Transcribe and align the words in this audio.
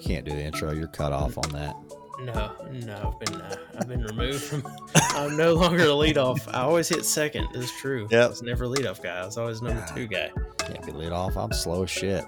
can't 0.00 0.24
do 0.24 0.32
the 0.32 0.42
intro. 0.42 0.72
You're 0.72 0.88
cut 0.88 1.12
off 1.12 1.38
on 1.38 1.50
that. 1.52 1.76
No, 2.20 2.52
no, 2.70 3.12
I've 3.12 3.20
been 3.20 3.40
uh, 3.40 3.56
I've 3.78 3.88
been 3.88 4.02
removed 4.02 4.42
from. 4.42 4.62
I'm 4.94 5.36
no 5.36 5.54
longer 5.54 5.84
a 5.84 5.86
leadoff. 5.86 6.46
I 6.52 6.60
always 6.60 6.88
hit 6.88 7.04
second. 7.04 7.48
It's 7.54 7.70
true. 7.80 8.08
Yep. 8.10 8.24
I 8.24 8.28
was 8.28 8.42
never 8.42 8.64
a 8.64 8.68
leadoff 8.68 9.02
guy. 9.02 9.20
I 9.20 9.24
was 9.24 9.38
always 9.38 9.62
number 9.62 9.84
two 9.94 10.06
guy. 10.06 10.30
Can't 10.58 10.84
be 10.84 10.92
lit 10.92 11.12
off. 11.12 11.36
I'm 11.36 11.52
slow 11.52 11.84
as 11.84 11.90
shit. 11.90 12.24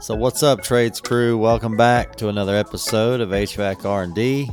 So 0.00 0.14
what's 0.14 0.42
up, 0.42 0.62
trades 0.62 1.00
crew? 1.00 1.36
Welcome 1.36 1.76
back 1.76 2.16
to 2.16 2.28
another 2.28 2.56
episode 2.56 3.20
of 3.20 3.30
HVAC 3.30 3.84
R&D. 3.84 4.48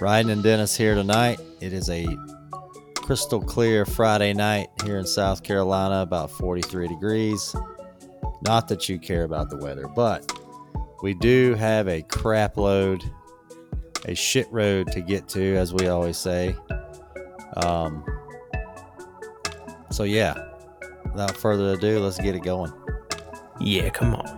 Ryan 0.00 0.30
and 0.30 0.42
Dennis 0.42 0.76
here 0.76 0.94
tonight. 0.94 1.38
It 1.60 1.72
is 1.72 1.88
a 1.90 2.06
crystal 3.08 3.40
clear 3.40 3.86
Friday 3.86 4.34
night 4.34 4.68
here 4.84 4.98
in 4.98 5.06
South 5.06 5.42
Carolina, 5.42 6.02
about 6.02 6.30
43 6.30 6.88
degrees. 6.88 7.56
Not 8.42 8.68
that 8.68 8.86
you 8.86 8.98
care 8.98 9.24
about 9.24 9.48
the 9.48 9.56
weather, 9.56 9.88
but 9.88 10.30
we 11.02 11.14
do 11.14 11.54
have 11.54 11.88
a 11.88 12.02
crap 12.02 12.58
load, 12.58 13.02
a 14.04 14.14
shit 14.14 14.46
road 14.52 14.92
to 14.92 15.00
get 15.00 15.26
to, 15.28 15.56
as 15.56 15.72
we 15.72 15.88
always 15.88 16.18
say. 16.18 16.54
Um, 17.56 18.04
so 19.90 20.04
yeah, 20.04 20.34
without 21.10 21.34
further 21.34 21.72
ado, 21.78 22.00
let's 22.00 22.20
get 22.20 22.34
it 22.34 22.42
going. 22.42 22.74
Yeah, 23.58 23.88
come 23.88 24.16
on. 24.16 24.37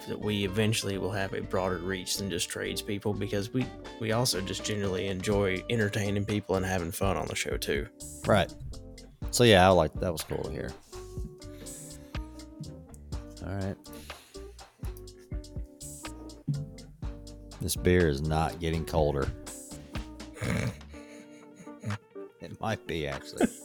Hope 0.00 0.08
that 0.08 0.20
we 0.20 0.44
eventually 0.44 0.98
will 0.98 1.10
have 1.10 1.34
a 1.34 1.40
broader 1.40 1.78
reach 1.78 2.16
than 2.16 2.30
just 2.30 2.48
tradespeople. 2.48 3.14
Because 3.14 3.52
we 3.52 3.66
we 4.00 4.12
also 4.12 4.40
just 4.40 4.64
generally 4.64 5.08
enjoy 5.08 5.62
entertaining 5.70 6.24
people 6.24 6.56
and 6.56 6.64
having 6.64 6.90
fun 6.90 7.16
on 7.16 7.26
the 7.26 7.36
show 7.36 7.56
too. 7.56 7.86
right. 8.26 8.52
So 9.30 9.44
yeah, 9.44 9.66
I 9.66 9.70
like 9.70 9.92
that 9.94 10.12
was 10.12 10.22
cool 10.22 10.42
to 10.42 10.50
hear. 10.50 10.72
All 13.46 13.54
right. 13.54 13.76
This 17.60 17.76
beer 17.76 18.08
is 18.08 18.22
not 18.22 18.58
getting 18.58 18.84
colder. 18.86 19.30
it 22.40 22.60
might 22.60 22.86
be 22.86 23.06
actually. 23.06 23.46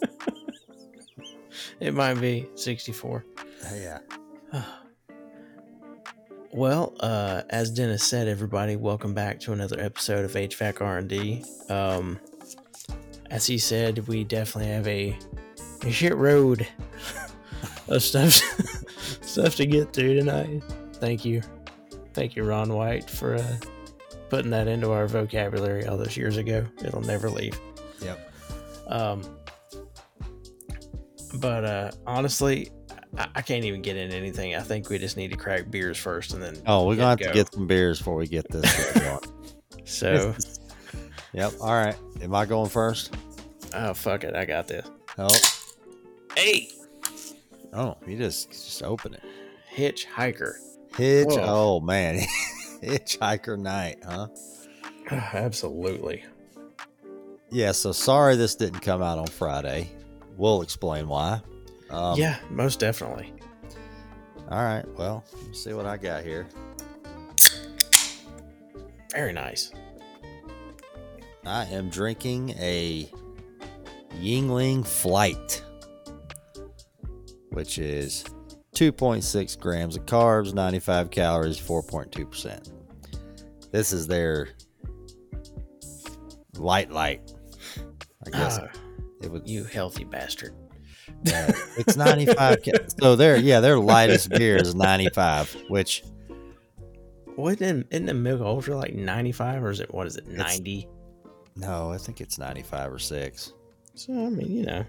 It 1.78 1.94
might 1.94 2.14
be 2.22 2.48
64. 2.56 3.26
yeah. 3.74 4.00
Well, 6.56 6.96
uh, 7.02 7.42
as 7.50 7.70
Dennis 7.70 8.02
said, 8.02 8.30
everybody, 8.30 8.78
welcome 8.78 9.14
back 9.14 9.42
to 9.42 9.52
another 9.52 9.78
episode 9.78 10.24
of 10.24 10.32
HVAC 10.32 10.80
R&D. 10.80 11.44
Um, 11.68 12.18
as 13.30 13.46
he 13.46 13.58
said, 13.58 14.08
we 14.08 14.24
definitely 14.24 14.72
have 14.72 14.88
a, 14.88 15.20
a 15.82 15.92
shit 15.92 16.16
road 16.16 16.66
of 17.90 18.02
stuff 18.02 18.32
stuff 19.22 19.58
to 19.58 19.66
get 19.66 19.92
through 19.92 20.14
tonight. 20.14 20.64
Thank 20.94 21.26
you, 21.26 21.42
thank 22.14 22.38
you, 22.38 22.46
Ron 22.46 22.72
White, 22.72 23.10
for 23.10 23.36
uh, 23.36 23.58
putting 24.30 24.52
that 24.52 24.70
into 24.70 24.94
our 24.94 25.08
vocabulary 25.08 25.86
all 25.86 25.98
those 25.98 26.16
years 26.16 26.38
ago. 26.38 26.66
It'll 26.82 27.02
never 27.02 27.30
leave. 27.30 27.60
Yep. 28.02 28.32
Um, 28.88 29.24
but 31.34 31.66
uh, 31.66 31.92
honestly, 32.08 32.72
I, 33.18 33.28
I 33.36 33.42
can't 33.42 33.64
even 33.66 33.82
get 33.82 33.96
in 33.98 34.12
anything. 34.12 34.56
I 34.56 34.60
think 34.62 34.90
we 34.90 34.98
just 34.98 35.18
need 35.18 35.32
to 35.32 35.38
crack 35.38 35.70
beers 35.72 35.98
first, 35.98 36.34
and 36.34 36.42
then 36.42 36.62
Oh, 36.68 36.86
we're 36.88 36.96
gonna 36.96 37.10
have 37.10 37.20
to 37.20 37.32
get 37.34 37.54
some 37.54 37.68
beers 37.68 37.98
before 38.00 38.16
we 38.16 38.28
get 38.28 38.50
this. 38.52 38.98
So, 39.88 40.34
yep. 41.32 41.54
All 41.62 41.72
right. 41.74 41.96
Am 42.22 42.34
I 42.34 42.46
going 42.48 42.70
first? 42.70 43.14
oh 43.76 43.94
fuck 43.94 44.24
it, 44.24 44.36
I 44.36 44.46
got 44.46 44.68
this. 44.68 44.88
Oh. 45.20 45.28
Hey, 46.36 46.70
Oh, 47.72 47.96
you 48.08 48.18
just 48.18 48.50
just 48.52 48.82
open 48.82 49.14
it. 49.14 49.22
hitchhiker. 49.76 50.54
Hitch. 50.98 51.28
Whoa. 51.28 51.44
Oh 51.44 51.80
man, 51.82 52.20
hitchhiker 52.82 53.60
night, 53.60 53.98
huh? 54.04 54.28
Absolutely. 55.12 56.24
Yeah. 57.52 57.74
So 57.74 57.92
sorry 57.92 58.36
this 58.38 58.56
didn't 58.56 58.80
come 58.80 59.04
out 59.04 59.20
on 59.20 59.28
Friday. 59.28 59.92
We'll 60.36 60.62
explain 60.64 61.08
why. 61.08 61.42
Um, 61.96 62.20
yeah, 62.20 62.38
most 62.50 62.80
definitely. 62.80 63.34
All 64.50 64.62
right. 64.64 64.84
Well, 64.98 65.24
let's 65.46 65.64
see 65.64 65.74
what 65.74 65.86
I 65.86 65.98
got 65.98 66.24
here. 66.24 66.46
Very 69.12 69.32
nice. 69.34 69.72
I 71.46 71.64
am 71.66 71.90
drinking 71.90 72.50
a 72.60 73.10
Yuengling 74.20 74.86
Flight, 74.86 75.64
which 77.52 77.78
is 77.78 78.26
2.6 78.76 79.60
grams 79.60 79.96
of 79.96 80.06
carbs, 80.06 80.54
95 80.54 81.12
calories, 81.12 81.58
4.2%. 81.60 82.72
This 83.72 83.94
is 83.94 84.06
their 84.06 84.50
light 86.58 86.92
light. 86.92 87.32
I 88.26 88.30
guess 88.32 88.60
Ah, 88.60 88.68
it 89.22 89.32
was 89.32 89.44
you 89.46 89.64
healthy 89.64 90.04
bastard. 90.04 90.54
It's 91.78 91.96
95. 91.98 92.64
ca- 92.64 92.72
so 93.00 93.16
their 93.16 93.38
yeah, 93.38 93.60
their 93.60 93.80
lightest 93.80 94.30
beer 94.30 94.58
is 94.58 94.76
95, 94.76 95.56
which 95.70 96.04
What 97.36 97.60
isn't, 97.62 97.88
isn't 97.92 98.06
the 98.06 98.14
Mich 98.14 98.40
Ultra 98.40 98.78
like 98.78 98.94
95 98.94 99.64
or 99.64 99.70
is 99.70 99.80
it, 99.80 99.94
what 99.94 100.08
is 100.08 100.16
it, 100.18 100.28
90? 100.28 100.88
no, 101.58 101.92
I 101.92 101.98
think 101.98 102.22
it's 102.22 102.38
95 102.38 102.94
or 102.94 103.00
six. 103.00 103.54
So, 103.96 104.14
I 104.14 104.30
mean, 104.30 104.52
you 104.52 104.66
know, 104.66 104.86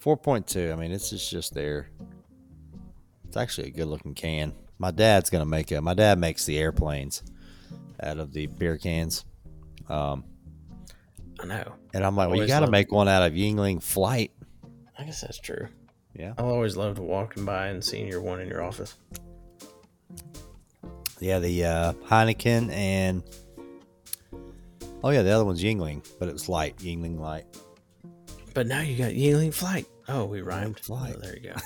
4.2. 0.00 0.72
I 0.72 0.76
mean, 0.76 0.92
it's 0.92 1.10
just, 1.10 1.30
just 1.30 1.54
there. 1.54 1.88
It's 3.26 3.36
actually 3.36 3.68
a 3.68 3.70
good 3.70 3.86
looking 3.86 4.14
can. 4.14 4.52
My 4.78 4.90
dad's 4.90 5.30
gonna 5.30 5.46
make 5.46 5.72
it. 5.72 5.80
My 5.80 5.94
dad 5.94 6.18
makes 6.18 6.44
the 6.44 6.58
airplanes 6.58 7.22
out 8.02 8.18
of 8.18 8.32
the 8.32 8.46
beer 8.46 8.76
cans. 8.78 9.24
Um, 9.88 10.24
I 11.40 11.46
know. 11.46 11.72
and 11.94 12.04
I'm 12.04 12.14
like, 12.16 12.28
well, 12.28 12.36
you 12.36 12.42
Always 12.42 12.50
got 12.50 12.60
to 12.60 12.70
make 12.70 12.92
one 12.92 13.08
out 13.08 13.22
of 13.22 13.32
Yuengling 13.32 13.82
Flight. 13.82 14.32
I 15.02 15.04
guess 15.04 15.20
that's 15.20 15.40
true. 15.40 15.66
Yeah. 16.14 16.34
I've 16.38 16.44
always 16.44 16.76
loved 16.76 17.00
walking 17.00 17.44
by 17.44 17.66
and 17.66 17.82
seeing 17.82 18.06
your 18.06 18.20
one 18.20 18.40
in 18.40 18.46
your 18.46 18.62
office. 18.62 18.94
Yeah, 21.18 21.40
the 21.40 21.64
uh, 21.64 21.92
Heineken 22.04 22.70
and 22.70 23.24
oh 25.02 25.10
yeah, 25.10 25.22
the 25.22 25.30
other 25.30 25.44
one's 25.44 25.60
Yuengling, 25.60 26.08
but 26.20 26.28
it 26.28 26.32
was 26.32 26.48
light 26.48 26.76
Yuengling 26.76 27.18
Light. 27.18 27.46
But 28.54 28.68
now 28.68 28.80
you 28.80 28.96
got 28.96 29.10
Yuengling 29.10 29.52
Flight. 29.52 29.86
Oh, 30.06 30.24
we 30.24 30.40
rhymed. 30.40 30.78
Flight. 30.78 31.16
Oh, 31.16 31.20
there 31.20 31.36
you 31.36 31.50
go. 31.50 31.56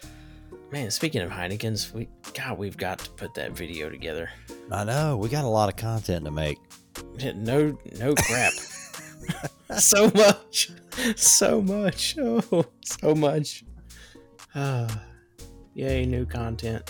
Man, 0.70 0.90
speaking 0.90 1.22
of 1.22 1.30
Heinekens, 1.30 1.94
we 1.94 2.10
God, 2.34 2.58
we've 2.58 2.76
got 2.76 2.98
to 2.98 3.10
put 3.12 3.32
that 3.34 3.52
video 3.52 3.88
together. 3.88 4.28
I 4.70 4.84
know 4.84 5.16
we 5.16 5.30
got 5.30 5.44
a 5.44 5.48
lot 5.48 5.70
of 5.70 5.76
content 5.76 6.26
to 6.26 6.30
make. 6.30 6.58
No, 7.36 7.78
no 7.98 8.14
crap. 8.16 8.52
so 9.78 10.10
much, 10.14 10.70
so 11.16 11.60
much, 11.62 12.16
oh, 12.20 12.64
so 12.84 13.14
much. 13.14 13.64
Ah, 14.54 15.02
yay, 15.74 16.04
new 16.06 16.26
content. 16.26 16.82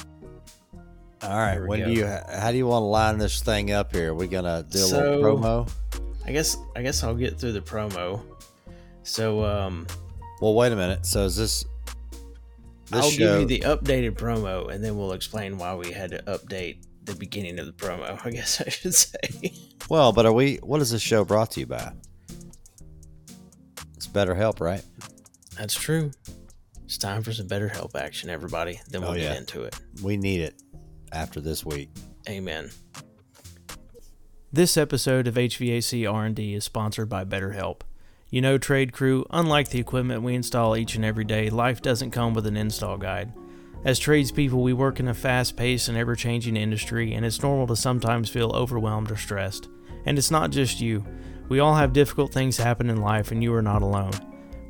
All 1.23 1.37
right, 1.37 1.61
we 1.61 1.69
when 1.69 1.81
go. 1.81 1.87
do 1.87 1.93
you? 1.93 2.07
How 2.07 2.51
do 2.51 2.57
you 2.57 2.67
want 2.67 2.83
to 2.83 2.87
line 2.87 3.19
this 3.19 3.43
thing 3.43 3.73
up 3.73 3.95
here? 3.95 4.15
we 4.15 4.27
gonna 4.27 4.65
do 4.69 4.79
a 4.79 4.83
So- 4.83 4.99
little 5.19 5.39
promo. 5.39 5.71
I 6.27 6.33
guess 6.33 6.57
I 6.77 6.83
guess 6.83 7.03
I'll 7.03 7.15
get 7.15 7.39
through 7.39 7.53
the 7.53 7.61
promo. 7.61 8.23
So 9.03 9.45
um 9.45 9.87
Well, 10.41 10.55
wait 10.55 10.73
a 10.73 10.77
minute. 10.77 11.05
So 11.05 11.25
is 11.25 11.37
this? 11.37 11.65
this 12.91 13.05
I'll 13.05 13.11
show, 13.11 13.41
give 13.41 13.51
you 13.51 13.59
the 13.59 13.67
updated 13.67 14.13
promo, 14.13 14.71
and 14.73 14.83
then 14.83 14.97
we'll 14.97 15.13
explain 15.13 15.59
why 15.59 15.75
we 15.75 15.93
had 15.93 16.11
to 16.13 16.23
update 16.23 16.83
the 17.05 17.15
beginning 17.15 17.59
of 17.59 17.67
the 17.67 17.73
promo. 17.73 18.19
I 18.25 18.31
guess 18.31 18.61
I 18.61 18.69
should 18.71 18.95
say. 18.95 19.53
Well, 19.89 20.13
but 20.13 20.25
are 20.27 20.33
we? 20.33 20.57
What 20.57 20.81
is 20.81 20.91
this 20.91 21.03
show 21.03 21.25
brought 21.25 21.51
to 21.53 21.61
you 21.61 21.67
by? 21.67 21.93
It's 24.01 24.07
BetterHelp, 24.07 24.61
right? 24.61 24.83
That's 25.59 25.75
true. 25.75 26.11
It's 26.87 26.97
time 26.97 27.23
for 27.23 27.35
some 27.35 27.49
better 27.49 27.69
help 27.69 27.95
action, 27.95 28.31
everybody. 28.31 28.81
Then 28.89 29.03
we'll 29.03 29.11
Oh, 29.11 29.15
get 29.15 29.37
into 29.37 29.65
it. 29.65 29.79
We 30.03 30.17
need 30.17 30.41
it 30.41 30.55
after 31.13 31.39
this 31.39 31.67
week. 31.67 31.91
Amen. 32.27 32.71
This 34.51 34.79
episode 34.79 35.27
of 35.27 35.35
HVAC 35.35 36.11
R&D 36.11 36.55
is 36.55 36.65
sponsored 36.65 37.11
by 37.11 37.27
BetterHelp. 37.27 37.83
You 38.31 38.41
know, 38.41 38.57
Trade 38.57 38.95
Crew, 38.95 39.27
unlike 39.29 39.69
the 39.69 39.81
equipment 39.81 40.23
we 40.23 40.35
install 40.35 40.79
each 40.79 40.95
and 40.97 41.05
every 41.05 41.25
day, 41.25 41.51
life 41.51 41.83
doesn't 41.83 42.13
come 42.13 42.33
with 42.33 42.47
an 42.47 42.57
install 42.57 42.97
guide. 42.97 43.35
As 43.85 43.99
tradespeople, 43.99 44.63
we 44.63 44.73
work 44.73 44.99
in 44.99 45.09
a 45.09 45.15
fast-paced 45.15 45.89
and 45.89 45.99
ever-changing 45.99 46.57
industry, 46.57 47.13
and 47.13 47.27
it's 47.27 47.43
normal 47.43 47.67
to 47.67 47.77
sometimes 47.77 48.31
feel 48.31 48.51
overwhelmed 48.53 49.11
or 49.11 49.17
stressed. 49.19 49.69
And 50.07 50.17
it's 50.17 50.31
not 50.31 50.53
just 50.53 50.81
you. 50.81 51.05
We 51.51 51.59
all 51.59 51.75
have 51.75 51.93
difficult 51.93 52.33
things 52.33 52.57
happen 52.57 52.89
in 52.89 53.01
life, 53.01 53.33
and 53.33 53.43
you 53.43 53.53
are 53.55 53.61
not 53.61 53.83
alone. 53.83 54.13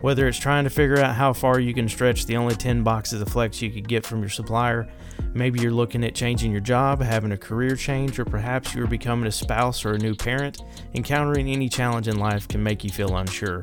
Whether 0.00 0.26
it's 0.26 0.38
trying 0.38 0.64
to 0.64 0.70
figure 0.70 0.98
out 0.98 1.14
how 1.14 1.34
far 1.34 1.60
you 1.60 1.74
can 1.74 1.90
stretch 1.90 2.24
the 2.24 2.38
only 2.38 2.54
10 2.54 2.82
boxes 2.82 3.20
of 3.20 3.28
flex 3.28 3.60
you 3.60 3.70
could 3.70 3.86
get 3.86 4.06
from 4.06 4.20
your 4.20 4.30
supplier, 4.30 4.88
maybe 5.34 5.60
you're 5.60 5.72
looking 5.72 6.02
at 6.04 6.14
changing 6.14 6.50
your 6.50 6.62
job, 6.62 7.02
having 7.02 7.32
a 7.32 7.36
career 7.36 7.76
change, 7.76 8.18
or 8.18 8.24
perhaps 8.24 8.74
you're 8.74 8.86
becoming 8.86 9.26
a 9.26 9.30
spouse 9.30 9.84
or 9.84 9.92
a 9.92 9.98
new 9.98 10.14
parent, 10.14 10.62
encountering 10.94 11.50
any 11.50 11.68
challenge 11.68 12.08
in 12.08 12.18
life 12.18 12.48
can 12.48 12.62
make 12.62 12.82
you 12.82 12.88
feel 12.88 13.14
unsure. 13.14 13.62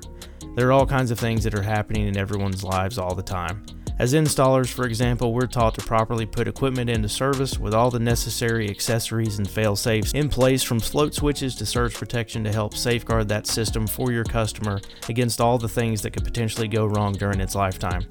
There 0.55 0.67
are 0.67 0.71
all 0.71 0.85
kinds 0.85 1.09
of 1.09 1.17
things 1.17 1.43
that 1.43 1.55
are 1.55 1.63
happening 1.63 2.07
in 2.07 2.17
everyone's 2.17 2.63
lives 2.63 2.99
all 2.99 3.15
the 3.15 3.23
time. 3.23 3.65
As 3.99 4.13
installers, 4.13 4.67
for 4.67 4.85
example, 4.85 5.33
we're 5.33 5.47
taught 5.47 5.73
to 5.75 5.81
properly 5.81 6.27
put 6.27 6.47
equipment 6.47 6.87
into 6.87 7.09
service 7.09 7.57
with 7.57 7.73
all 7.73 7.89
the 7.89 7.97
necessary 7.97 8.69
accessories 8.69 9.39
and 9.39 9.49
fail 9.49 9.75
safes 9.75 10.11
in 10.13 10.29
place 10.29 10.61
from 10.61 10.79
float 10.79 11.15
switches 11.15 11.55
to 11.55 11.65
surge 11.65 11.95
protection 11.95 12.43
to 12.43 12.51
help 12.51 12.75
safeguard 12.75 13.27
that 13.29 13.47
system 13.47 13.87
for 13.87 14.11
your 14.11 14.23
customer 14.23 14.79
against 15.09 15.41
all 15.41 15.57
the 15.57 15.67
things 15.67 16.03
that 16.03 16.11
could 16.11 16.23
potentially 16.23 16.67
go 16.67 16.85
wrong 16.85 17.13
during 17.13 17.39
its 17.39 17.55
lifetime. 17.55 18.05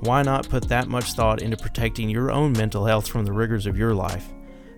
Why 0.00 0.22
not 0.22 0.48
put 0.48 0.68
that 0.68 0.86
much 0.86 1.14
thought 1.14 1.42
into 1.42 1.56
protecting 1.56 2.08
your 2.08 2.30
own 2.30 2.52
mental 2.52 2.86
health 2.86 3.08
from 3.08 3.24
the 3.24 3.32
rigors 3.32 3.66
of 3.66 3.76
your 3.76 3.94
life? 3.94 4.32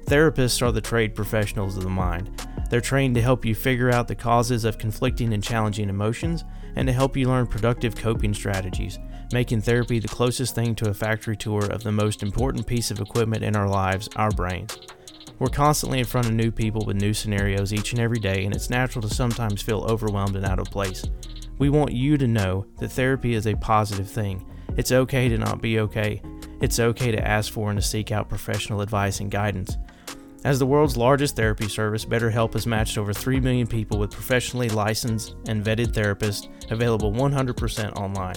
Therapists 0.06 0.62
are 0.62 0.72
the 0.72 0.80
trade 0.80 1.14
professionals 1.14 1.76
of 1.76 1.82
the 1.82 1.90
mind. 1.90 2.30
They're 2.70 2.80
trained 2.80 3.14
to 3.16 3.22
help 3.22 3.44
you 3.44 3.54
figure 3.54 3.90
out 3.90 4.08
the 4.08 4.14
causes 4.14 4.64
of 4.64 4.78
conflicting 4.78 5.34
and 5.34 5.42
challenging 5.42 5.90
emotions 5.90 6.44
and 6.76 6.86
to 6.86 6.92
help 6.92 7.16
you 7.16 7.28
learn 7.28 7.46
productive 7.46 7.96
coping 7.96 8.32
strategies, 8.32 8.98
making 9.32 9.62
therapy 9.62 9.98
the 9.98 10.08
closest 10.08 10.54
thing 10.54 10.74
to 10.76 10.90
a 10.90 10.94
factory 10.94 11.36
tour 11.36 11.64
of 11.66 11.82
the 11.82 11.90
most 11.90 12.22
important 12.22 12.66
piece 12.66 12.90
of 12.90 13.00
equipment 13.00 13.42
in 13.42 13.56
our 13.56 13.68
lives, 13.68 14.08
our 14.16 14.30
brains. 14.30 14.78
We're 15.38 15.48
constantly 15.48 15.98
in 15.98 16.04
front 16.06 16.28
of 16.28 16.32
new 16.32 16.50
people 16.50 16.84
with 16.86 17.00
new 17.00 17.12
scenarios 17.12 17.72
each 17.72 17.92
and 17.92 18.00
every 18.00 18.18
day, 18.18 18.44
and 18.44 18.54
it's 18.54 18.70
natural 18.70 19.02
to 19.02 19.14
sometimes 19.14 19.60
feel 19.60 19.84
overwhelmed 19.88 20.36
and 20.36 20.46
out 20.46 20.58
of 20.58 20.70
place. 20.70 21.04
We 21.58 21.68
want 21.68 21.92
you 21.92 22.16
to 22.18 22.26
know 22.26 22.66
that 22.78 22.92
therapy 22.92 23.34
is 23.34 23.46
a 23.46 23.56
positive 23.56 24.08
thing. 24.08 24.46
It's 24.76 24.92
okay 24.92 25.28
to 25.28 25.38
not 25.38 25.60
be 25.60 25.80
okay. 25.80 26.22
It's 26.60 26.80
okay 26.80 27.10
to 27.10 27.26
ask 27.26 27.52
for 27.52 27.70
and 27.70 27.78
to 27.80 27.86
seek 27.86 28.12
out 28.12 28.28
professional 28.28 28.80
advice 28.80 29.20
and 29.20 29.30
guidance. 29.30 29.76
As 30.46 30.60
the 30.60 30.66
world's 30.66 30.96
largest 30.96 31.34
therapy 31.34 31.68
service, 31.68 32.04
BetterHelp 32.04 32.52
has 32.52 32.68
matched 32.68 32.98
over 32.98 33.12
3 33.12 33.40
million 33.40 33.66
people 33.66 33.98
with 33.98 34.12
professionally 34.12 34.68
licensed 34.68 35.34
and 35.48 35.64
vetted 35.64 35.88
therapists 35.88 36.46
available 36.70 37.10
100% 37.10 37.96
online. 37.96 38.36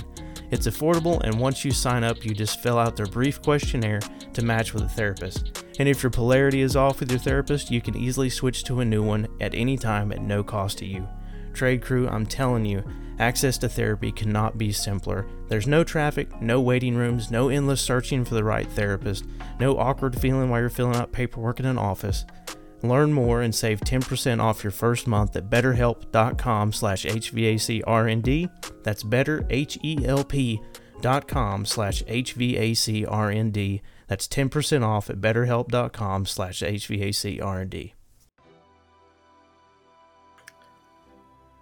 It's 0.49 0.65
affordable, 0.65 1.21
and 1.21 1.39
once 1.39 1.63
you 1.63 1.69
sign 1.69 2.03
up, 2.03 2.25
you 2.25 2.33
just 2.33 2.63
fill 2.63 2.79
out 2.79 2.95
their 2.95 3.05
brief 3.05 3.43
questionnaire 3.43 3.99
to 4.33 4.43
match 4.43 4.73
with 4.73 4.81
a 4.81 4.89
therapist. 4.89 5.63
And 5.77 5.87
if 5.87 6.01
your 6.01 6.09
polarity 6.09 6.61
is 6.61 6.75
off 6.75 6.99
with 6.99 7.11
your 7.11 7.19
therapist, 7.19 7.69
you 7.69 7.79
can 7.79 7.95
easily 7.95 8.31
switch 8.31 8.63
to 8.63 8.79
a 8.79 8.85
new 8.85 9.03
one 9.03 9.27
at 9.39 9.53
any 9.53 9.77
time 9.77 10.11
at 10.11 10.23
no 10.23 10.43
cost 10.43 10.79
to 10.79 10.87
you. 10.87 11.07
Trade 11.53 11.83
crew, 11.83 12.09
I'm 12.09 12.25
telling 12.25 12.65
you, 12.65 12.83
access 13.19 13.57
to 13.59 13.69
therapy 13.69 14.11
cannot 14.11 14.57
be 14.57 14.71
simpler. 14.71 15.27
There's 15.47 15.67
no 15.67 15.83
traffic, 15.83 16.41
no 16.41 16.61
waiting 16.61 16.95
rooms, 16.95 17.29
no 17.29 17.49
endless 17.49 17.81
searching 17.81 18.25
for 18.25 18.35
the 18.35 18.43
right 18.43 18.67
therapist, 18.71 19.25
no 19.59 19.77
awkward 19.77 20.19
feeling 20.19 20.49
while 20.49 20.61
you're 20.61 20.69
filling 20.69 20.95
out 20.95 21.11
paperwork 21.11 21.59
in 21.59 21.65
an 21.65 21.77
office. 21.77 22.25
Learn 22.81 23.11
more 23.11 23.41
and 23.41 23.53
save 23.53 23.81
10% 23.81 24.41
off 24.41 24.63
your 24.63 24.71
first 24.71 25.05
month 25.05 25.35
at 25.35 25.49
betterhelp.com 25.49 26.71
slash 26.71 27.05
HVACRND. 27.05 28.49
That's 28.83 29.03
better, 29.03 29.45
H-E-L-P 29.49 30.61
dot 31.01 31.27
com 31.27 31.65
slash 31.65 32.03
HVACRND. 32.03 33.81
That's 34.07 34.27
10% 34.27 34.83
off 34.83 35.09
at 35.09 35.21
betterhelp.com 35.21 36.25
slash 36.25 36.61
HVACRND. 36.61 37.91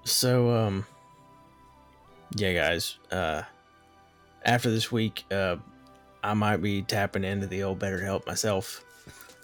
So, 0.04 0.52
um, 0.52 0.86
yeah, 2.36 2.54
guys, 2.54 2.98
uh, 3.12 3.44
after 4.44 4.70
this 4.70 4.92
week, 4.92 5.26
uh, 5.32 5.58
I 6.24 6.34
might 6.34 6.58
be 6.58 6.82
tapping 6.82 7.24
into 7.24 7.48
the 7.48 7.64
old 7.64 7.80
BetterHelp 7.80 8.26
myself. 8.28 8.84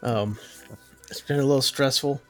Um, 0.01 0.37
it's 1.09 1.21
been 1.21 1.39
a 1.39 1.43
little 1.43 1.61
stressful, 1.61 2.21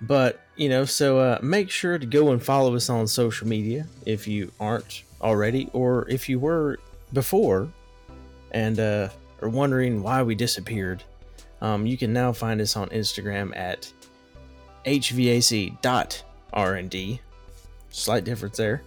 but 0.00 0.40
you 0.56 0.68
know, 0.68 0.84
so 0.84 1.18
uh, 1.18 1.38
make 1.42 1.70
sure 1.70 1.98
to 1.98 2.06
go 2.06 2.32
and 2.32 2.42
follow 2.42 2.74
us 2.74 2.88
on 2.88 3.06
social 3.06 3.46
media 3.46 3.86
if 4.04 4.26
you 4.26 4.50
aren't 4.58 5.04
already, 5.20 5.70
or 5.72 6.08
if 6.08 6.28
you 6.28 6.38
were 6.38 6.78
before 7.12 7.68
and 8.50 8.80
uh, 8.80 9.08
are 9.42 9.48
wondering 9.48 10.02
why 10.02 10.22
we 10.22 10.34
disappeared. 10.34 11.04
Um, 11.60 11.86
you 11.86 11.96
can 11.96 12.12
now 12.12 12.32
find 12.32 12.60
us 12.60 12.76
on 12.76 12.88
Instagram 12.88 13.56
at 13.56 13.92
hvac.rnd. 14.84 15.78
Slight 17.90 18.24
difference 18.24 18.56
there. 18.56 18.82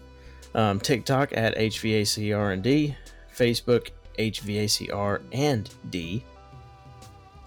Um, 0.55 0.79
TikTok 0.79 1.35
at 1.35 1.55
hvacrnd, 1.55 2.95
Facebook 3.35 3.89
hvacr 4.17 5.21
and 5.31 5.69
d. 5.89 6.23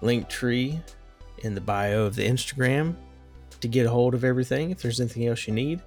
Linktree 0.01 0.81
in 1.39 1.55
the 1.55 1.61
bio 1.61 2.03
of 2.03 2.15
the 2.15 2.27
Instagram 2.27 2.95
to 3.61 3.67
get 3.67 3.85
a 3.85 3.89
hold 3.89 4.13
of 4.13 4.23
everything. 4.23 4.71
If 4.71 4.81
there's 4.81 4.99
anything 4.99 5.27
else 5.27 5.47
you 5.47 5.53
need, 5.53 5.81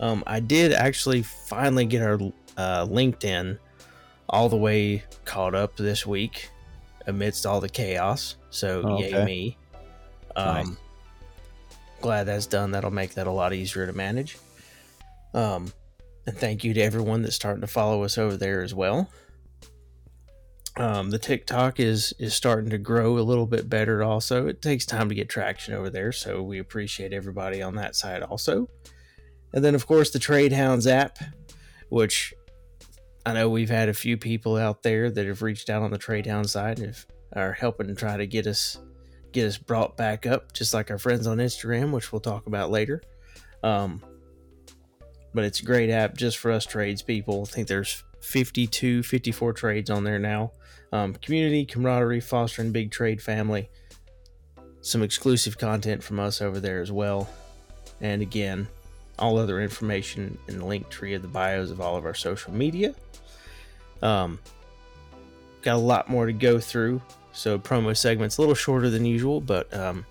um, 0.00 0.22
I 0.26 0.40
did 0.40 0.72
actually 0.72 1.22
finally 1.22 1.86
get 1.86 2.02
our 2.02 2.14
uh, 2.56 2.86
LinkedIn 2.86 3.58
all 4.28 4.48
the 4.48 4.56
way 4.56 5.04
caught 5.24 5.54
up 5.54 5.76
this 5.76 6.06
week 6.06 6.48
amidst 7.06 7.46
all 7.46 7.60
the 7.60 7.68
chaos. 7.68 8.36
So 8.50 8.82
Oh, 8.84 8.98
yay 8.98 9.24
me. 9.24 9.56
Um, 10.36 10.54
Nice. 10.54 10.66
Glad 12.00 12.24
that's 12.24 12.46
done. 12.46 12.72
That'll 12.72 12.90
make 12.90 13.14
that 13.14 13.26
a 13.26 13.30
lot 13.30 13.52
easier 13.52 13.86
to 13.86 13.92
manage. 13.92 14.36
Um, 15.34 15.72
and 16.26 16.36
thank 16.36 16.64
you 16.64 16.74
to 16.74 16.80
everyone 16.80 17.22
that's 17.22 17.36
starting 17.36 17.60
to 17.60 17.66
follow 17.66 18.04
us 18.04 18.18
over 18.18 18.36
there 18.36 18.62
as 18.62 18.74
well. 18.74 19.08
Um, 20.76 21.10
the 21.10 21.18
TikTok 21.18 21.80
is 21.80 22.14
is 22.18 22.34
starting 22.34 22.70
to 22.70 22.78
grow 22.78 23.18
a 23.18 23.20
little 23.20 23.46
bit 23.46 23.68
better. 23.68 24.02
Also, 24.02 24.46
it 24.46 24.62
takes 24.62 24.86
time 24.86 25.08
to 25.10 25.14
get 25.14 25.28
traction 25.28 25.74
over 25.74 25.90
there, 25.90 26.12
so 26.12 26.42
we 26.42 26.58
appreciate 26.58 27.12
everybody 27.12 27.60
on 27.60 27.74
that 27.74 27.94
side 27.94 28.22
also. 28.22 28.68
And 29.52 29.62
then, 29.62 29.74
of 29.74 29.86
course, 29.86 30.10
the 30.10 30.18
Trade 30.18 30.52
Hounds 30.52 30.86
app, 30.86 31.18
which 31.90 32.32
I 33.26 33.34
know 33.34 33.50
we've 33.50 33.68
had 33.68 33.90
a 33.90 33.94
few 33.94 34.16
people 34.16 34.56
out 34.56 34.82
there 34.82 35.10
that 35.10 35.26
have 35.26 35.42
reached 35.42 35.68
out 35.68 35.82
on 35.82 35.90
the 35.90 35.98
Trade 35.98 36.26
Hound 36.26 36.48
side 36.48 36.78
and 36.78 36.86
have, 36.86 37.06
are 37.34 37.52
helping 37.52 37.88
to 37.88 37.94
try 37.94 38.16
to 38.16 38.26
get 38.26 38.46
us 38.46 38.78
get 39.32 39.46
us 39.46 39.58
brought 39.58 39.96
back 39.96 40.26
up, 40.26 40.52
just 40.54 40.72
like 40.72 40.90
our 40.90 40.98
friends 40.98 41.26
on 41.26 41.38
Instagram, 41.38 41.90
which 41.90 42.12
we'll 42.12 42.20
talk 42.20 42.46
about 42.46 42.70
later. 42.70 43.02
Um, 43.62 44.02
but 45.34 45.44
it's 45.44 45.60
a 45.60 45.64
great 45.64 45.90
app 45.90 46.16
just 46.16 46.38
for 46.38 46.50
us 46.50 46.64
trades 46.64 47.02
people. 47.02 47.46
I 47.48 47.50
think 47.50 47.68
there's 47.68 48.02
52, 48.20 49.02
54 49.02 49.52
trades 49.52 49.90
on 49.90 50.04
there 50.04 50.18
now. 50.18 50.52
Um, 50.92 51.14
community, 51.14 51.64
camaraderie, 51.64 52.20
fostering 52.20 52.72
big 52.72 52.90
trade 52.90 53.22
family. 53.22 53.70
Some 54.80 55.02
exclusive 55.02 55.58
content 55.58 56.02
from 56.02 56.20
us 56.20 56.42
over 56.42 56.60
there 56.60 56.80
as 56.80 56.92
well. 56.92 57.28
And 58.00 58.20
again, 58.20 58.68
all 59.18 59.38
other 59.38 59.60
information 59.60 60.38
in 60.48 60.58
the 60.58 60.64
link 60.64 60.88
tree 60.88 61.14
of 61.14 61.22
the 61.22 61.28
bios 61.28 61.70
of 61.70 61.80
all 61.80 61.96
of 61.96 62.04
our 62.04 62.14
social 62.14 62.52
media. 62.52 62.94
Um, 64.02 64.38
got 65.62 65.76
a 65.76 65.78
lot 65.78 66.08
more 66.08 66.26
to 66.26 66.32
go 66.32 66.58
through. 66.58 67.00
So 67.32 67.58
promo 67.58 67.96
segment's 67.96 68.36
a 68.36 68.40
little 68.40 68.54
shorter 68.54 68.90
than 68.90 69.06
usual, 69.06 69.40
but 69.40 69.72
um, 69.72 70.04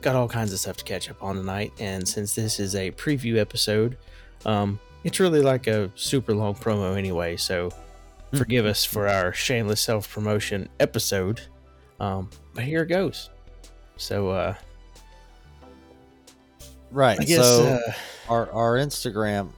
got 0.00 0.16
all 0.16 0.28
kinds 0.28 0.52
of 0.52 0.60
stuff 0.60 0.76
to 0.78 0.84
catch 0.84 1.10
up 1.10 1.22
on 1.22 1.36
tonight. 1.36 1.72
And 1.78 2.06
since 2.06 2.34
this 2.34 2.58
is 2.58 2.74
a 2.74 2.92
preview 2.92 3.36
episode, 3.36 3.98
um, 4.46 4.78
it's 5.04 5.20
really 5.20 5.40
like 5.40 5.66
a 5.66 5.90
super 5.94 6.34
long 6.34 6.54
promo 6.54 6.96
anyway. 6.96 7.36
So 7.36 7.70
forgive 8.34 8.66
us 8.66 8.84
for 8.84 9.08
our 9.08 9.32
shameless 9.32 9.80
self 9.80 10.10
promotion 10.10 10.68
episode. 10.80 11.40
Um, 12.00 12.30
but 12.54 12.64
here 12.64 12.82
it 12.82 12.88
goes. 12.88 13.30
So 13.96 14.30
uh, 14.30 14.54
Right. 16.90 17.18
I 17.18 17.24
guess 17.24 17.44
so 17.46 17.64
uh, 17.64 17.92
our 18.28 18.50
our 18.52 18.76
Instagram 18.76 19.50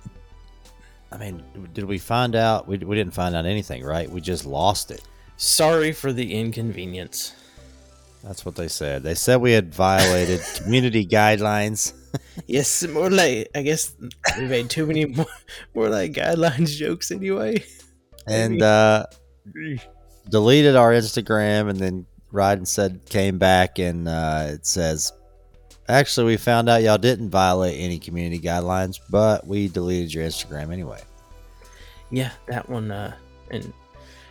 I 1.14 1.16
mean, 1.16 1.44
did 1.72 1.84
we 1.84 1.98
find 1.98 2.34
out? 2.34 2.66
We, 2.66 2.78
we 2.78 2.96
didn't 2.96 3.14
find 3.14 3.36
out 3.36 3.46
anything, 3.46 3.84
right? 3.84 4.10
We 4.10 4.20
just 4.20 4.44
lost 4.44 4.90
it. 4.90 5.00
Sorry 5.36 5.92
for 5.92 6.12
the 6.12 6.34
inconvenience. 6.34 7.34
That's 8.24 8.44
what 8.46 8.56
they 8.56 8.68
said. 8.68 9.02
They 9.02 9.14
said 9.14 9.36
we 9.36 9.52
had 9.52 9.74
violated 9.74 10.40
community 10.56 11.06
guidelines. 11.06 11.92
yes, 12.46 12.86
more 12.88 13.10
like 13.10 13.50
I 13.54 13.62
guess 13.62 13.94
we 14.38 14.46
made 14.46 14.70
too 14.70 14.86
many 14.86 15.04
more, 15.04 15.26
more 15.74 15.88
like 15.90 16.12
guidelines 16.12 16.74
jokes 16.76 17.10
anyway. 17.10 17.62
And 18.26 18.62
uh, 18.74 19.06
deleted 20.30 20.74
our 20.74 20.92
Instagram, 20.92 21.68
and 21.68 21.78
then 21.78 22.06
Ryden 22.32 22.66
said 22.66 23.00
came 23.08 23.38
back 23.38 23.78
and 23.78 24.08
uh, 24.08 24.46
it 24.48 24.66
says, 24.66 25.12
actually, 25.88 26.26
we 26.26 26.36
found 26.38 26.70
out 26.70 26.82
y'all 26.82 26.98
didn't 26.98 27.28
violate 27.28 27.78
any 27.78 27.98
community 27.98 28.40
guidelines, 28.40 28.98
but 29.10 29.46
we 29.46 29.68
deleted 29.68 30.14
your 30.14 30.24
Instagram 30.24 30.72
anyway. 30.72 31.00
Yeah, 32.10 32.30
that 32.48 32.68
one. 32.70 32.90
Uh, 32.90 33.14
and 33.50 33.72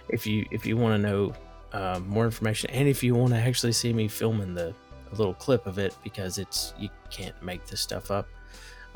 if 0.09 0.25
you 0.25 0.45
if 0.51 0.65
you 0.65 0.77
want 0.77 1.01
to 1.01 1.09
know 1.09 1.33
uh, 1.73 1.99
more 2.05 2.25
information, 2.25 2.69
and 2.69 2.87
if 2.87 3.03
you 3.03 3.15
want 3.15 3.33
to 3.33 3.39
actually 3.39 3.73
see 3.73 3.93
me 3.93 4.07
filming 4.07 4.53
the 4.53 4.73
a 5.11 5.15
little 5.15 5.33
clip 5.33 5.67
of 5.67 5.77
it, 5.77 5.95
because 6.03 6.37
it's 6.37 6.73
you 6.79 6.89
can't 7.09 7.39
make 7.43 7.65
this 7.65 7.81
stuff 7.81 8.09
up. 8.11 8.27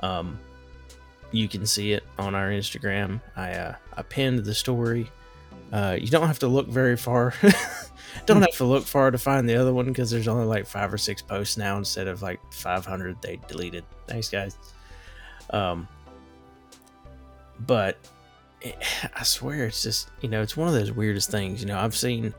Um, 0.01 0.39
you 1.31 1.47
can 1.47 1.65
see 1.65 1.91
it 1.91 2.03
on 2.17 2.35
our 2.35 2.49
Instagram. 2.49 3.21
I 3.35 3.51
uh, 3.53 3.75
I 3.95 4.01
pinned 4.03 4.39
the 4.39 4.53
story. 4.53 5.11
Uh, 5.71 5.97
you 5.99 6.07
don't 6.07 6.27
have 6.27 6.39
to 6.39 6.47
look 6.47 6.67
very 6.67 6.95
far. 6.95 7.33
don't 8.25 8.41
have 8.41 8.55
to 8.55 8.63
look 8.63 8.85
far 8.85 9.11
to 9.11 9.17
find 9.17 9.47
the 9.49 9.55
other 9.55 9.73
one 9.73 9.87
because 9.87 10.09
there's 10.09 10.27
only 10.27 10.45
like 10.45 10.65
five 10.65 10.93
or 10.93 10.97
six 10.97 11.21
posts 11.21 11.57
now 11.57 11.77
instead 11.77 12.07
of 12.07 12.21
like 12.21 12.39
500 12.53 13.21
they 13.21 13.39
deleted. 13.47 13.83
Thanks, 14.07 14.29
guys. 14.29 14.57
Um, 15.49 15.87
but 17.59 17.97
I 19.15 19.23
swear 19.23 19.65
it's 19.65 19.83
just 19.83 20.09
you 20.21 20.29
know 20.29 20.41
it's 20.41 20.55
one 20.55 20.67
of 20.67 20.73
those 20.73 20.91
weirdest 20.91 21.29
things. 21.31 21.61
You 21.61 21.67
know 21.67 21.79
I've 21.79 21.95
seen. 21.95 22.33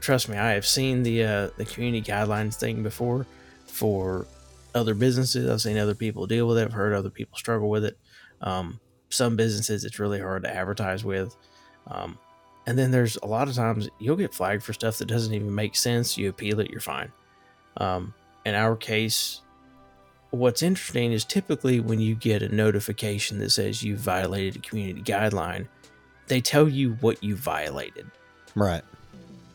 Trust 0.00 0.28
me, 0.28 0.36
I 0.36 0.52
have 0.52 0.66
seen 0.66 1.02
the 1.02 1.24
uh, 1.24 1.50
the 1.56 1.64
community 1.64 2.08
guidelines 2.10 2.54
thing 2.54 2.82
before 2.82 3.26
for 3.66 4.26
other 4.74 4.94
businesses. 4.94 5.50
I've 5.50 5.60
seen 5.60 5.78
other 5.78 5.94
people 5.94 6.26
deal 6.26 6.46
with 6.46 6.58
it. 6.58 6.64
I've 6.64 6.72
heard 6.72 6.92
other 6.92 7.10
people 7.10 7.36
struggle 7.36 7.68
with 7.68 7.84
it. 7.84 7.98
Um, 8.40 8.80
some 9.10 9.36
businesses 9.36 9.84
it's 9.84 9.98
really 9.98 10.20
hard 10.20 10.44
to 10.44 10.54
advertise 10.54 11.04
with. 11.04 11.34
Um, 11.86 12.18
and 12.66 12.78
then 12.78 12.90
there's 12.90 13.16
a 13.22 13.26
lot 13.26 13.48
of 13.48 13.54
times 13.54 13.88
you'll 13.98 14.16
get 14.16 14.34
flagged 14.34 14.62
for 14.62 14.72
stuff 14.72 14.98
that 14.98 15.06
doesn't 15.08 15.32
even 15.32 15.54
make 15.54 15.74
sense. 15.74 16.18
You 16.18 16.28
appeal 16.28 16.60
it, 16.60 16.70
you're 16.70 16.80
fine. 16.80 17.10
Um, 17.78 18.12
in 18.44 18.54
our 18.54 18.76
case, 18.76 19.40
what's 20.30 20.62
interesting 20.62 21.12
is 21.12 21.24
typically 21.24 21.80
when 21.80 22.00
you 22.00 22.14
get 22.14 22.42
a 22.42 22.54
notification 22.54 23.38
that 23.38 23.50
says 23.50 23.82
you 23.82 23.96
violated 23.96 24.56
a 24.56 24.68
community 24.68 25.00
guideline, 25.00 25.66
they 26.26 26.40
tell 26.40 26.68
you 26.68 26.92
what 27.00 27.24
you 27.24 27.36
violated. 27.36 28.10
Right. 28.54 28.82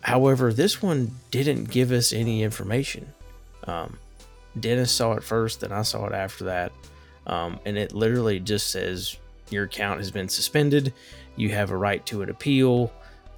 However, 0.04 0.52
this 0.52 0.82
one 0.82 1.12
didn't 1.32 1.70
give 1.70 1.92
us 1.92 2.12
any 2.12 2.44
information. 2.44 3.08
Um, 3.66 3.98
Dennis 4.60 4.92
saw 4.92 5.14
it 5.14 5.24
first, 5.24 5.62
then 5.62 5.72
I 5.72 5.82
saw 5.84 6.06
it 6.06 6.14
after 6.14 6.44
that. 6.46 6.74
Um, 7.26 7.60
and 7.66 7.78
it 7.78 7.94
literally 7.94 8.42
just 8.42 8.70
says 8.70 9.16
your 9.50 9.64
account 9.64 10.00
has 10.00 10.12
been 10.12 10.28
suspended. 10.28 10.94
You 11.38 11.50
have 11.50 11.72
a 11.72 11.78
right 11.78 12.06
to 12.08 12.22
an 12.22 12.30
appeal 12.30 12.92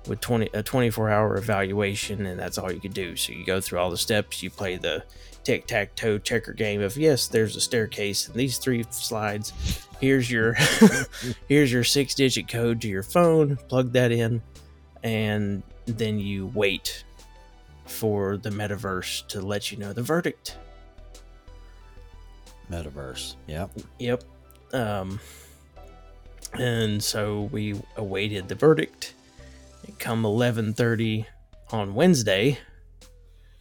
with 0.07 0.22
20 0.22 0.50
a 0.53 0.63
24 0.63 1.10
hour 1.10 1.38
evaluation, 1.38 2.25
and 2.25 2.39
that's 2.39 2.57
all 2.57 2.72
you 2.72 2.79
could 2.79 2.93
do. 2.95 3.15
So 3.15 3.34
you 3.34 3.45
go 3.45 3.62
through 3.62 3.79
all 3.79 3.91
the 3.91 3.98
steps. 3.98 4.41
You 4.41 4.50
play 4.50 4.77
the 4.77 5.03
tic 5.43 5.67
tac 5.67 5.95
toe 5.95 6.17
checker 6.17 6.53
game 6.53 6.81
of 6.81 6.98
yes, 6.98 7.27
there's 7.27 7.55
a 7.55 7.62
staircase 7.62 8.27
and 8.27 8.36
these 8.36 8.57
three 8.57 8.84
slides. 8.89 9.88
Here's 10.01 10.29
your 10.31 10.53
here's 11.48 11.72
your 11.72 11.84
six 11.84 12.15
digit 12.15 12.48
code 12.48 12.81
to 12.81 12.88
your 12.88 13.03
phone. 13.03 13.55
Plug 13.69 13.91
that 13.93 14.12
in, 14.12 14.41
and 15.03 15.62
then 15.86 16.20
you 16.20 16.48
wait 16.48 17.04
for 17.86 18.38
the 18.38 18.50
metaverse 18.50 19.27
to 19.27 19.42
let 19.42 19.72
you 19.72 19.77
know 19.77 19.94
the 19.94 20.01
verdict. 20.01 20.58
Metaverse. 22.72 23.36
Yep. 23.48 23.72
Yep. 24.00 24.24
Um, 24.74 25.20
and 26.54 27.04
so 27.04 27.50
we 27.51 27.80
awaited 27.96 28.48
the 28.48 28.56
verdict. 28.56 29.13
Come 30.00 30.24
11:30 30.24 31.25
on 31.72 31.94
Wednesday, 31.94 32.58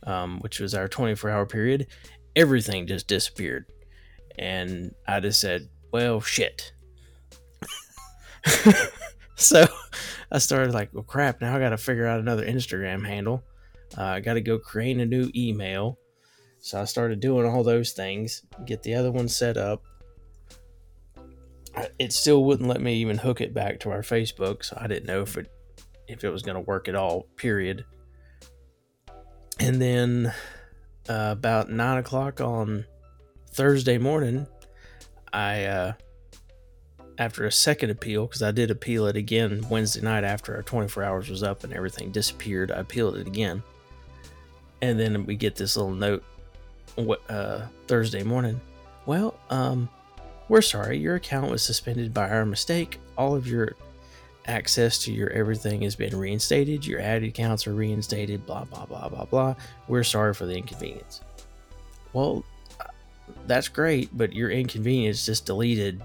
um, 0.05 0.41
which 0.41 0.61
was 0.61 0.75
our 0.75 0.89
24-hour 0.89 1.47
period, 1.47 1.87
everything 2.35 2.87
just 2.87 3.07
disappeared, 3.07 3.67
and 4.39 4.95
I 5.07 5.21
just 5.21 5.41
said, 5.41 5.69
"Well, 5.93 6.21
shit." 6.21 6.73
so 9.37 9.67
I 10.35 10.39
started 10.39 10.75
like, 10.75 10.93
"Well, 10.93 11.05
crap! 11.05 11.41
Now 11.41 11.55
I 11.55 11.61
got 11.61 11.71
to 11.71 11.79
figure 11.79 12.07
out 12.07 12.19
another 12.19 12.45
Instagram 12.45 13.07
handle. 13.07 13.45
Uh, 13.97 14.03
I 14.03 14.21
got 14.21 14.35
to 14.35 14.41
go 14.41 14.59
create 14.59 14.99
a 14.99 15.07
new 15.07 15.31
email." 15.35 15.97
So 16.59 16.81
I 16.81 16.87
started 16.87 17.21
doing 17.21 17.47
all 17.47 17.63
those 17.63 17.93
things, 17.93 18.43
get 18.65 18.83
the 18.83 18.95
other 18.95 19.13
one 19.13 19.29
set 19.29 19.57
up. 19.57 19.83
It 21.99 22.13
still 22.13 22.45
wouldn't 22.45 22.69
let 22.69 22.81
me 22.81 22.95
even 22.95 23.19
hook 23.19 23.41
it 23.41 23.55
back 23.55 23.79
to 23.81 23.91
our 23.91 24.03
Facebook, 24.03 24.65
so 24.65 24.77
I 24.81 24.89
didn't 24.89 25.07
know 25.07 25.23
if 25.23 25.37
it 25.37 25.53
if 26.09 26.25
it 26.25 26.31
was 26.31 26.43
going 26.43 26.57
to 26.57 26.63
work 26.63 26.89
at 26.89 26.97
all. 26.97 27.29
Period. 27.37 27.85
And 29.61 29.81
then 29.81 30.35
uh, 31.09 31.29
about 31.31 31.71
nine 31.71 31.99
o'clock 31.99 32.41
on 32.41 32.87
Thursday 33.53 33.99
morning, 33.99 34.49
I 35.33 35.65
uh, 35.67 35.93
after 37.19 37.45
a 37.45 37.53
second 37.53 37.91
appeal 37.91 38.27
because 38.27 38.43
I 38.43 38.51
did 38.51 38.71
appeal 38.71 39.07
it 39.07 39.17
again 39.17 39.65
Wednesday 39.71 40.01
night 40.01 40.25
after 40.25 40.55
our 40.55 40.63
24 40.63 41.03
hours 41.03 41.31
was 41.31 41.43
up 41.43 41.65
and 41.65 41.73
everything 41.73 42.11
disappeared. 42.11 42.71
I 42.71 42.81
appealed 42.81 43.17
it 43.17 43.27
again, 43.27 43.63
and 44.83 44.99
then 44.99 45.25
we 45.25 45.37
get 45.37 45.57
this 45.57 45.77
little 45.77 45.93
note 45.93 46.25
uh, 47.29 47.63
Thursday 47.87 48.23
morning. 48.23 48.61
Well, 49.07 49.39
um, 49.51 49.89
we're 50.49 50.63
sorry, 50.63 50.99
your 50.99 51.17
account 51.17 51.51
was 51.51 51.63
suspended 51.63 52.13
by 52.13 52.29
our 52.31 52.45
mistake. 52.45 52.99
All 53.17 53.35
of 53.35 53.47
your 53.47 53.75
access 54.47 54.99
to 54.99 55.13
your 55.13 55.31
everything 55.31 55.83
has 55.83 55.97
been 55.97 56.17
reinstated. 56.17 56.85
Your 56.85 57.01
added 57.01 57.29
accounts 57.29 57.67
are 57.67 57.75
reinstated. 57.75 58.45
Blah 58.47 58.65
blah 58.65 58.87
blah 58.87 59.09
blah 59.09 59.25
blah. 59.25 59.55
We're 59.89 60.05
sorry 60.05 60.35
for 60.35 60.47
the 60.47 60.57
inconvenience. 60.57 61.21
Well, 62.13 62.45
that's 63.47 63.69
great, 63.69 64.17
but 64.17 64.33
your 64.33 64.51
inconvenience 64.51 65.27
just 65.27 65.47
deleted 65.47 66.03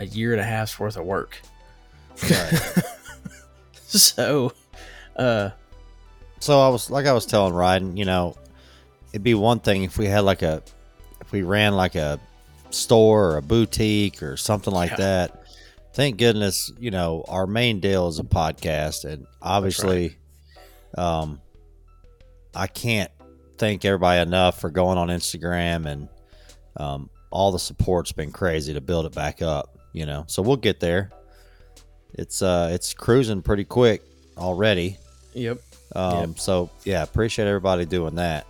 a 0.00 0.06
year 0.06 0.32
and 0.32 0.40
a 0.40 0.44
half's 0.44 0.80
worth 0.80 0.96
of 0.96 1.04
work. 1.04 1.40
Right. 2.22 2.60
so, 3.86 4.52
uh, 5.14 5.50
so 6.40 6.60
I 6.60 6.68
was 6.70 6.90
like 6.90 7.06
I 7.06 7.12
was 7.12 7.26
telling 7.26 7.52
Ryden, 7.52 7.96
you 7.96 8.06
know, 8.06 8.34
it'd 9.12 9.22
be 9.22 9.34
one 9.34 9.60
thing 9.60 9.84
if 9.84 9.98
we 9.98 10.06
had 10.06 10.20
like 10.20 10.42
a 10.42 10.62
if 11.20 11.30
we 11.30 11.42
ran 11.42 11.76
like 11.76 11.94
a 11.94 12.18
store 12.70 13.32
or 13.32 13.36
a 13.36 13.42
boutique 13.42 14.22
or 14.22 14.36
something 14.36 14.72
like 14.72 14.90
yeah. 14.92 14.96
that. 14.96 15.44
Thank 15.92 16.18
goodness, 16.18 16.72
you 16.78 16.90
know, 16.90 17.24
our 17.28 17.46
main 17.46 17.80
deal 17.80 18.08
is 18.08 18.18
a 18.18 18.24
podcast 18.24 19.04
and 19.04 19.26
obviously 19.42 20.16
right. 20.96 21.04
um 21.04 21.40
I 22.54 22.66
can't 22.66 23.10
thank 23.58 23.84
everybody 23.84 24.20
enough 24.20 24.60
for 24.60 24.70
going 24.70 24.98
on 24.98 25.08
Instagram 25.08 25.86
and 25.86 26.08
um 26.76 27.10
all 27.30 27.52
the 27.52 27.58
support's 27.58 28.12
been 28.12 28.32
crazy 28.32 28.72
to 28.74 28.80
build 28.80 29.06
it 29.06 29.14
back 29.14 29.40
up, 29.42 29.78
you 29.92 30.06
know. 30.06 30.24
So 30.26 30.42
we'll 30.42 30.56
get 30.56 30.80
there. 30.80 31.10
It's 32.14 32.42
uh 32.42 32.70
it's 32.72 32.94
cruising 32.94 33.42
pretty 33.42 33.64
quick 33.64 34.02
already. 34.36 34.96
Yep. 35.34 35.60
Um 35.94 36.30
yep. 36.30 36.38
so 36.38 36.70
yeah, 36.84 37.02
appreciate 37.02 37.46
everybody 37.46 37.84
doing 37.86 38.16
that. 38.16 38.46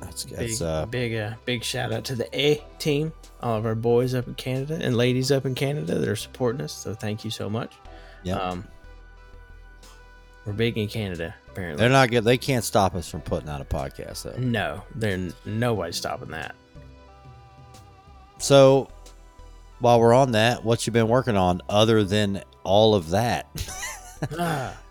That's, 0.00 0.24
big, 0.24 0.62
uh, 0.62 0.86
big, 0.86 1.14
uh, 1.14 1.34
big 1.44 1.62
shout 1.62 1.92
out 1.92 2.04
to 2.06 2.16
the 2.16 2.28
A 2.36 2.60
team, 2.80 3.12
all 3.40 3.56
of 3.56 3.66
our 3.66 3.76
boys 3.76 4.14
up 4.14 4.26
in 4.26 4.34
Canada 4.34 4.76
and 4.82 4.96
ladies 4.96 5.30
up 5.30 5.46
in 5.46 5.54
Canada 5.54 5.96
that 5.96 6.08
are 6.08 6.16
supporting 6.16 6.60
us. 6.60 6.72
So 6.72 6.92
thank 6.92 7.24
you 7.24 7.30
so 7.30 7.48
much. 7.48 7.74
Yeah. 8.24 8.34
Um, 8.34 8.66
we're 10.44 10.54
big 10.54 10.76
in 10.76 10.88
Canada. 10.88 11.34
Apparently, 11.50 11.78
they're 11.78 11.90
not 11.90 12.10
good. 12.10 12.24
They 12.24 12.38
can't 12.38 12.64
stop 12.64 12.94
us 12.94 13.08
from 13.08 13.20
putting 13.20 13.48
out 13.48 13.60
a 13.60 13.64
podcast, 13.64 14.24
though. 14.24 14.38
No, 14.38 14.82
they're 14.94 15.28
nobody's 15.44 15.96
stopping 15.96 16.30
that. 16.30 16.54
So, 18.38 18.88
while 19.82 20.00
we're 20.00 20.14
on 20.14 20.32
that, 20.32 20.64
what 20.64 20.86
you 20.86 20.92
been 20.92 21.08
working 21.08 21.36
on 21.36 21.60
other 21.68 22.04
than 22.04 22.42
all 22.64 22.94
of 22.94 23.10
that? 23.10 23.46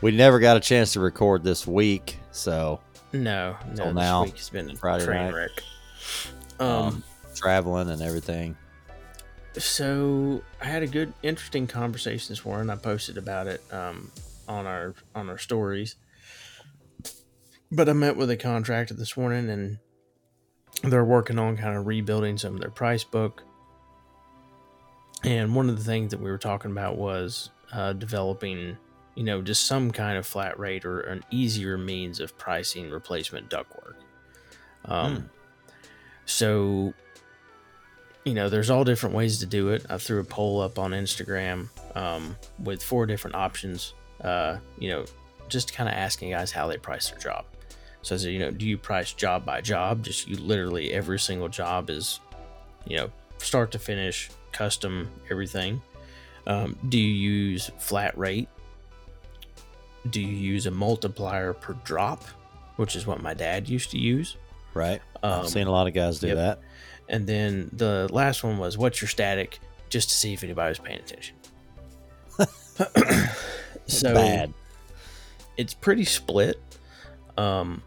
We 0.00 0.12
never 0.12 0.38
got 0.38 0.56
a 0.56 0.60
chance 0.60 0.92
to 0.92 1.00
record 1.00 1.42
this 1.42 1.66
week, 1.66 2.18
so 2.30 2.80
no, 3.12 3.56
no. 3.74 3.86
This 3.86 3.94
now, 3.94 4.24
week's 4.24 4.48
been 4.48 4.70
a 4.70 4.76
Friday 4.76 5.04
train 5.04 5.26
night. 5.26 5.34
wreck. 5.34 5.50
Um, 6.60 6.68
um, 6.68 7.04
traveling 7.34 7.90
and 7.90 8.00
everything. 8.00 8.56
So 9.54 10.42
I 10.60 10.66
had 10.66 10.84
a 10.84 10.86
good, 10.86 11.12
interesting 11.24 11.66
conversation 11.66 12.30
this 12.32 12.44
morning. 12.44 12.70
I 12.70 12.76
posted 12.76 13.18
about 13.18 13.48
it 13.48 13.60
um, 13.72 14.12
on 14.46 14.66
our 14.66 14.94
on 15.16 15.28
our 15.28 15.38
stories. 15.38 15.96
But 17.72 17.88
I 17.88 17.92
met 17.92 18.16
with 18.16 18.30
a 18.30 18.36
contractor 18.36 18.94
this 18.94 19.16
morning, 19.16 19.50
and 19.50 19.78
they're 20.84 21.04
working 21.04 21.40
on 21.40 21.56
kind 21.56 21.76
of 21.76 21.88
rebuilding 21.88 22.38
some 22.38 22.54
of 22.54 22.60
their 22.60 22.70
price 22.70 23.02
book. 23.02 23.42
And 25.24 25.54
one 25.54 25.68
of 25.68 25.76
the 25.76 25.84
things 25.84 26.10
that 26.12 26.20
we 26.20 26.30
were 26.30 26.38
talking 26.38 26.70
about 26.70 26.96
was 26.96 27.50
uh, 27.72 27.92
developing, 27.92 28.76
you 29.14 29.24
know, 29.24 29.42
just 29.42 29.66
some 29.66 29.90
kind 29.90 30.16
of 30.16 30.26
flat 30.26 30.58
rate 30.58 30.84
or 30.84 31.00
an 31.00 31.24
easier 31.30 31.76
means 31.76 32.20
of 32.20 32.38
pricing 32.38 32.90
replacement 32.90 33.50
ductwork. 33.50 33.94
Um, 34.84 35.16
Hmm. 35.16 35.22
So, 36.26 36.92
you 38.24 38.34
know, 38.34 38.48
there's 38.50 38.68
all 38.68 38.84
different 38.84 39.14
ways 39.14 39.38
to 39.38 39.46
do 39.46 39.70
it. 39.70 39.86
I 39.88 39.96
threw 39.96 40.20
a 40.20 40.24
poll 40.24 40.60
up 40.60 40.78
on 40.78 40.90
Instagram 40.90 41.68
um, 41.96 42.36
with 42.62 42.82
four 42.82 43.06
different 43.06 43.34
options. 43.34 43.94
Uh, 44.20 44.58
you 44.78 44.90
know, 44.90 45.04
just 45.48 45.72
kind 45.72 45.88
of 45.88 45.94
asking 45.94 46.30
guys 46.30 46.52
how 46.52 46.66
they 46.68 46.76
price 46.76 47.10
their 47.10 47.18
job. 47.18 47.46
So, 48.02 48.14
I 48.14 48.18
said, 48.18 48.32
you 48.32 48.38
know, 48.38 48.50
do 48.50 48.66
you 48.66 48.76
price 48.76 49.12
job 49.14 49.46
by 49.46 49.62
job? 49.62 50.04
Just 50.04 50.28
you 50.28 50.36
literally 50.36 50.92
every 50.92 51.18
single 51.18 51.48
job 51.48 51.88
is, 51.90 52.20
you 52.86 52.98
know, 52.98 53.10
start 53.38 53.72
to 53.72 53.78
finish, 53.78 54.28
custom, 54.58 55.08
everything. 55.30 55.80
Um, 56.48 56.76
do 56.88 56.98
you 56.98 57.12
use 57.12 57.70
flat 57.78 58.18
rate? 58.18 58.48
Do 60.10 60.20
you 60.20 60.26
use 60.26 60.66
a 60.66 60.70
multiplier 60.72 61.52
per 61.52 61.74
drop, 61.84 62.24
which 62.76 62.96
is 62.96 63.06
what 63.06 63.22
my 63.22 63.34
dad 63.34 63.68
used 63.68 63.92
to 63.92 63.98
use? 63.98 64.36
Right. 64.74 65.00
Um, 65.22 65.40
I've 65.42 65.48
seen 65.48 65.68
a 65.68 65.70
lot 65.70 65.86
of 65.86 65.94
guys 65.94 66.18
do 66.18 66.28
yep. 66.28 66.36
that. 66.36 66.60
and 67.08 67.26
then 67.26 67.70
the 67.72 68.08
last 68.10 68.42
one 68.42 68.58
was 68.58 68.76
what's 68.76 69.00
your 69.00 69.08
static, 69.08 69.60
just 69.90 70.08
to 70.08 70.14
see 70.16 70.32
if 70.32 70.42
anybody 70.42 70.70
was 70.70 70.78
paying 70.80 70.98
attention. 70.98 71.36
so 73.86 74.14
Bad. 74.14 74.52
it's 75.56 75.74
pretty 75.74 76.04
split. 76.04 76.60
Um, 77.36 77.82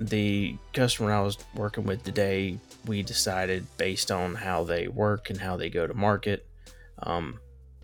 the 0.00 0.56
customer 0.72 1.12
I 1.12 1.20
was 1.20 1.36
working 1.54 1.84
with 1.84 2.02
today, 2.04 2.58
we 2.86 3.02
decided 3.02 3.66
based 3.76 4.10
on 4.10 4.34
how 4.34 4.64
they 4.64 4.88
work 4.88 5.30
and 5.30 5.38
how 5.40 5.56
they 5.56 5.68
go 5.70 5.86
to 5.86 5.94
market, 5.94 6.46
um, 7.02 7.38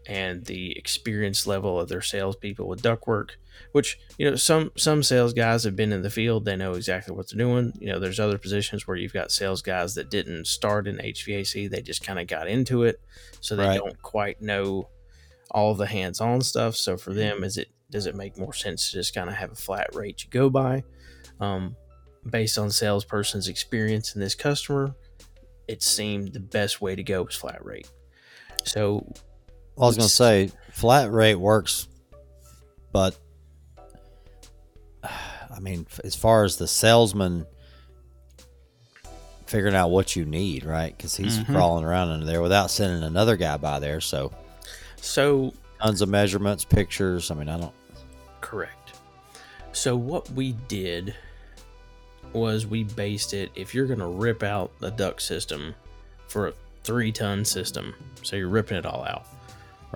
and 0.08 0.44
the 0.44 0.76
experience 0.78 1.46
level 1.46 1.80
of 1.80 1.88
their 1.88 2.00
salespeople 2.02 2.66
with 2.68 2.82
ductwork. 2.82 3.30
Which 3.72 3.98
you 4.18 4.28
know, 4.30 4.36
some 4.36 4.70
some 4.76 5.02
sales 5.02 5.32
guys 5.32 5.64
have 5.64 5.76
been 5.76 5.92
in 5.92 6.02
the 6.02 6.10
field; 6.10 6.44
they 6.44 6.56
know 6.56 6.72
exactly 6.74 7.14
what 7.14 7.28
they're 7.30 7.38
doing. 7.38 7.72
You 7.80 7.88
know, 7.88 7.98
there's 7.98 8.20
other 8.20 8.38
positions 8.38 8.86
where 8.86 8.96
you've 8.96 9.12
got 9.14 9.30
sales 9.32 9.62
guys 9.62 9.94
that 9.94 10.10
didn't 10.10 10.46
start 10.46 10.86
in 10.86 10.96
HVAC; 10.98 11.70
they 11.70 11.80
just 11.82 12.04
kind 12.04 12.18
of 12.18 12.26
got 12.26 12.48
into 12.48 12.82
it, 12.82 13.00
so 13.40 13.56
they 13.56 13.66
Right. 13.66 13.78
don't 13.78 14.00
quite 14.02 14.40
know 14.42 14.88
all 15.50 15.74
the 15.74 15.86
hands-on 15.86 16.40
stuff. 16.42 16.76
So 16.76 16.96
for 16.98 17.14
them, 17.14 17.44
is 17.44 17.56
it 17.56 17.68
does 17.90 18.06
it 18.06 18.14
make 18.14 18.36
more 18.38 18.52
sense 18.52 18.90
to 18.90 18.96
just 18.98 19.14
kind 19.14 19.28
of 19.30 19.36
have 19.36 19.52
a 19.52 19.56
flat 19.56 19.94
rate 19.94 20.22
you 20.24 20.30
go 20.30 20.50
by, 20.50 20.82
um, 21.40 21.76
based 22.30 22.58
on 22.58 22.70
salesperson's 22.70 23.48
experience 23.48 24.14
in 24.14 24.20
this 24.20 24.34
customer? 24.34 24.94
It 25.68 25.82
seemed 25.82 26.32
the 26.32 26.40
best 26.40 26.80
way 26.80 26.94
to 26.94 27.02
go 27.02 27.22
was 27.22 27.34
flat 27.34 27.64
rate. 27.64 27.88
So 28.64 29.06
I 29.78 29.86
was 29.86 29.96
going 29.96 30.08
to 30.08 30.14
say 30.14 30.50
flat 30.70 31.10
rate 31.10 31.34
works, 31.36 31.88
but 32.92 33.16
I 35.02 35.60
mean, 35.60 35.86
as 36.04 36.14
far 36.14 36.44
as 36.44 36.56
the 36.56 36.66
salesman 36.68 37.46
figuring 39.46 39.74
out 39.74 39.88
what 39.90 40.16
you 40.16 40.24
need, 40.24 40.64
right? 40.64 40.96
Because 40.96 41.16
he's 41.16 41.38
Mhm. 41.38 41.46
crawling 41.52 41.84
around 41.84 42.08
under 42.10 42.26
there 42.26 42.42
without 42.42 42.70
sending 42.70 43.02
another 43.04 43.36
guy 43.36 43.56
by 43.56 43.78
there. 43.78 44.00
So 44.00 44.32
so 45.00 45.52
tons 45.80 46.02
of 46.02 46.08
measurements, 46.08 46.64
pictures. 46.64 47.30
I 47.30 47.34
mean, 47.34 47.48
I 47.48 47.58
don't. 47.60 47.74
Correct. 48.40 48.98
So 49.72 49.96
what 49.96 50.28
we 50.30 50.52
did 50.68 51.14
was 52.36 52.66
we 52.66 52.84
based 52.84 53.34
it 53.34 53.50
if 53.54 53.74
you're 53.74 53.86
going 53.86 53.98
to 53.98 54.06
rip 54.06 54.42
out 54.42 54.70
the 54.78 54.90
duct 54.90 55.20
system 55.22 55.74
for 56.28 56.48
a 56.48 56.52
3 56.84 57.10
ton 57.12 57.44
system, 57.44 57.94
so 58.22 58.36
you're 58.36 58.48
ripping 58.48 58.76
it 58.76 58.86
all 58.86 59.04
out 59.04 59.26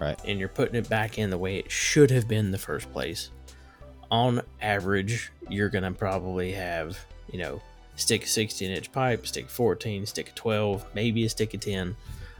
Right. 0.00 0.18
and 0.24 0.38
you're 0.38 0.48
putting 0.48 0.74
it 0.76 0.88
back 0.88 1.18
in 1.18 1.30
the 1.30 1.38
way 1.38 1.58
it 1.58 1.70
should 1.70 2.10
have 2.10 2.26
been 2.26 2.46
in 2.46 2.50
the 2.52 2.58
first 2.58 2.90
place. 2.92 3.30
On 4.10 4.40
average, 4.60 5.30
you're 5.48 5.68
going 5.68 5.84
to 5.84 5.92
probably 5.92 6.52
have, 6.52 6.98
you 7.30 7.38
know, 7.38 7.60
stick 7.96 8.24
a 8.24 8.26
16 8.26 8.70
inch 8.70 8.90
pipe, 8.92 9.26
stick 9.26 9.48
14, 9.48 10.06
stick 10.06 10.30
a 10.30 10.32
12, 10.32 10.84
maybe 10.94 11.24
a 11.24 11.28
stick 11.28 11.54
of 11.54 11.60
10. 11.60 11.94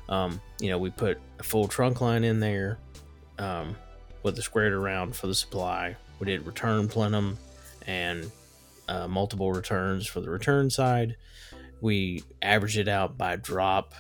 Um, 0.09 0.41
you 0.59 0.71
know, 0.71 0.79
we 0.79 0.91
put 0.91 1.19
a 1.39 1.43
full 1.43 1.69
trunk 1.69 2.01
line 2.01 2.25
in 2.25 2.41
there 2.41 2.79
um, 3.39 3.77
with 4.23 4.37
the 4.37 4.43
squared 4.43 4.73
around 4.73 5.15
for 5.15 5.27
the 5.27 5.35
supply. 5.35 5.97
We 6.19 6.27
did 6.27 6.47
return 6.47 6.89
plenum 6.89 7.39
and 7.87 8.31
uh, 8.91 9.07
multiple 9.07 9.53
returns 9.53 10.07
for 10.07 10.21
the 10.21 10.29
return 10.29 10.69
side. 10.69 11.17
We 11.81 12.25
averaged 12.43 12.77
it 12.77 12.89
out 12.89 13.17
by 13.17 13.37
drop. 13.37 13.95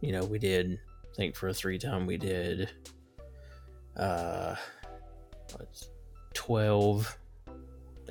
You 0.00 0.12
know, 0.12 0.24
we 0.24 0.38
did, 0.38 0.78
I 1.04 1.16
think 1.16 1.34
for 1.34 1.48
a 1.48 1.54
three 1.54 1.78
time, 1.78 2.06
we 2.06 2.16
did 2.16 2.70
uh, 3.96 4.54
what's 5.56 5.90
12 6.34 7.18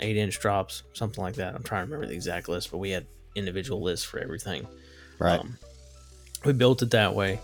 8 0.02 0.18
inch 0.18 0.40
drops, 0.40 0.84
something 0.94 1.24
like 1.24 1.36
that. 1.36 1.56
I'm 1.56 1.64
trying 1.64 1.86
to 1.86 1.92
remember 1.92 2.08
the 2.08 2.16
exact 2.16 2.48
list, 2.48 2.72
but 2.72 2.78
we 2.78 2.90
had 2.90 3.06
individual 3.36 3.82
lists 3.82 4.06
for 4.06 4.20
everything. 4.20 4.68
Right. 5.20 5.40
Um, 5.40 5.58
we 6.46 6.54
built 6.54 6.82
it 6.82 6.92
that 6.92 7.16
way 7.16 7.40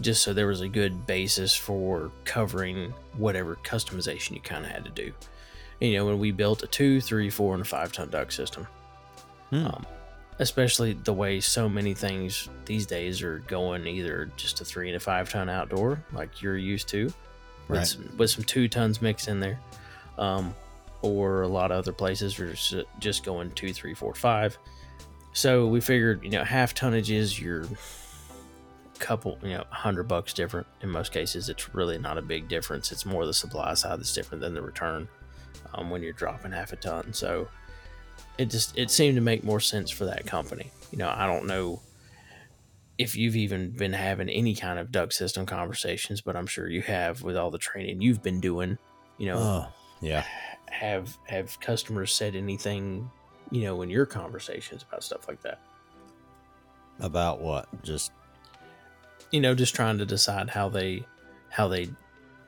just 0.00 0.22
so 0.22 0.32
there 0.32 0.46
was 0.46 0.60
a 0.60 0.68
good 0.68 1.06
basis 1.06 1.54
for 1.54 2.12
covering 2.24 2.94
whatever 3.16 3.56
customization 3.56 4.32
you 4.32 4.40
kind 4.40 4.64
of 4.64 4.70
had 4.70 4.84
to 4.84 4.90
do. 4.90 5.12
You 5.80 5.94
know, 5.96 6.06
when 6.06 6.18
we 6.18 6.30
built 6.30 6.62
a 6.62 6.66
two, 6.66 7.00
three, 7.00 7.30
four, 7.30 7.54
and 7.54 7.62
a 7.62 7.64
five 7.64 7.92
ton 7.92 8.10
duct 8.10 8.32
system, 8.32 8.66
Hmm. 9.50 9.66
um, 9.66 9.86
especially 10.38 10.92
the 10.92 11.12
way 11.12 11.40
so 11.40 11.68
many 11.68 11.94
things 11.94 12.48
these 12.66 12.86
days 12.86 13.22
are 13.22 13.40
going 13.40 13.86
either 13.86 14.30
just 14.36 14.60
a 14.60 14.64
three 14.64 14.88
and 14.88 14.96
a 14.96 15.00
five 15.00 15.30
ton 15.30 15.48
outdoor, 15.48 16.02
like 16.12 16.42
you're 16.42 16.56
used 16.58 16.88
to, 16.88 17.04
with, 17.68 17.78
Right. 17.78 17.86
some, 17.86 18.16
with 18.16 18.30
some 18.30 18.44
two 18.44 18.68
tons 18.68 19.00
mixed 19.02 19.26
in 19.28 19.40
there, 19.40 19.58
um, 20.18 20.54
or 21.02 21.42
a 21.42 21.48
lot 21.48 21.72
of 21.72 21.78
other 21.78 21.92
places 21.92 22.38
are 22.38 22.50
just, 22.52 22.74
just 22.98 23.24
going 23.24 23.50
two, 23.52 23.72
three, 23.72 23.94
four, 23.94 24.14
five. 24.14 24.56
So 25.32 25.66
we 25.66 25.80
figured, 25.80 26.22
you 26.22 26.30
know, 26.30 26.44
half 26.44 26.74
tonnage 26.74 27.10
is 27.10 27.40
your 27.40 27.64
couple, 28.98 29.38
you 29.42 29.50
know, 29.50 29.64
hundred 29.70 30.04
bucks 30.04 30.34
different. 30.34 30.66
In 30.82 30.90
most 30.90 31.10
cases, 31.12 31.48
it's 31.48 31.74
really 31.74 31.96
not 31.98 32.18
a 32.18 32.22
big 32.22 32.48
difference. 32.48 32.92
It's 32.92 33.06
more 33.06 33.24
the 33.24 33.32
supply 33.32 33.72
side 33.74 33.98
that's 33.98 34.12
different 34.12 34.42
than 34.42 34.52
the 34.54 34.60
return 34.60 35.08
um, 35.74 35.90
when 35.90 36.02
you're 36.02 36.12
dropping 36.12 36.52
half 36.52 36.72
a 36.72 36.76
ton. 36.76 37.12
So 37.12 37.48
it 38.38 38.46
just 38.50 38.76
it 38.78 38.90
seemed 38.90 39.16
to 39.16 39.20
make 39.20 39.44
more 39.44 39.60
sense 39.60 39.90
for 39.90 40.04
that 40.06 40.26
company. 40.26 40.70
You 40.90 40.98
know, 40.98 41.12
I 41.14 41.26
don't 41.26 41.46
know 41.46 41.80
if 42.98 43.16
you've 43.16 43.36
even 43.36 43.70
been 43.70 43.92
having 43.92 44.28
any 44.28 44.54
kind 44.54 44.78
of 44.78 44.92
duct 44.92 45.12
system 45.14 45.46
conversations, 45.46 46.20
but 46.20 46.36
I'm 46.36 46.46
sure 46.46 46.68
you 46.68 46.82
have 46.82 47.22
with 47.22 47.36
all 47.36 47.50
the 47.50 47.58
training 47.58 48.00
you've 48.02 48.22
been 48.22 48.40
doing. 48.40 48.76
You 49.18 49.26
know, 49.26 49.38
Oh, 49.38 49.66
yeah. 50.00 50.24
have 50.66 51.16
have 51.26 51.58
customers 51.60 52.12
said 52.12 52.34
anything, 52.36 53.10
you 53.50 53.62
know, 53.62 53.80
in 53.82 53.90
your 53.90 54.06
conversations 54.06 54.84
about 54.86 55.02
stuff 55.04 55.28
like 55.28 55.40
that? 55.42 55.60
About 57.00 57.40
what? 57.40 57.66
Just 57.82 58.12
You 59.30 59.40
know, 59.40 59.54
just 59.54 59.74
trying 59.74 59.98
to 59.98 60.06
decide 60.06 60.50
how 60.50 60.68
they 60.68 61.04
how 61.48 61.68
they 61.68 61.88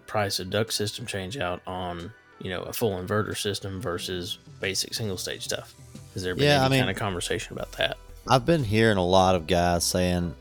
price 0.07 0.39
a 0.41 0.45
duct 0.45 0.73
system 0.73 1.07
change 1.07 1.39
out 1.39 1.63
on 1.67 2.13
you 2.43 2.51
know 2.51 2.63
a 2.63 2.73
full 2.73 2.93
inverter 3.03 3.37
system 3.37 3.81
versus 3.81 4.39
basic 4.61 4.93
single 4.95 5.17
stage 5.17 5.45
stuff. 5.45 5.75
Has 6.15 6.23
there 6.23 6.35
been 6.35 6.45
Yeah, 6.45 6.57
any 6.57 6.65
I 6.65 6.69
mean- 6.69 6.81
kind 6.81 6.91
of 6.91 6.97
conversation 6.97 7.53
about 7.55 7.73
that? 7.73 7.97
I've 8.29 8.45
been 8.47 8.63
hearing 8.65 8.99
a 8.99 9.05
lot 9.07 9.35
of 9.35 9.47
guys 9.47 9.85
saying 9.85 10.35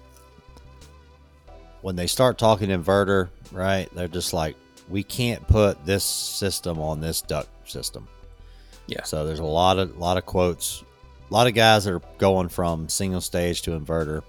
when 1.82 1.96
they 1.96 2.06
start 2.08 2.38
talking 2.38 2.70
inverter, 2.70 3.30
right? 3.52 3.90
They're 3.96 4.08
just 4.08 4.34
like, 4.34 4.56
we 4.88 5.02
can't 5.04 5.48
put 5.48 5.84
this 5.86 6.04
system 6.04 6.80
on 6.80 7.02
this 7.02 7.22
duct 7.22 7.50
system. 7.68 8.08
Yeah. 8.86 9.04
So 9.04 9.26
there's 9.26 9.40
a 9.40 9.44
lot 9.46 9.80
of 9.80 9.98
lot 9.98 10.18
of 10.18 10.26
quotes, 10.26 10.84
a 11.30 11.34
lot 11.34 11.48
of 11.48 11.54
guys 11.56 11.86
that 11.86 11.94
are 11.94 12.02
going 12.20 12.50
from 12.50 12.88
single 12.90 13.22
stage 13.22 13.62
to 13.64 13.72
inverter. 13.72 14.22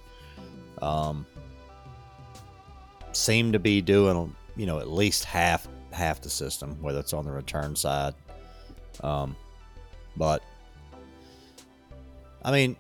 Um, 0.81 1.27
seem 3.13 3.53
to 3.53 3.59
be 3.59 3.83
doing 3.83 4.35
you 4.57 4.67
know 4.67 4.79
at 4.79 4.89
least 4.89 5.25
half 5.25 5.67
half 5.93 6.21
the 6.21 6.31
system, 6.31 6.81
whether 6.81 6.99
it's 7.01 7.13
on 7.13 7.25
the 7.25 7.33
return 7.33 7.77
side. 7.77 8.15
Um, 9.03 9.37
but 10.17 10.43
I 12.43 12.51
mean, 12.53 12.77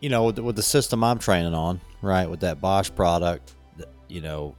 you 0.00 0.08
know, 0.08 0.24
with, 0.24 0.36
the- 0.36 0.42
with 0.42 0.56
the 0.56 0.62
system 0.62 1.04
I'm 1.04 1.18
training 1.18 1.54
on, 1.54 1.80
right, 2.02 2.28
with 2.28 2.40
that 2.40 2.60
Bosch 2.60 2.90
product, 2.94 3.52
you 4.08 4.20
know, 4.20 4.54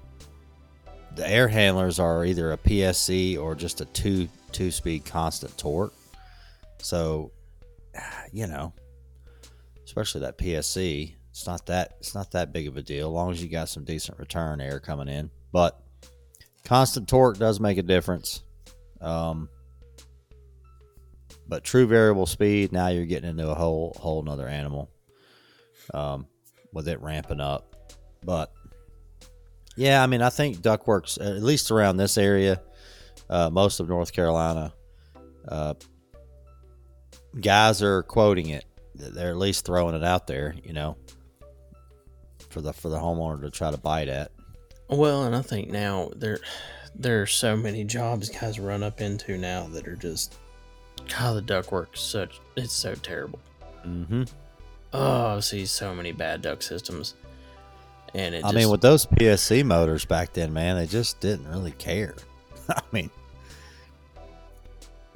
the 1.15 1.27
air 1.29 1.47
handlers 1.47 1.99
are 1.99 2.25
either 2.25 2.51
a 2.51 2.57
PSC 2.57 3.39
or 3.39 3.55
just 3.55 3.79
a 3.81 3.85
two 3.85 4.27
two 4.51 4.71
speed 4.71 5.05
constant 5.05 5.57
torque. 5.57 5.93
So, 6.79 7.31
you 8.31 8.47
know, 8.47 8.73
especially 9.85 10.21
that 10.21 10.37
PSC, 10.37 11.13
it's 11.29 11.45
not 11.47 11.65
that 11.67 11.95
it's 11.99 12.15
not 12.15 12.31
that 12.31 12.51
big 12.51 12.67
of 12.67 12.77
a 12.77 12.81
deal, 12.81 13.07
as 13.07 13.13
long 13.13 13.31
as 13.31 13.41
you 13.43 13.49
got 13.49 13.69
some 13.69 13.83
decent 13.83 14.19
return 14.19 14.59
air 14.59 14.79
coming 14.79 15.07
in. 15.07 15.29
But 15.51 15.79
constant 16.65 17.07
torque 17.07 17.37
does 17.37 17.59
make 17.61 17.77
a 17.77 17.83
difference. 17.83 18.43
Um, 18.99 19.47
but 21.47 21.63
true 21.63 21.87
variable 21.87 22.25
speed, 22.25 22.71
now 22.73 22.87
you're 22.89 23.05
getting 23.05 23.29
into 23.29 23.49
a 23.49 23.55
whole 23.55 23.95
whole 23.99 24.21
nother 24.23 24.47
animal. 24.47 24.89
Um, 25.93 26.27
with 26.73 26.87
it 26.87 27.01
ramping 27.01 27.39
up, 27.39 27.73
but 28.23 28.51
Yeah, 29.77 30.01
I 30.03 30.07
mean, 30.07 30.21
I 30.21 30.29
think 30.29 30.57
ductworks, 30.57 31.19
at 31.19 31.43
least 31.43 31.69
around 31.71 31.97
this 31.97 32.17
area, 32.17 32.61
uh, 33.29 33.49
most 33.49 33.79
of 33.79 33.89
North 33.89 34.13
Carolina, 34.13 34.73
uh, 35.47 35.73
guys 37.39 37.81
are 37.83 38.03
quoting 38.03 38.49
it. 38.49 38.65
They're 38.95 39.31
at 39.31 39.37
least 39.37 39.65
throwing 39.65 39.95
it 39.95 40.03
out 40.03 40.27
there, 40.27 40.55
you 40.63 40.73
know, 40.73 40.97
for 42.49 42.61
the 42.61 42.71
for 42.71 42.89
the 42.89 42.97
homeowner 42.97 43.41
to 43.41 43.51
try 43.51 43.69
to 43.71 43.77
bite 43.77 44.07
at. 44.07 44.31
Well, 44.87 45.23
and 45.23 45.35
I 45.35 45.41
think 45.41 45.69
now 45.69 46.11
there 46.15 46.39
there 46.93 47.21
are 47.21 47.27
so 47.27 47.57
many 47.57 47.83
jobs 47.83 48.29
guys 48.29 48.59
run 48.59 48.83
up 48.83 49.01
into 49.01 49.37
now 49.37 49.67
that 49.71 49.87
are 49.87 49.95
just 49.95 50.35
God, 51.09 51.35
the 51.35 51.41
ductwork 51.53 51.97
such 51.97 52.39
it's 52.55 52.73
so 52.73 52.95
terrible. 52.95 53.39
Mm-hmm. 53.85 54.23
Oh, 54.93 55.37
I 55.37 55.39
see 55.41 55.65
so 55.65 55.93
many 55.93 56.11
bad 56.11 56.41
duct 56.41 56.63
systems. 56.63 57.15
And 58.13 58.33
it 58.33 58.39
I 58.39 58.41
just, 58.43 58.55
mean, 58.55 58.69
with 58.69 58.81
those 58.81 59.05
PSC 59.05 59.65
motors 59.65 60.05
back 60.05 60.31
then, 60.31 60.53
man, 60.53 60.77
they 60.77 60.87
just 60.87 61.19
didn't 61.19 61.49
really 61.49 61.71
care. 61.71 62.15
I 62.69 62.81
mean, 62.93 63.09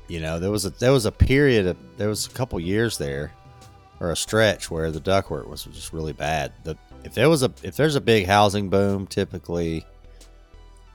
you 0.10 0.20
know, 0.20 0.38
there 0.40 0.52
was 0.52 0.66
a 0.66 0.72
there 0.72 0.92
was 0.92 1.06
a 1.06 1.12
period 1.12 1.68
of 1.68 1.78
there 1.98 2.10
was 2.10 2.28
a 2.28 2.32
couple 2.32 2.60
years 2.60 2.98
there, 2.98 3.32
or 4.02 4.12
a 4.12 4.18
stretch 4.18 4.70
where 4.70 4.92
the 4.92 5.00
duct 5.00 5.30
work 5.30 5.48
was 5.48 5.64
just 5.64 5.94
really 5.94 6.12
bad. 6.12 6.52
The 6.66 6.76
if 7.04 7.14
there 7.14 7.30
was 7.30 7.44
a 7.44 7.52
if 7.64 7.76
there's 7.76 7.96
a 7.96 8.02
big 8.02 8.26
housing 8.26 8.70
boom, 8.70 9.08
typically, 9.08 9.86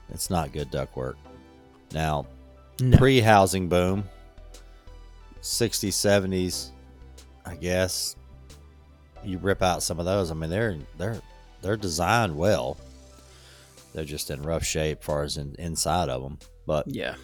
it's 0.09 0.29
not 0.29 0.51
good 0.53 0.71
duct 0.71 0.95
work. 0.95 1.17
Now, 1.91 2.27
no. 2.79 2.97
pre-housing 2.97 3.69
boom, 3.69 4.03
60s, 5.41 5.89
70s, 5.89 6.71
I 7.45 7.55
guess. 7.55 8.15
You 9.23 9.37
rip 9.39 9.61
out 9.63 9.81
some 9.81 9.99
of 9.99 10.05
those. 10.05 10.29
I 10.29 10.33
mean, 10.35 10.49
they're 10.49 10.77
they're 10.97 11.21
they're 11.61 11.77
designed 11.77 12.35
well. 12.35 12.77
They're 13.93 14.05
just 14.05 14.29
in 14.29 14.41
rough 14.41 14.63
shape, 14.63 14.99
as 14.99 15.05
far 15.05 15.23
as 15.23 15.37
in, 15.37 15.55
inside 15.57 16.09
of 16.09 16.21
them. 16.21 16.37
But 16.67 16.87
yeah. 16.87 17.15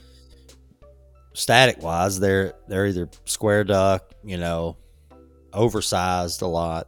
static 1.34 1.82
wise, 1.84 2.20
they're 2.20 2.54
they're 2.68 2.88
either 2.88 3.10
square 3.26 3.64
duct, 3.64 4.16
you 4.24 4.38
know, 4.38 4.78
oversized 5.54 6.42
a 6.42 6.48
lot, 6.48 6.88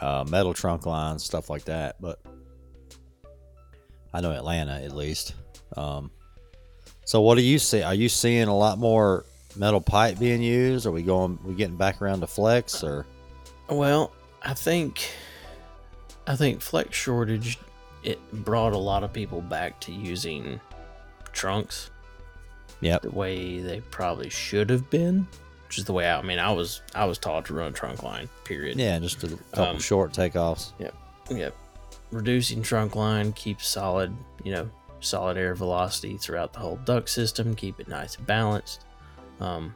uh, 0.00 0.24
metal 0.28 0.54
trunk 0.54 0.86
lines, 0.86 1.24
stuff 1.24 1.50
like 1.50 1.64
that. 1.64 1.96
But 2.00 2.20
I 4.12 4.20
know 4.20 4.32
Atlanta 4.32 4.80
at 4.82 4.94
least. 4.94 5.34
Um, 5.76 6.10
so 7.04 7.20
what 7.20 7.36
do 7.36 7.42
you 7.42 7.58
see? 7.58 7.82
Are 7.82 7.94
you 7.94 8.08
seeing 8.08 8.48
a 8.48 8.56
lot 8.56 8.78
more 8.78 9.24
metal 9.56 9.80
pipe 9.80 10.18
being 10.18 10.42
used? 10.42 10.86
Are 10.86 10.92
we 10.92 11.02
going? 11.02 11.38
We 11.44 11.54
getting 11.54 11.76
back 11.76 12.02
around 12.02 12.20
to 12.20 12.26
flex 12.26 12.82
or? 12.82 13.06
Well, 13.68 14.12
I 14.42 14.54
think 14.54 15.10
I 16.26 16.36
think 16.36 16.60
flex 16.60 16.96
shortage 16.96 17.58
it 18.02 18.18
brought 18.44 18.72
a 18.72 18.78
lot 18.78 19.02
of 19.02 19.12
people 19.12 19.40
back 19.40 19.80
to 19.80 19.92
using 19.92 20.60
trunks. 21.32 21.90
Yep. 22.80 23.02
The 23.02 23.10
way 23.10 23.60
they 23.60 23.80
probably 23.80 24.30
should 24.30 24.70
have 24.70 24.88
been, 24.88 25.26
which 25.68 25.78
is 25.78 25.84
the 25.84 25.92
way 25.92 26.08
I, 26.08 26.18
I 26.18 26.22
mean 26.22 26.38
I 26.38 26.50
was 26.50 26.82
I 26.94 27.04
was 27.04 27.18
taught 27.18 27.44
to 27.46 27.54
run 27.54 27.72
trunk 27.72 28.02
line. 28.02 28.28
Period. 28.44 28.78
Yeah, 28.78 28.98
just 28.98 29.22
a 29.22 29.28
couple 29.28 29.64
Um, 29.64 29.78
short 29.78 30.12
takeoffs. 30.12 30.72
Yep, 30.78 30.94
yep. 31.30 31.54
Reducing 32.10 32.62
trunk 32.62 32.96
line 32.96 33.32
keeps 33.34 33.68
solid, 33.68 34.16
you 34.42 34.52
know, 34.52 34.70
solid 35.00 35.36
air 35.36 35.54
velocity 35.54 36.16
throughout 36.16 36.54
the 36.54 36.58
whole 36.58 36.76
duct 36.84 37.08
system, 37.10 37.54
keep 37.54 37.78
it 37.80 37.86
nice 37.86 38.16
and 38.16 38.26
balanced. 38.26 38.86
Um, 39.40 39.74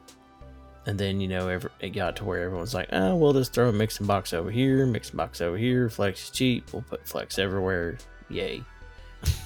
and 0.85 0.99
then, 0.99 1.21
you 1.21 1.27
know, 1.29 1.47
every, 1.47 1.69
it 1.79 1.89
got 1.91 2.15
to 2.17 2.25
where 2.25 2.43
everyone's 2.43 2.73
like, 2.73 2.89
oh, 2.91 3.15
we'll 3.15 3.31
just 3.33 3.53
throw 3.53 3.69
a 3.69 3.71
mixing 3.71 4.05
box 4.07 4.33
over 4.33 4.51
here, 4.51 4.85
mixing 4.85 5.15
box 5.15 5.39
over 5.39 5.57
here. 5.57 5.89
Flex 5.89 6.25
is 6.25 6.29
cheap. 6.31 6.73
We'll 6.73 6.81
put 6.81 7.07
flex 7.07 7.37
everywhere. 7.39 7.99
Yay. 8.29 8.63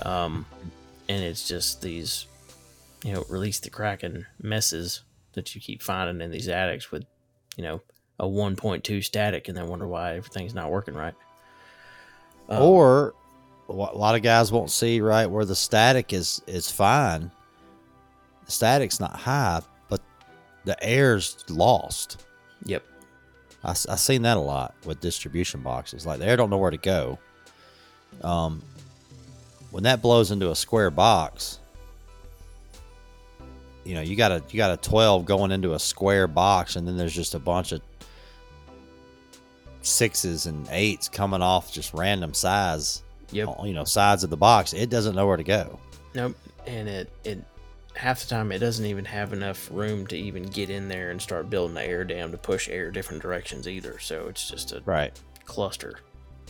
Um, 0.01 0.45
and 1.09 1.23
it's 1.23 1.47
just 1.47 1.81
these, 1.81 2.25
you 3.03 3.13
know, 3.13 3.25
release 3.29 3.59
the 3.59 3.69
Kraken 3.69 4.25
messes 4.41 5.03
that 5.37 5.55
you 5.55 5.61
keep 5.61 5.81
finding 5.81 6.19
in 6.21 6.31
these 6.31 6.49
attics 6.49 6.91
with, 6.91 7.05
you 7.55 7.63
know, 7.63 7.81
a 8.19 8.25
1.2 8.25 9.03
static 9.03 9.47
and 9.47 9.55
then 9.55 9.67
wonder 9.67 9.87
why 9.87 10.15
everything's 10.15 10.53
not 10.53 10.71
working 10.71 10.95
right. 10.95 11.13
Um, 12.49 12.61
or 12.63 13.13
a 13.69 13.73
lot 13.73 14.15
of 14.15 14.21
guys 14.21 14.51
won't 14.51 14.71
see 14.71 14.99
right 15.01 15.27
where 15.27 15.45
the 15.45 15.55
static 15.55 16.13
is 16.13 16.41
is 16.47 16.71
fine. 16.71 17.31
The 18.45 18.51
static's 18.51 18.99
not 18.99 19.15
high, 19.15 19.61
but 19.89 20.01
the 20.65 20.81
air's 20.83 21.43
lost. 21.49 22.25
Yep. 22.65 22.83
I, 23.63 23.71
I 23.71 23.73
seen 23.73 24.21
that 24.23 24.37
a 24.37 24.41
lot 24.41 24.73
with 24.85 25.01
distribution 25.01 25.61
boxes. 25.61 26.05
Like 26.05 26.19
the 26.19 26.25
air 26.25 26.37
don't 26.37 26.49
know 26.49 26.57
where 26.57 26.71
to 26.71 26.77
go. 26.77 27.19
Um, 28.23 28.63
when 29.71 29.83
that 29.83 30.01
blows 30.01 30.31
into 30.31 30.49
a 30.49 30.55
square 30.55 30.89
box, 30.89 31.59
you 33.87 33.95
know 33.95 34.01
you 34.01 34.15
got 34.15 34.31
a 34.31 34.43
you 34.49 34.57
got 34.57 34.71
a 34.71 34.77
twelve 34.77 35.25
going 35.25 35.51
into 35.51 35.73
a 35.73 35.79
square 35.79 36.27
box, 36.27 36.75
and 36.75 36.87
then 36.87 36.97
there's 36.97 37.13
just 37.15 37.33
a 37.35 37.39
bunch 37.39 37.71
of 37.71 37.81
sixes 39.81 40.45
and 40.45 40.67
eights 40.71 41.07
coming 41.07 41.41
off 41.41 41.71
just 41.71 41.93
random 41.93 42.33
size. 42.33 43.03
Yep. 43.31 43.49
You 43.63 43.73
know 43.73 43.83
sides 43.83 44.23
of 44.23 44.29
the 44.29 44.37
box. 44.37 44.73
It 44.73 44.89
doesn't 44.89 45.15
know 45.15 45.27
where 45.27 45.37
to 45.37 45.43
go. 45.43 45.79
Nope. 46.13 46.35
And 46.65 46.87
it 46.87 47.09
it 47.23 47.43
half 47.95 48.21
the 48.21 48.27
time 48.27 48.51
it 48.51 48.59
doesn't 48.59 48.85
even 48.85 49.05
have 49.05 49.33
enough 49.33 49.69
room 49.71 50.05
to 50.07 50.15
even 50.17 50.43
get 50.43 50.69
in 50.69 50.87
there 50.87 51.09
and 51.09 51.21
start 51.21 51.49
building 51.49 51.73
the 51.75 51.83
air 51.83 52.03
dam 52.03 52.31
to 52.31 52.37
push 52.37 52.69
air 52.69 52.91
different 52.91 53.21
directions 53.21 53.67
either. 53.67 53.97
So 53.99 54.27
it's 54.27 54.49
just 54.49 54.71
a 54.71 54.81
Right. 54.85 55.17
cluster. 55.45 55.99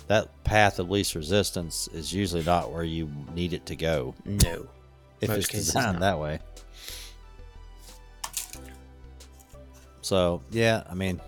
That 0.08 0.30
path 0.44 0.80
of 0.80 0.90
least 0.90 1.16
resistance 1.16 1.88
is 1.94 2.14
usually 2.14 2.44
not 2.44 2.72
where 2.72 2.84
you 2.84 3.10
need 3.34 3.54
it 3.54 3.66
to 3.68 3.76
go 3.76 4.14
No. 4.26 4.68
if 5.22 5.30
Most 5.30 5.54
it's 5.54 5.66
designed 5.66 6.02
that 6.02 6.20
way. 6.20 6.40
So 10.08 10.42
yeah, 10.52 10.84
I 10.90 10.94
mean, 10.94 11.20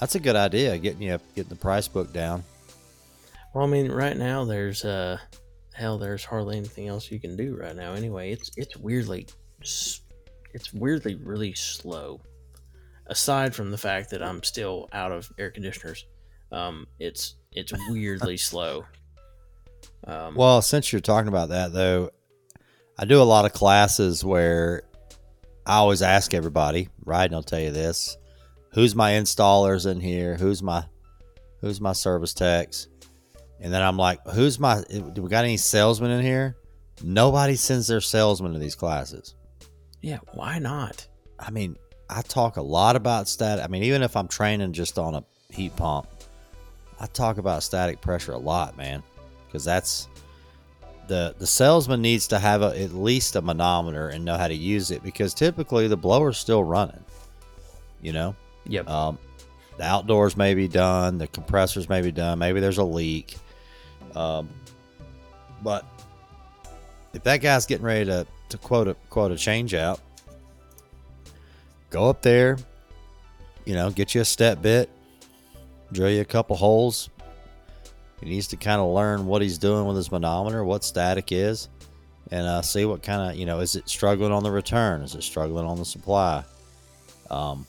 that's 0.00 0.14
a 0.14 0.18
good 0.18 0.34
idea. 0.34 0.78
Getting 0.78 1.02
you 1.02 1.18
getting 1.34 1.50
the 1.50 1.56
price 1.56 1.88
book 1.88 2.10
down. 2.10 2.42
Well, 3.52 3.64
I 3.64 3.68
mean, 3.68 3.92
right 3.92 4.16
now 4.16 4.46
there's 4.46 4.82
uh 4.82 5.18
hell, 5.74 5.98
there's 5.98 6.24
hardly 6.24 6.56
anything 6.56 6.88
else 6.88 7.10
you 7.10 7.20
can 7.20 7.36
do 7.36 7.54
right 7.54 7.76
now. 7.76 7.92
Anyway, 7.92 8.32
it's 8.32 8.50
it's 8.56 8.78
weirdly 8.78 9.26
it's 9.60 10.72
weirdly 10.72 11.16
really 11.16 11.52
slow. 11.52 12.18
Aside 13.08 13.54
from 13.54 13.70
the 13.70 13.78
fact 13.78 14.08
that 14.10 14.22
I'm 14.22 14.42
still 14.42 14.88
out 14.94 15.12
of 15.12 15.30
air 15.38 15.50
conditioners, 15.50 16.06
um, 16.50 16.86
it's 16.98 17.34
it's 17.52 17.74
weirdly 17.90 18.36
slow. 18.38 18.86
Um, 20.06 20.34
Well, 20.34 20.62
since 20.62 20.92
you're 20.92 21.00
talking 21.00 21.28
about 21.28 21.50
that 21.50 21.74
though, 21.74 22.10
I 22.98 23.04
do 23.04 23.20
a 23.20 23.24
lot 23.24 23.44
of 23.44 23.52
classes 23.52 24.24
where 24.24 24.84
I 25.66 25.76
always 25.76 26.02
ask 26.02 26.32
everybody, 26.32 26.88
right? 27.04 27.24
And 27.24 27.34
I'll 27.34 27.42
tell 27.42 27.60
you 27.60 27.72
this: 27.72 28.16
who's 28.72 28.94
my 28.94 29.12
installers 29.12 29.90
in 29.90 30.00
here? 30.00 30.36
Who's 30.36 30.62
my 30.62 30.84
who's 31.60 31.80
my 31.80 31.92
service 31.92 32.34
techs? 32.34 32.88
And 33.58 33.72
then 33.72 33.82
I'm 33.82 33.96
like, 33.96 34.20
who's 34.28 34.58
my? 34.58 34.82
Do 34.90 35.22
we 35.22 35.30
got 35.30 35.44
any 35.44 35.56
salesmen 35.56 36.10
in 36.10 36.22
here? 36.22 36.56
Nobody 37.02 37.56
sends 37.56 37.86
their 37.88 38.00
salesman 38.00 38.52
to 38.52 38.58
these 38.58 38.74
classes. 38.74 39.34
yeah, 40.02 40.18
why 40.34 40.58
not? 40.58 41.06
I 41.38 41.50
mean, 41.50 41.76
I 42.08 42.22
talk 42.22 42.56
a 42.56 42.62
lot 42.62 42.96
about 42.96 43.28
static. 43.28 43.64
I 43.64 43.68
mean, 43.68 43.82
even 43.82 44.02
if 44.02 44.16
I'm 44.16 44.28
training 44.28 44.72
just 44.72 44.98
on 44.98 45.14
a 45.14 45.24
heat 45.50 45.74
pump, 45.76 46.06
I 47.00 47.06
talk 47.06 47.38
about 47.38 47.62
static 47.62 48.00
pressure 48.00 48.32
a 48.32 48.38
lot, 48.38 48.76
man, 48.76 49.02
because 49.46 49.64
that's 49.64 50.08
the 51.08 51.34
the 51.38 51.46
salesman 51.46 52.02
needs 52.02 52.26
to 52.28 52.38
have 52.38 52.62
a, 52.62 52.78
at 52.80 52.92
least 52.92 53.36
a 53.36 53.42
manometer 53.42 54.08
and 54.08 54.24
know 54.24 54.36
how 54.36 54.48
to 54.48 54.54
use 54.54 54.90
it 54.90 55.02
because 55.02 55.34
typically 55.34 55.88
the 55.88 55.96
blower's 55.96 56.38
still 56.38 56.64
running. 56.64 57.02
You 58.02 58.12
know, 58.12 58.36
Yep. 58.66 58.88
um, 58.88 59.18
the 59.76 59.84
outdoors 59.84 60.36
may 60.36 60.54
be 60.54 60.68
done, 60.68 61.18
the 61.18 61.26
compressors 61.26 61.88
may 61.88 62.00
be 62.02 62.12
done, 62.12 62.38
maybe 62.38 62.60
there's 62.60 62.78
a 62.78 62.84
leak. 62.84 63.36
Um, 64.14 64.48
but 65.62 65.84
if 67.14 67.22
that 67.24 67.38
guy's 67.38 67.66
getting 67.66 67.84
ready 67.86 68.04
to, 68.06 68.26
to 68.50 68.58
quote 68.58 68.88
a 68.88 68.94
quote 69.10 69.32
a 69.32 69.36
change 69.36 69.74
out, 69.74 70.00
go 71.90 72.08
up 72.08 72.22
there, 72.22 72.58
you 73.64 73.74
know, 73.74 73.90
get 73.90 74.14
you 74.14 74.20
a 74.20 74.24
step 74.24 74.62
bit, 74.62 74.90
drill 75.92 76.10
you 76.10 76.20
a 76.20 76.24
couple 76.24 76.56
holes. 76.56 77.08
He 78.20 78.30
needs 78.30 78.46
to 78.48 78.56
kind 78.56 78.80
of 78.80 78.88
learn 78.88 79.26
what 79.26 79.42
he's 79.42 79.58
doing 79.58 79.86
with 79.86 79.96
his 79.96 80.10
manometer, 80.10 80.64
what 80.64 80.84
static 80.84 81.32
is, 81.32 81.68
and 82.30 82.46
uh, 82.46 82.62
see 82.62 82.84
what 82.84 83.02
kind 83.02 83.30
of 83.30 83.36
you 83.36 83.46
know 83.46 83.60
is 83.60 83.76
it 83.76 83.88
struggling 83.88 84.32
on 84.32 84.42
the 84.42 84.50
return, 84.50 85.02
is 85.02 85.14
it 85.14 85.22
struggling 85.22 85.66
on 85.66 85.78
the 85.78 85.84
supply. 85.84 86.44
Um, 87.30 87.66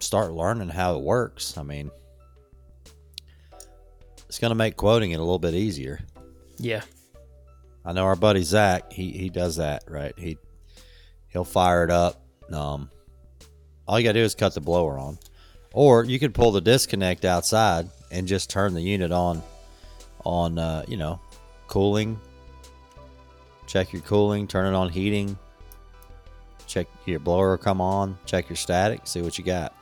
start 0.00 0.32
learning 0.32 0.68
how 0.68 0.96
it 0.96 1.02
works. 1.02 1.56
I 1.56 1.62
mean, 1.62 1.90
it's 4.28 4.38
going 4.38 4.50
to 4.50 4.56
make 4.56 4.76
quoting 4.76 5.12
it 5.12 5.16
a 5.16 5.20
little 5.20 5.38
bit 5.38 5.54
easier. 5.54 6.00
yeah. 6.58 6.82
I 7.84 7.92
know 7.92 8.04
our 8.04 8.16
buddy 8.16 8.42
Zach. 8.42 8.92
He 8.92 9.12
he 9.12 9.28
does 9.28 9.56
that 9.56 9.84
right. 9.86 10.12
He 10.18 10.38
he'll 11.28 11.44
fire 11.44 11.84
it 11.84 11.90
up. 11.92 12.20
Um, 12.52 12.90
all 13.86 14.00
you 14.00 14.04
gotta 14.04 14.18
do 14.18 14.24
is 14.24 14.34
cut 14.34 14.54
the 14.54 14.60
blower 14.60 14.98
on, 14.98 15.18
or 15.76 16.04
you 16.04 16.18
could 16.18 16.32
pull 16.32 16.52
the 16.52 16.60
disconnect 16.60 17.26
outside 17.26 17.90
and 18.10 18.26
just 18.26 18.48
turn 18.48 18.72
the 18.72 18.80
unit 18.80 19.12
on 19.12 19.42
on 20.24 20.58
uh, 20.58 20.82
you 20.88 20.96
know 20.96 21.20
cooling. 21.68 22.18
Check 23.66 23.92
your 23.92 24.02
cooling, 24.02 24.48
turn 24.48 24.72
it 24.72 24.76
on 24.76 24.88
heating. 24.88 25.38
Check 26.66 26.88
your 27.04 27.20
blower 27.20 27.58
come 27.58 27.80
on, 27.80 28.18
check 28.24 28.48
your 28.48 28.56
static, 28.56 29.06
see 29.06 29.20
what 29.20 29.38
you 29.38 29.44
got. 29.44 29.74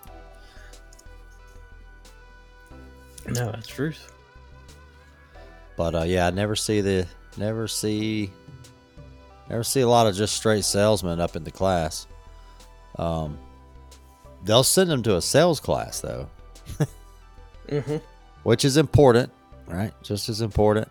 No, 3.29 3.53
that's 3.53 3.69
truth. 3.69 4.13
But 5.77 5.95
uh, 5.95 6.03
yeah, 6.03 6.27
I 6.27 6.31
never 6.31 6.57
see 6.57 6.81
the 6.81 7.07
never 7.37 7.69
see 7.69 8.33
never 9.49 9.63
see 9.63 9.81
a 9.83 9.89
lot 9.89 10.09
of 10.09 10.17
just 10.17 10.35
straight 10.35 10.65
salesmen 10.65 11.21
up 11.21 11.37
in 11.37 11.45
the 11.45 11.53
class. 11.53 12.09
Um, 12.99 13.39
they'll 14.45 14.63
send 14.63 14.91
them 14.91 15.03
to 15.03 15.17
a 15.17 15.23
sales 15.23 15.61
class 15.61 16.01
though, 16.01 16.29
Mm-hmm. 17.69 17.97
which 18.43 18.65
is 18.65 18.77
important, 18.77 19.31
right? 19.67 19.93
Just 20.03 20.29
as 20.29 20.41
important. 20.41 20.89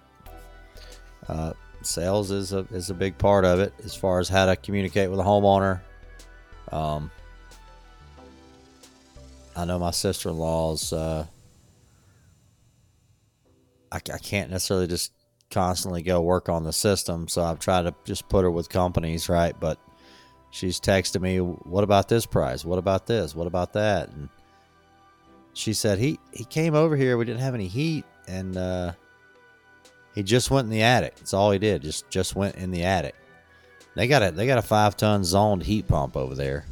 Uh, 1.27 1.53
sales 1.83 2.31
is 2.31 2.51
a 2.53 2.59
is 2.71 2.89
a 2.89 2.93
big 2.93 3.17
part 3.17 3.45
of 3.45 3.59
it 3.59 3.73
as 3.85 3.95
far 3.95 4.19
as 4.19 4.27
how 4.29 4.45
to 4.45 4.55
communicate 4.55 5.09
with 5.09 5.19
a 5.19 5.23
homeowner. 5.23 5.79
Um, 6.71 7.11
I 9.55 9.65
know 9.65 9.77
my 9.79 9.91
sister 9.91 10.29
in 10.29 10.37
law's. 10.37 10.91
Uh, 10.91 11.25
I, 13.91 13.97
I 13.97 14.17
can't 14.17 14.49
necessarily 14.49 14.87
just 14.87 15.11
constantly 15.51 16.01
go 16.01 16.19
work 16.21 16.49
on 16.49 16.63
the 16.63 16.73
system, 16.73 17.27
so 17.27 17.43
I've 17.43 17.59
tried 17.59 17.83
to 17.83 17.93
just 18.05 18.27
put 18.27 18.43
her 18.43 18.49
with 18.51 18.69
companies, 18.69 19.29
right? 19.29 19.55
But 19.59 19.77
she's 20.53 20.79
texting 20.79 21.21
me, 21.21 21.37
"What 21.39 21.83
about 21.83 22.07
this 22.07 22.25
price? 22.25 22.63
What 22.63 22.77
about 22.79 23.07
this? 23.07 23.35
What 23.35 23.47
about 23.47 23.73
that?" 23.73 24.09
And 24.09 24.29
she 25.53 25.73
said 25.73 25.99
he 25.99 26.19
he 26.31 26.45
came 26.45 26.75
over 26.75 26.95
here. 26.95 27.17
We 27.17 27.25
didn't 27.25 27.41
have 27.41 27.55
any 27.55 27.67
heat, 27.67 28.05
and 28.27 28.55
uh, 28.55 28.93
he 30.15 30.23
just 30.23 30.51
went 30.51 30.65
in 30.65 30.71
the 30.71 30.83
attic. 30.83 31.15
That's 31.15 31.33
all 31.33 31.51
he 31.51 31.59
did. 31.59 31.81
Just 31.81 32.09
just 32.09 32.35
went 32.35 32.55
in 32.55 32.71
the 32.71 32.83
attic. 32.83 33.15
They 33.95 34.07
got 34.07 34.23
a 34.23 34.31
they 34.31 34.47
got 34.47 34.59
a 34.59 34.63
five 34.63 34.95
ton 34.95 35.23
zoned 35.23 35.63
heat 35.63 35.87
pump 35.87 36.15
over 36.15 36.35
there. 36.35 36.65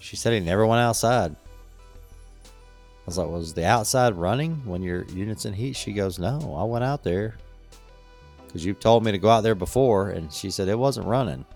She 0.00 0.16
said 0.16 0.32
he 0.32 0.40
never 0.40 0.66
went 0.66 0.80
outside. 0.80 1.34
I 1.34 3.06
was 3.06 3.16
like, 3.16 3.28
was 3.28 3.54
the 3.54 3.64
outside 3.64 4.14
running 4.14 4.56
when 4.66 4.82
your 4.82 5.04
unit's 5.04 5.46
in 5.46 5.54
heat? 5.54 5.76
She 5.76 5.94
goes, 5.94 6.18
no, 6.18 6.54
I 6.54 6.64
went 6.64 6.84
out 6.84 7.02
there 7.02 7.36
because 8.46 8.66
you've 8.66 8.80
told 8.80 9.02
me 9.02 9.12
to 9.12 9.18
go 9.18 9.30
out 9.30 9.42
there 9.42 9.54
before, 9.54 10.10
and 10.10 10.30
she 10.30 10.50
said 10.50 10.68
it 10.68 10.78
wasn't 10.78 11.06
running. 11.06 11.46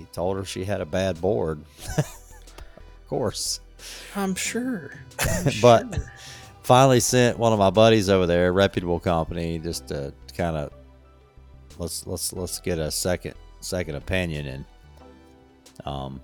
He 0.00 0.06
told 0.12 0.36
her 0.38 0.44
she 0.46 0.64
had 0.64 0.80
a 0.80 0.86
bad 0.86 1.20
board. 1.20 1.62
of 1.98 3.06
course. 3.08 3.60
I'm 4.16 4.34
sure. 4.34 4.92
I'm 5.20 5.52
But- 5.62 5.94
sure. 5.94 6.12
finally 6.62 7.00
sent 7.00 7.38
one 7.38 7.52
of 7.52 7.58
my 7.58 7.70
buddies 7.70 8.08
over 8.08 8.26
there, 8.26 8.48
a 8.48 8.52
reputable 8.52 8.98
company, 9.00 9.58
just 9.58 9.88
to 9.88 10.12
kind 10.36 10.56
of 10.56 10.72
let's 11.78 12.06
let's 12.06 12.32
let's 12.32 12.60
get 12.60 12.78
a 12.78 12.90
second 12.90 13.34
second 13.60 13.94
opinion 13.94 14.46
and 14.46 14.64
um 15.86 16.20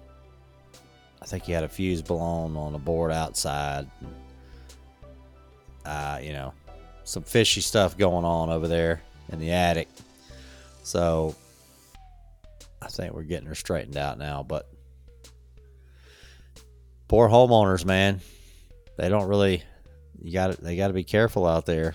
I 1.21 1.27
think 1.27 1.45
he 1.45 1.53
had 1.53 1.65
a 1.65 1.69
fuse 1.69 2.01
blown 2.03 2.57
on 2.57 2.75
a 2.75 2.79
board 2.79 3.11
outside. 3.13 3.91
Uh, 5.85 6.19
you 6.23 6.33
know, 6.33 6.53
some 7.05 7.23
fishy 7.23 7.61
stuff 7.61 7.97
going 7.97 8.25
on 8.25 8.49
over 8.51 8.69
there 8.69 9.03
in 9.31 9.39
the 9.39 9.51
attic. 9.53 9.89
So 10.83 11.35
I 12.83 12.89
think 12.89 13.15
we're 13.15 13.23
getting 13.23 13.47
her 13.49 13.55
straightened 13.55 13.97
out 13.97 14.19
now, 14.19 14.43
but 14.43 14.69
poor 17.09 17.29
homeowners, 17.29 17.85
man. 17.85 18.21
They 18.97 19.09
don't 19.09 19.29
really 19.29 19.63
you 20.23 20.33
got 20.33 20.57
they 20.59 20.77
got 20.77 20.89
to 20.89 20.95
be 20.95 21.05
careful 21.05 21.47
out 21.47 21.67
there. 21.67 21.95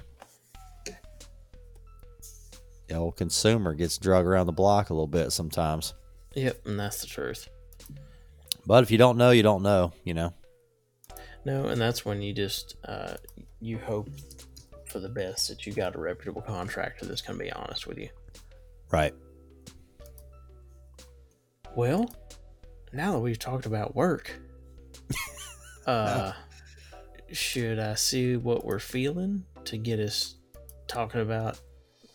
The 2.87 2.95
old 2.95 3.15
consumer 3.15 3.73
gets 3.73 3.97
drug 3.97 4.25
around 4.25 4.47
the 4.47 4.51
block 4.51 4.89
a 4.89 4.93
little 4.93 5.07
bit 5.07 5.31
sometimes. 5.31 5.93
Yep, 6.35 6.65
and 6.65 6.79
that's 6.79 7.01
the 7.01 7.07
truth. 7.07 7.49
But 8.65 8.83
if 8.83 8.91
you 8.91 8.97
don't 8.97 9.17
know, 9.17 9.31
you 9.31 9.43
don't 9.43 9.63
know. 9.63 9.93
You 10.03 10.13
know. 10.13 10.33
No, 11.45 11.65
and 11.65 11.81
that's 11.81 12.05
when 12.05 12.21
you 12.21 12.33
just 12.33 12.75
uh, 12.85 13.15
you 13.59 13.77
hope 13.77 14.09
for 14.85 14.99
the 14.99 15.09
best 15.09 15.47
that 15.47 15.65
you 15.65 15.73
got 15.73 15.95
a 15.95 15.99
reputable 15.99 16.41
contractor 16.41 17.05
that's 17.05 17.21
going 17.21 17.39
to 17.39 17.43
be 17.43 17.51
honest 17.51 17.87
with 17.87 17.97
you. 17.97 18.09
Right. 18.91 19.13
Well, 21.75 22.10
now 22.91 23.13
that 23.13 23.19
we've 23.19 23.39
talked 23.39 23.65
about 23.65 23.95
work, 23.95 24.34
uh, 25.86 26.34
should 27.31 27.79
I 27.79 27.95
see 27.95 28.36
what 28.36 28.65
we're 28.65 28.79
feeling 28.79 29.45
to 29.65 29.77
get 29.77 29.99
us 29.99 30.36
talking 30.88 31.21
about 31.21 31.60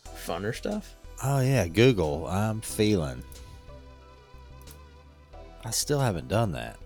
funner 0.05 0.53
stuff? 0.53 0.95
Oh 1.23 1.39
yeah, 1.39 1.67
Google. 1.67 2.27
I'm 2.27 2.61
feeling. 2.61 3.23
I 5.65 5.71
still 5.71 5.99
haven't 5.99 6.27
done 6.27 6.51
that. 6.51 6.77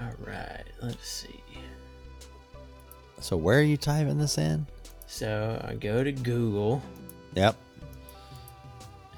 All 0.00 0.12
right, 0.24 0.64
let's 0.82 1.08
see. 1.08 1.40
So 3.20 3.36
where 3.36 3.58
are 3.58 3.62
you 3.62 3.76
typing 3.76 4.18
this 4.18 4.38
in? 4.38 4.66
So 5.06 5.60
I 5.66 5.74
go 5.74 6.04
to 6.04 6.12
Google, 6.12 6.82
Yep. 7.34 7.56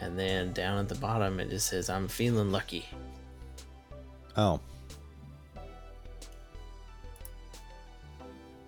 And 0.00 0.18
then 0.18 0.52
down 0.52 0.78
at 0.78 0.88
the 0.88 0.94
bottom 0.96 1.40
it 1.40 1.50
just 1.50 1.68
says, 1.68 1.90
I'm 1.90 2.08
feeling 2.08 2.50
lucky. 2.50 2.86
Oh. 4.36 4.60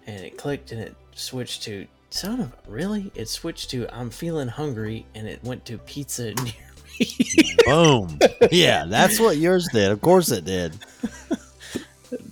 And 0.07 0.25
it 0.25 0.37
clicked 0.37 0.73
and 0.73 0.81
it 0.81 0.95
switched 1.15 1.63
to, 1.65 1.87
son 2.11 2.41
of 2.41 2.53
really? 2.67 3.11
It 3.15 3.29
switched 3.29 3.71
to, 3.71 3.87
I'm 3.95 4.11
feeling 4.11 4.49
hungry, 4.49 5.07
and 5.15 5.27
it 5.27 5.43
went 5.45 5.65
to 5.67 5.79
pizza 5.79 6.35
near 6.43 6.53
me. 6.99 7.57
Boom. 7.65 8.19
yeah, 8.51 8.85
that's 8.87 9.19
what 9.21 9.37
yours 9.37 9.69
did. 9.73 9.91
Of 9.91 10.01
course 10.01 10.31
it 10.31 10.45
did. 10.45 10.77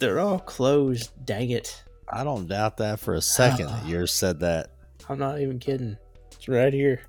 They're 0.01 0.21
all 0.21 0.41
closed, 0.41 1.11
dang 1.25 1.51
it. 1.51 1.83
I 2.09 2.25
don't 2.25 2.49
doubt 2.49 2.79
that 2.79 3.01
for 3.01 3.15
a 3.15 3.21
second 3.21 3.67
that 3.67 3.87
yours 3.87 4.13
said 4.13 4.41
that. 4.41 4.71
I'm 5.09 5.19
not 5.19 5.41
even 5.41 5.59
kidding. 5.59 5.97
It's 6.33 6.49
right 6.49 6.73
here. 6.73 7.03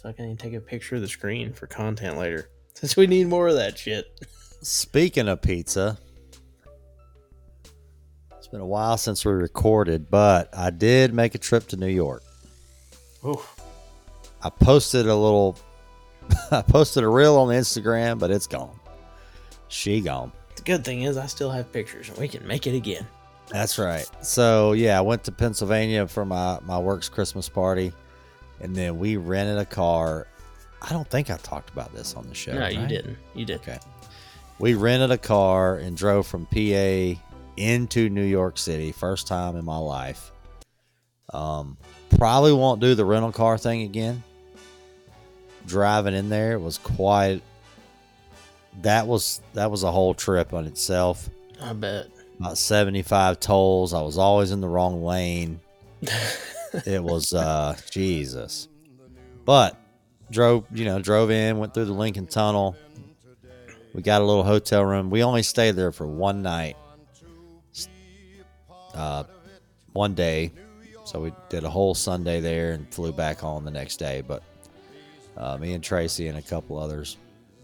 So 0.00 0.08
I 0.08 0.12
can 0.12 0.24
even 0.24 0.38
take 0.38 0.54
a 0.54 0.60
picture 0.60 0.94
of 0.96 1.02
the 1.02 1.08
screen 1.08 1.52
for 1.52 1.66
content 1.66 2.16
later. 2.16 2.48
Since 2.74 2.96
we 2.96 3.06
need 3.06 3.26
more 3.26 3.48
of 3.48 3.56
that 3.56 3.76
shit. 3.76 4.06
Speaking 4.62 5.28
of 5.28 5.42
pizza, 5.42 5.98
it's 8.38 8.46
been 8.46 8.62
a 8.62 8.66
while 8.66 8.96
since 8.96 9.24
we 9.24 9.32
recorded, 9.32 10.10
but 10.10 10.48
I 10.56 10.70
did 10.70 11.12
make 11.12 11.34
a 11.34 11.38
trip 11.38 11.66
to 11.68 11.76
New 11.76 11.88
York. 11.88 12.22
Oh, 13.24 13.46
I 14.42 14.48
posted 14.50 15.06
a 15.06 15.14
little, 15.14 15.58
I 16.50 16.62
posted 16.62 17.04
a 17.04 17.08
reel 17.08 17.36
on 17.36 17.48
Instagram, 17.48 18.18
but 18.18 18.30
it's 18.30 18.46
gone. 18.46 18.78
She 19.68 20.00
gone. 20.00 20.32
the 20.56 20.62
good 20.62 20.84
thing 20.84 21.02
is 21.02 21.16
I 21.18 21.26
still 21.26 21.50
have 21.50 21.70
pictures 21.72 22.08
and 22.08 22.16
we 22.18 22.28
can 22.28 22.46
make 22.46 22.66
it 22.66 22.74
again. 22.74 23.06
That's 23.50 23.78
right. 23.78 24.08
So 24.22 24.72
yeah, 24.72 24.96
I 24.96 25.02
went 25.02 25.24
to 25.24 25.32
Pennsylvania 25.32 26.06
for 26.06 26.24
my 26.24 26.58
my 26.62 26.78
work's 26.78 27.08
Christmas 27.08 27.48
party, 27.48 27.92
and 28.60 28.74
then 28.74 28.98
we 28.98 29.16
rented 29.16 29.58
a 29.58 29.64
car. 29.64 30.26
I 30.82 30.90
don't 30.90 31.08
think 31.08 31.30
I 31.30 31.36
talked 31.38 31.70
about 31.70 31.94
this 31.94 32.14
on 32.14 32.28
the 32.28 32.34
show. 32.34 32.52
no, 32.54 32.68
you 32.68 32.86
didn't. 32.86 33.18
You 33.34 33.44
did. 33.44 33.60
Okay. 33.60 33.78
We 34.58 34.74
rented 34.74 35.10
a 35.10 35.18
car 35.18 35.76
and 35.76 35.96
drove 35.96 36.26
from 36.26 36.46
PA 36.46 37.20
into 37.56 38.08
New 38.10 38.24
York 38.24 38.58
City. 38.58 38.92
First 38.92 39.26
time 39.26 39.56
in 39.56 39.64
my 39.64 39.78
life. 39.78 40.32
Um, 41.32 41.76
probably 42.16 42.52
won't 42.52 42.80
do 42.80 42.94
the 42.94 43.04
rental 43.04 43.32
car 43.32 43.56
thing 43.56 43.82
again. 43.82 44.22
Driving 45.66 46.14
in 46.14 46.28
there 46.28 46.58
was 46.58 46.78
quite. 46.78 47.42
That 48.82 49.06
was 49.06 49.40
that 49.54 49.70
was 49.70 49.82
a 49.82 49.90
whole 49.90 50.14
trip 50.14 50.52
on 50.52 50.66
itself. 50.66 51.28
I 51.62 51.72
bet. 51.72 52.06
About 52.38 52.56
seventy 52.58 53.02
five 53.02 53.40
tolls. 53.40 53.92
I 53.92 54.00
was 54.00 54.16
always 54.18 54.50
in 54.50 54.60
the 54.60 54.68
wrong 54.68 55.04
lane. 55.04 55.60
it 56.86 57.02
was 57.02 57.32
uh 57.32 57.76
Jesus. 57.90 58.68
But 59.44 59.76
drove, 60.30 60.64
you 60.72 60.84
know, 60.84 61.00
drove 61.00 61.30
in, 61.30 61.58
went 61.58 61.74
through 61.74 61.86
the 61.86 61.92
Lincoln 61.92 62.26
Tunnel. 62.26 62.76
We 63.92 64.02
got 64.02 64.22
a 64.22 64.24
little 64.24 64.44
hotel 64.44 64.84
room. 64.84 65.10
We 65.10 65.24
only 65.24 65.42
stayed 65.42 65.72
there 65.72 65.92
for 65.92 66.06
one 66.06 66.42
night. 66.42 66.76
Uh 68.94 69.24
one 69.92 70.14
day. 70.14 70.52
So 71.04 71.20
we 71.20 71.32
did 71.48 71.64
a 71.64 71.70
whole 71.70 71.94
Sunday 71.94 72.40
there 72.40 72.72
and 72.72 72.92
flew 72.94 73.12
back 73.12 73.38
home 73.38 73.64
the 73.64 73.70
next 73.70 73.96
day, 73.96 74.22
but 74.24 74.44
uh, 75.36 75.56
me 75.56 75.72
and 75.72 75.82
Tracy 75.82 76.28
and 76.28 76.38
a 76.38 76.42
couple 76.42 76.78
others, 76.78 77.16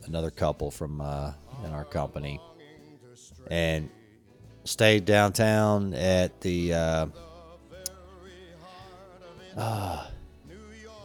another 0.06 0.30
couple 0.30 0.70
from 0.70 1.00
uh, 1.00 1.32
in 1.64 1.70
our 1.70 1.84
company, 1.84 2.40
and 3.50 3.88
stayed 4.64 5.04
downtown 5.04 5.94
at 5.94 6.40
the 6.40 6.72
uh, 9.56 10.06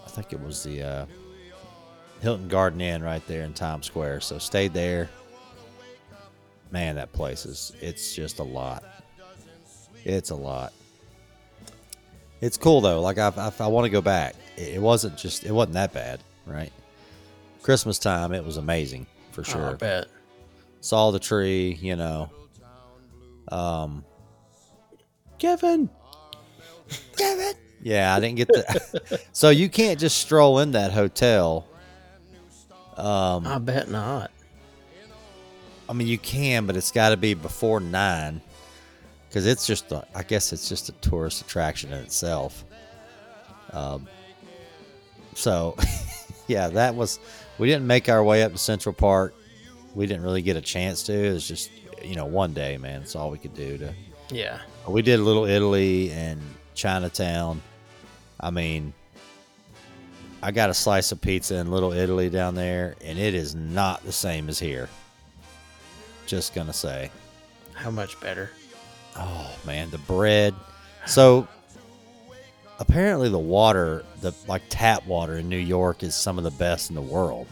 I 0.06 0.10
think 0.10 0.34
it 0.34 0.42
was 0.42 0.64
the 0.64 0.84
uh, 0.84 1.06
Hilton 2.22 2.48
Garden 2.48 2.82
Inn 2.82 3.02
right 3.04 3.26
there 3.28 3.44
in 3.44 3.54
Times 3.54 3.86
Square. 3.86 4.22
So 4.22 4.38
stayed 4.38 4.74
there. 4.74 5.10
man, 6.72 6.96
that 6.96 7.12
place 7.14 7.46
is 7.46 7.74
it's 7.82 8.14
just 8.16 8.40
a 8.40 8.44
lot. 8.44 8.84
It's 10.04 10.32
a 10.32 10.36
lot. 10.36 10.74
It's 12.42 12.58
cool 12.58 12.82
though. 12.82 13.02
Like 13.02 13.18
I, 13.18 13.32
I, 13.38 13.52
I 13.60 13.68
want 13.68 13.86
to 13.86 13.90
go 13.90 14.02
back. 14.02 14.36
It, 14.58 14.82
wasn't 14.82 15.18
just 15.18 15.44
it 15.46 15.52
wasn't 15.52 15.74
that 15.76 15.94
bad, 15.94 16.20
right? 16.46 16.72
Christmas 17.64 18.00
time, 18.00 18.34
it 18.34 18.44
was 18.44 18.58
amazing 18.58 19.06
for 19.32 19.42
Oh, 19.42 19.44
I 19.48 19.52
sure. 19.52 19.76
bet. 19.78 20.08
Saw 20.82 21.12
the 21.12 21.20
tree, 21.20 21.78
you 21.80 21.96
know. 21.96 22.30
Um, 23.52 24.04
Kevin, 25.38 25.90
Kevin. 27.18 27.54
Yeah, 27.82 28.16
I 28.16 28.20
didn't 28.20 28.38
get 28.38 28.48
the. 28.48 29.22
so 29.32 29.50
you 29.50 29.70
can't 29.70 30.00
just 30.00 30.18
stroll 30.18 30.60
in 30.60 30.72
that 30.72 30.92
hotel. 30.92 31.68
Um, 32.98 33.48
I 33.48 33.58
bet 33.58 33.90
not. 33.90 34.32
I 35.90 35.94
mean, 35.94 36.08
you 36.08 36.18
can, 36.18 36.66
but 36.68 36.78
it's 36.78 36.92
got 36.92 37.10
to 37.10 37.18
be 37.18 37.34
before 37.34 37.80
nine, 37.80 38.42
because 39.28 39.46
it's 39.46 39.66
just, 39.68 39.92
a, 39.92 40.08
I 40.16 40.24
guess 40.24 40.54
it's 40.54 40.70
just 40.70 40.88
a 40.88 40.94
tourist 40.94 41.42
attraction 41.42 41.92
in 41.92 42.00
itself. 42.00 42.64
Um, 43.74 44.08
so, 45.34 45.76
yeah, 46.48 46.68
that 46.70 46.96
was. 46.96 47.20
We 47.58 47.68
didn't 47.68 47.88
make 47.88 48.10
our 48.10 48.24
way 48.24 48.44
up 48.44 48.54
to 48.54 48.58
Central 48.58 48.94
Park. 48.94 49.36
We 49.94 50.06
didn't 50.08 50.24
really 50.24 50.42
get 50.42 50.56
a 50.56 50.62
chance 50.62 51.04
to. 51.04 51.14
It 51.14 51.34
was 51.34 51.48
just, 51.48 51.70
you 52.04 52.16
know, 52.16 52.26
one 52.26 52.54
day, 52.54 52.78
man. 52.78 53.02
That's 53.02 53.16
all 53.16 53.30
we 53.30 53.38
could 53.38 53.54
do 53.54 53.78
to. 53.78 53.94
Yeah. 54.30 54.60
We 54.88 55.02
did 55.02 55.20
a 55.20 55.24
Little 55.24 55.46
Italy 55.46 56.12
and 56.12 56.42
Chinatown. 56.74 57.62
I 58.42 58.50
mean, 58.50 58.94
I 60.42 60.52
got 60.52 60.70
a 60.70 60.74
slice 60.74 61.12
of 61.12 61.22
pizza 61.22 61.56
in 61.58 61.70
Little 61.70 61.94
Italy 61.94 62.30
down 62.30 62.56
there, 62.56 62.96
and 63.02 63.20
it 63.20 63.36
is 63.36 63.54
not 63.54 64.04
the 64.04 64.12
same 64.12 64.50
as 64.50 64.58
here. 64.58 64.90
Just 66.26 66.56
gonna 66.56 66.74
say. 66.74 67.12
How 67.74 67.92
much 67.92 68.20
better? 68.20 68.50
Oh 69.16 69.56
man, 69.66 69.90
the 69.92 70.00
bread. 70.00 70.56
So 71.06 71.48
apparently 72.80 73.30
the 73.30 73.40
water, 73.40 74.04
the 74.22 74.34
like 74.48 74.64
tap 74.70 75.06
water 75.06 75.38
in 75.38 75.48
New 75.48 75.58
York 75.58 76.04
is 76.04 76.16
some 76.16 76.38
of 76.38 76.44
the 76.44 76.52
best 76.52 76.90
in 76.90 76.96
the 76.96 77.02
world. 77.02 77.48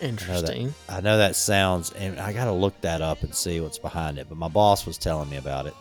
Interesting. 0.00 0.72
I 0.88 1.00
know 1.00 1.18
that 1.18 1.36
sounds, 1.36 1.92
and 1.92 2.18
I 2.18 2.32
got 2.32 2.46
to 2.46 2.52
look 2.52 2.80
that 2.80 3.02
up 3.02 3.22
and 3.22 3.34
see 3.34 3.60
what's 3.60 3.78
behind 3.78 4.18
it. 4.18 4.28
But 4.28 4.38
my 4.38 4.48
boss 4.48 4.86
was 4.86 4.96
telling 4.96 5.28
me 5.28 5.36
about 5.36 5.66
it. 5.66 5.74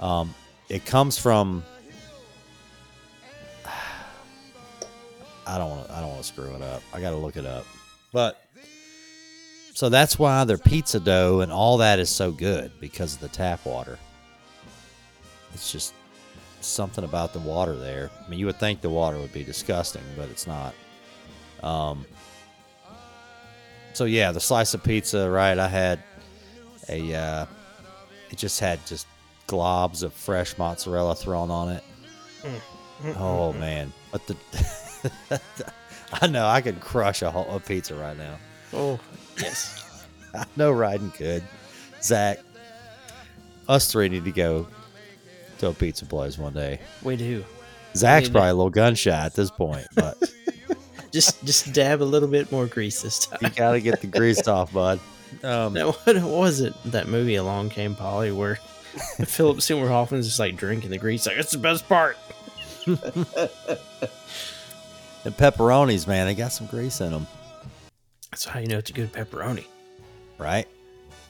Um, 0.00 0.34
it 0.68 0.84
comes 0.84 1.18
from. 1.18 1.62
I 5.46 5.58
don't 5.58 5.70
want 5.70 5.86
to. 5.88 5.94
I 5.94 6.00
don't 6.00 6.10
want 6.10 6.22
to 6.22 6.26
screw 6.26 6.54
it 6.54 6.62
up. 6.62 6.82
I 6.92 7.00
got 7.00 7.10
to 7.10 7.16
look 7.16 7.36
it 7.36 7.46
up. 7.46 7.64
But 8.12 8.42
so 9.74 9.88
that's 9.88 10.18
why 10.18 10.44
their 10.44 10.58
pizza 10.58 11.00
dough 11.00 11.40
and 11.40 11.52
all 11.52 11.78
that 11.78 11.98
is 11.98 12.10
so 12.10 12.32
good 12.32 12.72
because 12.80 13.14
of 13.14 13.20
the 13.20 13.28
tap 13.28 13.64
water. 13.64 13.98
It's 15.54 15.72
just 15.72 15.94
something 16.60 17.04
about 17.04 17.32
the 17.32 17.38
water 17.38 17.76
there. 17.76 18.10
I 18.24 18.28
mean, 18.28 18.38
you 18.38 18.46
would 18.46 18.58
think 18.58 18.80
the 18.80 18.90
water 18.90 19.16
would 19.18 19.32
be 19.32 19.44
disgusting, 19.44 20.02
but 20.16 20.28
it's 20.28 20.46
not. 20.46 20.74
Um, 21.62 22.04
so 23.92 24.04
yeah, 24.04 24.32
the 24.32 24.40
slice 24.40 24.74
of 24.74 24.82
pizza, 24.82 25.30
right? 25.30 25.58
I 25.58 25.68
had 25.68 26.02
a, 26.88 27.14
uh, 27.14 27.46
it 28.30 28.38
just 28.38 28.60
had 28.60 28.84
just 28.86 29.06
globs 29.46 30.02
of 30.02 30.12
fresh 30.12 30.56
mozzarella 30.58 31.14
thrown 31.14 31.50
on 31.50 31.70
it. 31.70 31.84
Oh 33.16 33.52
man, 33.54 33.92
but 34.12 34.26
the, 34.26 34.36
I 36.22 36.26
know 36.26 36.46
I 36.46 36.60
could 36.60 36.80
crush 36.80 37.22
a 37.22 37.30
whole 37.30 37.48
a 37.54 37.60
pizza 37.60 37.94
right 37.94 38.16
now. 38.16 38.36
Oh, 38.72 38.98
yes. 39.38 40.04
I 40.34 40.44
know 40.56 40.72
Ryden 40.72 41.12
could. 41.14 41.42
Zach, 42.02 42.38
us 43.68 43.90
three 43.90 44.08
need 44.08 44.24
to 44.24 44.32
go 44.32 44.66
to 45.58 45.68
a 45.68 45.72
pizza 45.74 46.04
place 46.06 46.38
one 46.38 46.52
day. 46.54 46.80
We 47.02 47.16
do. 47.16 47.44
Zach's 47.96 48.24
Maybe. 48.28 48.32
probably 48.32 48.50
a 48.50 48.54
little 48.54 48.70
gun 48.70 48.94
shy 48.94 49.10
at 49.10 49.34
this 49.34 49.50
point, 49.50 49.86
but 49.94 50.16
Just 51.12 51.44
just 51.44 51.72
dab 51.72 52.02
a 52.02 52.04
little 52.04 52.28
bit 52.28 52.52
more 52.52 52.66
grease 52.66 53.02
this 53.02 53.26
time. 53.26 53.40
you 53.42 53.50
got 53.50 53.72
to 53.72 53.80
get 53.80 54.00
the 54.00 54.06
grease 54.06 54.46
off, 54.46 54.72
bud. 54.72 55.00
Um, 55.42 55.72
Now, 55.74 55.90
what 55.90 56.22
was 56.22 56.60
it? 56.60 56.72
That 56.84 57.08
movie 57.08 57.34
Along 57.34 57.68
Came 57.68 57.96
Polly 57.96 58.30
where 58.30 58.60
Philip 59.24 59.60
Seymour 59.60 59.88
Hoffman's 59.88 60.26
just 60.28 60.38
like 60.38 60.56
drinking 60.56 60.90
the 60.90 60.98
grease. 60.98 61.26
Like, 61.26 61.34
that's 61.34 61.50
the 61.50 61.58
best 61.58 61.88
part. 61.88 62.16
And 65.24 65.36
pepperonis, 65.36 66.06
man, 66.06 66.26
they 66.26 66.34
got 66.34 66.52
some 66.52 66.66
grease 66.66 67.00
in 67.00 67.10
them. 67.10 67.26
That's 68.30 68.44
how 68.44 68.60
you 68.60 68.66
know 68.66 68.78
it's 68.78 68.90
a 68.90 68.92
good 68.92 69.12
pepperoni. 69.12 69.64
right? 70.38 70.66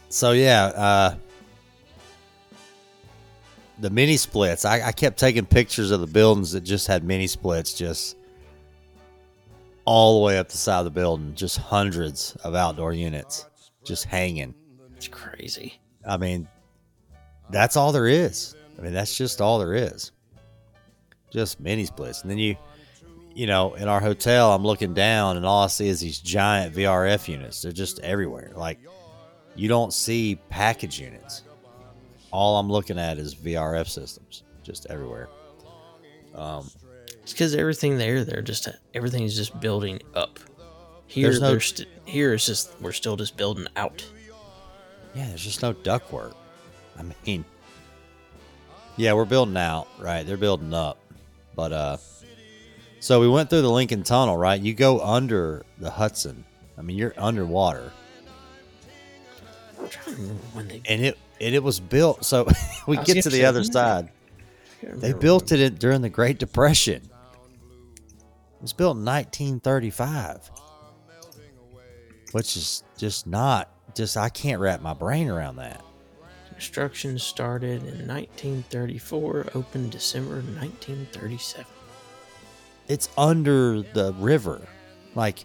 So 0.08 0.32
yeah, 0.32 0.64
uh, 0.66 1.14
the 3.78 3.90
mini 3.90 4.16
splits. 4.16 4.64
I, 4.64 4.88
I 4.88 4.92
kept 4.92 5.18
taking 5.18 5.46
pictures 5.46 5.90
of 5.90 6.00
the 6.00 6.06
buildings 6.06 6.52
that 6.52 6.62
just 6.62 6.86
had 6.86 7.04
mini 7.04 7.26
splits, 7.26 7.72
just 7.72 8.16
all 9.84 10.20
the 10.20 10.26
way 10.26 10.38
up 10.38 10.48
the 10.48 10.58
side 10.58 10.80
of 10.80 10.84
the 10.84 10.90
building, 10.90 11.34
just 11.34 11.56
hundreds 11.58 12.36
of 12.44 12.54
outdoor 12.54 12.92
units 12.92 13.46
just 13.84 14.04
hanging. 14.04 14.54
It's 14.96 15.08
crazy. 15.08 15.80
I 16.06 16.16
mean, 16.16 16.48
that's 17.50 17.76
all 17.76 17.92
there 17.92 18.06
is. 18.06 18.54
I 18.78 18.82
mean, 18.82 18.92
that's 18.92 19.16
just 19.16 19.40
all 19.40 19.58
there 19.58 19.74
is. 19.74 20.12
Just 21.30 21.60
mini 21.60 21.84
splits, 21.84 22.22
and 22.22 22.30
then 22.30 22.38
you, 22.38 22.56
you 23.34 23.46
know, 23.46 23.74
in 23.74 23.88
our 23.88 24.00
hotel, 24.00 24.52
I'm 24.52 24.64
looking 24.64 24.94
down, 24.94 25.36
and 25.36 25.46
all 25.46 25.64
I 25.64 25.68
see 25.68 25.88
is 25.88 26.00
these 26.00 26.18
giant 26.18 26.74
VRF 26.74 27.28
units. 27.28 27.62
They're 27.62 27.72
just 27.72 27.98
everywhere. 28.00 28.52
Like, 28.54 28.78
you 29.54 29.68
don't 29.68 29.92
see 29.92 30.38
package 30.48 31.00
units. 31.00 31.42
All 32.32 32.58
I'm 32.58 32.70
looking 32.70 32.98
at 32.98 33.18
is 33.18 33.34
VRF 33.34 33.88
systems, 33.88 34.42
just 34.62 34.86
everywhere. 34.90 35.28
Um, 36.34 36.70
It's 37.22 37.32
because 37.32 37.54
everything 37.54 37.98
there, 37.98 38.24
they're 38.24 38.42
just 38.42 38.68
everything's 38.94 39.34
just 39.36 39.58
building 39.60 40.00
up. 40.14 40.38
Here, 41.06 41.32
no- 41.40 41.58
st- 41.58 41.88
here 42.04 42.34
it's 42.34 42.46
just 42.46 42.72
we're 42.80 42.92
still 42.92 43.16
just 43.16 43.36
building 43.36 43.66
out. 43.76 44.04
yeah, 45.14 45.26
there's 45.26 45.42
just 45.42 45.60
no 45.62 45.74
ductwork. 45.74 46.34
I 46.96 47.02
mean, 47.26 47.44
yeah, 48.96 49.12
we're 49.14 49.24
building 49.24 49.56
out, 49.56 49.88
right? 49.98 50.24
They're 50.24 50.36
building 50.36 50.72
up, 50.72 50.98
but 51.56 51.72
uh, 51.72 51.96
so 53.00 53.20
we 53.20 53.28
went 53.28 53.50
through 53.50 53.62
the 53.62 53.70
Lincoln 53.70 54.02
Tunnel, 54.02 54.36
right? 54.36 54.60
You 54.60 54.74
go 54.74 55.00
under 55.00 55.64
the 55.78 55.90
Hudson. 55.90 56.44
I 56.78 56.82
mean, 56.82 56.96
you're 56.96 57.14
underwater, 57.18 57.92
I'm 59.80 59.88
trying 59.88 60.16
to 60.16 60.22
remember 60.22 60.42
when 60.52 60.68
they. 60.68 60.82
and 60.88 61.04
it 61.04 61.18
and 61.40 61.54
it 61.54 61.62
was 61.62 61.80
built. 61.80 62.24
So 62.24 62.46
we 62.86 62.96
get 62.98 63.24
gonna 63.24 63.34
the 63.34 63.44
other 63.44 63.64
side. 63.64 64.10
They 64.82 65.12
built 65.12 65.52
it 65.52 65.60
in, 65.60 65.74
during 65.74 66.00
the 66.02 66.08
Great 66.08 66.38
Depression. 66.38 67.02
It 67.02 68.62
was 68.62 68.72
built 68.72 68.96
in 68.96 69.04
1935, 69.04 70.50
which 72.32 72.56
is 72.56 72.82
just 72.96 73.26
not 73.26 73.70
just 73.94 74.16
I 74.16 74.28
can't 74.28 74.60
wrap 74.60 74.80
my 74.80 74.94
brain 74.94 75.28
around 75.28 75.56
that. 75.56 75.82
Construction 76.50 77.18
started 77.18 77.82
in 77.82 78.06
1934, 78.06 79.48
opened 79.54 79.92
December 79.92 80.36
1937. 80.36 81.64
It's 82.88 83.08
under 83.16 83.82
the 83.82 84.12
river. 84.18 84.60
Like, 85.14 85.44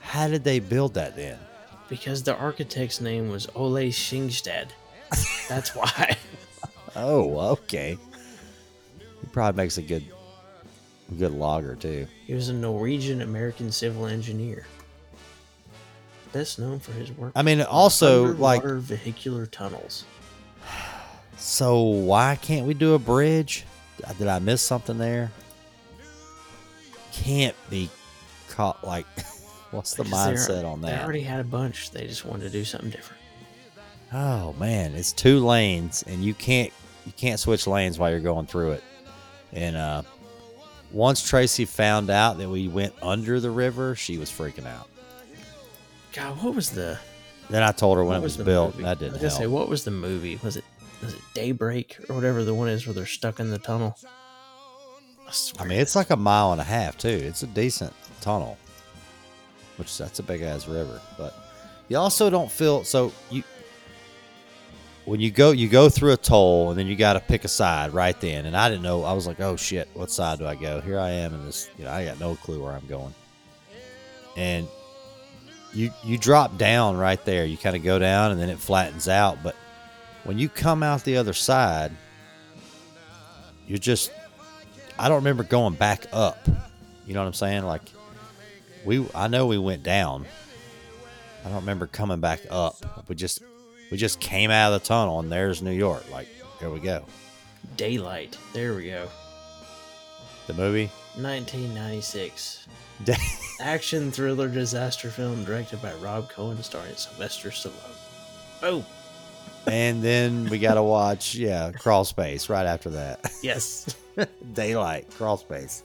how 0.00 0.28
did 0.28 0.44
they 0.44 0.60
build 0.60 0.94
that 0.94 1.16
then? 1.16 1.38
Because 1.88 2.22
the 2.22 2.36
architect's 2.36 3.00
name 3.00 3.28
was 3.30 3.46
Ole 3.54 3.90
Singstad. 3.90 4.68
That's 5.48 5.74
why. 5.74 6.16
Oh, 6.96 7.38
okay. 7.54 7.98
He 9.20 9.26
probably 9.32 9.64
makes 9.64 9.78
a 9.78 9.82
good, 9.82 10.04
a 11.10 11.14
good 11.16 11.32
logger 11.32 11.74
too. 11.74 12.06
He 12.24 12.34
was 12.34 12.50
a 12.50 12.52
Norwegian 12.52 13.20
American 13.20 13.72
civil 13.72 14.06
engineer. 14.06 14.64
Best 16.32 16.60
known 16.60 16.78
for 16.78 16.92
his 16.92 17.10
work 17.10 17.32
I 17.34 17.42
mean, 17.42 17.60
also 17.62 18.32
like, 18.34 18.62
vehicular 18.62 19.46
tunnels. 19.46 20.04
so 21.36 21.82
why 21.82 22.38
can't 22.40 22.64
we 22.64 22.74
do 22.74 22.94
a 22.94 22.98
bridge? 23.00 23.64
Did 24.16 24.28
I 24.28 24.38
miss 24.38 24.62
something 24.62 24.96
there? 24.96 25.32
Can't 27.14 27.56
be 27.70 27.88
caught. 28.50 28.84
Like, 28.84 29.06
what's 29.70 29.94
the 29.94 30.04
mindset 30.04 30.64
on 30.64 30.80
that? 30.82 30.98
They 30.98 31.02
already 31.02 31.22
had 31.22 31.40
a 31.40 31.44
bunch. 31.44 31.90
They 31.90 32.06
just 32.06 32.24
wanted 32.24 32.42
to 32.44 32.50
do 32.50 32.64
something 32.64 32.90
different. 32.90 33.20
Oh 34.12 34.52
man, 34.54 34.94
it's 34.94 35.12
two 35.12 35.44
lanes, 35.44 36.04
and 36.06 36.24
you 36.24 36.34
can't 36.34 36.72
you 37.06 37.12
can't 37.12 37.40
switch 37.40 37.66
lanes 37.66 37.98
while 37.98 38.10
you're 38.10 38.20
going 38.20 38.46
through 38.46 38.72
it. 38.72 38.84
And 39.52 39.76
uh, 39.76 40.02
once 40.92 41.26
Tracy 41.28 41.64
found 41.64 42.10
out 42.10 42.38
that 42.38 42.48
we 42.48 42.68
went 42.68 42.94
under 43.02 43.40
the 43.40 43.50
river, 43.50 43.94
she 43.94 44.18
was 44.18 44.30
freaking 44.30 44.66
out. 44.66 44.88
God, 46.12 46.40
what 46.42 46.54
was 46.54 46.70
the 46.70 46.98
Then 47.50 47.62
I 47.62 47.72
told 47.72 47.98
her 47.98 48.04
when 48.04 48.16
it 48.16 48.22
was, 48.22 48.36
the 48.36 48.44
built, 48.44 48.74
movie? 48.76 48.78
and 48.78 48.86
that 48.86 48.98
I 48.98 49.00
didn't 49.00 49.12
was 49.14 49.22
help. 49.22 49.34
say, 49.42 49.46
what 49.48 49.68
was 49.68 49.84
the 49.84 49.90
movie? 49.90 50.38
Was 50.42 50.56
it 50.56 50.64
was 51.02 51.14
it 51.14 51.20
Daybreak 51.34 51.98
or 52.08 52.14
whatever 52.14 52.44
the 52.44 52.54
one 52.54 52.68
is 52.68 52.86
where 52.86 52.94
they're 52.94 53.06
stuck 53.06 53.40
in 53.40 53.50
the 53.50 53.58
tunnel? 53.58 53.98
I, 55.26 55.62
I 55.62 55.64
mean, 55.66 55.78
it's 55.78 55.96
like 55.96 56.10
a 56.10 56.16
mile 56.16 56.52
and 56.52 56.60
a 56.60 56.64
half 56.64 56.98
too. 56.98 57.08
It's 57.08 57.42
a 57.42 57.46
decent 57.46 57.92
tunnel, 58.20 58.58
which 59.76 59.96
that's 59.98 60.18
a 60.18 60.22
big 60.22 60.42
ass 60.42 60.68
river. 60.68 61.00
But 61.16 61.34
you 61.88 61.96
also 61.98 62.30
don't 62.30 62.50
feel 62.50 62.84
so 62.84 63.12
you 63.30 63.42
when 65.04 65.20
you 65.20 65.30
go 65.30 65.50
you 65.50 65.68
go 65.68 65.88
through 65.88 66.12
a 66.12 66.16
toll 66.16 66.70
and 66.70 66.78
then 66.78 66.86
you 66.86 66.96
got 66.96 67.14
to 67.14 67.20
pick 67.20 67.44
a 67.44 67.48
side 67.48 67.92
right 67.92 68.20
then 68.20 68.46
and 68.46 68.56
i 68.56 68.68
didn't 68.68 68.82
know 68.82 69.04
i 69.04 69.12
was 69.12 69.26
like 69.26 69.40
oh 69.40 69.56
shit 69.56 69.88
what 69.94 70.10
side 70.10 70.38
do 70.38 70.46
i 70.46 70.54
go 70.54 70.80
here 70.80 70.98
i 70.98 71.10
am 71.10 71.34
in 71.34 71.44
this 71.44 71.68
you 71.78 71.84
know 71.84 71.90
i 71.90 72.04
got 72.04 72.18
no 72.18 72.34
clue 72.36 72.62
where 72.62 72.72
i'm 72.72 72.86
going 72.86 73.14
and 74.36 74.66
you 75.72 75.90
you 76.02 76.16
drop 76.16 76.56
down 76.56 76.96
right 76.96 77.24
there 77.24 77.44
you 77.44 77.56
kind 77.56 77.76
of 77.76 77.82
go 77.82 77.98
down 77.98 78.30
and 78.30 78.40
then 78.40 78.48
it 78.48 78.58
flattens 78.58 79.08
out 79.08 79.38
but 79.42 79.54
when 80.24 80.38
you 80.38 80.48
come 80.48 80.82
out 80.82 81.04
the 81.04 81.16
other 81.16 81.34
side 81.34 81.92
you're 83.66 83.78
just 83.78 84.10
i 84.98 85.08
don't 85.08 85.16
remember 85.18 85.42
going 85.44 85.74
back 85.74 86.06
up 86.12 86.38
you 87.06 87.14
know 87.14 87.20
what 87.20 87.26
i'm 87.26 87.32
saying 87.34 87.64
like 87.64 87.82
we 88.84 89.06
i 89.14 89.28
know 89.28 89.46
we 89.46 89.58
went 89.58 89.82
down 89.82 90.24
i 91.44 91.48
don't 91.48 91.60
remember 91.60 91.86
coming 91.86 92.20
back 92.20 92.40
up 92.50 92.76
we 93.08 93.14
just 93.14 93.42
we 93.90 93.96
just 93.98 94.18
came 94.18 94.50
out 94.50 94.72
of 94.72 94.80
the 94.82 94.86
tunnel 94.88 95.20
and 95.20 95.30
there's 95.30 95.62
New 95.62 95.70
York. 95.70 96.10
Like, 96.10 96.26
here 96.58 96.70
we 96.70 96.80
go. 96.80 97.04
Daylight. 97.76 98.36
There 98.54 98.74
we 98.74 98.86
go. 98.86 99.08
The 100.46 100.54
movie? 100.54 100.86
1996. 101.16 102.66
Day- 103.04 103.14
Action 103.60 104.10
thriller 104.10 104.48
disaster 104.48 105.10
film 105.10 105.44
directed 105.44 105.80
by 105.82 105.92
Rob 105.96 106.28
Cohen 106.30 106.60
starring 106.62 106.96
Sylvester 106.96 107.50
Stallone. 107.50 107.72
Oh, 108.62 108.84
and 109.66 110.02
then 110.02 110.48
we 110.48 110.58
got 110.58 110.74
to 110.74 110.82
watch, 110.82 111.34
yeah, 111.34 111.70
Crawl 111.70 112.04
Space 112.04 112.48
right 112.48 112.66
after 112.66 112.90
that. 112.90 113.30
yes. 113.42 113.94
Daylight, 114.52 115.10
Crawl 115.10 115.36
Space. 115.36 115.82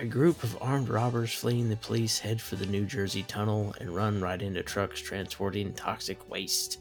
A 0.00 0.04
group 0.04 0.42
of 0.42 0.56
armed 0.62 0.88
robbers 0.88 1.32
fleeing 1.32 1.68
the 1.68 1.76
police 1.76 2.18
head 2.18 2.40
for 2.40 2.56
the 2.56 2.66
New 2.66 2.84
Jersey 2.84 3.22
tunnel 3.24 3.74
and 3.80 3.94
run 3.94 4.20
right 4.20 4.40
into 4.40 4.62
trucks 4.62 5.00
transporting 5.00 5.74
toxic 5.74 6.18
waste. 6.30 6.80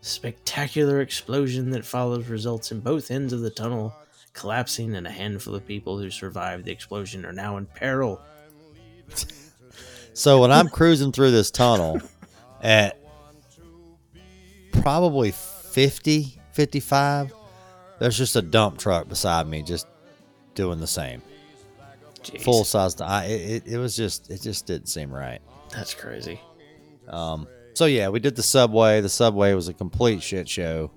Spectacular 0.00 1.00
explosion 1.00 1.70
that 1.70 1.84
follows 1.84 2.28
results 2.28 2.72
in 2.72 2.80
both 2.80 3.10
ends 3.10 3.32
of 3.32 3.40
the 3.40 3.50
tunnel 3.50 3.94
collapsing, 4.36 4.94
and 4.94 5.06
a 5.06 5.10
handful 5.10 5.54
of 5.54 5.66
people 5.66 5.98
who 5.98 6.10
survived 6.10 6.66
the 6.66 6.70
explosion 6.70 7.24
are 7.24 7.32
now 7.32 7.56
in 7.56 7.66
peril. 7.66 8.20
So 10.12 10.40
when 10.40 10.52
I'm 10.52 10.68
cruising 10.68 11.12
through 11.12 11.32
this 11.32 11.50
tunnel 11.50 12.00
at 12.62 12.98
probably 14.72 15.32
50, 15.32 16.38
55, 16.52 17.32
there's 17.98 18.16
just 18.16 18.36
a 18.36 18.42
dump 18.42 18.78
truck 18.78 19.08
beside 19.08 19.46
me 19.46 19.62
just 19.62 19.86
doing 20.54 20.80
the 20.80 20.86
same. 20.86 21.22
Jeez, 22.22 22.42
Full 22.42 22.64
size. 22.64 23.00
I, 23.00 23.24
it, 23.26 23.66
it, 23.66 23.78
was 23.78 23.96
just, 23.96 24.30
it 24.30 24.42
just 24.42 24.66
didn't 24.66 24.88
seem 24.88 25.12
right. 25.12 25.40
That's 25.70 25.94
crazy. 25.94 26.40
Um, 27.08 27.46
so 27.74 27.84
yeah, 27.84 28.08
we 28.08 28.20
did 28.20 28.36
the 28.36 28.42
subway. 28.42 29.00
The 29.00 29.08
subway 29.08 29.52
was 29.54 29.68
a 29.68 29.74
complete 29.74 30.22
shit 30.22 30.48
show. 30.48 30.90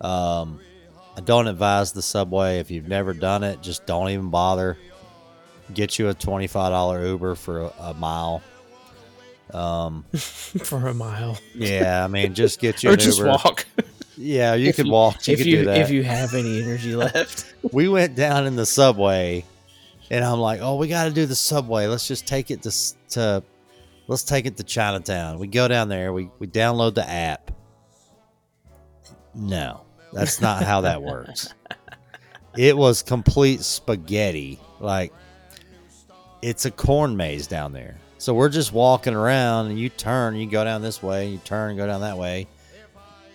Um, 0.00 0.60
I 1.16 1.20
don't 1.20 1.46
advise 1.46 1.92
the 1.92 2.02
subway 2.02 2.58
if 2.58 2.70
you've 2.70 2.88
never 2.88 3.12
done 3.14 3.44
it. 3.44 3.62
Just 3.62 3.86
don't 3.86 4.10
even 4.10 4.30
bother. 4.30 4.76
Get 5.72 5.98
you 5.98 6.08
a 6.08 6.14
twenty 6.14 6.46
five 6.46 6.70
dollar 6.72 7.06
Uber 7.06 7.36
for 7.36 7.60
a, 7.60 7.72
a 7.78 7.94
mile. 7.94 8.42
Um, 9.52 10.04
For 10.14 10.88
a 10.88 10.94
mile. 10.94 11.38
yeah, 11.54 12.04
I 12.04 12.08
mean, 12.08 12.34
just 12.34 12.60
get 12.60 12.82
you 12.82 12.90
or 12.90 12.96
just 12.96 13.18
Uber. 13.18 13.30
walk. 13.30 13.66
Yeah, 14.22 14.52
you 14.54 14.68
If 14.68 14.76
could 14.76 14.86
you- 14.86 14.92
walk. 14.92 15.26
You 15.26 15.32
if 15.32 15.38
could 15.38 15.46
you 15.46 15.56
do 15.60 15.64
that. 15.66 15.78
if 15.78 15.90
you 15.90 16.02
have 16.02 16.34
any 16.34 16.62
energy 16.62 16.94
left. 16.96 17.54
we 17.72 17.88
went 17.88 18.14
down 18.14 18.46
in 18.46 18.54
the 18.54 18.66
subway, 18.66 19.44
and 20.10 20.22
I'm 20.24 20.38
like, 20.40 20.60
"Oh, 20.60 20.76
we 20.76 20.88
got 20.88 21.04
to 21.04 21.10
do 21.10 21.24
the 21.24 21.34
subway. 21.34 21.86
Let's 21.86 22.06
just 22.06 22.26
take 22.26 22.50
it 22.50 22.62
to 22.64 22.72
to, 23.10 23.42
let's 24.08 24.22
take 24.22 24.44
it 24.44 24.58
to 24.58 24.62
Chinatown." 24.62 25.38
We 25.38 25.46
go 25.46 25.68
down 25.68 25.88
there. 25.88 26.12
We 26.12 26.28
we 26.38 26.46
download 26.46 26.94
the 26.94 27.08
app. 27.08 27.50
No, 29.34 29.82
that's 30.12 30.40
not 30.40 30.64
how 30.64 30.82
that 30.82 31.02
works. 31.12 31.54
It 32.56 32.76
was 32.76 33.02
complete 33.02 33.62
spaghetti. 33.62 34.58
Like 34.80 35.12
it's 36.42 36.64
a 36.66 36.70
corn 36.70 37.16
maze 37.16 37.46
down 37.46 37.72
there. 37.72 37.96
So 38.18 38.34
we're 38.34 38.48
just 38.50 38.72
walking 38.74 39.14
around, 39.14 39.68
and 39.68 39.78
you 39.78 39.88
turn, 39.88 40.36
you 40.36 40.46
go 40.50 40.62
down 40.62 40.82
this 40.82 41.02
way, 41.02 41.28
you 41.28 41.38
turn, 41.38 41.76
go 41.78 41.86
down 41.86 42.02
that 42.02 42.18
way. 42.18 42.48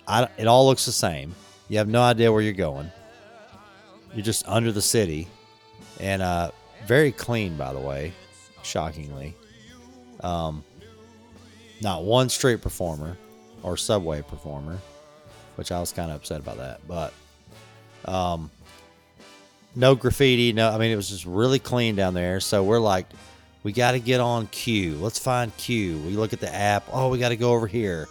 I, 0.07 0.27
it 0.37 0.47
all 0.47 0.65
looks 0.67 0.85
the 0.85 0.91
same. 0.91 1.35
You 1.67 1.77
have 1.79 1.87
no 1.87 2.01
idea 2.01 2.31
where 2.31 2.41
you're 2.41 2.53
going. 2.53 2.91
You're 4.13 4.23
just 4.23 4.47
under 4.47 4.71
the 4.71 4.81
city, 4.81 5.27
and 5.99 6.21
uh, 6.21 6.51
very 6.85 7.11
clean, 7.11 7.57
by 7.57 7.73
the 7.73 7.79
way, 7.79 8.13
shockingly. 8.63 9.35
Um, 10.21 10.63
not 11.81 12.03
one 12.03 12.29
street 12.29 12.61
performer 12.61 13.17
or 13.63 13.77
subway 13.77 14.21
performer, 14.21 14.79
which 15.55 15.71
I 15.71 15.79
was 15.79 15.91
kind 15.91 16.11
of 16.11 16.17
upset 16.17 16.39
about 16.39 16.57
that. 16.57 16.87
But 16.87 17.13
um, 18.05 18.49
no 19.75 19.95
graffiti. 19.95 20.53
No, 20.53 20.69
I 20.69 20.77
mean 20.77 20.91
it 20.91 20.95
was 20.95 21.09
just 21.09 21.25
really 21.25 21.59
clean 21.59 21.95
down 21.95 22.13
there. 22.13 22.39
So 22.39 22.63
we're 22.63 22.79
like, 22.79 23.07
we 23.63 23.71
got 23.71 23.91
to 23.91 23.99
get 23.99 24.21
on 24.21 24.47
Q. 24.47 24.95
Let's 24.97 25.19
find 25.19 25.55
Q. 25.57 25.97
We 25.99 26.11
look 26.11 26.33
at 26.33 26.39
the 26.39 26.53
app. 26.53 26.85
Oh, 26.91 27.09
we 27.09 27.17
got 27.17 27.29
to 27.29 27.37
go 27.37 27.53
over 27.53 27.67
here. 27.67 28.07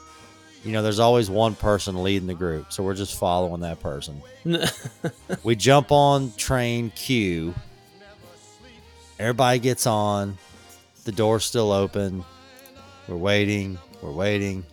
You 0.64 0.72
know, 0.72 0.82
there's 0.82 0.98
always 0.98 1.28
one 1.28 1.54
person 1.54 2.02
leading 2.02 2.26
the 2.26 2.34
group, 2.34 2.72
so 2.72 2.82
we're 2.82 2.94
just 2.94 3.18
following 3.18 3.60
that 3.60 3.80
person. 3.80 4.22
we 5.42 5.56
jump 5.56 5.92
on 5.92 6.32
train 6.38 6.90
Q. 6.90 7.54
Everybody 9.18 9.58
gets 9.58 9.86
on. 9.86 10.38
The 11.04 11.12
door's 11.12 11.44
still 11.44 11.70
open. 11.70 12.24
We're 13.06 13.16
waiting. 13.16 13.78
We're 14.00 14.12
waiting. 14.12 14.64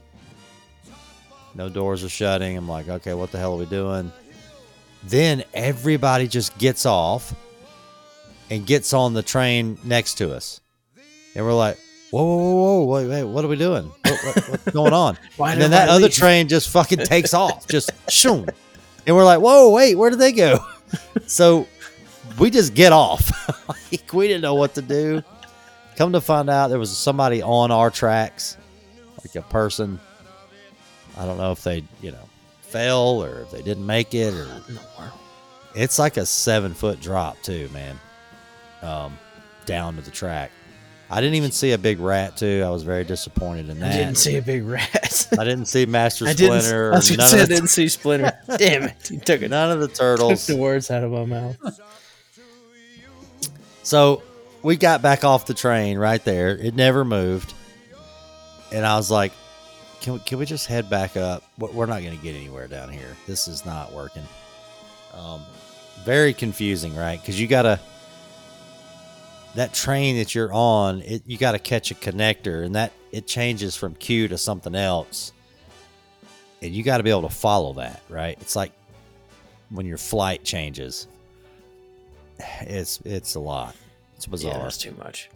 No 1.55 1.67
doors 1.67 2.05
are 2.05 2.09
shutting. 2.09 2.55
I'm 2.55 2.69
like, 2.69 2.87
okay, 2.87 3.13
what 3.13 3.31
the 3.31 3.37
hell 3.37 3.55
are 3.55 3.57
we 3.57 3.65
doing? 3.65 4.13
Then 5.03 5.43
everybody 5.53 6.29
just 6.29 6.57
gets 6.57 6.85
off 6.85 7.35
and 8.49 8.65
gets 8.65 8.93
on 8.93 9.13
the 9.13 9.23
train 9.23 9.77
next 9.83 10.15
to 10.15 10.33
us. 10.33 10.61
And 11.35 11.45
we're 11.45 11.53
like, 11.53 11.77
whoa, 12.11 12.23
whoa, 12.23 12.37
whoa, 12.37 12.83
whoa, 12.83 12.85
wait, 12.85 13.07
wait, 13.07 13.23
what 13.23 13.43
are 13.43 13.47
we 13.47 13.55
doing? 13.55 13.85
What, 14.03 14.19
what- 14.23 14.49
what's 14.49 14.63
going 14.71 14.93
on? 14.93 15.17
And 15.39 15.59
then 15.61 15.71
that 15.71 15.89
other 15.89 16.05
leave? 16.05 16.13
train 16.13 16.47
just 16.47 16.69
fucking 16.69 16.99
takes 16.99 17.33
off, 17.33 17.67
just 17.67 17.91
shoom. 18.09 18.47
And 19.07 19.15
we're 19.15 19.25
like, 19.25 19.39
whoa, 19.41 19.71
wait, 19.71 19.95
where 19.95 20.09
did 20.09 20.19
they 20.19 20.31
go? 20.31 20.59
So 21.25 21.67
we 22.37 22.49
just 22.49 22.73
get 22.73 22.91
off. 22.91 23.31
like, 23.93 24.11
we 24.11 24.27
didn't 24.27 24.41
know 24.41 24.55
what 24.55 24.73
to 24.75 24.81
do. 24.81 25.23
Come 25.95 26.11
to 26.11 26.19
find 26.19 26.49
out, 26.49 26.67
there 26.67 26.79
was 26.79 26.95
somebody 26.97 27.41
on 27.41 27.71
our 27.71 27.89
tracks, 27.89 28.57
like 29.23 29.35
a 29.35 29.41
person. 29.41 30.01
I 31.17 31.25
don't 31.25 31.37
know 31.37 31.53
if 31.53 31.63
they, 31.63 31.83
you 32.01 32.11
know, 32.11 32.29
fell 32.61 33.23
or 33.23 33.39
if 33.41 33.51
they 33.51 33.61
didn't 33.61 33.85
make 33.85 34.13
it 34.13 34.33
or 34.33 34.43
in 34.43 34.75
the 34.75 34.81
world? 34.99 35.11
it's 35.75 35.97
like 35.97 36.17
a 36.17 36.25
seven 36.25 36.73
foot 36.73 36.99
drop 36.99 37.41
too, 37.41 37.69
man. 37.73 37.97
Um, 38.81 39.17
down 39.65 39.95
to 39.95 40.01
the 40.01 40.11
track. 40.11 40.51
I 41.11 41.19
didn't 41.19 41.35
even 41.35 41.51
see 41.51 41.73
a 41.73 41.77
big 41.77 41.99
rat 41.99 42.37
too. 42.37 42.63
I 42.65 42.69
was 42.69 42.83
very 42.83 43.03
disappointed 43.03 43.69
in 43.69 43.79
that. 43.81 43.93
I 43.93 43.97
didn't 43.97 44.15
see 44.15 44.37
a 44.37 44.41
big 44.41 44.63
rat. 44.63 45.27
I 45.37 45.43
didn't 45.43 45.65
see 45.65 45.85
Master 45.85 46.25
I 46.27 46.33
didn't. 46.33 46.61
Splinter. 46.61 46.93
I 46.93 46.95
was 46.95 47.09
gonna 47.09 47.17
none, 47.17 47.29
say 47.29 47.41
I 47.41 47.45
didn't 47.45 47.67
see 47.67 47.87
Splinter. 47.89 48.31
Damn 48.57 48.83
it! 48.83 49.11
You 49.11 49.19
took 49.19 49.41
it. 49.41 49.49
none 49.49 49.71
of 49.71 49.81
the 49.81 49.89
turtles. 49.89 50.45
Took 50.45 50.55
the 50.55 50.61
words 50.61 50.89
out 50.89 51.03
of 51.03 51.11
my 51.11 51.25
mouth. 51.25 51.57
So 53.83 54.23
we 54.63 54.77
got 54.77 55.01
back 55.01 55.23
off 55.23 55.45
the 55.45 55.53
train 55.53 55.97
right 55.97 56.23
there. 56.23 56.57
It 56.57 56.75
never 56.75 57.03
moved. 57.03 57.53
And 58.71 58.85
I 58.85 58.95
was 58.95 59.11
like, 59.11 59.33
can 59.99 60.13
we, 60.13 60.19
can 60.19 60.39
we 60.39 60.45
just 60.45 60.67
head 60.67 60.89
back 60.89 61.17
up? 61.17 61.43
We're 61.57 61.71
we're 61.71 61.85
not 61.87 62.01
going 62.01 62.17
to 62.17 62.23
get 62.23 62.35
anywhere 62.35 62.67
down 62.67 62.89
here. 62.89 63.17
This 63.27 63.47
is 63.47 63.65
not 63.65 63.91
working. 63.91 64.23
Um, 65.13 65.41
very 66.03 66.33
confusing, 66.33 66.95
right? 66.95 67.19
Because 67.19 67.39
you 67.39 67.47
got 67.47 67.63
to, 67.63 67.79
that 69.55 69.73
train 69.73 70.17
that 70.17 70.33
you're 70.33 70.53
on, 70.53 71.01
it, 71.01 71.23
you 71.25 71.37
got 71.37 71.51
to 71.53 71.59
catch 71.59 71.91
a 71.91 71.95
connector 71.95 72.65
and 72.65 72.75
that 72.75 72.91
it 73.11 73.27
changes 73.27 73.75
from 73.75 73.95
Q 73.95 74.27
to 74.29 74.37
something 74.37 74.75
else. 74.75 75.33
And 76.61 76.73
you 76.73 76.83
got 76.83 76.97
to 76.97 77.03
be 77.03 77.09
able 77.09 77.23
to 77.23 77.29
follow 77.29 77.73
that, 77.73 78.01
right? 78.07 78.37
It's 78.39 78.55
like 78.55 78.71
when 79.69 79.85
your 79.85 79.97
flight 79.97 80.43
changes. 80.43 81.07
It's 82.61 82.99
it's 83.05 83.35
a 83.35 83.39
lot. 83.39 83.75
It's 84.15 84.25
bizarre 84.25 84.53
Yeah, 84.53 84.63
that's 84.63 84.77
too 84.77 84.95
much. 84.97 85.29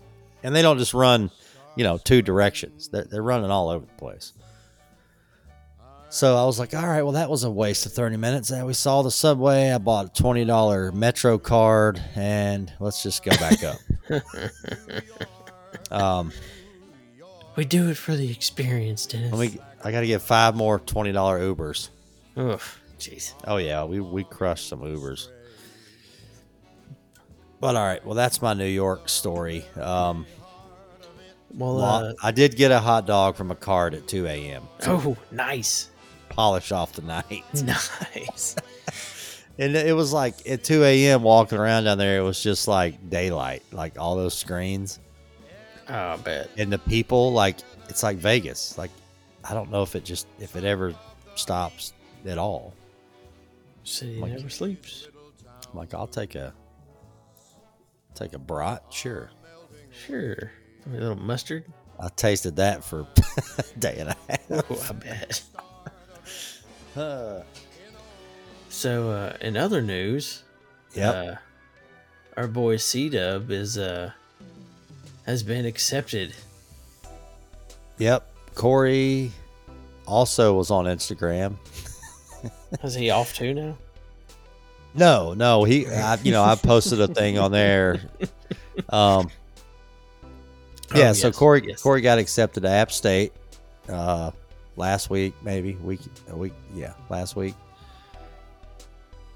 and 0.43 0.55
they 0.55 0.61
don't 0.61 0.78
just 0.78 0.93
run, 0.93 1.30
you 1.76 1.84
know, 1.84 1.97
two 1.97 2.22
directions. 2.22 2.88
They're, 2.88 3.03
they're 3.03 3.22
running 3.24 3.51
all 3.51 3.70
over 3.70 3.86
the 3.86 3.93
place. 3.93 4.34
So 6.09 6.38
I 6.38 6.45
was 6.45 6.57
like, 6.59 6.74
all 6.74 6.88
right, 6.88 7.01
well, 7.01 7.13
that 7.13 7.30
was 7.30 7.43
a 7.43 7.51
waste 7.51 7.86
of 7.86 7.91
30 7.91 8.18
minutes. 8.18 8.49
And 8.51 8.66
we 8.66 8.74
saw 8.74 9.01
the 9.01 9.11
subway. 9.11 9.72
I 9.72 9.80
bought 9.80 10.18
a 10.18 10.24
$20 10.24 10.93
Metro 10.93 11.38
card, 11.38 11.99
and 12.16 12.72
let's 12.80 13.03
just 13.03 13.24
go 13.24 13.32
back 13.32 13.63
up. 13.63 13.78
um, 15.91 16.32
We 17.56 17.66
do 17.66 17.89
it 17.89 17.97
for 17.97 18.16
the 18.16 18.30
experience, 18.32 19.06
Dennis. 19.06 19.32
let 19.32 19.53
me, 19.53 19.60
I 19.84 19.91
got 19.91 20.01
to 20.01 20.08
get 20.08 20.22
five 20.22 20.56
more 20.56 20.80
$20 20.80 21.14
Ubers. 21.14 21.89
Oof, 22.38 22.82
jeez. 22.99 23.34
Oh, 23.45 23.58
yeah, 23.58 23.84
we, 23.84 23.99
we 23.99 24.24
crushed 24.24 24.68
some 24.70 24.82
Ubers. 24.82 25.30
But 27.60 27.76
all 27.76 27.86
right, 27.86 28.06
well, 28.06 28.16
that's 28.16 28.41
my 28.41 28.53
New 28.53 28.66
York 28.68 29.08
story. 29.10 29.66
Um, 29.80 30.26
Well, 31.53 31.80
uh, 31.82 32.14
I 32.22 32.32
did 32.32 32.56
get 32.58 32.72
a 32.72 32.80
hot 32.80 33.08
dog 33.08 33.36
from 33.38 33.49
a 33.49 33.56
card 33.56 33.93
at 33.93 34.08
2 34.08 34.28
a.m. 34.28 34.64
oh, 34.88 35.16
nice. 35.32 35.89
polish 36.30 36.72
off 36.72 36.93
the 36.93 37.01
night. 37.01 37.43
Nice. 37.64 38.56
And 39.58 39.76
it 39.76 39.95
was 39.95 40.12
like 40.12 40.47
at 40.49 40.64
2 40.64 40.84
a.m. 40.84 41.24
walking 41.24 41.58
around 41.58 41.86
down 41.86 41.97
there, 41.97 42.18
it 42.20 42.24
was 42.24 42.41
just 42.43 42.68
like 42.68 43.10
daylight, 43.10 43.64
like 43.72 43.97
all 43.99 44.16
those 44.18 44.34
screens. 44.38 44.99
Oh, 45.88 45.93
I 45.93 46.18
bet. 46.18 46.49
And 46.58 46.72
the 46.74 46.80
people, 46.80 47.32
like, 47.32 47.58
it's 47.88 48.03
like 48.03 48.18
Vegas. 48.18 48.78
Like, 48.78 48.91
I 49.43 49.53
don't 49.53 49.72
know 49.72 49.82
if 49.84 49.95
it 49.95 50.03
just, 50.03 50.28
if 50.39 50.56
it 50.56 50.64
ever 50.66 50.93
stops 51.36 51.93
at 52.26 52.38
all. 52.38 52.74
City 53.84 54.20
Like- 54.20 54.34
never 54.34 54.49
sleeps. 54.49 55.08
I'm 55.72 55.78
like, 55.78 55.93
I'll 55.93 56.08
take 56.08 56.36
a, 56.36 56.53
take 58.14 58.34
a 58.34 58.39
brat. 58.39 58.84
Sure. 58.89 59.30
Sure. 60.06 60.51
A 60.88 60.89
little 60.89 61.16
mustard. 61.16 61.66
I 61.99 62.10
tasted 62.10 62.58
that 62.58 62.84
for 62.84 63.08
a 63.58 63.64
day 63.80 63.97
and 63.99 64.10
a 64.10 64.18
half. 64.28 64.41
Oh, 64.51 64.86
I 64.89 64.93
bet. 64.93 65.41
Uh, 66.95 67.41
So, 68.76 69.10
uh, 69.10 69.38
in 69.40 69.56
other 69.56 69.82
news, 69.82 70.44
yep. 70.94 71.16
uh, 71.16 71.36
our 72.36 72.46
boy 72.46 72.76
C 72.76 73.08
Dub 73.08 73.50
is 73.50 73.78
uh 73.78 74.12
has 75.26 75.44
been 75.44 75.66
accepted. 75.66 76.36
Yep. 78.00 78.30
Corey 78.54 79.32
also 80.06 80.54
was 80.56 80.72
on 80.72 80.86
Instagram. 80.86 81.56
Is 82.84 82.94
he 82.94 83.12
off 83.12 83.34
too 83.34 83.54
now? 83.54 83.78
No, 84.94 85.34
no, 85.34 85.64
he, 85.64 85.88
I, 85.88 86.16
you 86.16 86.34
know, 86.34 86.44
I 86.44 86.56
posted 86.56 87.00
a 87.00 87.08
thing 87.08 87.40
on 87.40 87.54
there. 87.54 88.02
Um, 88.90 89.30
yeah, 90.94 91.10
Oh, 91.10 91.14
so 91.14 91.28
yes, 91.28 91.36
Corey, 91.38 91.64
yes. 91.66 91.82
Corey 91.82 92.02
got 92.02 92.20
accepted 92.20 92.64
to 92.64 92.70
App 92.70 92.92
State, 92.92 93.32
uh, 93.88 94.32
last 94.76 95.10
week, 95.10 95.34
maybe 95.42 95.76
week, 95.76 96.02
a 96.30 96.36
week, 96.36 96.54
yeah, 96.74 96.94
last 97.10 97.38
week. 97.38 97.56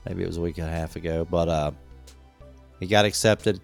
Maybe 0.10 0.24
it 0.24 0.28
was 0.28 0.38
a 0.38 0.42
week 0.42 0.58
and 0.58 0.68
a 0.68 0.72
half 0.72 0.96
ago, 0.96 1.26
but 1.30 1.48
uh, 1.48 1.72
he 2.80 2.88
got 2.88 3.06
accepted 3.06 3.62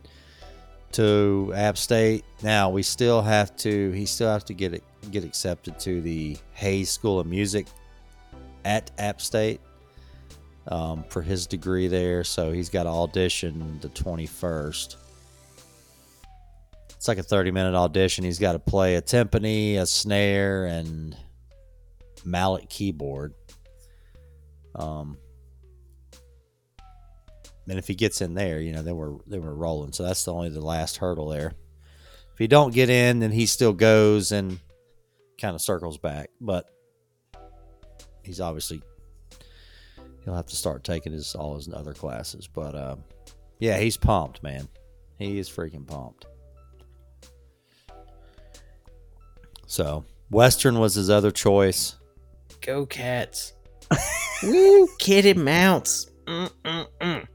to 0.92 1.52
App 1.56 1.76
State. 1.76 2.24
Now 2.44 2.70
we 2.70 2.84
still 2.84 3.24
have 3.24 3.56
to, 3.58 3.90
he 3.92 4.06
still 4.06 4.30
has 4.30 4.44
to 4.46 4.54
get 4.54 4.76
it, 4.76 4.84
get 5.10 5.24
accepted 5.24 5.80
to 5.80 6.02
the 6.02 6.38
Hayes 6.54 6.92
School 6.92 7.20
of 7.20 7.26
Music 7.26 7.66
at 8.64 8.92
App 9.00 9.22
State 9.22 9.60
um, 10.68 11.04
for 11.10 11.24
his 11.24 11.48
degree 11.48 11.88
there. 11.88 12.24
So 12.24 12.52
he's 12.52 12.70
got 12.70 12.84
to 12.84 12.90
audition 12.90 13.80
the 13.82 13.90
21st. 13.90 14.98
It's 16.92 17.08
like 17.08 17.18
a 17.18 17.24
30 17.24 17.50
minute 17.50 17.74
audition. 17.74 18.24
He's 18.24 18.40
got 18.40 18.54
to 18.54 18.60
play 18.60 18.96
a 18.96 19.02
timpani, 19.02 19.78
a 19.78 19.88
snare, 19.88 20.66
and 20.68 21.18
mallet 22.24 22.70
keyboard. 22.70 23.34
Um, 24.76 25.18
and 27.68 27.80
if 27.80 27.88
he 27.88 27.96
gets 27.96 28.22
in 28.22 28.34
there, 28.36 28.60
you 28.60 28.72
know, 28.72 28.82
then 28.82 28.96
we're 28.96 29.18
then 29.28 29.44
we're 29.44 29.54
rolling. 29.54 29.92
So 29.94 30.04
that's 30.04 30.24
the 30.26 30.34
only 30.34 30.50
the 30.50 30.62
last 30.62 30.98
hurdle 30.98 31.30
there. 31.30 31.54
If 32.34 32.40
he 32.40 32.48
don't 32.48 32.74
get 32.74 32.90
in, 32.90 33.20
then 33.20 33.32
he 33.32 33.46
still 33.46 33.74
goes 33.74 34.32
and 34.32 34.60
kind 35.40 35.56
of 35.56 35.62
circles 35.62 35.98
back. 35.98 36.30
But 36.40 36.66
he's 38.24 38.42
obviously 38.42 38.82
he'll 40.24 40.36
have 40.36 40.48
to 40.48 40.56
start 40.56 40.84
taking 40.84 41.14
his 41.14 41.34
all 41.36 41.56
his 41.56 41.70
other 41.74 41.94
classes. 41.94 42.48
But 42.48 42.76
um, 42.76 43.04
yeah, 43.60 43.78
he's 43.78 43.98
pumped, 43.98 44.44
man. 44.44 44.68
He 45.18 45.40
is 45.40 45.50
freaking 45.50 45.88
pumped. 45.88 46.26
So 49.66 50.06
Western 50.30 50.80
was 50.80 50.94
his 50.94 51.10
other 51.10 51.32
choice. 51.32 51.96
Go 52.62 52.86
cats. 52.86 53.54
Woo, 54.44 54.88
kitty 55.00 55.34
mounts. 55.34 56.12
Mm-mm-mm. 56.26 57.28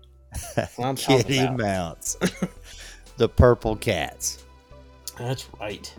I'm 0.78 0.96
Kitty 0.96 1.38
about. 1.40 1.58
Mounts, 1.58 2.16
the 3.16 3.28
purple 3.28 3.76
cats. 3.76 4.44
That's 5.18 5.46
right. 5.60 5.92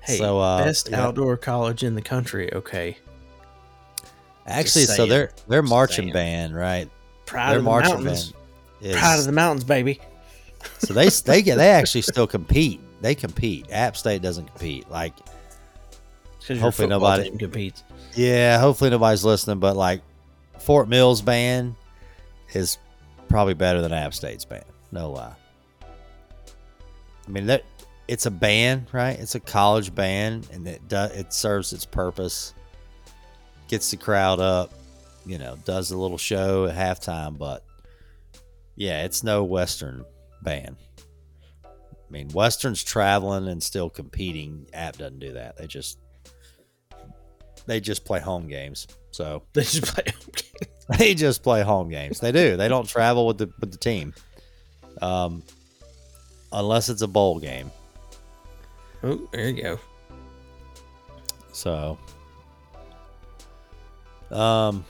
Hey, 0.00 0.16
So, 0.18 0.38
uh, 0.38 0.64
best 0.64 0.90
yeah. 0.90 1.02
outdoor 1.06 1.36
college 1.36 1.82
in 1.84 1.94
the 1.94 2.02
country. 2.02 2.52
Okay, 2.52 2.98
Actually, 4.46 4.84
so 4.86 5.06
they're 5.06 5.30
they're 5.48 5.62
marching 5.62 6.04
saying. 6.06 6.12
band, 6.12 6.56
right? 6.56 6.88
proud 7.26 7.50
their 7.50 7.58
of 7.58 7.64
the 7.64 7.70
marching 7.70 7.94
mountains. 8.04 8.32
band. 8.32 8.34
Is, 8.80 8.96
Proud 8.96 9.18
of 9.18 9.24
the 9.26 9.32
mountains, 9.32 9.64
baby. 9.64 10.00
so 10.78 10.94
they 10.94 11.08
they 11.08 11.42
get 11.42 11.56
they 11.56 11.70
actually 11.70 12.02
still 12.02 12.26
compete. 12.26 12.80
They 13.00 13.14
compete. 13.14 13.66
App 13.70 13.96
State 13.96 14.22
doesn't 14.22 14.46
compete. 14.46 14.88
Like 14.90 15.14
Hopefully 16.48 16.88
nobody- 16.88 17.30
competes. 17.36 17.82
Yeah, 18.14 18.58
hopefully 18.58 18.88
nobody's 18.90 19.24
listening, 19.24 19.58
but 19.58 19.76
like 19.76 20.00
Fort 20.58 20.88
Mills 20.88 21.20
band 21.20 21.74
is 22.54 22.78
probably 23.28 23.54
better 23.54 23.80
than 23.80 23.92
App 23.92 24.14
State's 24.14 24.44
band. 24.44 24.64
No 24.92 25.10
lie. 25.10 25.34
I 25.82 27.30
mean 27.30 27.46
that 27.46 27.64
it's 28.08 28.24
a 28.26 28.30
band, 28.30 28.86
right? 28.92 29.18
It's 29.18 29.34
a 29.34 29.40
college 29.40 29.94
band, 29.94 30.48
and 30.52 30.66
it 30.66 30.88
does 30.88 31.12
it 31.12 31.32
serves 31.32 31.72
its 31.72 31.84
purpose. 31.84 32.54
Gets 33.68 33.90
the 33.90 33.98
crowd 33.98 34.40
up, 34.40 34.72
you 35.26 35.36
know, 35.36 35.56
does 35.64 35.90
a 35.90 35.96
little 35.98 36.16
show 36.16 36.66
at 36.66 36.74
halftime, 36.74 37.36
but 37.36 37.64
yeah, 38.76 39.04
it's 39.04 39.22
no 39.22 39.44
Western 39.44 40.04
band. 40.42 40.76
I 41.64 42.10
mean, 42.10 42.28
Western's 42.28 42.82
traveling 42.82 43.48
and 43.48 43.62
still 43.62 43.90
competing. 43.90 44.66
App 44.72 44.96
doesn't 44.96 45.18
do 45.18 45.34
that. 45.34 45.58
They 45.58 45.66
just 45.66 45.98
they 47.66 47.80
just 47.80 48.06
play 48.06 48.20
home 48.20 48.48
games. 48.48 48.86
So 49.10 49.42
They 49.52 49.62
just 49.62 49.84
play. 49.94 50.04
they 50.98 51.14
just 51.14 51.42
play 51.42 51.62
home 51.62 51.90
games. 51.90 52.20
They 52.20 52.32
do. 52.32 52.56
They 52.56 52.68
don't 52.68 52.88
travel 52.88 53.26
with 53.26 53.38
the 53.38 53.50
with 53.60 53.72
the 53.72 53.78
team, 53.78 54.14
um, 55.02 55.42
unless 56.52 56.88
it's 56.88 57.02
a 57.02 57.08
bowl 57.08 57.38
game. 57.38 57.70
oh, 59.02 59.28
there 59.32 59.48
you 59.48 59.62
go. 59.62 59.78
So, 61.52 61.98
um, 64.30 64.84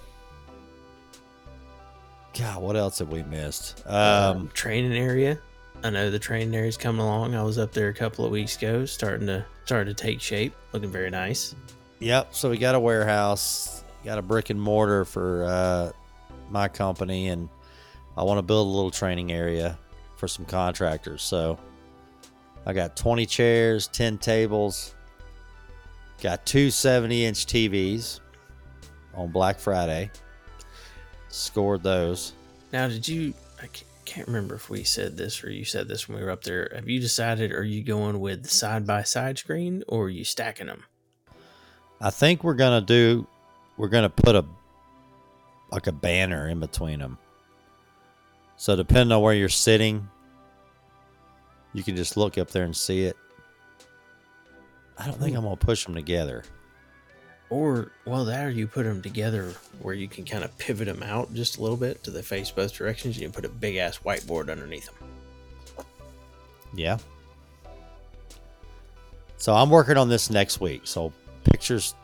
God, 2.38 2.62
what 2.62 2.76
else 2.76 2.98
have 3.00 3.08
we 3.08 3.22
missed? 3.24 3.82
Um, 3.86 4.50
training 4.54 4.96
area. 4.96 5.38
I 5.82 5.90
know 5.90 6.10
the 6.10 6.18
training 6.18 6.54
area's 6.54 6.76
coming 6.76 7.00
along. 7.00 7.34
I 7.34 7.42
was 7.42 7.58
up 7.58 7.72
there 7.72 7.88
a 7.88 7.94
couple 7.94 8.24
of 8.24 8.30
weeks 8.30 8.56
ago, 8.56 8.84
starting 8.84 9.26
to 9.28 9.44
starting 9.64 9.94
to 9.94 10.02
take 10.02 10.20
shape, 10.20 10.52
looking 10.72 10.90
very 10.90 11.10
nice. 11.10 11.54
Yep. 12.00 12.34
So 12.34 12.50
we 12.50 12.58
got 12.58 12.74
a 12.74 12.80
warehouse, 12.80 13.77
got 14.04 14.18
a 14.18 14.22
brick 14.22 14.50
and 14.50 14.60
mortar 14.60 15.04
for 15.04 15.44
uh, 15.44 15.92
my 16.50 16.68
company, 16.68 17.28
and 17.28 17.48
I 18.16 18.22
want 18.22 18.38
to 18.38 18.42
build 18.42 18.66
a 18.66 18.70
little 18.70 18.90
training 18.90 19.32
area 19.32 19.78
for 20.16 20.28
some 20.28 20.44
contractors. 20.44 21.22
So 21.22 21.58
I 22.66 22.72
got 22.72 22.96
20 22.96 23.26
chairs, 23.26 23.88
10 23.88 24.18
tables, 24.18 24.94
got 26.20 26.44
two 26.44 26.70
70 26.70 27.24
inch 27.24 27.46
TVs 27.46 28.20
on 29.14 29.30
Black 29.30 29.58
Friday. 29.58 30.10
Scored 31.28 31.82
those. 31.82 32.32
Now, 32.72 32.88
did 32.88 33.06
you? 33.06 33.34
I 33.62 33.68
can't 34.04 34.26
remember 34.26 34.54
if 34.54 34.70
we 34.70 34.84
said 34.84 35.16
this 35.16 35.44
or 35.44 35.50
you 35.50 35.64
said 35.64 35.88
this 35.88 36.08
when 36.08 36.18
we 36.18 36.24
were 36.24 36.30
up 36.30 36.42
there. 36.42 36.70
Have 36.74 36.88
you 36.88 37.00
decided? 37.00 37.52
Are 37.52 37.64
you 37.64 37.82
going 37.82 38.20
with 38.20 38.42
the 38.42 38.48
side 38.48 38.86
by 38.86 39.02
side 39.02 39.38
screen 39.38 39.84
or 39.88 40.04
are 40.04 40.10
you 40.10 40.24
stacking 40.24 40.66
them? 40.66 40.84
I 42.00 42.10
think 42.10 42.42
we're 42.42 42.54
gonna 42.54 42.80
do. 42.80 43.26
We're 43.78 43.88
gonna 43.88 44.10
put 44.10 44.34
a 44.34 44.44
like 45.70 45.86
a 45.86 45.92
banner 45.92 46.48
in 46.48 46.60
between 46.60 46.98
them. 46.98 47.16
So 48.56 48.74
depending 48.74 49.12
on 49.12 49.22
where 49.22 49.34
you're 49.34 49.48
sitting, 49.48 50.08
you 51.72 51.82
can 51.82 51.94
just 51.94 52.16
look 52.16 52.36
up 52.36 52.50
there 52.50 52.64
and 52.64 52.76
see 52.76 53.04
it. 53.04 53.16
I 54.98 55.06
don't 55.06 55.18
think 55.18 55.30
hmm. 55.30 55.38
I'm 55.38 55.44
gonna 55.44 55.56
push 55.56 55.84
them 55.84 55.94
together. 55.94 56.42
Or 57.50 57.92
well, 58.04 58.24
that 58.26 58.44
or 58.44 58.50
you 58.50 58.66
put 58.66 58.82
them 58.82 59.00
together 59.00 59.54
where 59.80 59.94
you 59.94 60.08
can 60.08 60.24
kind 60.24 60.44
of 60.44 60.56
pivot 60.58 60.86
them 60.86 61.02
out 61.02 61.32
just 61.32 61.56
a 61.56 61.62
little 61.62 61.76
bit 61.76 62.02
to 62.04 62.10
the 62.10 62.22
face 62.22 62.50
both 62.50 62.74
directions. 62.74 63.18
You 63.18 63.30
put 63.30 63.44
a 63.44 63.48
big 63.48 63.76
ass 63.76 64.00
whiteboard 64.04 64.50
underneath 64.50 64.86
them. 64.86 65.08
Yeah. 66.74 66.98
So 69.38 69.54
I'm 69.54 69.70
working 69.70 69.96
on 69.96 70.08
this 70.08 70.30
next 70.30 70.60
week. 70.60 70.82
So 70.84 71.12
pictures 71.44 71.94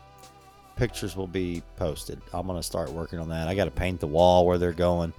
pictures 0.75 1.15
will 1.15 1.27
be 1.27 1.63
posted. 1.75 2.21
I'm 2.33 2.47
gonna 2.47 2.63
start 2.63 2.91
working 2.91 3.19
on 3.19 3.29
that. 3.29 3.47
I 3.47 3.55
gotta 3.55 3.71
paint 3.71 3.99
the 3.99 4.07
wall 4.07 4.45
where 4.45 4.57
they're 4.57 4.73
going. 4.73 5.13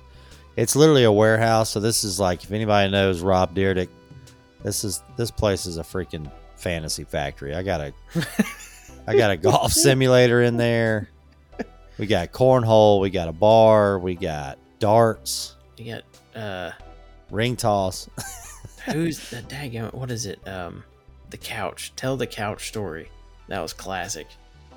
It's 0.56 0.74
literally 0.74 1.04
a 1.04 1.12
warehouse, 1.12 1.70
so 1.70 1.80
this 1.80 2.04
is 2.04 2.18
like 2.18 2.42
if 2.44 2.52
anybody 2.52 2.90
knows 2.90 3.20
Rob 3.20 3.54
Dyrdek, 3.54 3.88
this 4.62 4.84
is 4.84 5.02
this 5.16 5.30
place 5.30 5.66
is 5.66 5.76
a 5.78 5.82
freaking 5.82 6.30
fantasy 6.56 7.04
factory. 7.04 7.54
I 7.54 7.62
got 7.62 7.80
a 7.80 7.92
I 9.06 9.16
got 9.16 9.30
a 9.30 9.36
golf 9.36 9.72
simulator 9.72 10.42
in 10.42 10.56
there. 10.56 11.10
We 11.98 12.06
got 12.06 12.32
cornhole, 12.32 13.00
we 13.00 13.10
got 13.10 13.28
a 13.28 13.32
bar, 13.32 13.98
we 13.98 14.14
got 14.14 14.58
darts, 14.78 15.56
You 15.78 15.94
got 15.94 16.40
uh, 16.40 16.72
ring 17.30 17.56
toss. 17.56 18.08
who's 18.84 19.30
the 19.30 19.38
daggone? 19.42 19.94
What 19.94 20.10
is 20.10 20.26
it? 20.26 20.46
Um, 20.46 20.84
the 21.30 21.38
couch. 21.38 21.92
Tell 21.96 22.16
the 22.16 22.26
couch 22.26 22.68
story. 22.68 23.10
That 23.48 23.60
was 23.60 23.72
classic. 23.72 24.26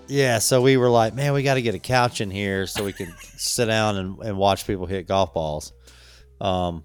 Yeah, 0.10 0.40
so 0.40 0.62
we 0.62 0.76
were 0.78 0.90
like, 0.90 1.14
man, 1.14 1.34
we 1.34 1.44
got 1.44 1.54
to 1.54 1.62
get 1.62 1.76
a 1.76 1.80
couch 1.80 2.20
in 2.20 2.32
here 2.32 2.66
so 2.66 2.84
we 2.84 2.94
can 2.94 3.14
sit 3.38 3.68
down 3.68 3.96
and, 3.98 4.20
and 4.20 4.38
watch 4.38 4.66
people 4.66 4.86
hit 4.88 5.08
golf 5.08 5.34
balls. 5.34 5.72
Um, 6.42 6.84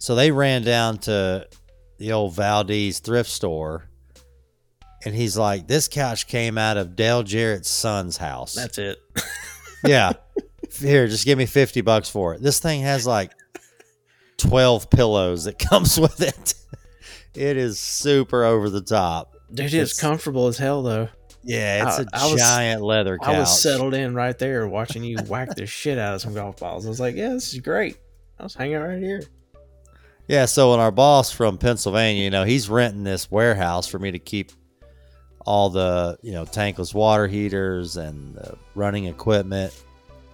so 0.00 0.14
they 0.14 0.30
ran 0.32 0.62
down 0.62 0.98
to 0.98 1.46
the 1.98 2.12
old 2.12 2.34
Valdez 2.34 2.98
thrift 2.98 3.30
store, 3.30 3.88
and 5.04 5.14
he's 5.14 5.36
like, 5.36 5.66
"This 5.68 5.88
couch 5.88 6.26
came 6.26 6.56
out 6.58 6.76
of 6.76 6.96
Dale 6.96 7.22
Jarrett's 7.22 7.68
son's 7.70 8.16
house." 8.16 8.54
That's 8.54 8.78
it. 8.78 8.98
yeah, 9.84 10.12
here, 10.72 11.06
just 11.06 11.24
give 11.24 11.38
me 11.38 11.46
fifty 11.46 11.80
bucks 11.80 12.08
for 12.08 12.34
it. 12.34 12.42
This 12.42 12.60
thing 12.60 12.82
has 12.82 13.06
like 13.06 13.32
twelve 14.36 14.88
pillows 14.90 15.44
that 15.44 15.58
comes 15.70 15.98
with 15.98 16.20
it. 16.22 16.54
It 17.34 17.56
is 17.56 17.78
super 17.78 18.44
over 18.44 18.70
the 18.70 18.80
top. 18.82 19.34
Dude, 19.52 19.66
it's, 19.66 19.74
It's- 19.74 20.00
comfortable 20.00 20.46
as 20.48 20.58
hell 20.58 20.82
though. 20.82 21.08
Yeah, 21.44 21.88
it's 21.88 21.98
I- 21.98 22.02
a 22.02 22.06
I 22.28 22.32
was- 22.32 22.40
giant 22.40 22.82
leather 22.82 23.18
couch. 23.18 23.28
I 23.28 23.38
was 23.40 23.62
settled 23.62 23.94
in 23.94 24.14
right 24.14 24.38
there 24.38 24.66
watching 24.68 25.04
you 25.04 25.18
whack 25.28 25.54
the 25.56 25.66
shit 25.66 25.98
out 25.98 26.14
of 26.14 26.20
some 26.20 26.34
golf 26.34 26.56
balls. 26.58 26.84
I 26.84 26.88
was 26.88 27.00
like, 27.00 27.14
yeah, 27.16 27.30
this 27.30 27.52
is 27.54 27.60
great. 27.60 27.96
I 28.38 28.42
was 28.42 28.54
hanging 28.54 28.78
right 28.78 28.98
here. 29.00 29.22
Yeah, 30.26 30.44
so 30.44 30.72
when 30.72 30.80
our 30.80 30.90
boss 30.90 31.30
from 31.32 31.56
Pennsylvania, 31.56 32.22
you 32.22 32.30
know, 32.30 32.44
he's 32.44 32.68
renting 32.68 33.02
this 33.02 33.30
warehouse 33.30 33.86
for 33.86 33.98
me 33.98 34.10
to 34.10 34.18
keep 34.18 34.52
all 35.46 35.70
the, 35.70 36.18
you 36.22 36.32
know, 36.32 36.44
tankless 36.44 36.92
water 36.92 37.26
heaters 37.26 37.96
and 37.96 38.34
the 38.34 38.58
running 38.74 39.06
equipment. 39.06 39.72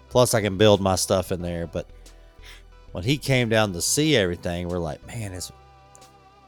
Plus, 0.09 0.35
I 0.35 0.41
can 0.41 0.59
build 0.59 0.81
my 0.81 0.97
stuff 0.97 1.31
in 1.31 1.41
there. 1.43 1.69
But 1.69 1.87
when 2.91 3.05
he 3.05 3.17
came 3.17 3.49
down 3.49 3.73
to 3.75 3.81
see 3.81 4.17
everything, 4.17 4.69
we're 4.69 4.79
like, 4.79 5.07
man, 5.07 5.33
is 5.33 5.53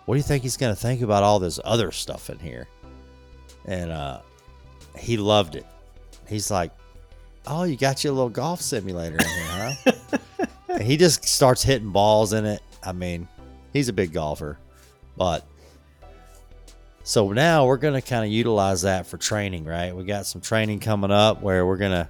what 0.06 0.14
do 0.14 0.18
you 0.18 0.24
think 0.24 0.42
he's 0.42 0.56
going 0.56 0.74
to 0.74 0.80
think 0.80 1.02
about 1.02 1.22
all 1.22 1.38
this 1.38 1.60
other 1.64 1.92
stuff 1.92 2.28
in 2.30 2.38
here? 2.40 2.66
And 3.64 3.92
uh, 3.92 4.20
he 4.96 5.16
loved 5.16 5.54
it. 5.54 5.66
He's 6.28 6.50
like, 6.50 6.72
oh, 7.46 7.64
you 7.64 7.76
got 7.76 8.02
your 8.04 8.12
little 8.12 8.28
golf 8.28 8.60
simulator 8.60 9.16
in 9.16 9.28
here, 9.28 9.76
huh? 9.84 10.18
And 10.68 10.82
he 10.82 10.98
just 10.98 11.24
starts 11.24 11.62
hitting 11.62 11.90
balls 11.90 12.34
in 12.34 12.44
it. 12.44 12.60
I 12.82 12.92
mean, 12.92 13.28
he's 13.72 13.88
a 13.88 13.94
big 13.94 14.12
golfer, 14.12 14.58
but 15.16 15.46
so 17.02 17.32
now 17.32 17.66
we're 17.66 17.76
going 17.76 17.94
to 17.94 18.02
kind 18.02 18.24
of 18.24 18.30
utilize 18.30 18.82
that 18.82 19.06
for 19.06 19.16
training, 19.16 19.64
right? 19.64 19.94
We 19.94 20.04
got 20.04 20.26
some 20.26 20.40
training 20.40 20.80
coming 20.80 21.10
up 21.10 21.40
where 21.40 21.64
we're 21.64 21.76
going 21.76 21.92
to 21.92 22.08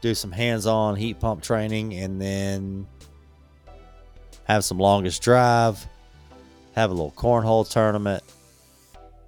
do 0.00 0.14
some 0.14 0.32
hands-on 0.32 0.96
heat 0.96 1.20
pump 1.20 1.42
training 1.42 1.94
and 1.94 2.20
then 2.20 2.86
have 4.44 4.64
some 4.64 4.78
longest 4.78 5.22
drive, 5.22 5.86
have 6.74 6.90
a 6.90 6.94
little 6.94 7.12
cornhole 7.12 7.68
tournament. 7.70 8.22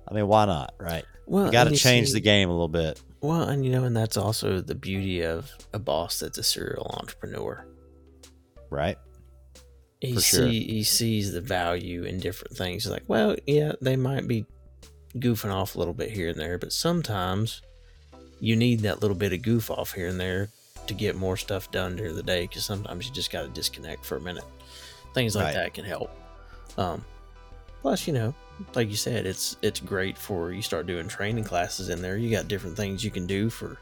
I 0.09 0.15
mean, 0.15 0.27
why 0.27 0.47
not, 0.47 0.75
right? 0.79 1.05
Well, 1.29 1.45
We 1.47 1.51
got 1.51 1.65
to 1.65 1.77
change 1.77 2.09
see- 2.09 2.15
the 2.15 2.21
game 2.21 2.49
a 2.49 2.53
little 2.53 2.69
bit, 2.69 3.01
Well, 3.21 3.43
and 3.43 3.65
you 3.65 3.71
know, 3.71 3.85
and 3.85 3.95
that's 3.97 4.17
also 4.17 4.61
the 4.61 4.75
beauty 4.75 5.23
of 5.23 5.51
a 5.75 5.79
boss 5.79 6.21
that's 6.21 6.39
a 6.39 6.43
serial 6.43 6.91
entrepreneur. 6.99 7.67
right? 8.71 8.97
He 10.01 10.15
For 10.15 10.21
see 10.21 10.37
sure. 10.37 10.47
he 10.49 10.83
sees 10.85 11.33
the 11.33 11.41
value 11.41 12.05
in 12.05 12.21
different 12.21 12.57
things. 12.57 12.85
He's 12.85 12.93
like, 12.93 13.05
well, 13.09 13.35
yeah, 13.47 13.73
they 13.81 13.97
might 13.97 14.29
be 14.29 14.47
goofing 15.17 15.53
off 15.53 15.75
a 15.75 15.79
little 15.79 15.95
bit 15.95 16.11
here 16.11 16.29
and 16.29 16.39
there, 16.39 16.57
but 16.59 16.73
sometimes 16.73 17.63
you 18.41 18.55
need 18.57 18.81
that 18.81 19.01
little 19.03 19.17
bit 19.17 19.33
of 19.33 19.43
goof 19.43 19.71
off 19.71 19.93
here 19.93 20.07
and 20.07 20.21
there 20.21 20.49
to 20.87 20.95
get 20.95 21.17
more 21.17 21.37
stuff 21.37 21.71
done 21.73 21.97
during 21.97 22.15
the 22.15 22.23
day. 22.23 22.43
Because 22.43 22.65
sometimes 22.65 23.07
you 23.09 23.13
just 23.13 23.33
got 23.33 23.43
to 23.43 23.49
disconnect 23.49 24.05
for 24.07 24.17
a 24.17 24.21
minute. 24.21 24.45
Things 25.15 25.35
like 25.35 25.47
Right. 25.47 25.55
that 25.55 25.75
can 25.75 25.85
help. 25.85 26.11
Um, 26.77 27.05
plus, 27.83 28.07
you 28.07 28.13
know, 28.13 28.35
like 28.75 28.89
you 28.89 28.97
said, 28.97 29.27
it's 29.27 29.57
it's 29.63 29.81
great 29.81 30.19
for 30.19 30.53
you 30.53 30.63
start 30.63 30.87
doing 30.87 31.09
training 31.09 31.45
classes 31.45 31.89
in 31.89 32.03
there. 32.03 32.17
You 32.17 32.31
got 32.31 32.49
different 32.49 32.77
things 32.77 33.05
you 33.05 33.11
can 33.11 33.27
do 33.27 33.51
for 33.51 33.79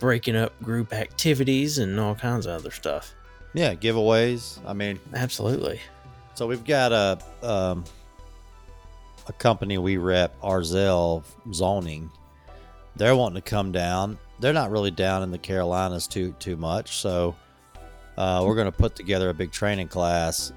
breaking 0.00 0.36
up 0.36 0.60
group 0.62 0.92
activities 0.92 1.78
and 1.78 1.98
all 2.00 2.14
kinds 2.14 2.46
of 2.46 2.58
other 2.58 2.70
stuff. 2.70 3.14
Yeah, 3.54 3.74
giveaways. 3.74 4.58
I 4.66 4.72
mean, 4.72 4.98
Absolutely. 5.12 5.80
So 6.34 6.46
we've 6.46 6.64
got 6.64 6.92
a 6.92 7.18
um, 7.46 7.84
a 9.26 9.32
company 9.34 9.78
we 9.78 9.98
rep, 9.98 10.40
Arzel 10.40 11.24
Zoning. 11.52 12.10
They're 12.96 13.16
wanting 13.16 13.42
to 13.42 13.48
come 13.48 13.72
down. 13.72 14.18
They're 14.40 14.52
not 14.52 14.70
really 14.70 14.90
down 14.90 15.22
in 15.22 15.30
the 15.30 15.38
Carolinas 15.38 16.06
too 16.06 16.34
too 16.38 16.56
much, 16.56 16.96
so 16.96 17.36
uh, 18.16 18.42
we're 18.46 18.54
going 18.54 18.70
to 18.70 18.76
put 18.76 18.96
together 18.96 19.28
a 19.28 19.34
big 19.34 19.52
training 19.52 19.88
class. 19.88 20.52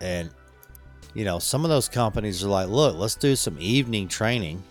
And 0.00 0.30
you 1.18 1.24
know, 1.24 1.40
some 1.40 1.64
of 1.64 1.68
those 1.68 1.88
companies 1.88 2.44
are 2.44 2.48
like, 2.48 2.68
"Look, 2.68 2.94
let's 2.94 3.16
do 3.16 3.34
some 3.34 3.56
evening 3.58 4.06
training. 4.06 4.62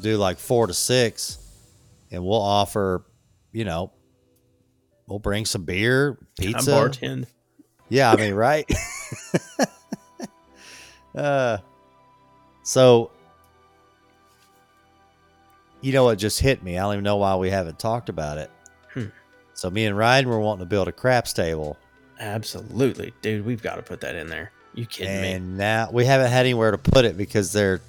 Do 0.00 0.16
like 0.16 0.38
four 0.38 0.68
to 0.68 0.72
six, 0.72 1.38
and 2.12 2.24
we'll 2.24 2.40
offer, 2.40 3.02
you 3.50 3.64
know, 3.64 3.90
we'll 5.08 5.18
bring 5.18 5.44
some 5.44 5.64
beer, 5.64 6.16
pizza, 6.38 6.72
I'm 6.72 6.90
bartend. 6.92 7.26
yeah, 7.88 8.12
I 8.12 8.16
mean, 8.16 8.34
right? 8.34 8.64
uh, 11.16 11.58
so, 12.62 13.10
you 15.80 15.92
know 15.92 16.04
what 16.04 16.16
just 16.16 16.38
hit 16.38 16.62
me? 16.62 16.78
I 16.78 16.82
don't 16.82 16.92
even 16.92 17.02
know 17.02 17.16
why 17.16 17.34
we 17.34 17.50
haven't 17.50 17.80
talked 17.80 18.08
about 18.08 18.38
it. 18.38 18.52
Hmm. 18.94 19.06
So, 19.54 19.68
me 19.68 19.84
and 19.84 19.98
Ryan 19.98 20.28
were 20.28 20.38
wanting 20.38 20.64
to 20.64 20.70
build 20.70 20.86
a 20.86 20.92
craps 20.92 21.32
table, 21.32 21.76
Absolutely, 22.20 23.12
dude. 23.20 23.44
We've 23.44 23.62
got 23.62 23.76
to 23.76 23.82
put 23.82 24.00
that 24.02 24.14
in 24.14 24.28
there. 24.28 24.52
You 24.74 24.86
kidding 24.86 25.20
me? 25.20 25.32
and 25.32 25.58
now 25.58 25.88
we 25.92 26.04
haven't 26.04 26.30
had 26.30 26.40
anywhere 26.40 26.70
to 26.70 26.78
put 26.78 27.04
it 27.04 27.16
because 27.16 27.52
they're 27.52 27.80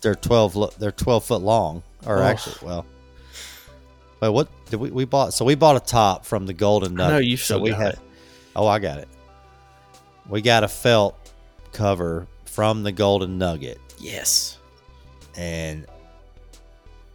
they're 0.00 0.14
twelve 0.14 0.74
they're 0.78 0.92
twelve 0.92 1.24
foot 1.24 1.42
long, 1.42 1.82
or 2.04 2.18
Oh. 2.18 2.22
actually, 2.24 2.56
well, 2.66 2.84
but 4.20 4.32
what 4.32 4.48
did 4.70 4.76
we 4.80 4.90
we 4.90 5.04
bought? 5.04 5.32
So 5.34 5.44
we 5.44 5.54
bought 5.54 5.76
a 5.76 5.80
top 5.80 6.24
from 6.26 6.46
the 6.46 6.52
Golden 6.52 6.94
Nugget. 6.94 7.12
know 7.12 7.18
you 7.18 7.36
so 7.36 7.58
we 7.58 7.70
got 7.70 7.80
had 7.80 7.92
it. 7.94 7.98
Oh, 8.56 8.66
I 8.66 8.78
got 8.78 8.98
it. 8.98 9.08
We 10.28 10.42
got 10.42 10.64
a 10.64 10.68
felt 10.68 11.16
cover 11.72 12.26
from 12.46 12.82
the 12.82 12.90
Golden 12.92 13.38
Nugget, 13.38 13.78
Yes, 13.98 14.58
and 15.36 15.86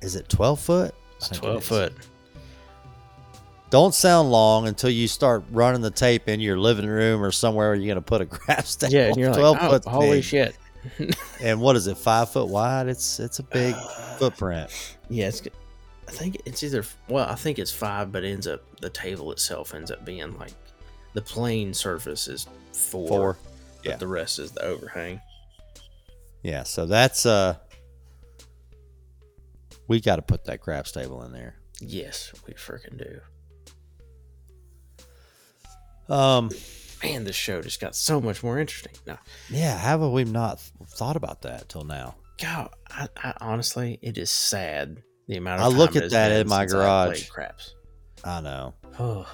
is 0.01 0.15
it 0.15 0.29
twelve 0.29 0.59
foot? 0.61 0.95
It's 1.17 1.31
it 1.31 1.35
twelve 1.35 1.61
is. 1.63 1.67
foot. 1.67 1.93
Don't 3.71 3.95
sound 3.95 4.29
long 4.31 4.67
until 4.67 4.89
you 4.89 5.07
start 5.07 5.43
running 5.49 5.81
the 5.81 5.89
tape 5.89 6.27
in 6.27 6.39
your 6.41 6.59
living 6.59 6.85
room 6.87 7.23
or 7.23 7.31
somewhere 7.31 7.69
where 7.69 7.75
you're 7.75 7.85
going 7.85 7.95
to 7.95 8.01
put 8.01 8.21
a 8.21 8.25
craps 8.27 8.75
table. 8.75 8.93
Yeah, 8.93 9.07
and 9.07 9.17
you're 9.17 9.33
twelve 9.33 9.55
like, 9.57 9.63
oh, 9.65 9.69
foot's 9.71 9.87
holy 9.87 10.17
big. 10.17 10.23
shit. 10.23 10.55
And 11.41 11.61
what 11.61 11.75
is 11.75 11.87
it? 11.87 11.97
Five 11.97 12.31
foot 12.31 12.47
wide? 12.49 12.87
It's 12.87 13.19
it's 13.19 13.39
a 13.39 13.43
big 13.43 13.75
footprint. 14.17 14.69
Yeah, 15.09 15.27
it's. 15.29 15.41
I 16.07 16.11
think 16.11 16.41
it's 16.45 16.63
either. 16.63 16.83
Well, 17.07 17.27
I 17.27 17.35
think 17.35 17.59
it's 17.59 17.71
five, 17.71 18.11
but 18.11 18.23
it 18.23 18.29
ends 18.31 18.45
up 18.47 18.61
the 18.81 18.89
table 18.89 19.31
itself 19.31 19.73
ends 19.73 19.89
up 19.89 20.03
being 20.05 20.37
like 20.37 20.53
the 21.13 21.21
plane 21.21 21.73
surface 21.73 22.27
is 22.27 22.47
four, 22.73 23.07
Four. 23.07 23.37
but 23.83 23.89
yeah. 23.89 23.95
the 23.97 24.07
rest 24.07 24.39
is 24.39 24.51
the 24.51 24.63
overhang. 24.63 25.21
Yeah, 26.43 26.63
so 26.63 26.85
that's 26.87 27.25
uh, 27.25 27.55
we 29.87 30.01
got 30.01 30.15
to 30.17 30.21
put 30.23 30.45
that 30.45 30.61
craps 30.61 30.91
table 30.91 31.23
in 31.23 31.31
there. 31.31 31.55
Yes, 31.79 32.33
we 32.47 32.53
freaking 32.53 32.97
do. 32.97 33.19
Um, 36.09 36.49
Man, 37.03 37.23
this 37.23 37.35
show 37.35 37.61
just 37.61 37.79
got 37.81 37.95
so 37.95 38.21
much 38.21 38.43
more 38.43 38.59
interesting. 38.59 38.93
No, 39.07 39.17
yeah, 39.49 39.77
how 39.77 39.99
have 39.99 40.11
we 40.11 40.23
not 40.23 40.59
thought 40.87 41.15
about 41.15 41.41
that 41.43 41.67
till 41.69 41.83
now? 41.83 42.15
God, 42.39 42.69
I, 42.89 43.07
I 43.17 43.33
honestly, 43.41 43.97
it 44.01 44.17
is 44.17 44.29
sad 44.29 45.01
the 45.27 45.37
amount 45.37 45.61
I 45.61 45.67
of. 45.67 45.75
look 45.77 45.95
at 45.95 46.11
that 46.11 46.31
in 46.31 46.47
my 46.47 46.61
since 46.63 46.73
I 46.73 46.77
garage. 46.77 47.29
Craps. 47.29 47.75
I 48.23 48.41
know. 48.41 49.25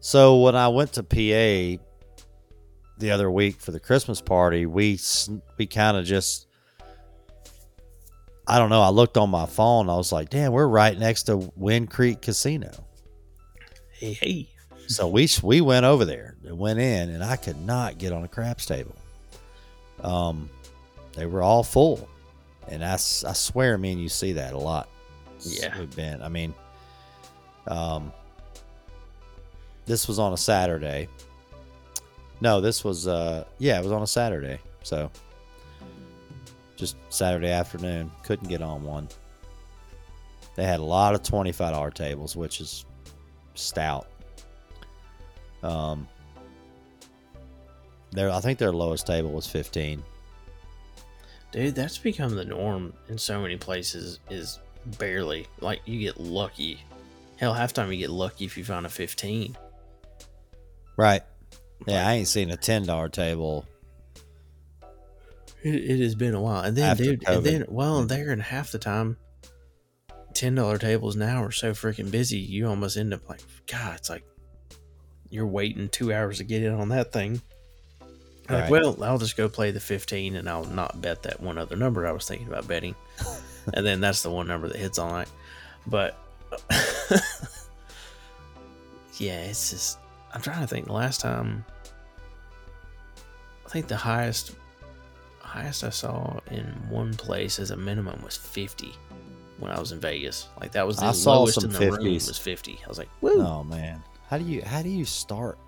So 0.00 0.40
when 0.40 0.56
I 0.56 0.68
went 0.68 0.94
to 0.94 1.02
PA 1.02 1.82
the 2.98 3.10
other 3.10 3.30
week 3.30 3.60
for 3.60 3.70
the 3.72 3.80
Christmas 3.80 4.20
party, 4.20 4.66
we 4.66 4.98
we 5.58 5.66
kind 5.66 5.96
of 5.96 6.04
just 6.04 6.46
I 8.48 8.58
don't 8.58 8.70
know. 8.70 8.82
I 8.82 8.90
looked 8.90 9.16
on 9.16 9.30
my 9.30 9.46
phone. 9.46 9.90
I 9.90 9.96
was 9.96 10.12
like, 10.12 10.30
"Damn, 10.30 10.52
we're 10.52 10.68
right 10.68 10.96
next 10.98 11.24
to 11.24 11.52
Wind 11.56 11.90
Creek 11.90 12.22
Casino." 12.22 12.70
hey, 13.92 14.12
hey. 14.12 14.48
So 14.86 15.08
we 15.08 15.28
we 15.42 15.60
went 15.60 15.84
over 15.84 16.04
there, 16.04 16.36
and 16.44 16.58
went 16.58 16.78
in, 16.78 17.10
and 17.10 17.22
I 17.22 17.36
could 17.36 17.60
not 17.60 17.98
get 17.98 18.12
on 18.12 18.24
a 18.24 18.28
craps 18.28 18.66
table. 18.66 18.94
Um, 20.02 20.48
they 21.14 21.26
were 21.26 21.42
all 21.42 21.62
full, 21.62 22.08
and 22.68 22.84
I, 22.84 22.94
I 22.94 22.96
swear, 22.96 23.76
me 23.78 23.92
and 23.92 24.00
you 24.00 24.08
see 24.08 24.32
that 24.32 24.52
a 24.52 24.58
lot. 24.58 24.88
Yeah. 25.40 25.78
we've 25.78 25.94
been. 25.94 26.22
I 26.22 26.28
mean, 26.28 26.54
um, 27.66 28.12
this 29.86 30.06
was 30.08 30.18
on 30.18 30.32
a 30.32 30.36
Saturday. 30.36 31.08
No, 32.40 32.60
this 32.60 32.84
was 32.84 33.08
uh, 33.08 33.44
yeah, 33.58 33.78
it 33.78 33.82
was 33.82 33.92
on 33.92 34.02
a 34.02 34.06
Saturday. 34.06 34.58
So 34.82 35.10
just 36.76 36.96
Saturday 37.08 37.50
afternoon, 37.50 38.10
couldn't 38.22 38.48
get 38.48 38.62
on 38.62 38.84
one. 38.84 39.08
They 40.54 40.64
had 40.64 40.80
a 40.80 40.84
lot 40.84 41.14
of 41.14 41.22
twenty-five 41.22 41.72
dollar 41.72 41.90
tables, 41.90 42.36
which 42.36 42.60
is 42.60 42.84
stout. 43.54 44.06
Um, 45.62 46.08
their 48.12 48.30
I 48.30 48.40
think 48.40 48.58
their 48.58 48.72
lowest 48.72 49.06
table 49.06 49.32
was 49.32 49.46
fifteen. 49.46 50.02
Dude, 51.52 51.74
that's 51.74 51.98
become 51.98 52.34
the 52.34 52.44
norm 52.44 52.92
in 53.08 53.18
so 53.18 53.40
many 53.40 53.56
places. 53.56 54.20
Is 54.30 54.58
barely. 54.98 55.46
Like 55.60 55.80
you 55.84 56.00
get 56.00 56.18
lucky. 56.20 56.80
Hell, 57.36 57.54
halftime 57.54 57.90
you 57.92 57.98
get 57.98 58.10
lucky 58.10 58.44
if 58.44 58.56
you 58.56 58.64
find 58.64 58.86
a 58.86 58.88
fifteen. 58.88 59.56
Right. 60.96 61.22
Yeah, 61.86 62.06
I 62.08 62.14
ain't 62.14 62.28
seen 62.28 62.50
a 62.50 62.56
ten 62.56 62.84
dollar 62.84 63.08
table. 63.08 63.66
It, 65.62 65.74
it 65.74 66.00
has 66.00 66.14
been 66.14 66.34
a 66.34 66.40
while, 66.40 66.62
and 66.62 66.76
then 66.76 66.96
dude, 66.96 67.24
and 67.28 67.44
then 67.44 67.64
well, 67.68 68.04
there 68.04 68.30
and 68.30 68.40
half 68.40 68.72
the 68.72 68.78
time, 68.78 69.16
ten 70.32 70.54
dollar 70.54 70.78
tables 70.78 71.16
now 71.16 71.42
are 71.42 71.52
so 71.52 71.72
freaking 71.72 72.10
busy. 72.10 72.38
You 72.38 72.68
almost 72.68 72.96
end 72.96 73.12
up 73.12 73.28
like, 73.28 73.42
God, 73.66 73.96
it's 73.96 74.08
like 74.08 74.24
you're 75.30 75.46
waiting 75.46 75.88
two 75.88 76.12
hours 76.12 76.38
to 76.38 76.44
get 76.44 76.62
in 76.62 76.72
on 76.74 76.88
that 76.90 77.12
thing. 77.12 77.40
Like, 78.48 78.62
Right. 78.62 78.70
well, 78.70 79.02
I'll 79.02 79.18
just 79.18 79.36
go 79.36 79.48
play 79.48 79.70
the 79.72 79.80
fifteen, 79.80 80.36
and 80.36 80.48
I'll 80.48 80.64
not 80.64 81.00
bet 81.00 81.22
that 81.24 81.40
one 81.40 81.58
other 81.58 81.74
number 81.76 82.06
I 82.06 82.12
was 82.12 82.26
thinking 82.28 82.46
about 82.48 82.68
betting, 82.68 82.94
and 83.74 83.84
then 83.84 84.00
that's 84.00 84.22
the 84.22 84.30
one 84.30 84.46
number 84.46 84.68
that 84.68 84.76
hits 84.76 84.98
all 84.98 85.10
night. 85.10 85.28
But 85.86 86.16
yeah, 89.18 89.40
it's 89.44 89.70
just 89.70 89.98
I'm 90.32 90.40
trying 90.42 90.60
to 90.60 90.66
think. 90.66 90.86
The 90.86 90.92
last 90.92 91.20
time, 91.20 91.64
I 93.64 93.68
think 93.68 93.88
the 93.88 93.96
highest 93.96 94.52
highest 95.40 95.84
I 95.84 95.90
saw 95.90 96.38
in 96.50 96.64
one 96.88 97.14
place 97.14 97.58
as 97.58 97.70
a 97.70 97.76
minimum 97.76 98.20
was 98.22 98.36
50 98.36 98.92
when 99.58 99.70
I 99.70 99.78
was 99.80 99.92
in 99.92 100.00
Vegas. 100.00 100.48
Like 100.60 100.72
that 100.72 100.86
was 100.86 100.98
the 100.98 101.06
I 101.06 101.12
saw 101.12 101.38
lowest 101.40 101.60
some 101.60 101.64
in 101.64 101.72
the 101.72 101.90
room 101.92 101.98
50s. 102.04 102.28
was 102.28 102.38
50. 102.38 102.80
I 102.84 102.88
was 102.88 102.98
like, 102.98 103.08
woo, 103.20 103.40
Oh 103.42 103.64
man, 103.64 104.02
how 104.28 104.38
do 104.38 104.44
you 104.44 104.62
how 104.62 104.82
do 104.82 104.88
you 104.88 105.04
start? 105.04 105.58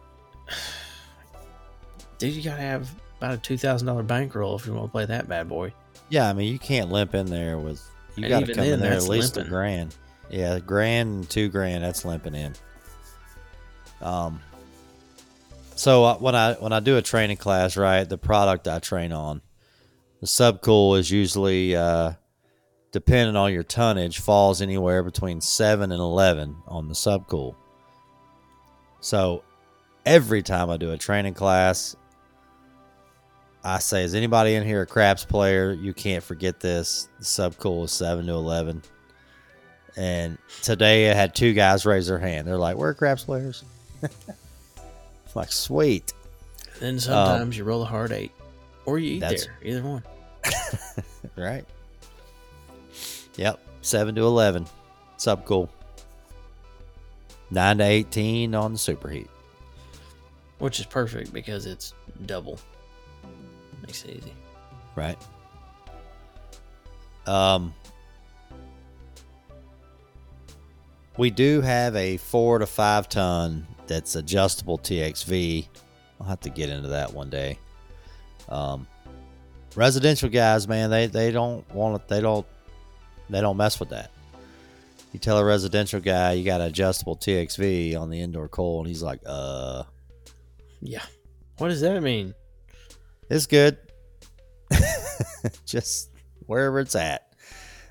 dude, 2.19 2.35
you 2.35 2.43
gotta 2.43 2.63
have 2.63 2.91
about 3.19 3.35
a 3.35 3.39
two 3.39 3.57
thousand 3.57 3.87
dollar 3.87 4.03
bankroll 4.03 4.57
if 4.57 4.67
you 4.67 4.73
want 4.73 4.87
to 4.87 4.93
play 4.93 5.07
that 5.07 5.29
bad 5.29 5.49
boy. 5.49 5.73
Yeah, 6.09 6.29
I 6.29 6.33
mean 6.33 6.53
you 6.53 6.59
can't 6.59 6.91
limp 6.91 7.15
in 7.15 7.27
there 7.27 7.59
with 7.59 7.83
you 8.17 8.25
And 8.25 8.31
got 8.31 8.47
to 8.47 8.55
come 8.55 8.65
then, 8.65 8.75
in 8.75 8.81
there 8.81 8.93
at 8.93 9.05
least 9.05 9.37
a 9.37 9.45
grand. 9.45 9.95
Yeah, 10.31 10.57
a 10.57 10.61
grand 10.61 11.15
and 11.15 11.31
two 11.31 11.49
grand. 11.49 11.85
That's 11.85 12.05
limping 12.05 12.35
in. 12.35 12.55
Um. 14.01 14.41
So 15.77 16.05
uh, 16.05 16.19
when 16.19 16.35
I 16.35 16.55
when 16.55 16.73
I 16.73 16.81
do 16.81 16.97
a 16.97 17.03
training 17.03 17.37
class, 17.37 17.77
right, 17.77 18.09
the 18.09 18.19
product 18.19 18.67
I 18.67 18.81
train 18.81 19.13
on, 19.13 19.41
the 20.21 20.27
subcool 20.27 20.99
is 20.99 21.11
usually 21.11 21.77
uh, 21.77 22.13
depending 22.91 23.37
on 23.37 23.53
your 23.53 23.63
tonnage 23.63 24.19
falls 24.19 24.61
anywhere 24.61 25.05
between 25.05 25.41
seven 25.41 25.93
and 25.93 26.01
eleven 26.01 26.57
on 26.67 26.89
the 26.89 26.95
subcool. 26.95 27.55
So 29.01 29.43
every 30.07 30.43
time 30.43 30.71
I 30.71 30.77
do 30.77 30.91
a 30.93 30.99
training 30.99 31.35
class, 31.35 31.95
I 33.65 33.79
say, 33.81 34.05
is 34.05 34.15
anybody 34.15 34.55
in 34.55 34.65
here 34.65 34.83
a 34.83 34.87
craps 34.87 35.25
player? 35.25 35.73
You 35.73 35.93
can't 35.93 36.23
forget 36.23 36.61
this. 36.61 37.09
The 37.19 37.25
subcool 37.25 37.85
is 37.85 37.93
seven 37.93 38.27
to 38.27 38.33
eleven. 38.33 38.83
And 39.97 40.39
today 40.63 41.11
I 41.11 41.15
had 41.15 41.35
two 41.35 41.53
guys 41.55 41.85
raise 41.85 42.07
their 42.07 42.19
hand. 42.19 42.47
They're 42.47 42.57
like, 42.59 42.77
"We're 42.77 42.95
craps 42.95 43.25
players." 43.25 43.65
Like, 45.35 45.53
sweet. 45.53 46.15
Then 46.81 46.99
sometimes 46.99 47.57
you 47.57 47.63
roll 47.63 47.83
a 47.83 47.85
hard 47.85 48.13
eight, 48.13 48.33
or 48.87 48.99
you 48.99 49.17
eat 49.19 49.23
Um, 49.23 49.35
there. 49.37 49.59
Either 49.63 49.83
one. 49.83 50.03
Right. 51.37 51.65
Yep. 53.37 53.61
Seven 53.83 54.15
to 54.17 54.23
eleven. 54.23 54.67
Subcool. 55.19 55.69
Nine 57.51 57.79
to 57.79 57.85
eighteen 57.85 58.55
on 58.55 58.73
the 58.73 58.79
superheat. 58.79 59.29
Which 60.59 60.81
is 60.81 60.87
perfect 60.87 61.33
because 61.33 61.67
it's 61.67 61.95
double. 62.27 62.59
Makes 63.83 64.05
it 64.05 64.17
easy. 64.19 64.33
Right. 64.97 65.19
Um 67.27 67.73
we 71.17 71.31
do 71.31 71.61
have 71.61 71.97
a 71.97 72.17
four 72.17 72.59
to 72.59 72.67
five 72.67 73.09
ton 73.09 73.67
that's 73.87 74.15
adjustable 74.17 74.79
TXV. 74.79 75.69
I'll 76.21 76.27
have 76.27 76.41
to 76.41 76.51
get 76.51 76.69
into 76.69 76.89
that 76.89 77.13
one 77.13 77.31
day. 77.31 77.59
Um 78.49 78.87
residential 79.75 80.29
guys, 80.29 80.67
man, 80.67 80.91
they, 80.91 81.07
they 81.07 81.31
don't 81.31 81.69
want 81.73 82.03
it 82.03 82.09
they 82.09 82.21
don't 82.21 82.47
they 83.31 83.41
don't 83.41 83.57
mess 83.57 83.79
with 83.79 83.91
that. 83.91 84.11
You 85.13 85.19
tell 85.19 85.39
a 85.39 85.45
residential 85.45 86.01
guy 86.01 86.33
you 86.33 86.45
got 86.45 86.61
an 86.61 86.67
adjustable 86.69 87.17
TXV 87.17 87.99
on 87.99 88.11
the 88.11 88.21
indoor 88.21 88.49
coil 88.49 88.81
and 88.81 88.89
he's 88.89 89.03
like, 89.03 89.21
uh 89.27 89.85
Yeah. 90.81 91.05
What 91.59 91.69
does 91.69 91.81
that 91.81 92.03
mean? 92.03 92.35
It's 93.31 93.47
good. 93.47 93.79
Just 95.67 96.11
wherever 96.47 96.81
it's 96.81 96.95
at. 96.95 97.29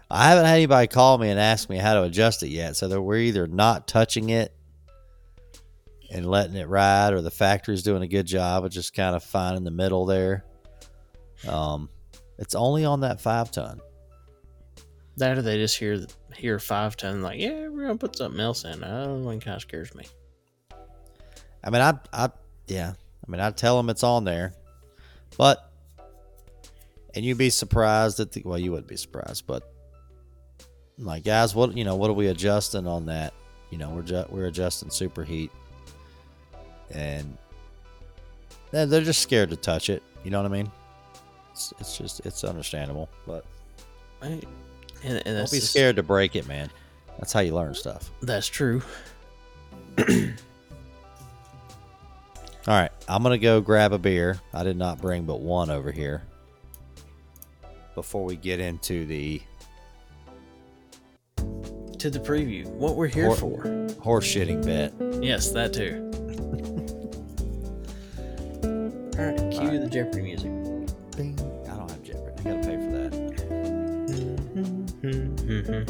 I 0.10 0.30
haven't 0.30 0.46
had 0.46 0.56
anybody 0.56 0.88
call 0.88 1.18
me 1.18 1.30
and 1.30 1.40
ask 1.40 1.70
me 1.70 1.78
how 1.78 1.96
to 1.96 2.04
adjust 2.04 2.44
it 2.44 2.50
yet. 2.50 2.78
So 2.78 3.02
we're 3.02 3.18
either 3.18 3.46
not 3.46 3.88
touching 3.88 4.30
it 4.30 4.54
and 6.10 6.26
letting 6.26 6.56
it 6.56 6.70
ride, 6.70 7.12
or 7.12 7.22
the 7.22 7.32
factory's 7.32 7.84
doing 7.84 8.02
a 8.02 8.08
good 8.08 8.26
job 8.26 8.64
of 8.64 8.72
just 8.72 8.94
kind 8.94 9.16
of 9.16 9.24
finding 9.24 9.66
the 9.66 9.72
middle 9.72 10.06
there. 10.06 10.46
Um, 11.46 11.90
it's 12.38 12.56
only 12.56 12.86
on 12.86 13.02
that 13.02 13.20
five 13.20 13.52
ton. 13.52 13.82
That 15.18 15.38
or 15.38 15.42
they 15.42 15.58
just 15.58 15.78
hear 15.78 16.06
hear 16.38 16.60
five 16.60 16.96
like, 17.04 17.40
yeah, 17.40 17.68
we're 17.68 17.84
gonna 17.84 17.98
put 17.98 18.16
something 18.16 18.40
else 18.40 18.64
in. 18.64 18.82
That 18.82 19.08
one 19.08 19.40
kind 19.40 19.56
of 19.56 19.62
scares 19.62 19.94
me. 19.96 20.06
I 21.64 21.70
mean, 21.70 21.82
I, 21.82 21.94
I, 22.14 22.30
yeah. 22.68 22.94
I 23.28 23.32
mean, 23.32 23.42
I 23.42 23.52
tell 23.52 23.76
them 23.78 23.90
it's 23.90 24.04
on 24.04 24.24
there, 24.24 24.54
but, 25.38 25.72
and 27.14 27.26
you'd 27.26 27.38
be 27.38 27.50
surprised 27.50 28.20
at 28.20 28.32
the, 28.32 28.42
well, 28.46 28.58
you 28.58 28.72
wouldn't 28.72 28.88
be 28.88 28.96
surprised, 28.96 29.46
but, 29.48 29.64
like, 30.98 31.24
guys, 31.24 31.54
what, 31.54 31.76
you 31.76 31.84
know, 31.84 31.96
what 31.96 32.10
are 32.10 32.14
we 32.14 32.28
adjusting 32.28 32.88
on 32.88 33.08
that? 33.08 33.34
You 33.70 33.78
know, 33.80 33.90
we're, 33.90 34.04
ju- 34.04 34.26
we're 34.30 34.46
adjusting 34.46 34.90
superheat, 34.90 35.50
and 36.92 37.38
they're, 38.72 38.86
they're 38.86 39.02
just 39.02 39.22
scared 39.22 39.50
to 39.50 39.58
touch 39.58 39.90
it. 39.90 40.04
You 40.24 40.32
know 40.32 40.42
what 40.42 40.50
I 40.52 40.56
mean? 40.56 40.72
It's, 41.52 41.74
it's 41.80 41.98
just, 41.98 42.26
it's 42.26 42.44
understandable, 42.44 43.10
but 43.26 43.44
Right. 44.22 44.44
And, 45.04 45.18
and 45.18 45.26
don't 45.38 45.52
be 45.52 45.60
just- 45.60 45.72
scared 45.72 45.96
to 45.98 46.04
break 46.04 46.36
it, 46.36 46.48
man. 46.48 46.70
That's 47.18 47.34
how 47.34 47.40
you 47.40 47.56
learn 47.56 47.74
stuff. 47.74 48.12
That's 48.22 48.48
true. 48.48 48.82
All 52.68 52.74
right, 52.74 52.92
I'm 53.08 53.24
gonna 53.24 53.38
go 53.38 53.62
grab 53.62 53.94
a 53.94 53.98
beer. 53.98 54.40
I 54.54 54.64
did 54.64 54.76
not 54.78 55.00
bring 55.02 55.24
but 55.24 55.40
one 55.40 55.70
over 55.70 55.92
here. 55.92 56.24
Before 57.96 58.26
we 58.26 58.36
get 58.36 58.60
into 58.60 59.06
the 59.06 59.42
To 61.98 62.10
the 62.12 62.20
preview, 62.20 62.68
what 62.68 62.96
we're 62.96 63.08
here 63.08 63.26
Hor- 63.28 63.36
for. 63.38 63.88
horse 64.02 64.28
shitting 64.28 64.64
bet. 64.64 64.94
Yes, 65.24 65.50
that 65.52 65.74
too. 65.74 66.04
All 69.18 69.26
right, 69.26 69.36
cue 69.52 69.62
Alright. 69.62 69.82
the 69.82 69.90
Jeopardy 69.90 70.22
music. 70.22 70.47
That 75.68 75.84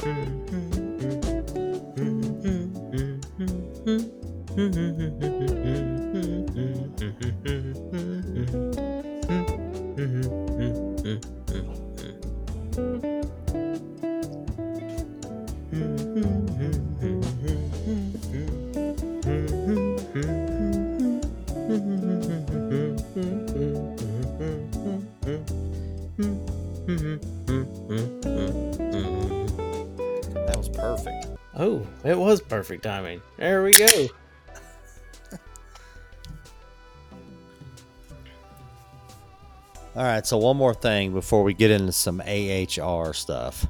Oh, 31.57 31.85
it 32.03 32.17
was 32.17 32.39
perfect 32.39 32.83
timing. 32.83 33.21
There 33.37 33.63
we 33.63 33.73
go. 33.73 34.07
All 39.95 40.03
right, 40.03 40.23
so 40.27 40.37
one 40.37 40.57
more 40.57 40.75
thing 40.75 41.11
before 41.11 41.41
we 41.41 41.55
get 41.55 41.71
into 41.71 41.91
some 41.91 42.21
AHR 42.21 43.13
stuff. 43.13 43.65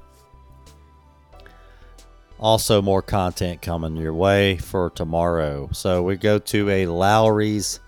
Also, 2.37 2.81
more 2.81 3.01
content 3.01 3.61
coming 3.61 3.95
your 3.95 4.13
way 4.13 4.57
for 4.57 4.89
tomorrow. 4.89 5.69
So 5.71 6.03
we 6.03 6.17
go 6.17 6.37
to 6.37 6.69
a 6.69 6.85
Lowry's. 6.87 7.79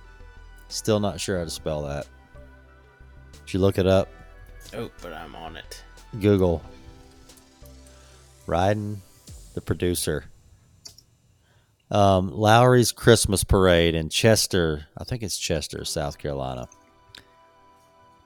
Still 0.69 1.01
not 1.01 1.19
sure 1.19 1.37
how 1.37 1.43
to 1.43 1.49
spell 1.49 1.81
that. 1.83 2.07
Did 3.45 3.53
you 3.53 3.59
look 3.59 3.77
it 3.77 3.85
up? 3.85 4.07
Oh, 4.73 4.89
but 5.01 5.11
I'm 5.11 5.35
on 5.35 5.57
it. 5.57 5.83
Google. 6.21 6.63
Ryden, 8.47 8.97
the 9.53 9.61
producer. 9.61 10.25
Um, 11.91 12.29
Lowry's 12.29 12.91
Christmas 12.91 13.43
Parade 13.43 13.95
in 13.95 14.09
Chester. 14.09 14.87
I 14.97 15.03
think 15.03 15.23
it's 15.23 15.37
Chester, 15.37 15.83
South 15.85 16.17
Carolina. 16.17 16.67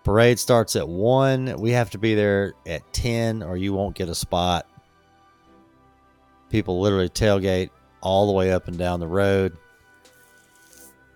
Parade 0.03 0.38
starts 0.38 0.76
at 0.76 0.88
1. 0.88 1.55
We 1.59 1.71
have 1.71 1.89
to 1.91 1.97
be 1.97 2.13
there 2.13 2.53
at 2.65 2.82
10 2.93 3.41
or 3.41 3.55
you 3.55 3.74
won't 3.74 3.95
get 3.95 4.09
a 4.09 4.15
spot. 4.15 4.67
People 6.49 6.82
literally 6.82 7.09
tailgate 7.09 7.69
all 8.01 8.28
the 8.28 8.34
way 8.34 8.51
up 8.51 8.67
and 8.67 8.78
down 8.78 8.99
the 8.99 9.07
road. 9.07 9.57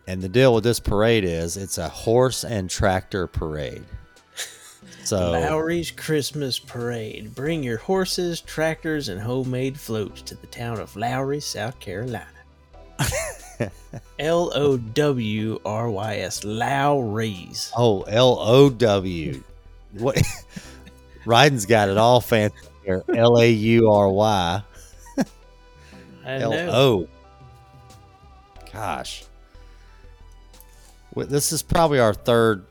And 0.07 0.21
the 0.21 0.29
deal 0.29 0.53
with 0.53 0.63
this 0.63 0.79
parade 0.79 1.25
is 1.25 1.57
it's 1.57 1.77
a 1.77 1.89
horse 1.89 2.45
and 2.45 2.69
tractor 2.69 3.27
parade. 3.27 3.83
So 5.03 5.31
Lowry's 5.31 5.91
Christmas 5.91 6.59
Parade. 6.59 7.33
Bring 7.33 7.63
your 7.63 7.77
horses, 7.77 8.41
tractors, 8.41 9.09
and 9.09 9.21
homemade 9.21 9.79
floats 9.79 10.21
to 10.23 10.35
the 10.35 10.47
town 10.47 10.79
of 10.79 10.95
Lowry, 10.95 11.39
South 11.39 11.79
Carolina. 11.79 12.27
L 14.19 14.51
O 14.53 14.77
W 14.77 15.59
R 15.65 15.89
Y 15.89 16.17
S. 16.17 16.43
Lowry's. 16.43 17.71
oh 17.75 18.01
L 18.03 18.37
O 18.39 18.69
W. 18.69 19.43
What 19.93 20.21
Ryden's 21.25 21.65
got 21.65 21.89
it 21.89 21.97
all 21.97 22.21
fancy 22.21 22.55
here. 22.85 23.03
L 23.15 23.39
A 23.39 23.49
U 23.49 23.89
R 23.91 24.09
Y. 24.09 24.61
L. 26.25 26.53
O. 26.53 27.07
Gosh. 28.73 29.23
This 31.15 31.51
is 31.51 31.63
probably 31.63 31.99
our 31.99 32.13
third. 32.13 32.65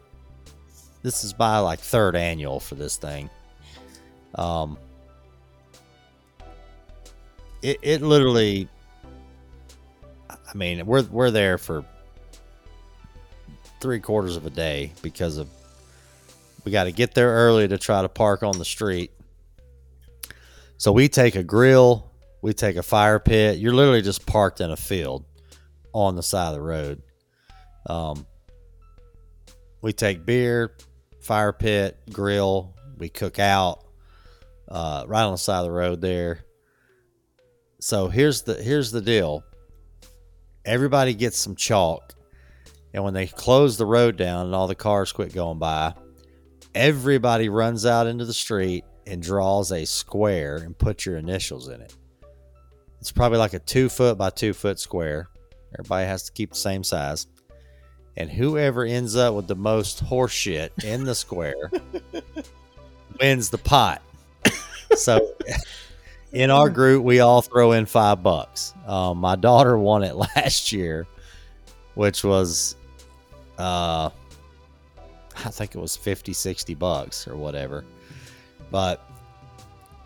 This 1.06 1.22
is 1.22 1.32
by 1.32 1.58
like 1.58 1.78
third 1.78 2.16
annual 2.16 2.58
for 2.58 2.74
this 2.74 2.96
thing. 2.96 3.30
Um. 4.34 4.76
It 7.62 7.78
it 7.80 8.02
literally. 8.02 8.68
I 10.28 10.56
mean, 10.56 10.84
we're 10.84 11.04
we're 11.04 11.30
there 11.30 11.58
for 11.58 11.84
three 13.80 14.00
quarters 14.00 14.34
of 14.34 14.46
a 14.46 14.50
day 14.50 14.94
because 15.00 15.36
of 15.36 15.48
we 16.64 16.72
got 16.72 16.84
to 16.84 16.92
get 16.92 17.14
there 17.14 17.30
early 17.30 17.68
to 17.68 17.78
try 17.78 18.02
to 18.02 18.08
park 18.08 18.42
on 18.42 18.58
the 18.58 18.64
street. 18.64 19.12
So 20.76 20.90
we 20.90 21.08
take 21.08 21.36
a 21.36 21.44
grill, 21.44 22.10
we 22.42 22.52
take 22.52 22.74
a 22.74 22.82
fire 22.82 23.20
pit. 23.20 23.58
You're 23.58 23.74
literally 23.74 24.02
just 24.02 24.26
parked 24.26 24.60
in 24.60 24.72
a 24.72 24.76
field 24.76 25.24
on 25.92 26.16
the 26.16 26.22
side 26.24 26.48
of 26.48 26.54
the 26.54 26.62
road. 26.62 27.00
Um, 27.88 28.26
we 29.82 29.92
take 29.92 30.26
beer, 30.26 30.72
fire 31.26 31.52
pit, 31.52 31.98
grill. 32.12 32.74
We 32.98 33.08
cook 33.08 33.38
out 33.38 33.84
uh, 34.68 35.04
right 35.06 35.24
on 35.24 35.32
the 35.32 35.38
side 35.38 35.58
of 35.58 35.64
the 35.66 35.72
road 35.72 36.00
there. 36.00 36.44
So 37.80 38.08
here's 38.08 38.42
the 38.42 38.54
here's 38.54 38.90
the 38.92 39.02
deal. 39.02 39.44
Everybody 40.64 41.14
gets 41.14 41.36
some 41.38 41.56
chalk, 41.56 42.14
and 42.94 43.04
when 43.04 43.12
they 43.12 43.26
close 43.26 43.76
the 43.76 43.86
road 43.86 44.16
down 44.16 44.46
and 44.46 44.54
all 44.54 44.66
the 44.66 44.74
cars 44.74 45.12
quit 45.12 45.34
going 45.34 45.58
by, 45.58 45.94
everybody 46.74 47.48
runs 47.48 47.84
out 47.84 48.06
into 48.06 48.24
the 48.24 48.32
street 48.32 48.84
and 49.06 49.20
draws 49.20 49.70
a 49.72 49.84
square 49.84 50.56
and 50.56 50.76
puts 50.78 51.06
your 51.06 51.16
initials 51.16 51.68
in 51.68 51.80
it. 51.80 51.94
It's 53.00 53.12
probably 53.12 53.38
like 53.38 53.52
a 53.54 53.58
two 53.58 53.88
foot 53.88 54.16
by 54.16 54.30
two 54.30 54.52
foot 54.52 54.80
square. 54.80 55.28
Everybody 55.78 56.06
has 56.06 56.24
to 56.24 56.32
keep 56.32 56.50
the 56.50 56.58
same 56.58 56.82
size. 56.82 57.26
And 58.16 58.30
whoever 58.30 58.84
ends 58.84 59.14
up 59.14 59.34
with 59.34 59.46
the 59.46 59.54
most 59.54 60.02
horseshit 60.04 60.84
in 60.84 61.04
the 61.04 61.14
square 61.14 61.70
wins 63.20 63.50
the 63.50 63.58
pot. 63.58 64.02
So 64.94 65.34
in 66.32 66.50
our 66.50 66.70
group, 66.70 67.04
we 67.04 67.20
all 67.20 67.42
throw 67.42 67.72
in 67.72 67.86
five 67.86 68.22
bucks. 68.22 68.74
Um, 68.86 69.18
my 69.18 69.36
daughter 69.36 69.78
won 69.78 70.02
it 70.02 70.14
last 70.36 70.72
year, 70.72 71.06
which 71.94 72.24
was, 72.24 72.76
uh, 73.58 74.10
I 75.36 75.50
think 75.50 75.74
it 75.74 75.78
was 75.78 75.96
50, 75.96 76.32
60 76.32 76.74
bucks 76.74 77.28
or 77.28 77.36
whatever. 77.36 77.84
But 78.70 79.08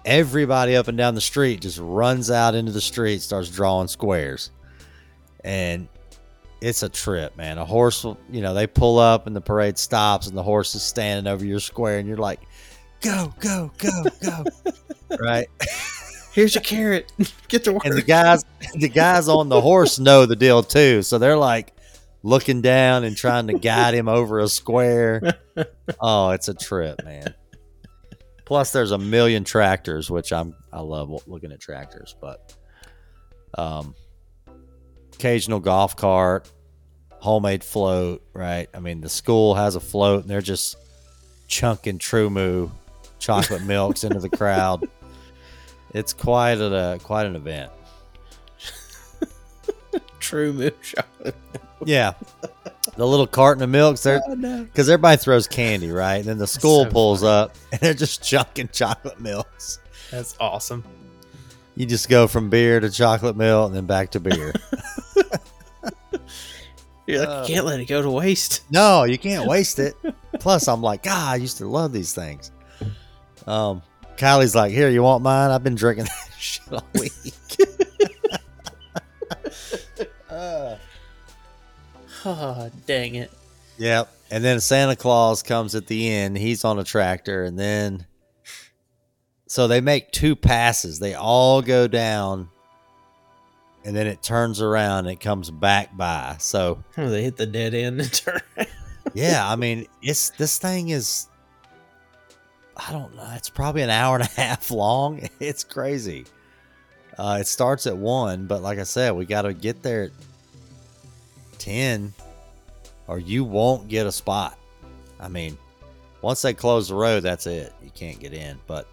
everybody 0.05 0.77
up 0.77 0.89
and 0.89 0.99
down 0.99 1.15
the 1.15 1.21
street 1.21 1.61
just 1.61 1.79
runs 1.79 2.31
out 2.31 2.55
into 2.55 2.73
the 2.73 2.81
street, 2.81 3.23
starts 3.23 3.51
drawing 3.51 3.89
squares. 3.89 4.51
And 5.43 5.89
it's 6.61 6.83
a 6.83 6.89
trip, 6.89 7.37
man. 7.37 7.59
A 7.59 7.65
horse 7.65 8.05
will, 8.05 8.19
you 8.31 8.43
know, 8.43 8.55
they 8.55 8.67
pull 8.67 8.99
up 8.99 9.27
and 9.27 9.35
the 9.35 9.41
parade 9.41 9.79
stops 9.79 10.27
and 10.27 10.37
the 10.37 10.43
horse 10.43 10.75
is 10.75 10.83
standing 10.83 11.31
over 11.31 11.45
your 11.45 11.61
square 11.61 11.99
and 11.99 12.07
you're 12.07 12.19
like, 12.19 12.41
go, 13.01 13.33
go, 13.41 13.71
go, 13.79 13.91
go. 14.23 14.45
right? 15.21 15.49
Here's 16.33 16.55
your 16.55 16.63
carrot. 16.63 17.13
Get 17.49 17.65
to 17.65 17.73
work. 17.73 17.85
And 17.85 17.97
the 17.97 18.03
guys 18.03 18.45
the 18.75 18.89
guys 18.89 19.29
on 19.29 19.49
the 19.49 19.61
horse 19.61 19.99
know 19.99 20.27
the 20.27 20.37
deal 20.37 20.63
too. 20.63 21.03
So 21.03 21.19
they're 21.19 21.37
like 21.37 21.73
looking 22.23 22.61
down 22.61 23.05
and 23.05 23.17
trying 23.17 23.47
to 23.49 23.55
guide 23.59 23.95
him 23.95 24.09
over 24.09 24.39
a 24.39 24.49
square. 24.49 25.23
Oh, 25.99 26.31
it's 26.31 26.49
a 26.49 26.55
trip, 26.55 27.03
man. 27.05 27.35
Plus 28.45 28.73
there's 28.73 28.91
a 28.91 28.99
million 28.99 29.45
tractors, 29.45 30.11
which 30.11 30.33
I'm 30.33 30.55
I 30.73 30.81
love 30.81 31.27
looking 31.27 31.53
at 31.53 31.61
tractors, 31.61 32.15
but 32.21 32.55
um 33.59 33.95
occasional 35.21 35.61
golf 35.61 35.97
cart, 35.97 36.51
homemade 37.19 37.63
float, 37.63 38.23
right? 38.33 38.69
I 38.73 38.81
mean, 38.81 39.03
the 39.03 39.09
school 39.11 39.55
has 39.55 39.77
a 39.77 39.81
float 39.81 40.23
and 40.23 40.31
they're 40.31 40.41
just 40.41 40.77
chunking 41.47 41.99
TruMoo 41.99 42.71
chocolate 43.19 43.63
milks 43.67 44.03
into 44.03 44.19
the 44.19 44.31
crowd. 44.31 44.89
It's 45.93 46.15
quite 46.15 46.55
a 46.55 46.99
quite 47.03 47.27
an 47.27 47.37
event. 47.37 47.71
True 50.21 50.53
move 50.55 50.81
chocolate. 50.83 51.35
Yeah. 51.85 52.13
The 52.97 53.07
little 53.07 53.27
carton 53.27 53.63
of 53.63 53.71
milks, 53.71 54.03
they're 54.03 54.21
Oh, 54.27 54.35
no. 54.35 54.65
because 54.65 54.89
everybody 54.89 55.17
throws 55.19 55.47
candy, 55.47 55.91
right? 55.91 56.17
And 56.17 56.25
then 56.25 56.39
the 56.39 56.47
school 56.47 56.85
so 56.85 56.91
pulls 56.91 57.21
funny. 57.21 57.33
up 57.33 57.57
and 57.73 57.81
they're 57.81 57.95
just 57.95 58.23
chunking 58.23 58.69
chocolate 58.69 59.21
milks. 59.21 59.81
That's 60.11 60.35
awesome. 60.41 60.83
You 61.77 61.87
just 61.87 62.09
go 62.09 62.27
from 62.27 62.51
beer 62.51 62.81
to 62.81 62.91
chocolate 62.91 63.37
milk 63.37 63.69
and 63.69 63.77
then 63.77 63.87
back 63.87 64.11
to 64.11 64.21
beer. 64.21 64.53
You're 67.07 67.21
like, 67.21 67.29
Uh. 67.29 67.45
you 67.49 67.55
can't 67.55 67.67
let 67.67 67.81
it 67.81 67.87
go 67.87 68.03
to 68.03 68.11
waste. 68.11 68.63
no, 68.71 69.05
you 69.05 69.19
can't 69.19 69.49
waste 69.49 69.79
it. 69.79 69.95
Plus, 70.39 70.69
I'm 70.69 70.83
like, 70.83 71.03
God, 71.03 71.29
I 71.33 71.37
used 71.37 71.59
to 71.59 71.67
love 71.67 71.93
these 71.93 72.13
things. 72.15 72.51
Um, 73.47 73.83
Kylie's 74.17 74.55
like, 74.55 74.71
here, 74.73 74.89
you 74.91 75.03
want 75.03 75.23
mine? 75.23 75.51
I've 75.51 75.65
been 75.65 75.75
drinking 75.75 76.05
that 76.31 76.39
shit 76.39 76.73
all 76.73 76.87
week. 76.95 77.13
Uh, 80.31 80.77
Oh, 82.25 82.71
dang 82.87 83.15
it. 83.17 83.31
Yep. 83.79 84.13
And 84.31 84.45
then 84.45 84.61
Santa 84.61 84.95
Claus 84.95 85.43
comes 85.43 85.75
at 85.75 85.87
the 85.87 86.09
end. 86.11 86.37
He's 86.39 86.65
on 86.65 86.79
a 86.79 86.85
tractor. 86.85 87.45
And 87.45 87.59
then, 87.59 88.05
so 89.51 89.67
they 89.67 89.81
make 89.81 90.13
two 90.13 90.37
passes. 90.37 91.01
They 91.01 91.15
all 91.15 91.61
go 91.61 91.89
down. 91.89 92.51
And 93.85 93.97
then 93.97 94.07
it 94.07 94.23
turns 94.23 94.61
around 94.61 95.07
and 95.07 95.09
it 95.09 95.19
comes 95.19 95.51
back 95.51 95.97
by. 95.97 96.37
So, 96.39 96.85
Oh, 96.97 97.09
they 97.11 97.25
hit 97.25 97.37
the 97.37 97.47
dead 97.47 97.75
end 97.75 98.01
and 98.01 98.13
turn. 98.13 98.41
yeah, 99.13 99.43
I 99.51 99.57
mean, 99.57 99.89
it's 100.03 100.31
this 100.31 100.57
thing 100.59 100.91
is, 100.91 101.27
I 102.77 102.93
don't 102.93 103.17
know. 103.17 103.29
It's 103.35 103.51
probably 103.51 103.83
an 103.83 103.91
hour 103.91 104.15
and 104.15 104.23
a 104.25 104.31
half 104.41 104.71
long. 104.71 105.29
It's 105.41 105.65
crazy. 105.65 106.27
Uh, 107.19 107.39
it 107.41 107.49
starts 107.49 107.89
at 107.89 107.97
one, 107.97 108.47
but 108.47 108.63
like 108.63 108.79
I 108.79 108.85
said, 108.85 109.17
we 109.17 109.27
got 109.27 109.43
to 109.43 109.53
get 109.53 109.83
there 109.83 110.05
at 110.05 111.59
10 111.59 112.15
or 113.09 113.19
you 113.19 113.43
won't 113.43 113.89
get 113.89 114.07
a 114.07 114.13
spot. 114.13 114.57
I 115.19 115.27
mean, 115.27 115.59
once 116.23 116.41
they 116.41 116.55
close 116.55 116.87
the 116.89 116.95
road, 116.95 117.25
that's 117.25 117.49
it. 117.49 117.73
You 117.83 117.91
can't 117.91 118.21
get 118.21 118.33
in. 118.33 118.61
But 118.69 118.87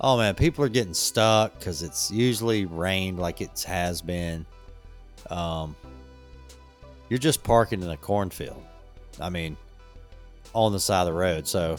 oh 0.00 0.16
man, 0.16 0.34
people 0.34 0.64
are 0.64 0.68
getting 0.68 0.94
stuck 0.94 1.58
because 1.58 1.82
it's 1.82 2.10
usually 2.10 2.66
rained 2.66 3.18
like 3.18 3.40
it 3.40 3.62
has 3.66 4.02
been. 4.02 4.46
Um, 5.30 5.74
you're 7.08 7.18
just 7.18 7.42
parking 7.42 7.82
in 7.82 7.90
a 7.90 7.96
cornfield. 7.96 8.62
I 9.20 9.30
mean, 9.30 9.56
on 10.52 10.72
the 10.72 10.80
side 10.80 11.02
of 11.02 11.06
the 11.06 11.12
road. 11.12 11.46
So 11.46 11.78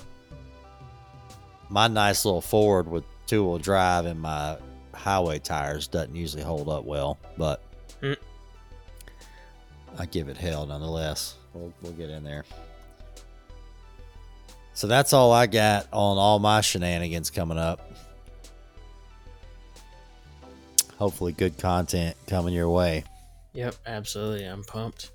my 1.70 1.88
nice 1.88 2.26
little 2.26 2.42
Ford 2.42 2.88
with 2.88 3.04
two 3.26 3.44
wheel 3.44 3.58
drive 3.58 4.06
and 4.06 4.20
my 4.20 4.58
highway 4.94 5.40
tires 5.40 5.88
doesn't 5.88 6.16
usually 6.16 6.44
hold 6.44 6.70
up 6.70 6.86
well, 6.86 7.18
but 7.38 7.62
Mm. 8.02 8.16
I 9.98 10.06
give 10.06 10.30
it 10.30 10.38
hell 10.38 10.66
nonetheless. 10.66 11.36
We'll, 11.54 11.74
we'll 11.82 11.94
get 11.94 12.10
in 12.10 12.24
there. 12.24 12.46
So 14.74 14.86
that's 14.86 15.14
all 15.14 15.32
I 15.32 15.48
got 15.48 15.88
on 15.92 16.18
all 16.18 16.38
my 16.38 16.62
shenanigans 16.62 17.32
coming 17.32 17.58
up. 17.58 17.82
Hopefully, 20.98 21.32
good 21.32 21.58
content 21.58 22.16
coming 22.28 22.54
your 22.54 22.70
way. 22.70 23.04
Yep, 23.54 23.76
absolutely. 23.86 24.46
I'm 24.46 24.64
pumped. 24.64 25.12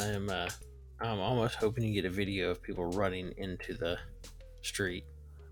I 0.00 0.04
am. 0.06 0.28
Uh, 0.30 0.48
I'm 1.00 1.18
almost 1.20 1.54
hoping 1.56 1.84
to 1.84 1.90
get 1.90 2.04
a 2.04 2.10
video 2.10 2.50
of 2.50 2.62
people 2.62 2.84
running 2.86 3.32
into 3.38 3.74
the 3.74 3.98
street 4.62 5.04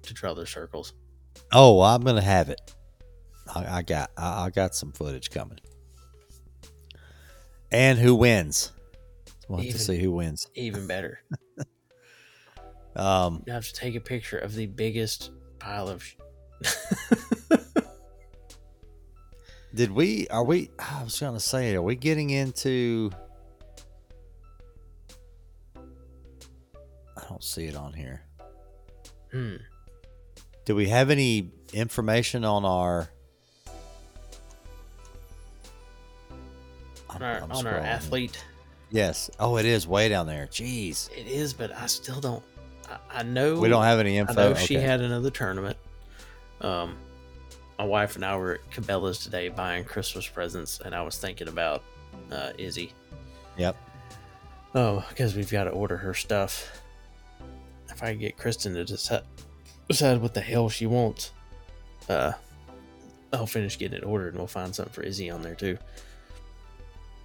to 0.03 0.12
draw 0.14 0.34
their 0.34 0.47
circles. 0.47 0.93
Oh, 1.53 1.80
I'm 1.80 2.03
gonna 2.03 2.20
have 2.20 2.49
it. 2.49 2.74
I, 3.55 3.78
I 3.78 3.82
got 3.82 4.11
I, 4.16 4.47
I 4.47 4.51
got 4.51 4.74
some 4.74 4.93
footage 4.93 5.30
coming. 5.30 5.59
And 7.70 7.99
who 7.99 8.14
wins? 8.14 8.72
We'll 9.49 9.59
have 9.59 9.66
Even- 9.66 9.78
to 9.78 9.84
see 9.84 9.99
who 9.99 10.12
wins. 10.12 10.49
Even 10.55 10.86
better. 10.89 11.22
Um, 12.97 13.43
You 13.47 13.53
have 13.53 13.66
to 13.66 13.72
take 13.74 13.95
a 13.95 14.01
picture 14.01 14.39
of 14.39 14.55
the 14.55 14.66
biggest 14.66 15.30
pile 15.59 15.89
of. 15.89 16.03
Sh- 16.03 16.14
Did 19.75 19.91
we? 19.93 20.27
Are 20.29 20.45
we? 20.45 20.71
I 20.79 21.03
was 21.05 21.19
going 21.21 21.35
to 21.35 21.41
say, 21.41 21.75
are 21.75 21.83
we 21.83 21.95
getting 21.95 22.31
into? 22.31 23.11
I 25.77 27.23
don't 27.29 27.45
see 27.45 27.66
it 27.66 27.77
on 27.77 27.93
here. 27.93 28.23
Hmm. 29.31 29.57
Do 30.64 30.75
we 30.75 30.89
have 30.89 31.11
any 31.11 31.51
information 31.73 32.45
on 32.45 32.64
our? 32.64 33.09
On 37.11 37.23
our, 37.23 37.43
on 37.51 37.66
our 37.66 37.77
athlete. 37.77 38.43
Yes. 38.91 39.31
Oh, 39.39 39.57
it 39.59 39.66
is 39.66 39.87
way 39.87 40.09
down 40.09 40.27
there. 40.27 40.47
Jeez. 40.47 41.11
It 41.12 41.27
is, 41.27 41.53
but 41.53 41.73
I 41.73 41.87
still 41.87 42.21
don't. 42.21 42.43
I, 42.89 43.21
I 43.21 43.23
know 43.23 43.59
We 43.59 43.69
don't 43.69 43.85
have 43.85 43.99
any 43.99 44.16
info. 44.19 44.33
I 44.33 44.35
know 44.35 44.55
she 44.55 44.75
had 44.75 45.01
another 45.01 45.31
tournament. 45.31 45.77
Um, 46.61 46.97
my 47.79 47.85
wife 47.85 48.16
and 48.16 48.24
I 48.24 48.37
were 48.37 48.55
at 48.55 48.70
Cabela's 48.70 49.18
today 49.18 49.49
buying 49.49 49.85
Christmas 49.85 50.26
presents, 50.26 50.81
and 50.81 50.95
I 50.95 51.03
was 51.03 51.16
thinking 51.18 51.49
about 51.49 51.83
uh, 52.33 52.51
Izzy. 52.59 52.93
Yep. 53.57 53.76
Oh, 54.74 55.05
because 55.09 55.35
we've 55.35 55.51
got 55.51 55.64
to 55.64 55.70
order 55.70 55.97
her 55.97 56.14
stuff. 56.14 56.83
If 57.89 58.03
I 58.03 58.11
can 58.12 58.18
get 58.20 58.37
Kristen 58.37 58.74
to 58.74 58.85
decide, 58.85 59.22
decide 59.89 60.20
what 60.20 60.35
the 60.35 60.41
hell 60.41 60.68
she 60.68 60.87
wants, 60.87 61.33
uh, 62.09 62.33
I'll 63.33 63.47
finish 63.47 63.79
getting 63.79 63.99
it 63.99 64.05
ordered, 64.05 64.29
and 64.29 64.39
we'll 64.39 64.47
find 64.47 64.74
something 64.74 64.93
for 64.93 65.03
Izzy 65.03 65.31
on 65.31 65.43
there 65.43 65.55
too. 65.55 65.79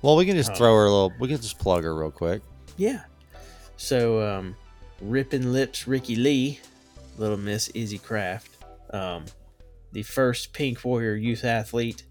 Well, 0.01 0.15
we 0.15 0.25
can 0.25 0.35
just 0.35 0.51
Oh. 0.51 0.55
throw 0.55 0.75
her 0.75 0.85
a 0.85 0.91
little. 0.91 1.13
We 1.19 1.27
can 1.29 1.37
just 1.37 1.59
plug 1.59 1.83
her 1.83 1.95
real 1.95 2.11
quick. 2.11 2.41
Yeah. 2.77 3.03
So, 3.77 4.21
um, 4.21 4.55
Rippin' 5.01 5.51
Lips 5.53 5.87
Ricky 5.87 6.15
Lee, 6.15 6.59
little 7.17 7.37
Miss 7.37 7.69
Izzy 7.69 7.97
Craft, 7.99 8.49
um, 8.91 9.25
the 9.93 10.03
first 10.03 10.53
Pink 10.53 10.83
Warrior 10.83 11.15
youth 11.15 11.45
athlete, 11.45 12.03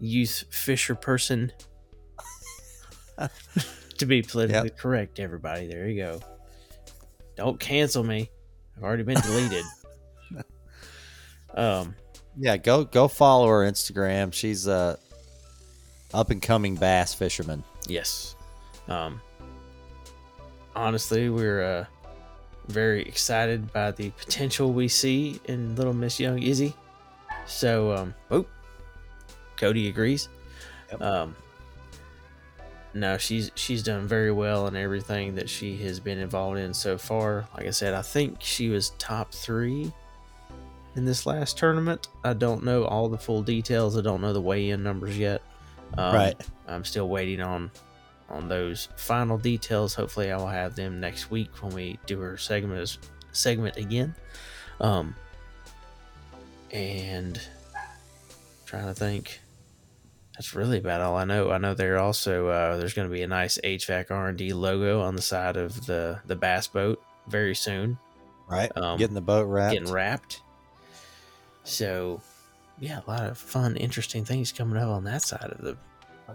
youth 0.00 0.44
fisher 0.50 0.94
person. 0.94 1.52
to 3.98 4.06
be 4.06 4.22
politically 4.22 4.70
correct, 4.70 5.18
everybody. 5.18 5.66
There 5.68 5.88
you 5.88 6.02
go. 6.02 6.20
Don't 7.36 7.58
cancel 7.58 8.04
me. 8.04 8.30
I've 8.76 8.82
already 8.82 9.04
been 9.04 9.20
deleted. 9.20 9.64
um, 11.54 11.94
Yeah, 12.36 12.56
go 12.56 12.84
go 12.84 13.08
follow 13.08 13.46
her 13.48 13.60
Instagram. 13.60 14.32
She's 14.32 14.66
a 14.66 14.98
up 16.12 16.30
and 16.30 16.42
coming 16.42 16.74
bass 16.74 17.14
fisherman. 17.14 17.62
Yes. 17.86 18.34
Um, 18.88 19.20
honestly, 20.74 21.28
we're 21.28 21.62
uh, 21.62 21.84
very 22.68 23.02
excited 23.02 23.72
by 23.72 23.92
the 23.92 24.10
potential 24.10 24.72
we 24.72 24.88
see 24.88 25.40
in 25.44 25.76
little 25.76 25.92
Miss 25.92 26.18
Young 26.18 26.42
Izzy. 26.42 26.74
So, 27.48 27.92
um, 27.92 28.14
oh, 28.30 28.46
Cody 29.56 29.88
agrees. 29.88 30.28
Yep. 30.90 31.02
Um, 31.02 31.36
no, 32.94 33.18
she's 33.18 33.50
she's 33.54 33.82
done 33.82 34.06
very 34.06 34.32
well 34.32 34.66
in 34.66 34.76
everything 34.76 35.34
that 35.34 35.48
she 35.48 35.76
has 35.78 36.00
been 36.00 36.18
involved 36.18 36.58
in 36.58 36.72
so 36.72 36.96
far. 36.96 37.46
Like 37.56 37.66
I 37.66 37.70
said, 37.70 37.94
I 37.94 38.02
think 38.02 38.36
she 38.40 38.68
was 38.68 38.90
top 38.98 39.32
three 39.32 39.92
in 40.96 41.04
this 41.04 41.26
last 41.26 41.58
tournament. 41.58 42.08
I 42.24 42.32
don't 42.32 42.64
know 42.64 42.84
all 42.84 43.08
the 43.08 43.18
full 43.18 43.42
details. 43.42 43.96
I 43.96 44.00
don't 44.00 44.20
know 44.20 44.32
the 44.32 44.40
weigh-in 44.40 44.82
numbers 44.82 45.18
yet. 45.18 45.42
Um, 45.96 46.14
Right. 46.14 46.36
I'm 46.66 46.84
still 46.84 47.08
waiting 47.08 47.40
on 47.40 47.70
on 48.28 48.48
those 48.48 48.88
final 48.96 49.38
details. 49.38 49.94
Hopefully, 49.94 50.30
I 50.30 50.36
will 50.36 50.48
have 50.48 50.74
them 50.74 51.00
next 51.00 51.30
week 51.30 51.50
when 51.62 51.74
we 51.74 51.98
do 52.06 52.20
our 52.22 52.36
segment 52.36 52.98
segment 53.32 53.76
again. 53.76 54.14
Um, 54.80 55.14
and 56.72 57.40
trying 58.66 58.86
to 58.86 58.94
think. 58.94 59.40
That's 60.34 60.54
really 60.54 60.78
about 60.78 61.00
all 61.00 61.16
I 61.16 61.24
know. 61.24 61.50
I 61.50 61.58
know 61.58 61.74
there 61.74 61.98
also 61.98 62.46
uh, 62.46 62.76
there's 62.76 62.94
going 62.94 63.08
to 63.08 63.12
be 63.12 63.22
a 63.22 63.26
nice 63.26 63.58
HVAC 63.64 64.10
R 64.12 64.28
and 64.28 64.38
D 64.38 64.52
logo 64.52 65.00
on 65.00 65.16
the 65.16 65.22
side 65.22 65.56
of 65.56 65.84
the 65.86 66.20
the 66.26 66.36
bass 66.36 66.68
boat 66.68 67.02
very 67.26 67.54
soon, 67.56 67.98
Right. 68.48 68.70
Um, 68.76 68.98
Getting 68.98 69.14
the 69.14 69.20
boat 69.20 69.46
wrapped. 69.46 69.74
getting 69.74 69.92
wrapped. 69.92 70.40
So, 71.64 72.20
yeah, 72.78 73.00
a 73.06 73.10
lot 73.10 73.24
of 73.26 73.36
fun, 73.36 73.76
interesting 73.76 74.24
things 74.24 74.52
coming 74.52 74.78
up 74.80 74.88
on 74.88 75.04
that 75.04 75.22
side 75.22 75.50
of 75.50 75.60
the 75.60 75.76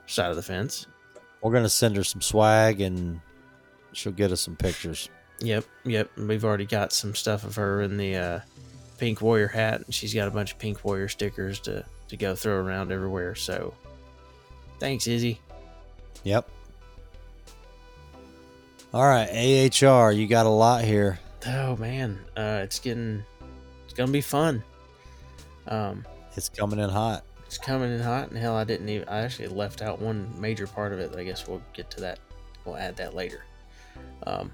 side 0.05 0.29
of 0.29 0.35
the 0.35 0.43
fence. 0.43 0.85
We're 1.41 1.53
gonna 1.53 1.69
send 1.69 1.95
her 1.95 2.03
some 2.03 2.21
swag 2.21 2.81
and 2.81 3.19
she'll 3.93 4.11
get 4.11 4.31
us 4.31 4.41
some 4.41 4.55
pictures. 4.55 5.09
Yep, 5.39 5.65
yep. 5.85 6.11
We've 6.17 6.45
already 6.45 6.65
got 6.65 6.91
some 6.93 7.15
stuff 7.15 7.43
of 7.45 7.55
her 7.55 7.81
in 7.81 7.97
the 7.97 8.15
uh, 8.15 8.39
pink 9.03 9.21
warrior 9.21 9.49
hat, 9.49 9.81
and 9.85 9.93
she's 9.93 10.13
got 10.13 10.29
a 10.29 10.31
bunch 10.31 10.53
of 10.53 10.59
pink 10.59 10.85
warrior 10.85 11.09
stickers 11.09 11.59
to 11.59 11.83
to 12.07 12.15
go 12.15 12.35
throw 12.35 12.55
around 12.55 12.89
everywhere. 12.89 13.35
So, 13.35 13.73
thanks, 14.79 15.07
Izzy. 15.07 15.41
Yep. 16.23 16.49
All 18.93 19.03
right, 19.03 19.27
AHR, 19.29 20.11
you 20.13 20.25
got 20.27 20.45
a 20.45 20.49
lot 20.49 20.85
here. 20.85 21.19
Oh 21.47 21.75
man, 21.75 22.17
uh, 22.37 22.61
it's 22.63 22.79
getting 22.79 23.25
it's 23.83 23.93
gonna 23.93 24.09
be 24.11 24.21
fun. 24.21 24.63
Um, 25.67 26.05
It's 26.37 26.47
coming 26.47 26.79
in 26.79 26.89
hot. 26.89 27.23
it's 27.45 27.57
coming 27.57 27.91
in 27.91 27.99
hot, 27.99 28.29
and 28.29 28.37
hell, 28.37 28.55
I 28.55 28.63
didn't 28.63 28.87
even. 28.87 29.09
I 29.09 29.19
actually 29.19 29.49
left 29.49 29.81
out 29.81 29.99
one 29.99 30.29
major 30.39 30.65
part 30.67 30.93
of 30.93 30.99
it. 30.99 31.13
I 31.13 31.23
guess 31.25 31.45
we'll 31.47 31.61
get 31.73 31.89
to 31.91 32.01
that. 32.01 32.19
We'll 32.63 32.77
add 32.77 32.95
that 32.97 33.13
later. 33.15 33.43
Um, 34.25 34.51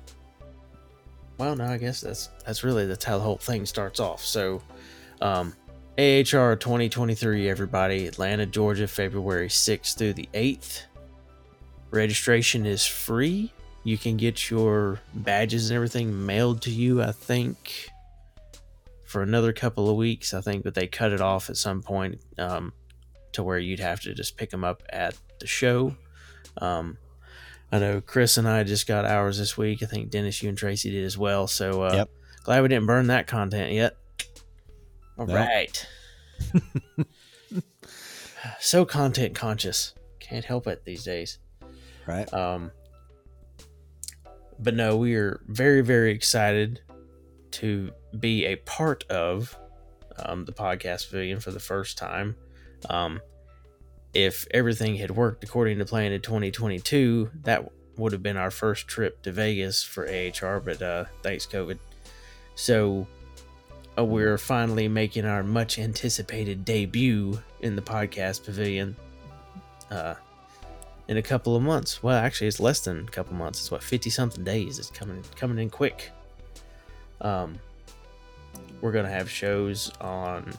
well, 1.39 1.55
no, 1.55 1.65
I 1.65 1.77
guess 1.77 2.01
that's 2.01 2.29
that's 2.45 2.63
really 2.63 2.85
that's 2.85 3.05
how 3.05 3.17
the 3.17 3.23
whole 3.23 3.37
thing 3.37 3.65
starts 3.65 4.01
off. 4.01 4.23
So, 4.23 4.61
um, 5.21 5.53
AHR 5.97 6.55
2023, 6.55 7.49
everybody, 7.49 8.07
Atlanta, 8.07 8.45
Georgia, 8.45 8.87
February 8.87 9.47
6th 9.47 9.97
through 9.97 10.13
the 10.13 10.29
8th. 10.33 10.83
Registration 11.91 12.65
is 12.65 12.85
free. 12.85 13.51
You 13.83 13.97
can 13.97 14.17
get 14.17 14.49
your 14.49 14.99
badges 15.13 15.69
and 15.69 15.75
everything 15.75 16.25
mailed 16.25 16.61
to 16.63 16.71
you, 16.71 17.01
I 17.01 17.13
think, 17.13 17.89
for 19.05 19.21
another 19.21 19.53
couple 19.53 19.89
of 19.89 19.95
weeks, 19.95 20.33
I 20.33 20.41
think, 20.41 20.63
but 20.63 20.75
they 20.75 20.87
cut 20.87 21.13
it 21.13 21.21
off 21.21 21.49
at 21.49 21.57
some 21.57 21.81
point 21.81 22.21
um, 22.37 22.73
to 23.31 23.43
where 23.43 23.59
you'd 23.59 23.79
have 23.79 24.01
to 24.01 24.13
just 24.13 24.35
pick 24.35 24.49
them 24.49 24.65
up 24.65 24.83
at 24.89 25.15
the 25.39 25.47
show. 25.47 25.95
Um, 26.57 26.97
I 27.71 27.79
know 27.79 28.01
Chris 28.01 28.37
and 28.37 28.47
I 28.47 28.63
just 28.63 28.87
got 28.87 29.05
ours 29.05 29.37
this 29.37 29.55
week. 29.57 29.83
I 29.83 29.85
think 29.85 30.09
Dennis, 30.09 30.41
you 30.41 30.49
and 30.49 30.57
Tracy 30.57 30.89
did 30.91 31.03
as 31.05 31.17
well. 31.17 31.47
So 31.47 31.83
uh, 31.83 31.93
Yep. 31.93 32.09
glad 32.43 32.61
we 32.63 32.67
didn't 32.67 32.87
burn 32.87 33.07
that 33.07 33.27
content 33.27 33.71
yet. 33.73 33.95
All 35.17 35.27
Nope. 35.27 35.35
right. 35.35 35.87
so 38.59 38.85
content 38.85 39.35
conscious. 39.35 39.93
Can't 40.19 40.45
help 40.45 40.67
it 40.67 40.83
these 40.85 41.03
days. 41.03 41.37
Right. 42.07 42.31
Um, 42.33 42.71
but 44.57 44.73
no, 44.75 44.97
we 44.97 45.15
are 45.15 45.39
very, 45.47 45.81
very 45.81 46.11
excited 46.11 46.81
to 47.51 47.91
be 48.19 48.45
a 48.45 48.55
part 48.57 49.03
of 49.09 49.57
um, 50.17 50.45
the 50.45 50.51
podcast 50.51 51.05
pavilion 51.09 51.39
for 51.39 51.51
the 51.51 51.59
first 51.59 51.97
time. 51.97 52.35
Um, 52.89 53.21
if 54.13 54.47
everything 54.51 54.95
had 54.95 55.11
worked 55.11 55.43
according 55.43 55.79
to 55.79 55.85
plan 55.85 56.11
in 56.11 56.21
2022, 56.21 57.31
that 57.43 57.71
would 57.97 58.11
have 58.11 58.23
been 58.23 58.37
our 58.37 58.51
first 58.51 58.87
trip 58.87 59.21
to 59.23 59.31
Vegas 59.31 59.83
for 59.83 60.07
AHR, 60.07 60.59
but 60.59 60.81
uh, 60.81 61.05
thanks, 61.21 61.45
COVID. 61.45 61.77
So 62.55 63.07
uh, 63.97 64.05
we're 64.05 64.37
finally 64.37 64.87
making 64.87 65.25
our 65.25 65.43
much 65.43 65.77
anticipated 65.77 66.65
debut 66.65 67.41
in 67.61 67.75
the 67.75 67.81
podcast 67.81 68.45
pavilion. 68.45 68.95
Uh, 69.91 70.15
in 71.09 71.17
a 71.17 71.21
couple 71.23 71.55
of 71.55 71.63
months. 71.63 72.03
Well, 72.03 72.15
actually, 72.15 72.47
it's 72.47 72.59
less 72.59 72.81
than 72.81 72.99
a 72.99 73.11
couple 73.11 73.33
months. 73.33 73.59
It's 73.59 73.71
what 73.71 73.83
fifty 73.83 74.11
something 74.11 74.43
days. 74.43 74.77
It's 74.77 74.91
coming 74.91 75.23
coming 75.35 75.57
in 75.57 75.69
quick. 75.69 76.11
Um, 77.19 77.59
we're 78.79 78.91
gonna 78.91 79.09
have 79.09 79.29
shows 79.29 79.91
on 79.99 80.53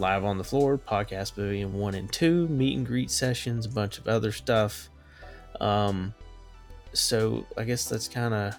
live 0.00 0.24
on 0.24 0.38
the 0.38 0.44
floor, 0.44 0.78
podcast 0.78 1.34
pavilion 1.34 1.72
one 1.74 1.94
and 1.94 2.12
two, 2.12 2.48
meet 2.48 2.76
and 2.76 2.86
greet 2.86 3.10
sessions, 3.10 3.66
a 3.66 3.68
bunch 3.68 3.98
of 3.98 4.06
other 4.08 4.32
stuff. 4.32 4.88
Um, 5.60 6.14
so 6.92 7.46
I 7.56 7.64
guess 7.64 7.88
that's 7.88 8.08
kind 8.08 8.34
of 8.34 8.54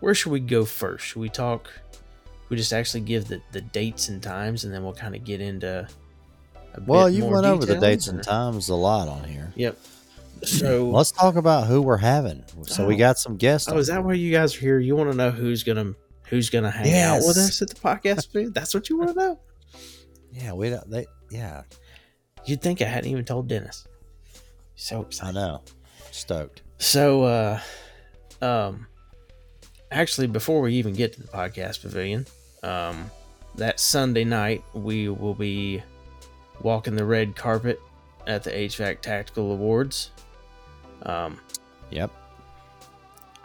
where 0.00 0.14
should 0.14 0.32
we 0.32 0.40
go 0.40 0.64
first? 0.64 1.06
Should 1.06 1.20
we 1.20 1.28
talk? 1.28 1.70
We 2.48 2.56
just 2.56 2.72
actually 2.72 3.00
give 3.00 3.28
the 3.28 3.40
the 3.52 3.60
dates 3.60 4.08
and 4.08 4.22
times, 4.22 4.64
and 4.64 4.72
then 4.74 4.82
we'll 4.84 4.92
kind 4.94 5.14
of 5.14 5.24
get 5.24 5.40
into. 5.40 5.88
A 6.76 6.80
Well, 6.86 7.06
bit 7.06 7.14
you 7.14 7.24
went 7.26 7.46
over 7.46 7.64
the 7.64 7.78
dates 7.78 8.08
and 8.08 8.22
times 8.22 8.68
a 8.68 8.74
lot 8.74 9.08
on 9.08 9.24
here. 9.24 9.52
Yep. 9.54 9.78
So 10.42 10.86
Let's 10.90 11.12
talk 11.12 11.36
about 11.36 11.66
who 11.68 11.80
we're 11.80 11.96
having. 11.96 12.42
So 12.66 12.84
we 12.86 12.96
Oh. 12.96 12.98
got 12.98 13.18
some 13.18 13.36
guests. 13.36 13.68
Oh, 13.70 13.78
is 13.78 13.86
that 13.86 13.94
here. 13.94 14.02
why 14.02 14.14
you 14.14 14.32
guys 14.32 14.56
are 14.56 14.60
here? 14.60 14.78
You 14.80 14.96
want 14.96 15.10
to 15.10 15.16
know 15.16 15.30
who's 15.30 15.62
gonna 15.62 15.94
who's 16.24 16.50
gonna 16.50 16.70
hang 16.70 16.92
out 16.98 17.18
with 17.18 17.36
us 17.36 17.62
at 17.62 17.68
the 17.68 17.76
podcast? 17.76 18.52
That's 18.52 18.74
what 18.74 18.88
you 18.90 18.98
want 18.98 19.10
to 19.10 19.16
know. 19.16 19.40
Yeah, 20.34 20.52
we 20.52 20.70
don't. 20.70 20.88
They, 20.90 21.06
yeah, 21.30 21.62
You'd 22.44 22.60
think 22.60 22.82
I 22.82 22.84
hadn't 22.84 23.10
even 23.10 23.24
told 23.24 23.48
Dennis. 23.48 23.86
So 24.74 25.02
excited. 25.02 25.36
I 25.38 25.40
know. 25.40 25.62
Stoked. 26.10 26.62
So, 26.78 27.22
uh, 27.22 27.60
um, 28.42 28.86
actually, 29.90 30.26
before 30.26 30.60
we 30.60 30.74
even 30.74 30.94
get 30.94 31.14
to 31.14 31.22
the 31.22 31.28
podcast 31.28 31.80
pavilion, 31.80 32.26
um, 32.62 33.10
that 33.54 33.80
Sunday 33.80 34.24
night 34.24 34.62
we 34.74 35.08
will 35.08 35.34
be 35.34 35.82
walking 36.60 36.96
the 36.96 37.04
red 37.04 37.34
carpet 37.34 37.80
at 38.26 38.42
the 38.42 38.50
HVAC 38.50 39.00
Tactical 39.00 39.52
Awards. 39.52 40.10
Um, 41.02 41.38
Yep. 41.90 42.10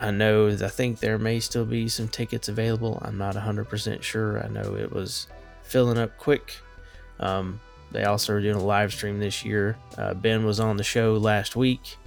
I 0.01 0.11
know, 0.11 0.47
I 0.47 0.55
think 0.69 0.99
there 0.99 1.19
may 1.19 1.39
still 1.41 1.65
be 1.65 1.89
some 1.89 2.07
tickets 2.07 2.47
available. 2.47 2.99
I'm 3.03 3.17
not 3.17 3.35
100% 3.35 4.01
sure. 4.01 4.43
I 4.43 4.47
know 4.47 4.75
it 4.75 4.91
was 4.91 5.27
filling 5.61 5.97
up 5.97 6.17
quick. 6.17 6.55
Um, 7.19 7.59
they 7.91 8.03
also 8.03 8.33
are 8.33 8.41
doing 8.41 8.55
a 8.55 8.63
live 8.63 8.93
stream 8.93 9.19
this 9.19 9.43
year. 9.43 9.77
Uh, 9.97 10.13
ben 10.13 10.45
was 10.45 10.59
on 10.59 10.77
the 10.77 10.83
show 10.83 11.13
last 11.13 11.55
week, 11.55 11.97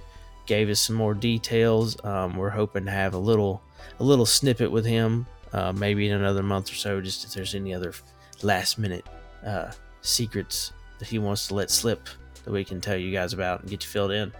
gave 0.45 0.69
us 0.69 0.79
some 0.79 0.95
more 0.95 1.13
details. 1.13 2.03
Um, 2.05 2.35
we're 2.37 2.49
hoping 2.49 2.85
to 2.85 2.91
have 2.91 3.13
a 3.13 3.17
little 3.17 3.61
a 3.99 4.03
little 4.03 4.25
snippet 4.25 4.71
with 4.71 4.85
him, 4.85 5.25
uh, 5.51 5.71
maybe 5.73 6.07
in 6.07 6.15
another 6.15 6.41
month 6.41 6.71
or 6.71 6.75
so, 6.75 7.01
just 7.01 7.25
if 7.25 7.33
there's 7.33 7.53
any 7.53 7.73
other 7.73 7.93
last 8.41 8.79
minute 8.79 9.05
uh, 9.45 9.71
secrets 10.01 10.71
that 10.99 11.07
he 11.07 11.19
wants 11.19 11.47
to 11.47 11.53
let 11.53 11.69
slip 11.69 12.07
that 12.45 12.51
we 12.51 12.63
can 12.63 12.81
tell 12.81 12.97
you 12.97 13.11
guys 13.11 13.33
about 13.33 13.61
and 13.61 13.69
get 13.69 13.83
you 13.83 13.89
filled 13.89 14.11
in. 14.11 14.31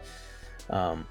Um, 0.69 1.05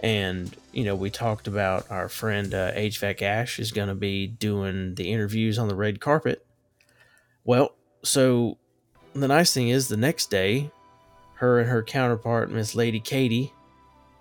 and 0.00 0.54
you 0.72 0.84
know, 0.84 0.94
we 0.94 1.10
talked 1.10 1.46
about 1.46 1.90
our 1.90 2.08
friend 2.08 2.52
uh, 2.52 2.72
HVAC 2.72 3.22
Ash 3.22 3.58
is 3.58 3.72
going 3.72 3.88
to 3.88 3.94
be 3.94 4.26
doing 4.26 4.94
the 4.94 5.12
interviews 5.12 5.58
on 5.58 5.68
the 5.68 5.74
red 5.74 6.00
carpet. 6.00 6.44
Well, 7.44 7.75
so 8.06 8.56
the 9.14 9.28
nice 9.28 9.52
thing 9.52 9.68
is, 9.68 9.88
the 9.88 9.96
next 9.96 10.30
day, 10.30 10.70
her 11.34 11.58
and 11.58 11.68
her 11.68 11.82
counterpart, 11.82 12.50
Miss 12.50 12.74
Lady 12.74 13.00
Katie, 13.00 13.52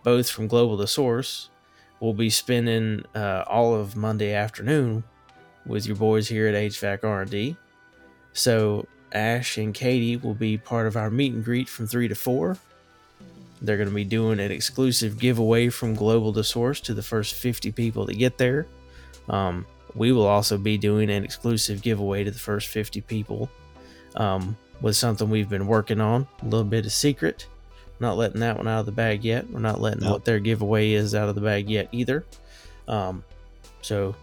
both 0.03 0.29
from 0.29 0.47
Global 0.47 0.75
the 0.75 0.87
Source, 0.87 1.49
will 1.99 2.13
be 2.13 2.29
spending 2.29 3.05
uh, 3.13 3.43
all 3.47 3.75
of 3.75 3.95
Monday 3.95 4.33
afternoon 4.33 5.03
with 5.65 5.85
your 5.85 5.95
boys 5.95 6.27
here 6.27 6.47
at 6.47 6.55
HVAC 6.55 7.03
R&D. 7.03 7.55
So 8.33 8.87
Ash 9.11 9.57
and 9.57 9.73
Katie 9.73 10.17
will 10.17 10.33
be 10.33 10.57
part 10.57 10.87
of 10.87 10.97
our 10.97 11.09
meet 11.09 11.33
and 11.33 11.43
greet 11.43 11.69
from 11.69 11.87
three 11.87 12.07
to 12.07 12.15
four. 12.15 12.57
They're 13.61 13.77
going 13.77 13.89
to 13.89 13.95
be 13.95 14.03
doing 14.03 14.39
an 14.39 14.51
exclusive 14.51 15.17
giveaway 15.17 15.69
from 15.69 15.95
Global 15.95 16.33
to 16.33 16.43
Source 16.43 16.81
to 16.81 16.93
the 16.93 17.01
first 17.01 17.35
50 17.35 17.71
people 17.71 18.05
that 18.05 18.17
get 18.17 18.37
there. 18.37 18.67
Um, 19.29 19.65
we 19.95 20.11
will 20.11 20.27
also 20.27 20.57
be 20.57 20.77
doing 20.77 21.09
an 21.09 21.23
exclusive 21.23 21.81
giveaway 21.81 22.23
to 22.25 22.31
the 22.31 22.39
first 22.39 22.67
50 22.67 23.01
people 23.01 23.49
um, 24.15 24.57
with 24.81 24.95
something 24.95 25.29
we've 25.29 25.49
been 25.49 25.67
working 25.67 26.01
on, 26.01 26.27
a 26.41 26.45
little 26.45 26.63
bit 26.63 26.85
of 26.85 26.91
secret. 26.91 27.47
Not 27.99 28.17
letting 28.17 28.41
that 28.41 28.57
one 28.57 28.67
out 28.67 28.81
of 28.81 28.85
the 28.85 28.91
bag 28.91 29.23
yet. 29.23 29.49
We're 29.49 29.59
not 29.61 29.79
letting 29.79 30.01
Nope. 30.01 30.11
what 30.11 30.25
their 30.25 30.39
giveaway 30.39 30.91
is 30.91 31.15
out 31.15 31.29
of 31.29 31.35
the 31.35 31.41
bag 31.41 31.69
yet 31.69 31.87
either. 31.93 32.25
Um, 32.87 33.23
so 33.81 34.15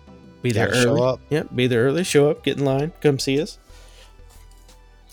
be 0.42 0.52
there 0.52 0.66
Gotta 0.68 0.82
show 0.82 0.90
early. 0.90 1.02
up. 1.02 1.20
Yep, 1.30 1.48
be 1.54 1.66
there 1.68 1.84
early. 1.86 2.04
Show 2.04 2.30
up, 2.30 2.44
get 2.44 2.58
in 2.58 2.64
line, 2.64 2.92
come 3.00 3.18
see 3.18 3.40
us. 3.40 3.58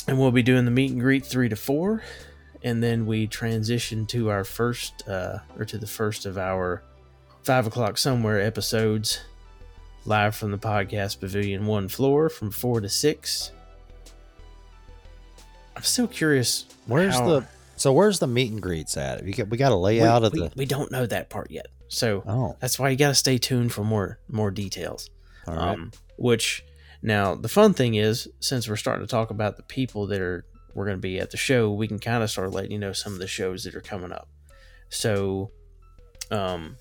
And 0.08 0.20
we'll 0.20 0.32
be 0.32 0.44
doing 0.44 0.66
the 0.66 0.72
meet 0.72 0.92
and 0.92 1.00
greet 1.00 1.26
three 1.26 1.50
to 1.50 1.56
four, 1.56 2.02
and 2.64 2.82
then 2.84 3.06
we 3.06 3.28
transition 3.28 4.06
to 4.08 4.30
our 4.30 4.44
first, 4.44 5.08
uh, 5.08 5.40
or 5.58 5.66
to 5.66 5.78
the 5.78 5.86
first 5.88 6.26
of 6.26 6.38
our 6.38 6.82
five 7.44 7.68
o'clock 7.68 7.98
somewhere 7.98 8.42
episodes, 8.42 9.22
live 10.06 10.36
from 10.36 10.52
the 10.52 10.58
podcast 10.58 11.20
pavilion 11.20 11.66
one 11.66 11.88
floor 11.88 12.28
from 12.28 12.50
four 12.52 12.82
to 12.82 12.90
six. 12.90 13.52
I'm 15.80 15.84
still 15.86 16.08
curious. 16.08 16.66
Where's 16.88 17.16
how- 17.16 17.26
the 17.28 17.48
so 17.78 17.94
where's 17.94 18.20
the 18.20 18.28
meet 18.28 18.52
and 18.52 18.62
greets 18.62 18.98
at? 18.98 19.24
We 19.24 19.32
got 19.32 19.48
we 19.48 19.56
got 19.56 19.72
a 19.72 19.78
we, 19.78 19.84
layout 19.84 20.26
of 20.26 20.34
we, 20.34 20.40
the 20.40 20.52
we 20.58 20.66
don't 20.66 20.92
know 20.92 21.06
that 21.06 21.30
part 21.30 21.50
yet, 21.52 21.68
so 21.88 22.22
oh 22.28 22.58
that's 22.60 22.78
why 22.78 22.90
you 22.90 22.98
got 22.98 23.08
to 23.08 23.16
stay 23.16 23.38
tuned 23.38 23.72
for 23.72 23.86
more 23.86 24.20
more 24.28 24.52
details. 24.52 25.10
all 25.48 25.56
right 25.56 25.70
Um, 25.70 25.92
which 26.18 26.66
now 27.02 27.34
the 27.36 27.48
fun 27.48 27.74
thing 27.74 27.96
is, 27.96 28.28
since 28.42 28.68
we're 28.68 28.76
starting 28.76 29.08
to 29.08 29.10
talk 29.10 29.30
about 29.30 29.56
the 29.56 29.64
people 29.64 30.08
that 30.08 30.20
are 30.20 30.44
we're 30.74 30.84
going 30.84 30.98
to 30.98 31.02
be 31.02 31.18
at 31.18 31.32
the 31.32 31.38
show, 31.38 31.72
we 31.72 31.88
can 31.88 32.00
kind 32.00 32.22
of 32.24 32.30
start 32.30 32.52
letting 32.52 32.72
you 32.72 32.80
know 32.80 32.92
some 32.92 33.14
of 33.14 33.20
the 33.20 33.28
shows 33.28 33.64
that 33.64 33.74
are 33.74 33.82
coming 33.82 34.12
up. 34.12 34.28
So, 34.90 35.52
um, 36.32 36.76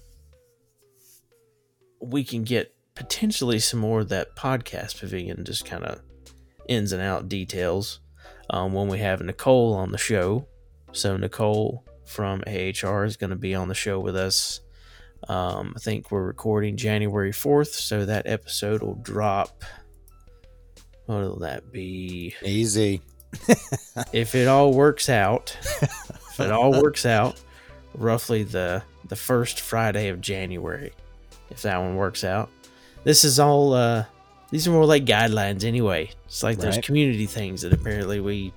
we 2.01 2.24
can 2.24 2.42
get 2.42 2.74
potentially 2.96 3.61
some 3.61 3.78
more 3.78 4.01
of 4.01 4.09
that 4.09 4.34
podcast 4.34 4.99
pavilion, 4.99 5.44
just 5.44 5.64
kind 5.64 5.84
of 5.84 6.01
ins 6.68 6.90
and 6.92 7.01
out 7.01 7.28
details. 7.28 8.01
Um, 8.51 8.72
when 8.72 8.88
we 8.88 8.99
have 8.99 9.20
Nicole 9.20 9.74
on 9.74 9.92
the 9.92 9.99
show, 9.99 10.46
so 10.92 11.16
Nicole 11.16 11.84
from 12.07 12.42
AHR 12.46 13.05
is 13.05 13.16
going 13.16 13.30
to 13.30 13.36
be 13.36 13.55
on 13.55 13.68
the 13.68 13.74
show 13.74 14.01
with 14.01 14.16
us. 14.16 14.61
Um, 15.28 15.74
I 15.76 15.80
think 15.80 16.11
we're 16.11 16.22
recording 16.22 16.76
January 16.76 17.32
4th, 17.32 17.68
so 17.68 18.07
that 18.07 18.26
episode 18.26 18.82
will 18.82 18.94
drop. 18.94 19.64
What 21.07 21.20
will 21.20 21.38
that 21.40 21.72
be? 21.72 22.34
easy 22.42 23.03
If 24.12 24.34
it 24.34 24.49
all 24.49 24.72
works 24.72 25.09
out, 25.09 25.57
if 25.82 26.40
it 26.40 26.51
all 26.51 26.72
works 26.82 27.05
out, 27.05 27.40
roughly 27.94 28.42
the 28.44 28.82
the 29.09 29.16
first 29.16 29.61
Friday 29.61 30.09
of 30.09 30.20
January, 30.20 30.92
if 31.51 31.62
that 31.62 31.78
one 31.78 31.96
works 31.96 32.24
out. 32.24 32.49
This 33.05 33.24
is 33.24 33.38
all. 33.38 33.72
Uh, 33.72 34.05
these 34.51 34.66
are 34.66 34.70
more 34.70 34.84
like 34.86 35.05
guidelines 35.05 35.64
anyway. 35.64 36.11
It's 36.26 36.42
like 36.42 36.59
there's 36.59 36.76
Right. 36.76 36.84
community 36.84 37.26
things 37.26 37.62
that 37.62 37.72
apparently 37.72 38.20
we 38.20 38.53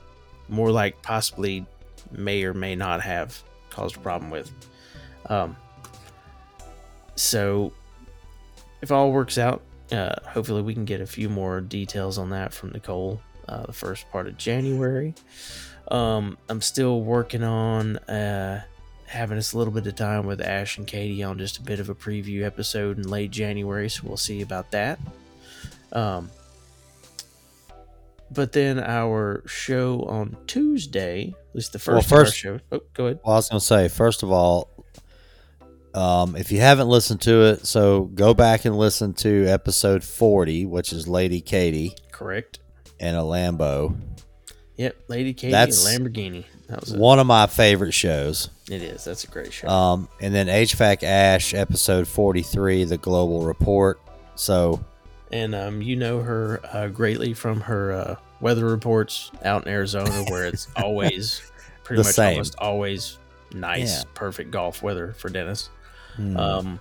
more 0.50 0.72
like 0.72 1.02
possibly 1.02 1.66
may 2.12 2.44
or 2.44 2.54
may 2.54 2.76
not 2.76 3.02
have 3.02 3.42
caused 3.70 3.96
a 3.96 4.00
problem 4.00 4.32
with. 4.32 4.52
Um, 5.28 5.56
so 7.16 7.72
if 8.82 8.92
all 8.92 9.12
works 9.12 9.38
out, 9.38 9.62
uh, 9.92 10.16
hopefully 10.28 10.62
we 10.62 10.74
can 10.74 10.86
get 10.86 11.02
a 11.02 11.06
few 11.06 11.30
more 11.30 11.62
details 11.62 12.18
on 12.18 12.30
that 12.32 12.54
from 12.54 12.72
Nicole 12.72 13.22
uh, 13.48 13.66
the 13.66 13.74
first 13.74 14.10
part 14.12 14.28
of 14.28 14.38
January. 14.38 15.14
Um, 15.90 16.38
I'm 16.50 16.62
still 16.62 17.02
working 17.02 17.44
on 17.44 17.98
uh, 17.98 18.64
having 19.08 19.38
us 19.38 19.52
a 19.54 19.58
little 19.58 19.74
bit 19.74 19.86
of 19.88 19.96
time 19.96 20.26
with 20.26 20.40
Ash 20.40 20.78
and 20.78 20.88
Katie 20.88 21.22
on 21.22 21.38
just 21.38 21.58
a 21.58 21.62
bit 21.62 21.80
of 21.82 21.90
a 21.90 21.96
preview 21.96 22.44
episode 22.44 22.98
in 22.98 23.10
late 23.10 23.32
January, 23.32 23.90
so 23.90 24.04
we'll 24.08 24.16
see 24.18 24.42
about 24.42 24.72
that. 24.72 25.00
Um, 25.94 26.30
but 28.34 28.54
then 28.54 28.80
our 28.80 29.44
show 29.46 30.04
on 30.04 30.38
Tuesday, 30.48 31.34
at 31.50 31.56
least 31.56 31.74
the 31.74 31.80
first, 31.80 32.12
our 32.12 32.20
first- 32.26 32.38
show. 32.38 32.60
Oh, 32.72 32.80
go 32.94 33.06
ahead. 33.08 33.20
Well, 33.26 33.34
I 33.34 33.38
was 33.38 33.50
going 33.50 33.60
to 33.60 33.66
say, 33.66 33.88
first 33.90 34.24
of 34.24 34.32
all, 34.32 34.70
um, 35.94 36.38
if 36.38 36.52
you 36.52 36.60
haven't 36.62 36.88
listened 36.88 37.20
to 37.22 37.42
it, 37.48 37.66
so 37.68 38.04
go 38.04 38.34
back 38.34 38.64
and 38.64 38.78
listen 38.78 39.14
to 39.16 39.46
episode 39.48 40.04
40, 40.06 40.66
which 40.66 40.94
is 40.94 41.08
Lady 41.10 41.42
Katie 41.42 41.94
Correct. 42.14 42.60
and 43.02 43.18
a 43.18 43.22
Lambo. 43.22 43.98
Yep, 44.78 44.96
Lady 45.10 45.34
Katie 45.34 45.52
That's- 45.52 45.86
and 45.86 46.06
Lamborghini. 46.08 46.46
That 46.70 46.80
was 46.80 46.94
One 46.94 47.20
of 47.20 47.28
my 47.28 47.48
favorite 47.48 47.92
shows. 47.94 48.50
it. 48.70 48.82
Is 48.82 49.04
that's 49.04 49.26
a 49.26 49.28
great 49.28 49.52
show. 49.52 49.68
Um, 49.68 50.08
and 50.22 50.34
then 50.34 50.48
HVAC 50.48 51.04
Ash, 51.04 51.54
episode 51.54 52.08
43, 52.08 52.86
The 52.86 52.98
Global 52.98 53.42
Report. 53.44 54.00
So, 54.36 54.80
and 55.32 55.56
um, 55.56 55.82
you 55.82 55.96
know 55.96 56.22
her 56.22 56.60
uh, 56.74 56.88
greatly 56.88 57.34
from 57.34 57.62
her 57.62 57.92
uh, 57.92 58.16
weather 58.40 58.66
reports 58.66 59.32
out 59.44 59.66
in 59.66 59.72
Arizona, 59.72 60.24
where 60.30 60.46
it's 60.46 60.68
always 60.76 61.42
pretty 61.84 62.02
The 62.02 62.08
much 62.08 62.16
same. 62.16 62.32
almost 62.34 62.56
always 62.60 63.18
nice, 63.54 64.00
Yeah. 64.00 64.04
perfect 64.14 64.52
golf 64.52 64.82
weather 64.84 65.14
for 65.18 65.30
Dennis. 65.30 65.70
hmm. 66.16 66.38
Um, 66.38 66.80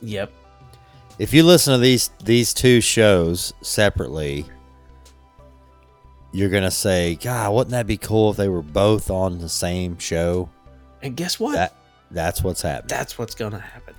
yep, 0.00 0.30
if 1.18 1.32
you 1.34 1.42
listen 1.42 1.72
to 1.74 1.78
these 1.78 2.10
these 2.24 2.54
two 2.54 2.80
shows 2.80 3.52
separately, 3.62 4.46
you're 6.32 6.50
gonna 6.50 6.70
say, 6.70 7.16
"God, 7.16 7.52
wouldn't 7.54 7.70
that 7.72 7.86
be 7.86 7.96
cool 7.96 8.30
if 8.30 8.36
they 8.36 8.48
were 8.48 8.62
both 8.62 9.10
on 9.10 9.38
the 9.38 9.48
same 9.48 9.98
show?" 9.98 10.48
and 11.02 11.16
guess 11.16 11.38
what? 11.40 11.52
That 11.54 11.74
that's 12.10 12.42
what's 12.42 12.62
happening. 12.62 12.88
That's 12.88 13.18
what's 13.18 13.34
gonna 13.34 13.58
happen. 13.60 13.94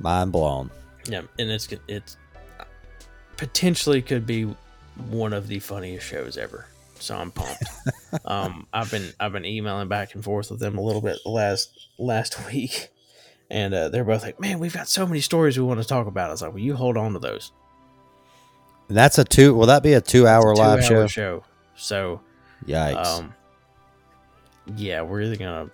Mind 0.00 0.32
blown. 0.32 0.70
Yeah, 1.06 1.22
and 1.38 1.50
it's 1.50 1.68
it's 1.88 2.16
potentially 3.36 4.02
could 4.02 4.26
be 4.26 4.54
one 5.08 5.32
of 5.32 5.48
the 5.48 5.58
funniest 5.58 6.06
shows 6.06 6.36
ever. 6.36 6.66
So 6.98 7.16
I'm 7.16 7.30
pumped. 7.30 7.64
um, 8.24 8.66
I've 8.72 8.90
been 8.90 9.12
I've 9.20 9.32
been 9.32 9.44
emailing 9.44 9.88
back 9.88 10.14
and 10.14 10.24
forth 10.24 10.50
with 10.50 10.60
them 10.60 10.78
a 10.78 10.80
little 10.80 11.02
bit 11.02 11.18
the 11.24 11.30
last 11.30 11.88
last 11.98 12.36
week, 12.52 12.88
and 13.50 13.74
uh, 13.74 13.88
they're 13.88 14.04
both 14.04 14.22
like, 14.22 14.40
"Man, 14.40 14.58
we've 14.58 14.74
got 14.74 14.88
so 14.88 15.06
many 15.06 15.20
stories 15.20 15.58
we 15.58 15.64
want 15.64 15.80
to 15.82 15.86
talk 15.86 16.06
about." 16.06 16.28
I 16.28 16.32
was 16.32 16.42
like, 16.42 16.52
"Well, 16.52 16.62
you 16.62 16.74
hold 16.74 16.96
on 16.96 17.12
to 17.12 17.18
those." 17.18 17.52
And 18.88 18.96
that's 18.96 19.18
a 19.18 19.24
two. 19.24 19.54
Will 19.54 19.66
that 19.66 19.82
be 19.82 19.94
a 19.94 20.00
two-hour 20.00 20.54
live 20.56 20.82
show? 20.82 20.88
Two-hour 20.88 21.08
show. 21.08 21.44
So, 21.76 22.20
Yikes! 22.66 23.04
um, 23.04 23.34
yeah, 24.76 25.02
we're 25.02 25.22
either 25.22 25.36
gonna 25.36 25.70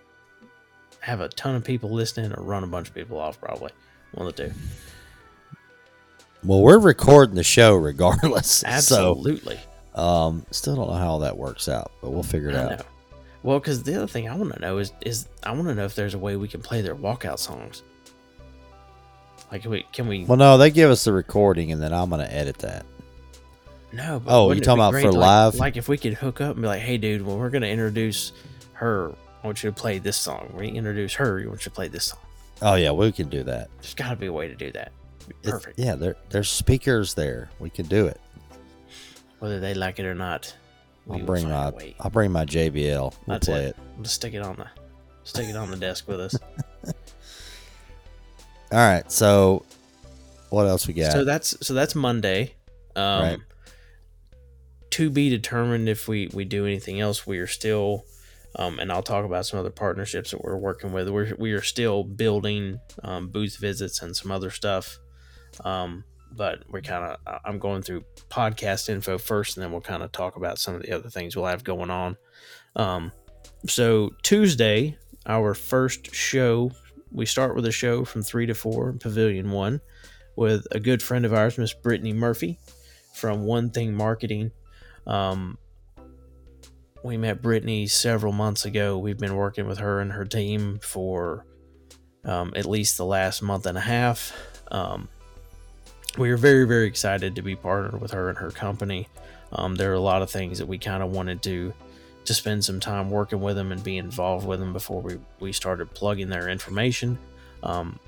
have 1.01 1.21
a 1.21 1.29
ton 1.29 1.55
of 1.55 1.65
people 1.65 1.91
listening 1.91 2.33
or 2.33 2.43
run 2.43 2.65
a 2.65 2.67
bunch 2.67 2.89
of 2.89 2.95
people 2.95 3.19
off. 3.19 3.41
Probably 3.41 3.73
one 4.13 4.27
of 4.27 4.35
the 4.35 4.49
two. 4.49 4.55
Well, 6.45 6.61
we're 6.63 6.79
recording 6.79 7.35
the 7.35 7.43
show 7.45 7.75
regardless. 7.75 8.65
Absolutely. 8.67 9.59
So, 9.95 10.01
um, 10.03 10.47
still 10.51 10.77
don't 10.77 10.89
know 10.89 10.95
how 10.95 11.19
that 11.19 11.37
works 11.37 11.69
out, 11.69 11.93
but 12.01 12.11
we'll 12.11 12.23
figure 12.23 12.49
it 12.51 12.57
I 12.57 12.63
out. 12.65 12.71
know. 12.79 12.85
Well, 13.43 13.59
because 13.59 13.83
the 13.83 13.95
other 13.97 14.07
thing 14.07 14.29
I 14.29 14.35
want 14.37 14.53
to 14.53 14.61
know 14.61 14.79
is 14.79 14.93
is 15.01 15.27
I 15.43 15.53
want 15.53 15.69
to 15.69 15.75
know 15.75 15.85
if 15.85 15.95
there's 15.95 16.15
a 16.15 16.19
way 16.19 16.37
we 16.37 16.49
can 16.49 16.61
play 16.61 16.83
their 16.83 16.95
walkout 16.95 17.39
songs. 17.39 17.83
Like, 19.51 19.63
can 19.63 19.71
we? 19.71 19.83
Can 19.93 20.07
we 20.09 20.25
Well, 20.25 20.37
no, 20.39 20.59
they 20.59 20.71
give 20.71 20.91
us 20.91 21.05
the 21.05 21.13
recording, 21.13 21.73
and 21.73 21.83
then 21.83 21.93
I'm 21.93 22.11
gonna 22.11 22.25
edit 22.31 22.59
that. 22.59 22.85
No. 23.93 24.21
But 24.25 24.33
Oh, 24.33 24.53
you 24.53 24.61
talking 24.61 24.75
about 24.81 24.93
for 24.93 25.11
like- 25.11 25.15
live? 25.21 25.55
Like 25.57 25.77
if 25.77 25.89
we 25.89 25.99
could 25.99 26.15
hook 26.15 26.41
up 26.41 26.53
and 26.55 26.63
be 26.63 26.69
like, 26.69 26.81
"Hey, 26.83 26.99
dude, 26.99 27.23
when 27.23 27.39
we're 27.39 27.51
gonna 27.51 27.67
introduce 27.67 28.33
her, 28.75 29.13
I 29.43 29.47
want 29.47 29.63
you 29.65 29.71
to 29.71 29.75
play 29.77 29.99
this 29.99 30.17
song. 30.17 30.53
We 30.55 30.69
introduce 30.69 31.15
her, 31.15 31.41
you 31.41 31.49
want 31.49 31.61
you 31.63 31.65
to 31.65 31.71
play 31.71 31.89
this 31.89 32.05
song." 32.05 32.21
Oh 32.63 32.75
yeah, 32.75 32.93
we 32.93 33.11
can 33.11 33.29
do 33.29 33.43
that. 33.45 33.71
There's 33.81 33.95
got 33.95 34.11
to 34.11 34.17
be 34.17 34.27
a 34.27 34.33
way 34.33 34.47
to 34.49 34.55
do 34.55 34.71
that. 34.73 34.93
Perfect. 35.43 35.79
yeah, 35.79 35.95
there 35.95 36.17
there's 36.31 36.49
speakers 36.51 37.15
there. 37.15 37.51
We 37.59 37.71
can 37.71 37.87
do 37.87 38.07
it. 38.07 38.21
Whether 39.39 39.61
they 39.61 39.75
like 39.75 39.99
it 39.99 40.05
or 40.05 40.15
not, 40.15 40.55
I'll 41.11 41.19
bring 41.19 41.49
my. 41.49 41.95
I'll 42.01 42.11
bring 42.11 42.31
my 42.31 42.45
JBL. 42.45 42.99
We'll 42.99 43.15
That's 43.27 43.47
play 43.47 43.65
it. 43.65 43.69
it. 43.69 43.77
We'll 43.95 44.05
just 44.05 44.17
stick 44.17 44.35
it 44.35 44.43
on 44.43 44.57
the 44.57 44.67
stick 45.25 45.49
it 45.49 45.57
on 45.57 45.71
the 45.71 45.77
desk 45.77 46.07
with 46.09 46.21
us. 46.21 46.35
All 48.73 48.79
right. 48.79 49.11
So, 49.11 49.65
what 50.51 50.67
else 50.67 50.87
we 50.87 50.95
got? 50.95 51.13
So 51.13 51.25
that's 51.25 51.57
so 51.67 51.75
that's 51.75 51.95
Monday. 51.95 52.55
Um, 52.97 53.23
Right. 53.23 53.39
To 54.93 55.09
be 55.09 55.31
determined 55.31 55.89
if 55.89 56.09
we 56.09 56.29
we 56.33 56.45
do 56.45 56.67
anything 56.67 57.01
else. 57.01 57.27
We 57.27 57.39
are 57.39 57.47
still, 57.47 58.05
um, 58.57 58.81
and 58.81 58.91
I'll 58.91 59.05
talk 59.05 59.25
about 59.25 59.47
some 59.47 59.61
other 59.61 59.71
partnerships 59.71 60.33
that 60.33 60.43
we're 60.43 60.57
working 60.57 60.93
with. 60.93 61.09
We're 61.09 61.35
we 61.39 61.53
are 61.53 61.63
still 61.63 62.03
building 62.03 62.81
um, 63.05 63.29
booth 63.29 63.57
visits 63.57 64.03
and 64.03 64.17
some 64.17 64.33
other 64.33 64.51
stuff. 64.51 64.99
Um, 65.65 66.05
but 66.33 66.63
we're 66.69 66.81
kind 66.81 67.05
of 67.05 67.41
I'm 67.45 67.59
going 67.59 67.83
through 67.83 68.05
podcast 68.29 68.89
info 68.89 69.19
first, 69.19 69.57
and 69.57 69.65
then 69.65 69.73
we'll 69.73 69.81
kind 69.81 70.03
of 70.03 70.13
talk 70.13 70.37
about 70.37 70.59
some 70.59 70.75
of 70.75 70.83
the 70.83 70.93
other 70.93 71.11
things 71.11 71.37
we'll 71.37 71.47
have 71.47 71.65
going 71.65 71.91
on. 71.91 72.17
Um, 72.77 73.13
so 73.67 74.11
Tuesday, 74.23 74.97
our 75.27 75.55
first 75.55 76.15
show, 76.15 76.71
we 77.11 77.27
start 77.27 77.57
with 77.57 77.67
a 77.67 77.73
show 77.73 78.05
from 78.05 78.23
three 78.23 78.47
to 78.47 78.55
four, 78.55 78.93
Pavilion 78.93 79.51
One 79.51 79.81
with 80.37 80.67
a 80.71 80.81
good 80.81 81.03
friend 81.03 81.27
of 81.27 81.35
ours, 81.35 81.59
Miss 81.59 81.75
Brittany 81.75 82.13
Murphy 82.13 82.59
from 83.15 83.45
One 83.45 83.71
Thing 83.71 83.93
Marketing. 83.93 84.53
Um, 85.07 85.59
we 87.03 87.17
met 87.17 87.43
Brittany 87.43 87.87
several 87.87 88.33
months 88.33 88.65
ago. 88.65 88.99
We've 88.99 89.19
been 89.19 89.37
working 89.37 89.67
with 89.67 89.79
her 89.79 90.01
and 90.01 90.13
her 90.13 90.25
team 90.25 90.79
for 90.83 91.47
um, 92.25 92.53
at 92.57 92.67
least 92.67 92.97
the 92.97 93.05
last 93.05 93.43
month 93.43 93.67
and 93.67 93.77
a 93.77 93.83
half. 93.83 94.33
Um, 94.71 95.09
we 96.19 96.31
are 96.31 96.37
very, 96.37 96.67
very 96.67 96.87
excited 96.87 97.35
to 97.37 97.43
be 97.43 97.57
partnered 97.57 98.01
with 98.01 98.11
her 98.13 98.29
and 98.29 98.39
her 98.39 98.51
company. 98.51 99.09
Um, 99.53 99.75
there 99.75 99.91
are 99.91 99.95
a 99.95 100.01
lot 100.01 100.23
of 100.23 100.31
things 100.31 100.59
that 100.59 100.67
we 100.67 100.79
kind 100.79 101.03
of 101.03 101.11
wanted 101.11 101.43
to 101.43 101.73
to 102.27 102.35
spend 102.35 102.63
some 102.65 102.79
time 102.79 103.11
working 103.11 103.41
with 103.41 103.57
them 103.57 103.73
and 103.73 103.83
be 103.83 103.97
involved 103.97 104.47
with 104.47 104.61
them 104.61 104.75
before 104.75 105.01
we, 105.01 105.19
we 105.41 105.53
started 105.53 105.93
plugging 105.95 106.29
their 106.29 106.49
information. 106.51 107.19
Um, 107.63 107.99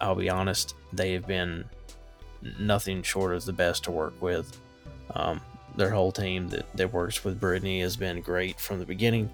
I'll 0.00 0.14
be 0.14 0.28
honest, 0.28 0.74
they 0.92 1.14
have 1.14 1.26
been 1.26 1.64
nothing 2.58 3.02
short 3.02 3.34
of 3.34 3.44
the 3.44 3.52
best 3.52 3.84
to 3.84 3.90
work 3.90 4.20
with. 4.20 4.60
Um, 5.14 5.40
their 5.74 5.90
whole 5.90 6.12
team 6.12 6.48
that, 6.48 6.70
that 6.76 6.92
works 6.92 7.24
with 7.24 7.40
Brittany 7.40 7.80
has 7.80 7.96
been 7.96 8.20
great 8.20 8.60
from 8.60 8.78
the 8.78 8.84
beginning. 8.84 9.30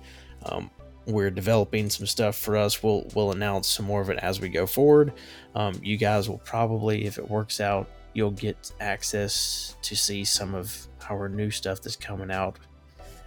Um, 0.47 0.71
we're 1.07 1.31
developing 1.31 1.91
some 1.91 2.07
stuff 2.07 2.37
for 2.37 2.57
us. 2.57 2.83
We'll 2.83 3.11
we'll 3.15 3.33
announce 3.33 3.67
some 3.67 3.87
more 3.87 4.03
of 4.03 4.11
it 4.11 4.19
as 4.19 4.41
we 4.41 4.51
go 4.51 4.67
forward. 4.67 5.13
Um, 5.55 5.81
you 5.83 5.97
guys 5.97 6.29
will 6.29 6.39
probably, 6.39 7.07
if 7.07 7.19
it 7.19 7.29
works 7.29 7.61
out, 7.61 7.89
you'll 8.15 8.31
get 8.31 8.73
access 8.81 9.77
to 9.83 9.97
see 9.97 10.25
some 10.25 10.55
of 10.55 10.87
our 11.11 11.29
new 11.29 11.51
stuff 11.51 11.81
that's 11.81 11.97
coming 11.97 12.31
out 12.31 12.59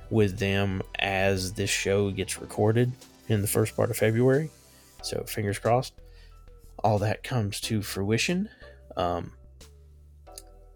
with 0.09 0.37
them 0.37 0.81
as 0.99 1.53
this 1.53 1.69
show 1.69 2.11
gets 2.11 2.41
recorded 2.41 2.91
in 3.27 3.41
the 3.41 3.47
first 3.47 3.75
part 3.75 3.89
of 3.89 3.97
February. 3.97 4.49
So 5.01 5.23
fingers 5.23 5.57
crossed, 5.57 5.93
all 6.83 6.99
that 6.99 7.23
comes 7.23 7.59
to 7.61 7.81
fruition. 7.81 8.49
Um, 8.97 9.31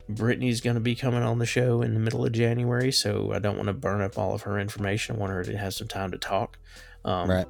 Brittany's 0.08 0.62
going 0.62 0.76
to 0.76 0.82
be 0.82 0.96
coming 0.96 1.24
on 1.24 1.40
the 1.40 1.46
show 1.46 1.82
in 1.82 1.94
the 1.94 2.00
middle 2.00 2.26
of 2.26 2.32
January, 2.32 2.92
so 2.92 3.34
I 3.34 3.40
don't 3.40 3.58
want 3.58 3.68
to 3.68 3.74
burn 3.74 4.02
up 4.02 4.18
all 4.18 4.34
of 4.34 4.44
her 4.44 4.60
information. 4.60 5.16
I 5.16 5.20
want 5.20 5.32
her 5.32 5.44
to 5.44 5.58
have 5.58 5.74
some 5.74 5.88
time 5.88 6.12
to 6.12 6.18
talk. 6.18 6.58
Um, 7.04 7.30
right. 7.30 7.48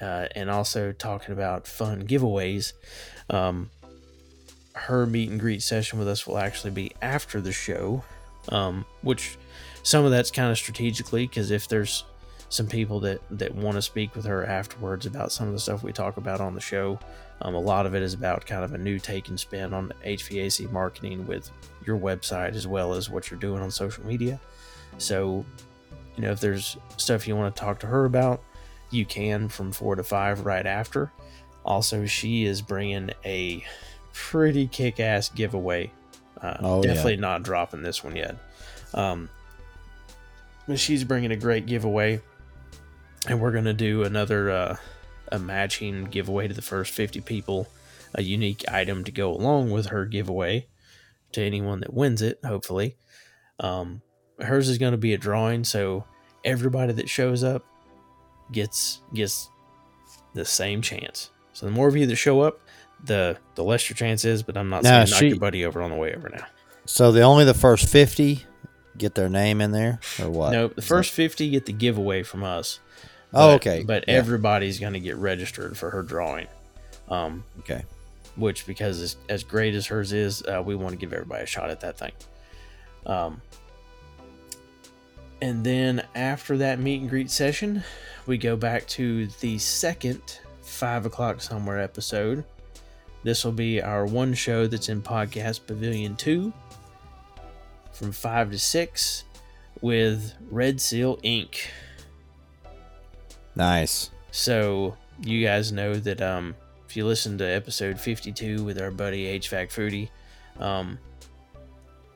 uh, 0.00 0.26
and 0.34 0.50
also 0.50 0.92
talking 0.92 1.32
about 1.32 1.66
fun 1.66 2.06
giveaways. 2.06 2.72
Um, 3.30 3.70
her 4.78 5.06
meet 5.06 5.30
and 5.30 5.40
greet 5.40 5.62
session 5.62 5.98
with 5.98 6.08
us 6.08 6.26
will 6.26 6.38
actually 6.38 6.70
be 6.70 6.92
after 7.02 7.40
the 7.40 7.52
show, 7.52 8.02
um, 8.50 8.84
which 9.02 9.36
some 9.82 10.04
of 10.04 10.10
that's 10.10 10.30
kind 10.30 10.50
of 10.50 10.58
strategically 10.58 11.26
because 11.26 11.50
if 11.50 11.68
there's 11.68 12.04
some 12.50 12.66
people 12.66 13.00
that 13.00 13.20
that 13.30 13.54
want 13.54 13.76
to 13.76 13.82
speak 13.82 14.14
with 14.14 14.24
her 14.24 14.46
afterwards 14.46 15.04
about 15.06 15.32
some 15.32 15.46
of 15.46 15.52
the 15.52 15.58
stuff 15.58 15.82
we 15.82 15.92
talk 15.92 16.16
about 16.16 16.40
on 16.40 16.54
the 16.54 16.60
show, 16.60 16.98
um, 17.42 17.54
a 17.54 17.60
lot 17.60 17.86
of 17.86 17.94
it 17.94 18.02
is 18.02 18.14
about 18.14 18.46
kind 18.46 18.64
of 18.64 18.72
a 18.74 18.78
new 18.78 18.98
take 18.98 19.28
and 19.28 19.38
spin 19.38 19.74
on 19.74 19.92
HVAC 20.04 20.70
marketing 20.70 21.26
with 21.26 21.50
your 21.86 21.98
website 21.98 22.54
as 22.54 22.66
well 22.66 22.94
as 22.94 23.10
what 23.10 23.30
you're 23.30 23.40
doing 23.40 23.62
on 23.62 23.70
social 23.70 24.04
media. 24.04 24.40
So, 24.98 25.44
you 26.16 26.22
know, 26.22 26.30
if 26.30 26.40
there's 26.40 26.76
stuff 26.96 27.28
you 27.28 27.36
want 27.36 27.54
to 27.54 27.60
talk 27.60 27.78
to 27.80 27.86
her 27.86 28.06
about, 28.06 28.42
you 28.90 29.04
can 29.04 29.48
from 29.48 29.70
four 29.70 29.94
to 29.94 30.02
five 30.02 30.44
right 30.46 30.66
after. 30.66 31.12
Also, 31.64 32.06
she 32.06 32.44
is 32.44 32.62
bringing 32.62 33.10
a 33.24 33.62
pretty 34.12 34.66
kick 34.66 35.00
ass 35.00 35.28
giveaway. 35.28 35.90
Uh, 36.40 36.56
Oh, 36.60 36.76
yeah. 36.82 36.88
definitely 36.88 37.16
not 37.16 37.42
dropping 37.42 37.82
this 37.82 38.02
one 38.04 38.14
yet. 38.16 38.36
Um, 38.94 39.28
she's 40.76 41.04
bringing 41.04 41.30
a 41.32 41.36
great 41.36 41.66
giveaway, 41.66 42.20
and 43.26 43.40
we're 43.40 43.52
gonna 43.52 43.72
do 43.74 44.04
another 44.04 44.50
uh, 44.50 44.76
a 45.32 45.38
matching 45.38 46.04
giveaway 46.04 46.48
to 46.48 46.54
the 46.54 46.62
first 46.62 46.92
50 46.94 47.20
people, 47.22 47.66
a 48.14 48.22
unique 48.22 48.64
item 48.70 49.04
to 49.04 49.12
go 49.12 49.32
along 49.32 49.70
with 49.70 49.86
her 49.86 50.04
giveaway 50.06 50.66
to 51.32 51.42
anyone 51.42 51.80
that 51.80 51.92
wins 51.92 52.22
it. 52.22 52.38
Hopefully, 52.44 52.96
um, 53.60 54.00
hers 54.40 54.68
is 54.68 54.78
going 54.78 54.92
to 54.92 54.98
be 54.98 55.12
a 55.14 55.18
drawing, 55.18 55.64
so 55.64 56.04
everybody 56.44 56.92
that 56.92 57.08
shows 57.08 57.42
up 57.44 57.64
gets 58.52 59.00
gets 59.12 59.50
the 60.34 60.44
same 60.44 60.80
chance. 60.82 61.30
So 61.52 61.66
the 61.66 61.72
more 61.72 61.88
of 61.88 61.96
you 61.96 62.06
that 62.06 62.16
show 62.16 62.40
up, 62.42 62.60
the 63.04 63.36
the 63.54 63.64
less 63.64 63.88
your 63.88 63.96
chance 63.96 64.24
is. 64.24 64.42
But 64.42 64.56
I'm 64.56 64.68
not 64.68 64.82
Now, 64.82 65.04
saying 65.04 65.30
knock 65.30 65.30
your 65.30 65.40
buddy 65.40 65.64
over 65.64 65.82
on 65.82 65.90
the 65.90 65.96
way 65.96 66.14
over 66.14 66.28
now. 66.28 66.44
So 66.86 67.12
the 67.12 67.22
only 67.22 67.44
the 67.44 67.54
first 67.54 67.88
fifty 67.88 68.44
get 68.96 69.14
their 69.14 69.28
name 69.28 69.60
in 69.60 69.70
there, 69.70 70.00
or 70.20 70.28
what? 70.30 70.50
No, 70.52 70.66
the 70.68 70.82
first 70.82 71.12
50 71.12 71.50
get 71.50 71.66
the 71.66 71.72
giveaway 71.72 72.24
from 72.24 72.42
us. 72.42 72.80
Oh, 73.32 73.50
okay. 73.52 73.84
But 73.84 74.04
Yeah. 74.08 74.14
everybody's 74.14 74.80
going 74.80 74.94
to 74.94 74.98
get 75.00 75.14
registered 75.16 75.78
for 75.78 75.90
her 75.90 76.02
drawing. 76.02 76.48
Um, 77.08 77.44
okay. 77.60 77.84
which 78.34 78.66
because 78.66 79.00
as, 79.00 79.16
as 79.28 79.44
great 79.44 79.74
as 79.76 79.86
hers 79.86 80.12
is, 80.12 80.42
uh, 80.42 80.62
we 80.66 80.74
want 80.74 80.90
to 80.90 80.96
give 80.96 81.12
everybody 81.12 81.44
a 81.44 81.46
shot 81.46 81.70
at 81.70 81.78
that 81.82 81.96
thing. 81.96 82.10
Um, 83.06 83.40
and 85.40 85.64
then 85.64 86.02
after 86.14 86.56
that 86.58 86.80
meet 86.80 87.00
and 87.00 87.08
greet 87.08 87.30
session, 87.30 87.84
we 88.26 88.36
go 88.36 88.56
back 88.56 88.86
to 88.88 89.28
the 89.40 89.58
second 89.58 90.40
five 90.62 91.06
o'clock 91.06 91.40
somewhere 91.40 91.80
episode. 91.80 92.44
This 93.28 93.44
will 93.44 93.52
be 93.52 93.82
our 93.82 94.06
one 94.06 94.32
show 94.32 94.66
that's 94.66 94.88
in 94.88 95.02
podcast 95.02 95.66
pavilion 95.66 96.16
two 96.16 96.50
from 97.92 98.10
five 98.10 98.50
to 98.52 98.58
six 98.58 99.24
with 99.82 100.32
Red 100.50 100.80
Seal 100.80 101.18
Inc. 101.18 101.58
Nice. 103.54 104.12
So 104.30 104.96
you 105.20 105.44
guys 105.44 105.72
know 105.72 105.92
that 105.92 106.22
um, 106.22 106.54
if 106.88 106.96
you 106.96 107.04
listen 107.04 107.36
to 107.36 107.44
episode 107.44 108.00
52 108.00 108.64
with 108.64 108.80
our 108.80 108.90
buddy 108.90 109.38
HVAC 109.38 109.68
Foodie, 109.68 110.08
um, 110.58 110.98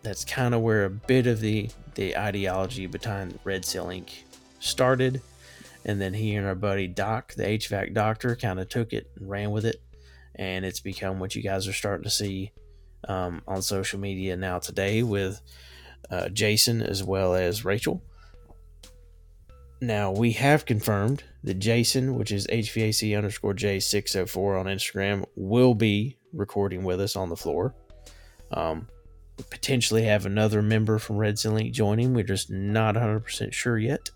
that's 0.01 0.25
kind 0.25 0.55
of 0.55 0.63
where 0.63 0.87
a 0.87 0.91
bit 0.91 1.27
of 1.27 1.41
the 1.41 1.69
the 1.95 2.17
ideology 2.17 2.87
behind 2.87 3.39
Red 3.45 3.67
Seal 3.67 3.89
Inc. 3.89 4.09
started, 4.61 5.21
and 5.85 6.01
then 6.01 6.15
he 6.15 6.37
and 6.37 6.47
our 6.47 6.55
buddy 6.55 6.87
Doc, 6.87 7.35
the 7.35 7.45
HVAC 7.45 7.93
doctor, 7.93 8.35
kind 8.35 8.59
of 8.59 8.71
took 8.71 8.95
it 8.95 9.11
and 9.17 9.29
ran 9.29 9.51
with 9.51 9.67
it, 9.67 9.79
and 10.37 10.65
it's 10.65 10.81
become 10.81 11.19
what 11.19 11.35
you 11.35 11.43
guys 11.43 11.67
are 11.69 11.73
starting 11.73 12.05
to 12.05 12.11
see 12.11 12.53
um, 13.09 13.43
on 13.47 13.63
social 13.63 13.99
media 13.99 14.37
now 14.37 14.59
today 14.59 15.03
with 15.03 15.41
uh, 16.11 16.29
Jason 16.29 16.83
as 16.83 17.03
well 17.03 17.35
as 17.35 17.65
Rachel. 17.65 18.03
Now 19.81 20.13
we 20.13 20.33
have 20.33 20.65
confirmed 20.65 21.25
that 21.43 21.59
Jason, 21.59 22.15
which 22.15 22.31
is 22.31 22.47
HVAC 22.47 23.17
underscore 23.17 23.55
J604 23.55 24.61
on 24.61 24.67
Instagram, 24.67 25.25
will 25.35 25.75
be 25.75 26.17
recording 26.33 26.85
with 26.85 27.01
us 27.01 27.17
on 27.17 27.29
the 27.29 27.37
floor. 27.37 27.75
Um, 28.53 28.87
we 29.39 29.45
potentially 29.51 30.05
have 30.05 30.25
another 30.27 30.63
member 30.63 30.99
from 30.99 31.17
Red 31.17 31.39
Seal 31.39 31.55
Inc 31.55 31.73
joining. 31.73 32.15
We're 32.15 32.23
just 32.23 32.51
not 32.51 32.95
100% 32.95 33.53
sure 33.53 33.79
yet. 33.79 34.11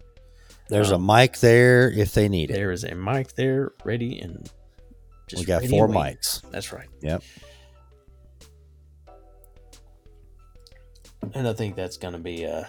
There's 0.69 0.93
Um, 0.93 1.09
a 1.09 1.15
mic 1.17 1.39
there 1.39 1.91
if 1.91 2.13
they 2.13 2.29
need 2.29 2.51
it. 2.51 2.55
There 2.55 2.71
is 2.71 2.85
a 2.85 2.95
mic 2.95 3.35
there 3.35 3.73
ready 3.85 4.21
and 4.21 4.49
just 5.27 5.41
we 5.41 5.47
got 5.47 5.65
four 5.65 5.89
mics. 5.89 6.43
That's 6.51 6.73
right. 6.73 6.89
Yep. 7.01 7.23
And 11.35 11.49
I 11.49 11.53
think 11.53 11.75
that's 11.75 11.97
gonna 11.97 12.19
be 12.19 12.45
a 12.45 12.69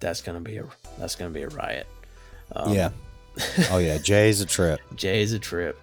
that's 0.00 0.22
gonna 0.22 0.40
be 0.40 0.56
a 0.56 0.66
that's 0.98 1.14
gonna 1.14 1.30
be 1.30 1.42
a 1.42 1.48
riot. 1.48 1.86
Um, 2.54 2.72
yeah. 2.72 2.90
Oh 3.70 3.78
yeah. 3.78 3.98
Jay's 3.98 4.40
a 4.40 4.46
trip. 4.46 4.80
Jay's 4.94 5.32
a 5.34 5.38
trip. 5.38 5.78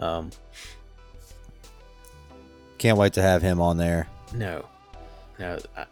Um, 0.00 0.30
Can't 2.78 2.98
wait 2.98 3.12
to 3.12 3.22
have 3.22 3.42
him 3.42 3.60
on 3.60 3.76
there. 3.76 4.08
No, 4.34 4.64
no. 5.38 5.58
I, 5.76 5.84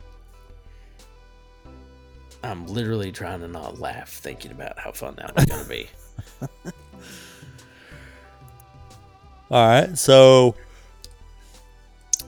I'm 2.43 2.67
literally 2.67 3.13
trying 3.13 3.41
to 3.41 3.49
not 3.49 3.79
laugh 3.79 4.09
thinking 4.11 4.51
about 4.53 4.79
how 4.79 4.93
fun 4.93 5.15
that 5.17 5.35
was 5.35 5.45
going 5.45 5.63
to 5.63 5.69
be. 5.69 5.89
All 9.51 9.67
right, 9.67 9.97
so 9.97 10.55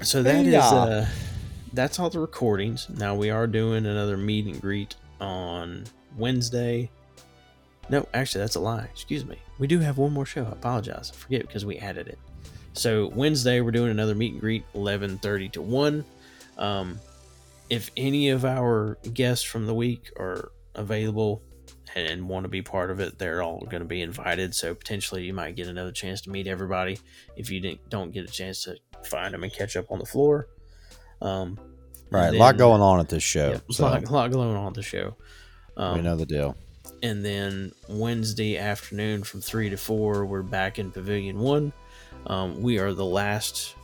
So 0.02 0.22
that 0.22 0.46
is 0.46 0.54
uh 0.54 1.06
that's 1.72 1.98
all 1.98 2.10
the 2.10 2.18
recordings. 2.18 2.88
Now 2.88 3.14
we 3.14 3.30
are 3.30 3.46
doing 3.46 3.86
another 3.86 4.16
meet 4.16 4.46
and 4.46 4.60
greet 4.60 4.96
on 5.20 5.84
Wednesday. 6.16 6.90
No, 7.90 8.06
actually 8.14 8.40
that's 8.40 8.56
a 8.56 8.60
lie. 8.60 8.88
Excuse 8.90 9.24
me. 9.24 9.36
We 9.58 9.66
do 9.66 9.78
have 9.80 9.98
one 9.98 10.12
more 10.12 10.26
show. 10.26 10.44
I 10.44 10.52
apologize. 10.52 11.12
I 11.14 11.16
forget 11.16 11.42
because 11.42 11.66
we 11.66 11.76
added 11.78 12.08
it. 12.08 12.18
So 12.72 13.08
Wednesday 13.14 13.60
we're 13.60 13.70
doing 13.72 13.90
another 13.90 14.14
meet 14.14 14.32
and 14.32 14.40
greet, 14.40 14.64
eleven 14.74 15.18
thirty 15.18 15.48
to 15.50 15.62
one. 15.62 16.04
Um, 16.56 16.98
if 17.68 17.90
any 17.96 18.30
of 18.30 18.44
our 18.44 18.96
guests 19.12 19.44
from 19.44 19.66
the 19.66 19.74
week 19.74 20.10
are 20.18 20.50
available 20.74 21.42
and 21.94 22.28
want 22.28 22.44
to 22.44 22.48
be 22.48 22.62
part 22.62 22.90
of 22.90 23.00
it, 23.00 23.18
they're 23.18 23.42
all 23.42 23.60
going 23.60 23.82
to 23.82 23.88
be 23.88 24.00
invited. 24.02 24.54
So 24.54 24.74
potentially 24.74 25.24
you 25.24 25.32
might 25.34 25.56
get 25.56 25.66
another 25.66 25.92
chance 25.92 26.20
to 26.22 26.30
meet 26.30 26.46
everybody 26.46 26.98
if 27.36 27.50
you 27.50 27.60
didn't, 27.60 27.88
don't 27.90 28.12
get 28.12 28.24
a 28.28 28.32
chance 28.32 28.64
to 28.64 28.76
find 29.04 29.34
them 29.34 29.42
and 29.42 29.52
catch 29.52 29.76
up 29.76 29.90
on 29.90 29.98
the 29.98 30.06
floor. 30.06 30.48
Um, 31.22 31.58
right, 32.10 32.32
a 32.34 32.38
lot 32.38 32.56
going 32.56 32.80
on 32.80 33.00
at 33.00 33.08
this 33.08 33.22
show. 33.22 33.50
Yep, 33.50 33.62
a 33.68 33.72
so 33.72 33.82
lot, 33.84 34.04
a 34.04 34.12
lot 34.12 34.30
going 34.30 34.56
on 34.56 34.68
at 34.68 34.74
the 34.74 34.82
show. 34.82 35.16
Um, 35.76 35.96
we 35.96 36.02
know 36.02 36.16
the 36.16 36.26
deal. 36.26 36.56
and 37.02 37.24
then 37.24 37.72
Wednesday 37.88 38.56
afternoon 38.58 39.22
from 39.22 39.40
three 39.40 39.70
to 39.70 39.76
four, 39.76 40.24
we're 40.26 40.42
back 40.42 40.78
in 40.78 40.90
Pavilion 40.90 41.38
One. 41.38 41.72
Um, 42.26 42.60
we 42.62 42.78
are 42.78 42.92
the 42.92 43.04
last, 43.04 43.74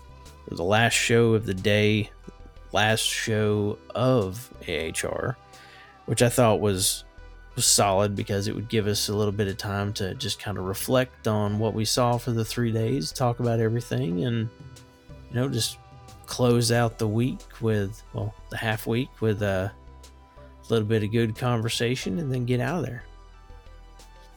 the 0.50 0.62
last 0.62 0.92
show 0.92 1.34
of 1.34 1.46
the 1.46 1.54
day, 1.54 2.10
last 2.72 3.00
show 3.00 3.78
of 3.94 4.52
AHR, 4.68 5.36
which 6.04 6.22
I 6.22 6.28
thought 6.28 6.60
was 6.60 7.04
was 7.56 7.66
solid 7.66 8.14
because 8.14 8.46
it 8.48 8.54
would 8.54 8.68
give 8.68 8.86
us 8.86 9.08
a 9.08 9.14
little 9.16 9.32
bit 9.32 9.48
of 9.48 9.56
time 9.56 9.92
to 9.94 10.14
just 10.14 10.38
kind 10.38 10.58
of 10.58 10.64
reflect 10.64 11.26
on 11.26 11.58
what 11.58 11.74
we 11.74 11.84
saw 11.84 12.18
for 12.18 12.30
the 12.32 12.44
three 12.44 12.70
days, 12.70 13.10
talk 13.10 13.40
about 13.40 13.58
everything, 13.60 14.24
and 14.24 14.48
you 15.30 15.34
know 15.34 15.48
just 15.48 15.78
close 16.26 16.70
out 16.70 16.98
the 16.98 17.08
week 17.08 17.40
with 17.60 18.02
well 18.12 18.34
the 18.50 18.56
half 18.56 18.86
week 18.86 19.08
with 19.20 19.42
a 19.42 19.72
little 20.68 20.86
bit 20.86 21.02
of 21.02 21.10
good 21.12 21.36
conversation, 21.36 22.18
and 22.18 22.32
then 22.32 22.44
get 22.44 22.60
out 22.60 22.80
of 22.80 22.84
there. 22.86 23.04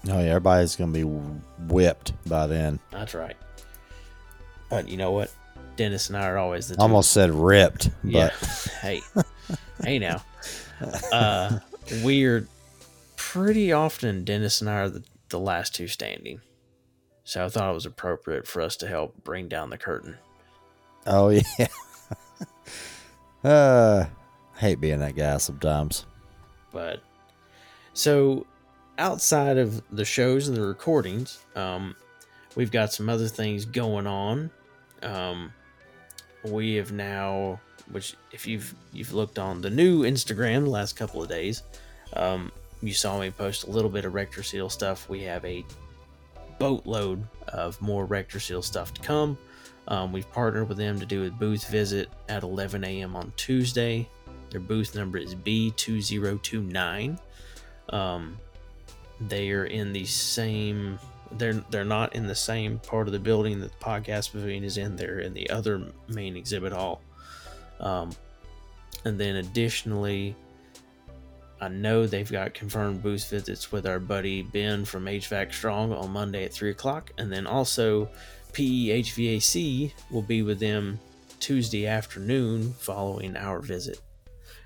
Oh 0.08 0.20
yeah, 0.20 0.30
everybody's 0.30 0.76
gonna 0.78 0.94
be 0.94 1.04
whipped 1.04 2.14
by 2.28 2.48
then. 2.48 2.80
That's 2.90 3.14
right. 3.14 3.36
But 4.70 4.88
you 4.88 4.96
know 4.98 5.12
what? 5.12 5.32
Dennis 5.76 6.08
and 6.10 6.18
I 6.18 6.28
are 6.28 6.38
always 6.38 6.68
the 6.70 6.76
two- 6.76 6.82
Almost 6.82 7.12
said 7.12 7.32
ripped, 7.32 7.90
yeah. 8.04 8.30
but 8.40 8.70
hey, 8.82 9.02
hey 9.84 10.00
now. 10.00 10.24
Uh, 11.12 11.60
we're 12.04 12.48
pretty 13.32 13.72
often 13.72 14.24
Dennis 14.24 14.60
and 14.60 14.68
I 14.68 14.74
are 14.74 14.90
the, 14.90 15.04
the 15.30 15.40
last 15.40 15.76
two 15.76 15.88
standing, 15.88 16.42
so 17.24 17.46
I 17.46 17.50
thought 17.50 17.70
it 17.70 17.76
was 17.76 17.86
appropriate 17.86 18.48
for 18.48 18.60
us 18.60 18.76
to 18.78 18.88
help 18.88 19.24
bring 19.24 19.48
down 19.48 19.70
the 19.70 19.78
curtain. 19.78 20.18
oh 21.06 21.30
yeah. 21.60 21.68
uh, 23.44 24.06
hate 24.58 24.82
being 24.82 24.98
that 25.02 25.16
guy 25.16 25.38
sometimes. 25.38 26.08
But 26.72 27.04
so 27.94 28.48
outside 28.98 29.60
of 29.60 29.84
the 29.92 30.06
shows 30.06 30.48
and 30.48 30.58
the 30.58 30.66
recordings, 30.66 31.46
um, 31.56 31.96
we've 32.56 32.72
got 32.72 32.92
some 32.92 33.10
other 33.10 33.28
things 33.28 33.64
going 33.64 34.08
on. 34.08 34.50
Um, 35.04 35.54
we 36.46 36.74
have 36.76 36.92
now, 36.92 37.60
which 37.92 38.16
if 38.32 38.48
you've 38.48 38.74
you've 38.92 39.14
looked 39.14 39.38
on 39.38 39.62
the 39.62 39.70
new 39.70 40.02
Instagram 40.02 40.64
the 40.64 40.72
last 40.72 40.96
couple 40.96 41.22
of 41.22 41.30
days, 41.30 41.62
um, 42.14 42.52
you 42.82 42.94
saw 42.94 43.20
me 43.20 43.32
post 43.32 43.66
a 43.66 43.70
little 43.70 43.90
bit 43.90 44.06
of 44.06 44.14
RectorSeal 44.14 44.72
stuff. 44.72 45.10
We 45.10 45.24
have 45.24 45.44
a 45.46 45.66
boatload 46.60 47.26
of 47.48 47.82
more 47.82 48.08
RectorSeal 48.08 48.64
stuff 48.64 48.94
to 48.94 49.02
come. 49.02 49.38
Um, 49.88 50.12
we've 50.12 50.32
partnered 50.32 50.70
with 50.70 50.78
them 50.78 51.00
to 51.00 51.06
do 51.06 51.26
a 51.26 51.32
booth 51.32 51.68
visit 51.68 52.10
at 52.28 52.44
11 52.44 52.84
a.m. 52.84 53.16
on 53.16 53.34
Tuesday. 53.36 54.08
Their 54.52 54.60
booth 54.60 54.96
number 54.96 55.18
is 55.18 55.36
B2029. 55.36 57.20
Um, 57.90 58.38
they 59.22 59.52
are 59.52 59.66
in 59.66 59.92
the 59.92 60.06
same. 60.06 61.00
They're 61.32 61.54
they're 61.70 61.86
not 61.86 62.16
in 62.16 62.28
the 62.28 62.36
same 62.36 62.80
part 62.80 63.08
of 63.08 63.14
the 63.14 63.20
building 63.20 63.60
that 63.60 63.72
the 63.78 63.86
podcast 63.86 64.32
pavilion 64.32 64.64
is 64.64 64.78
in. 64.78 64.96
They're 64.96 65.20
in 65.20 65.34
the 65.34 65.50
other 65.50 65.84
main 66.08 66.36
exhibit 66.36 66.72
hall. 66.72 67.02
Um, 67.80 68.12
and 69.06 69.20
then 69.20 69.38
additionally, 69.38 70.36
I 71.62 71.68
know 71.68 72.08
they've 72.08 72.32
got 72.32 72.54
confirmed 72.54 73.04
booth 73.04 73.30
visits 73.30 73.72
with 73.72 73.86
our 73.86 74.00
buddy 74.00 74.42
Ben 74.42 74.86
from 74.86 75.06
HVAC 75.06 75.54
Strong 75.54 75.92
on 75.94 76.12
Monday 76.12 76.46
at 76.46 76.54
three 76.54 76.70
o'clock, 76.72 77.12
and 77.18 77.32
then 77.32 77.46
also 77.46 78.10
PE 78.54 79.02
HVAC 79.02 79.92
will 80.10 80.22
be 80.22 80.42
with 80.42 80.60
them 80.60 81.00
Tuesday 81.40 81.86
afternoon 81.86 82.74
following 82.74 83.36
our 83.36 83.60
visit. 83.60 84.00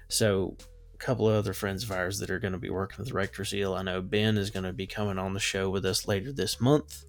So, 0.07 0.55
a 0.93 0.97
couple 0.97 1.27
of 1.27 1.35
other 1.35 1.53
friends 1.53 1.83
of 1.83 1.91
ours 1.91 2.19
that 2.19 2.29
are 2.29 2.39
going 2.39 2.53
to 2.53 2.59
be 2.59 2.69
working 2.69 3.03
with 3.03 3.13
RectorSeal. 3.13 3.77
I 3.77 3.81
know 3.81 4.01
Ben 4.01 4.37
is 4.37 4.51
going 4.51 4.63
to 4.63 4.73
be 4.73 4.87
coming 4.87 5.17
on 5.17 5.33
the 5.33 5.39
show 5.39 5.69
with 5.69 5.85
us 5.85 6.07
later 6.07 6.31
this 6.31 6.61
month. 6.61 7.05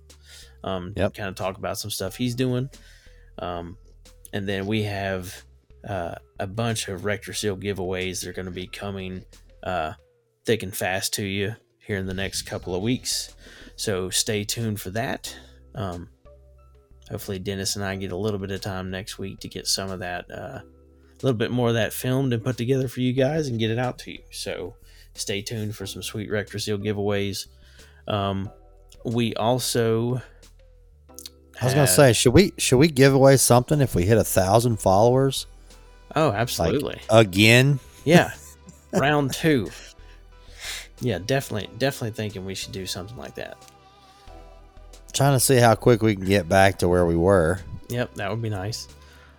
Um, 0.62 0.94
Yep. 0.96 1.14
Kind 1.14 1.28
of 1.28 1.34
talk 1.34 1.58
about 1.58 1.78
some 1.78 1.90
stuff 1.90 2.16
he's 2.16 2.34
doing. 2.34 2.70
Um, 3.38 3.76
and 4.32 4.48
then 4.48 4.66
we 4.66 4.82
have 4.84 5.44
uh, 5.86 6.14
a 6.40 6.46
bunch 6.46 6.88
of 6.88 7.02
RectorSeal 7.02 7.62
giveaways 7.62 8.20
that 8.20 8.30
are 8.30 8.32
going 8.32 8.46
to 8.46 8.52
be 8.52 8.66
coming 8.66 9.24
uh, 9.64 9.92
thick 10.44 10.62
and 10.62 10.76
fast 10.76 11.14
to 11.14 11.24
you 11.24 11.56
here 11.78 11.96
in 11.98 12.06
the 12.06 12.14
next 12.14 12.42
couple 12.42 12.74
of 12.74 12.82
weeks. 12.82 13.34
So 13.76 14.08
stay 14.10 14.44
tuned 14.44 14.80
for 14.80 14.90
that. 14.90 15.36
Um, 15.74 16.08
hopefully, 17.10 17.38
Dennis 17.40 17.74
and 17.76 17.84
I 17.84 17.96
get 17.96 18.12
a 18.12 18.16
little 18.16 18.38
bit 18.38 18.50
of 18.52 18.60
time 18.60 18.90
next 18.90 19.18
week 19.18 19.40
to 19.40 19.48
get 19.48 19.66
some 19.66 19.90
of 19.90 19.98
that, 20.00 20.30
uh, 20.30 20.60
a 20.60 20.62
little 21.22 21.36
bit 21.38 21.50
more 21.50 21.68
of 21.68 21.74
that 21.74 21.92
filmed 21.92 22.32
and 22.32 22.44
put 22.44 22.56
together 22.56 22.86
for 22.88 23.00
you 23.00 23.12
guys 23.12 23.48
and 23.48 23.58
get 23.58 23.70
it 23.70 23.78
out 23.78 23.98
to 24.00 24.12
you. 24.12 24.20
So 24.30 24.76
stay 25.14 25.42
tuned 25.42 25.74
for 25.74 25.86
some 25.86 26.02
sweet 26.02 26.30
RectorSeal 26.30 26.78
giveaways. 26.84 27.46
Um, 28.06 28.50
we 29.04 29.34
also. 29.34 30.20
I 31.60 31.66
was 31.66 31.74
gonna 31.74 31.86
say, 31.86 32.12
should 32.12 32.34
we 32.34 32.52
should 32.58 32.78
we 32.78 32.88
give 32.88 33.14
away 33.14 33.36
something 33.36 33.80
if 33.80 33.94
we 33.94 34.04
hit 34.04 34.18
a 34.18 34.24
thousand 34.24 34.78
followers 34.78 35.46
Oh, 36.16 36.30
absolutely. 36.32 37.00
again? 37.10 37.78
Yeah. 38.04 38.32
Round 38.94 39.32
two. 39.32 39.70
Yeah, 41.00 41.18
definitely 41.18 41.68
definitely 41.78 42.12
thinking 42.12 42.44
we 42.44 42.54
should 42.54 42.72
do 42.72 42.86
something 42.86 43.16
like 43.16 43.34
that. 43.34 43.56
Trying 45.12 45.34
to 45.34 45.40
see 45.40 45.56
how 45.56 45.74
quick 45.74 46.02
we 46.02 46.16
can 46.16 46.24
get 46.24 46.48
back 46.48 46.78
to 46.78 46.88
where 46.88 47.06
we 47.06 47.16
were. 47.16 47.60
Yep, 47.88 48.14
that 48.14 48.30
would 48.30 48.42
be 48.42 48.50
nice. 48.50 48.88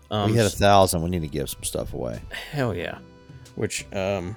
we 0.10 0.18
Um 0.18 0.34
hit 0.34 0.46
a 0.46 0.50
thousand. 0.50 1.02
We 1.02 1.10
need 1.10 1.22
to 1.22 1.28
give 1.28 1.50
some 1.50 1.64
stuff 1.64 1.94
away. 1.94 2.22
hell 2.52 2.76
yeah. 2.76 3.00
Which 3.56 3.86
um 3.94 4.36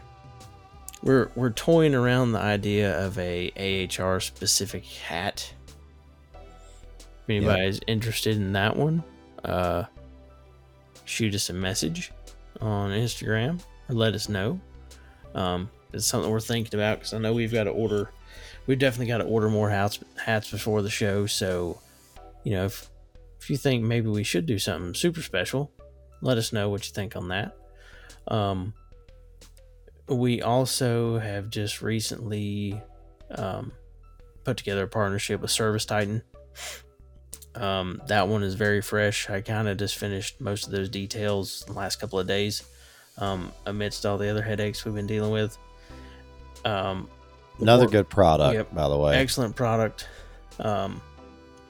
we're 1.02 1.30
we're 1.36 1.50
toying 1.50 1.94
around 1.94 2.32
the 2.32 2.40
idea 2.40 2.98
of 3.04 3.18
a 3.18 3.52
AHR 3.98 4.20
specific 4.20 4.84
hat. 4.84 5.52
If 6.34 7.30
anybody's 7.30 7.80
interested 7.86 8.36
in 8.36 8.52
that 8.52 8.76
one, 8.76 9.02
uh 9.44 9.84
shoot 11.04 11.34
us 11.34 11.50
a 11.50 11.52
message 11.52 12.12
on 12.60 12.90
Instagram 12.90 13.60
or 13.88 13.94
let 13.94 14.14
us 14.14 14.28
know. 14.28 14.60
Um, 15.34 15.70
it's 15.92 16.06
something 16.06 16.30
we're 16.30 16.40
thinking 16.40 16.78
about 16.78 16.98
because 16.98 17.14
I 17.14 17.18
know 17.18 17.32
we've 17.32 17.52
got 17.52 17.64
to 17.64 17.70
order. 17.70 18.10
We've 18.66 18.78
definitely 18.78 19.06
got 19.06 19.18
to 19.18 19.24
order 19.24 19.48
more 19.48 19.70
hats 19.70 19.98
hats 20.22 20.50
before 20.50 20.82
the 20.82 20.90
show. 20.90 21.26
So, 21.26 21.80
you 22.44 22.52
know, 22.52 22.66
if 22.66 22.90
if 23.40 23.48
you 23.50 23.56
think 23.56 23.84
maybe 23.84 24.08
we 24.08 24.24
should 24.24 24.46
do 24.46 24.58
something 24.58 24.94
super 24.94 25.22
special, 25.22 25.70
let 26.20 26.38
us 26.38 26.52
know 26.52 26.68
what 26.68 26.86
you 26.86 26.92
think 26.92 27.16
on 27.16 27.28
that. 27.28 27.56
Um, 28.26 28.74
we 30.08 30.42
also 30.42 31.18
have 31.18 31.50
just 31.50 31.82
recently 31.82 32.80
um, 33.30 33.72
put 34.44 34.56
together 34.56 34.84
a 34.84 34.88
partnership 34.88 35.40
with 35.40 35.50
ServiceTitan. 35.50 36.22
Um, 37.54 38.02
that 38.06 38.28
one 38.28 38.42
is 38.42 38.54
very 38.54 38.80
fresh. 38.80 39.28
I 39.28 39.40
kind 39.40 39.68
of 39.68 39.76
just 39.76 39.96
finished 39.96 40.40
most 40.40 40.66
of 40.66 40.72
those 40.72 40.88
details 40.88 41.64
the 41.66 41.72
last 41.72 42.00
couple 42.00 42.18
of 42.18 42.26
days, 42.26 42.62
um, 43.18 43.52
amidst 43.66 44.06
all 44.06 44.18
the 44.18 44.28
other 44.30 44.42
headaches 44.42 44.84
we've 44.84 44.94
been 44.94 45.06
dealing 45.06 45.30
with. 45.32 45.58
Um, 46.64 47.08
Another 47.60 47.84
we're- 47.84 47.92
good 47.92 48.08
product, 48.08 48.54
Yep. 48.54 48.74
by 48.74 48.88
the 48.88 48.96
way. 48.96 49.16
excellent 49.16 49.54
product. 49.56 50.08
Um, 50.60 51.00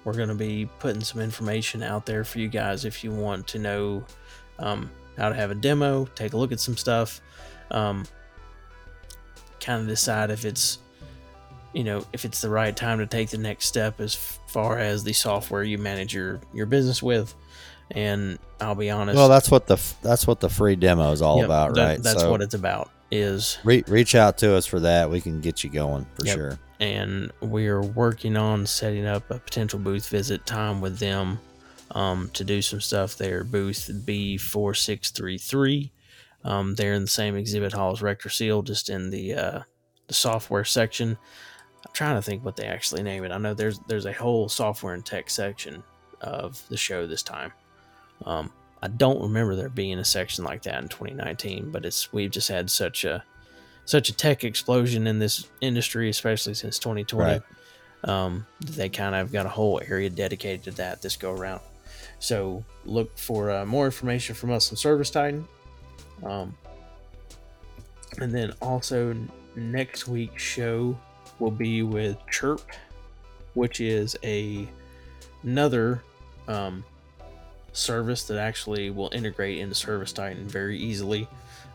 we're 0.05 0.15
going 0.15 0.29
to 0.29 0.35
be 0.35 0.69
putting 0.79 1.03
some 1.03 1.21
information 1.21 1.83
out 1.83 2.07
there 2.07 2.25
for 2.25 2.39
you 2.39 2.49
guys 2.49 2.85
if 2.85 3.03
you 3.05 3.11
want 3.11 3.47
to 3.49 3.59
know 3.59 4.05
um, 4.59 4.91
how 5.17 5.29
to 5.29 5.35
have 5.35 5.51
a 5.51 5.55
demo, 5.55 6.07
take 6.15 6.33
a 6.33 6.37
look 6.37 6.53
at 6.53 6.61
some 6.61 6.77
stuff, 6.77 7.21
um, 7.71 8.05
kind 9.61 9.83
of 9.83 9.89
decide 9.89 10.31
if 10.31 10.45
it's 10.45 10.79
you 11.75 11.85
know 11.85 12.03
if 12.15 12.25
it's 12.25 12.41
the 12.41 12.49
right 12.49 12.75
time 12.75 12.99
to 12.99 13.07
take 13.07 13.29
the 13.29 13.37
next 13.39 13.67
step 13.67 14.01
as 14.01 14.15
far 14.15 14.79
as 14.79 15.05
the 15.05 15.13
software 15.13 15.63
you 15.63 15.77
manage 15.79 16.15
your 16.15 16.41
your 16.55 16.65
business 16.67 17.03
with. 17.03 17.35
And 17.91 18.39
I'll 18.61 18.75
be 18.75 18.91
honest. 18.91 19.17
Well, 19.17 19.29
that's 19.29 19.51
what 19.51 19.67
the 19.67 19.81
that's 20.03 20.27
what 20.27 20.41
the 20.41 20.49
free 20.49 20.77
demo 20.77 21.13
is 21.13 21.23
all 21.23 21.37
Yep, 21.39 21.45
about, 21.47 21.75
that- 21.75 21.87
right? 21.87 22.03
That's 22.03 22.21
So 22.23 22.31
what 22.31 22.43
it's 22.43 22.55
about. 22.55 22.91
is 23.11 23.59
Re- 23.65 23.85
reach 23.89 24.15
out 24.15 24.37
to 24.39 24.55
us 24.55 24.67
for 24.67 24.81
that. 24.81 25.11
We 25.11 25.21
can 25.21 25.41
get 25.41 25.63
you 25.65 25.71
going 25.71 26.07
for 26.19 26.27
Yep. 26.27 26.35
sure. 26.37 26.59
and 26.81 27.33
we 27.41 27.67
are 27.67 27.83
working 27.83 28.37
on 28.37 28.65
setting 28.67 29.05
up 29.07 29.29
a 29.31 29.39
potential 29.39 29.79
booth 29.81 30.09
visit 30.09 30.45
time 30.47 30.81
with 30.81 30.99
them 30.99 31.39
um, 31.93 32.31
to 32.35 32.45
do 32.45 32.61
some 32.63 32.81
stuff 32.81 33.17
there. 33.17 33.43
Booth 33.45 33.91
B4633. 34.05 35.91
Um, 36.45 36.75
they're 36.77 36.95
in 36.95 37.03
the 37.03 37.09
same 37.09 37.37
exhibit 37.37 37.73
hall 37.73 37.93
as 37.93 38.01
RectorSeal, 38.01 38.65
just 38.65 38.89
in 38.91 39.11
the 39.11 39.35
uh, 39.35 39.61
the 40.07 40.15
software 40.15 40.65
section. 40.65 41.19
I'm 41.87 41.93
trying 41.93 42.17
to 42.17 42.23
think 42.23 42.45
what 42.45 42.57
they 42.57 42.67
actually 42.67 43.03
name 43.03 43.25
it. 43.25 43.33
I 43.33 43.39
know 43.39 43.55
there's 43.55 43.79
there's 43.89 44.07
a 44.07 44.13
whole 44.13 44.49
software 44.49 44.95
and 44.95 45.05
tech 45.05 45.31
section 45.31 45.83
of 46.21 46.63
the 46.69 46.77
show 46.77 47.07
this 47.07 47.23
time. 47.23 47.53
Um, 48.25 48.51
I 48.83 48.89
don't 48.89 49.21
remember 49.21 49.57
there 49.57 49.69
being 49.69 49.99
a 49.99 50.05
section 50.05 50.45
like 50.45 50.63
that 50.63 50.83
in 50.83 50.89
2019, 50.89 51.71
but 51.71 51.85
it's 51.85 52.13
we've 52.13 52.31
just 52.31 52.49
had 52.49 52.71
such 52.71 53.05
a 53.05 53.25
such 53.85 54.09
a 54.09 54.13
tech 54.13 54.45
explosion 54.45 55.07
in 55.07 55.19
this 55.19 55.49
industry, 55.61 56.09
especially 56.11 56.55
since 56.55 56.79
2020. 56.79 57.25
Right. 57.25 57.43
Um, 58.05 58.47
they 58.61 58.89
kind 58.89 59.15
of 59.15 59.33
got 59.33 59.47
a 59.47 59.49
whole 59.49 59.81
area 59.89 60.11
dedicated 60.11 60.63
to 60.65 60.71
that 60.73 61.03
this 61.03 61.17
go 61.17 61.33
around. 61.33 61.61
So 62.21 62.65
look 62.85 63.17
for 63.17 63.51
uh, 63.51 63.65
more 63.65 63.87
information 63.87 64.35
from 64.35 64.51
us 64.51 64.71
on 64.71 64.77
ServiceTitan. 64.77 65.45
Um, 66.25 66.55
and 68.21 68.33
then 68.33 68.53
also 68.61 69.17
next 69.57 70.09
week's 70.09 70.43
show 70.43 70.99
will 71.39 71.51
be 71.51 71.83
with 71.83 72.17
Chirp, 72.31 72.63
which 73.55 73.81
is 73.81 74.17
a 74.23 74.69
another 75.43 76.03
um, 76.49 76.85
service 77.79 78.25
that 78.25 78.39
actually 78.39 78.91
will 78.91 79.11
integrate 79.13 79.59
into 79.59 79.75
ServiceTitan 79.75 80.45
very 80.45 80.79
easily. 80.79 81.29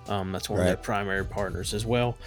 Um, 0.08 0.32
that's 0.32 0.50
one 0.50 0.60
of 0.60 0.66
their 0.66 0.76
primary 0.78 1.26
partners 1.26 1.74
as 1.74 1.86
well. 1.86 2.18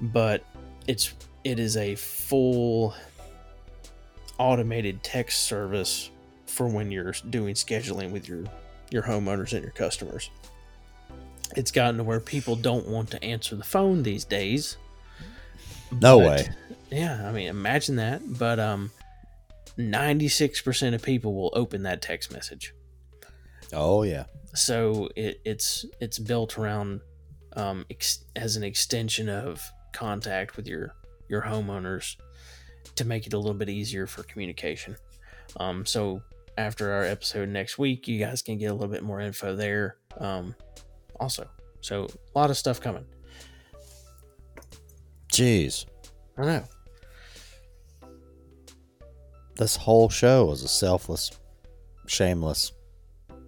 But 0.00 0.44
it's 0.86 1.12
it 1.44 1.58
is 1.58 1.76
a 1.76 1.94
full 1.94 2.94
automated 4.38 5.02
text 5.02 5.42
service 5.42 6.10
for 6.46 6.66
when 6.66 6.90
you're 6.90 7.14
doing 7.30 7.54
scheduling 7.54 8.10
with 8.10 8.28
your 8.28 8.44
your 8.90 9.02
homeowners 9.02 9.52
and 9.52 9.62
your 9.62 9.72
customers. 9.72 10.30
It's 11.56 11.70
gotten 11.70 11.98
to 11.98 12.04
where 12.04 12.20
people 12.20 12.56
don't 12.56 12.88
want 12.88 13.10
to 13.12 13.22
answer 13.22 13.54
the 13.56 13.64
phone 13.64 14.02
these 14.02 14.24
days. 14.24 14.76
No 16.00 16.18
But- 16.18 16.26
way. 16.28 16.48
Yeah, 16.90 17.26
I 17.26 17.32
mean, 17.32 17.46
imagine 17.48 17.96
that. 17.96 18.20
But 18.38 18.58
um, 18.60 18.90
ninety 19.78 20.28
six 20.28 20.60
percent 20.60 20.94
of 20.94 21.02
people 21.02 21.34
will 21.34 21.50
open 21.54 21.84
that 21.84 22.02
text 22.02 22.30
message. 22.32 22.74
Oh 23.72 24.02
yeah. 24.02 24.24
So 24.54 25.08
it, 25.16 25.40
it's 25.44 25.84
it's 26.00 26.18
built 26.18 26.58
around 26.58 27.00
um, 27.54 27.84
ex- 27.90 28.24
as 28.36 28.56
an 28.56 28.62
extension 28.62 29.28
of 29.28 29.62
contact 29.92 30.56
with 30.56 30.66
your 30.66 30.94
your 31.28 31.42
homeowners 31.42 32.16
to 32.96 33.04
make 33.04 33.26
it 33.26 33.32
a 33.32 33.38
little 33.38 33.54
bit 33.54 33.68
easier 33.68 34.06
for 34.06 34.22
communication. 34.24 34.96
Um, 35.56 35.86
so 35.86 36.22
after 36.58 36.92
our 36.92 37.04
episode 37.04 37.48
next 37.48 37.78
week, 37.78 38.06
you 38.06 38.18
guys 38.18 38.42
can 38.42 38.58
get 38.58 38.66
a 38.66 38.74
little 38.74 38.88
bit 38.88 39.02
more 39.02 39.20
info 39.20 39.56
there. 39.56 39.96
Um, 40.18 40.54
also, 41.18 41.48
so 41.80 42.06
a 42.34 42.38
lot 42.38 42.50
of 42.50 42.56
stuff 42.56 42.80
coming. 42.80 43.06
Jeez. 45.32 45.86
I 46.36 46.44
know. 46.44 46.64
This 49.56 49.76
whole 49.76 50.08
show 50.08 50.50
is 50.50 50.62
a 50.62 50.68
selfless, 50.68 51.30
shameless, 52.06 52.72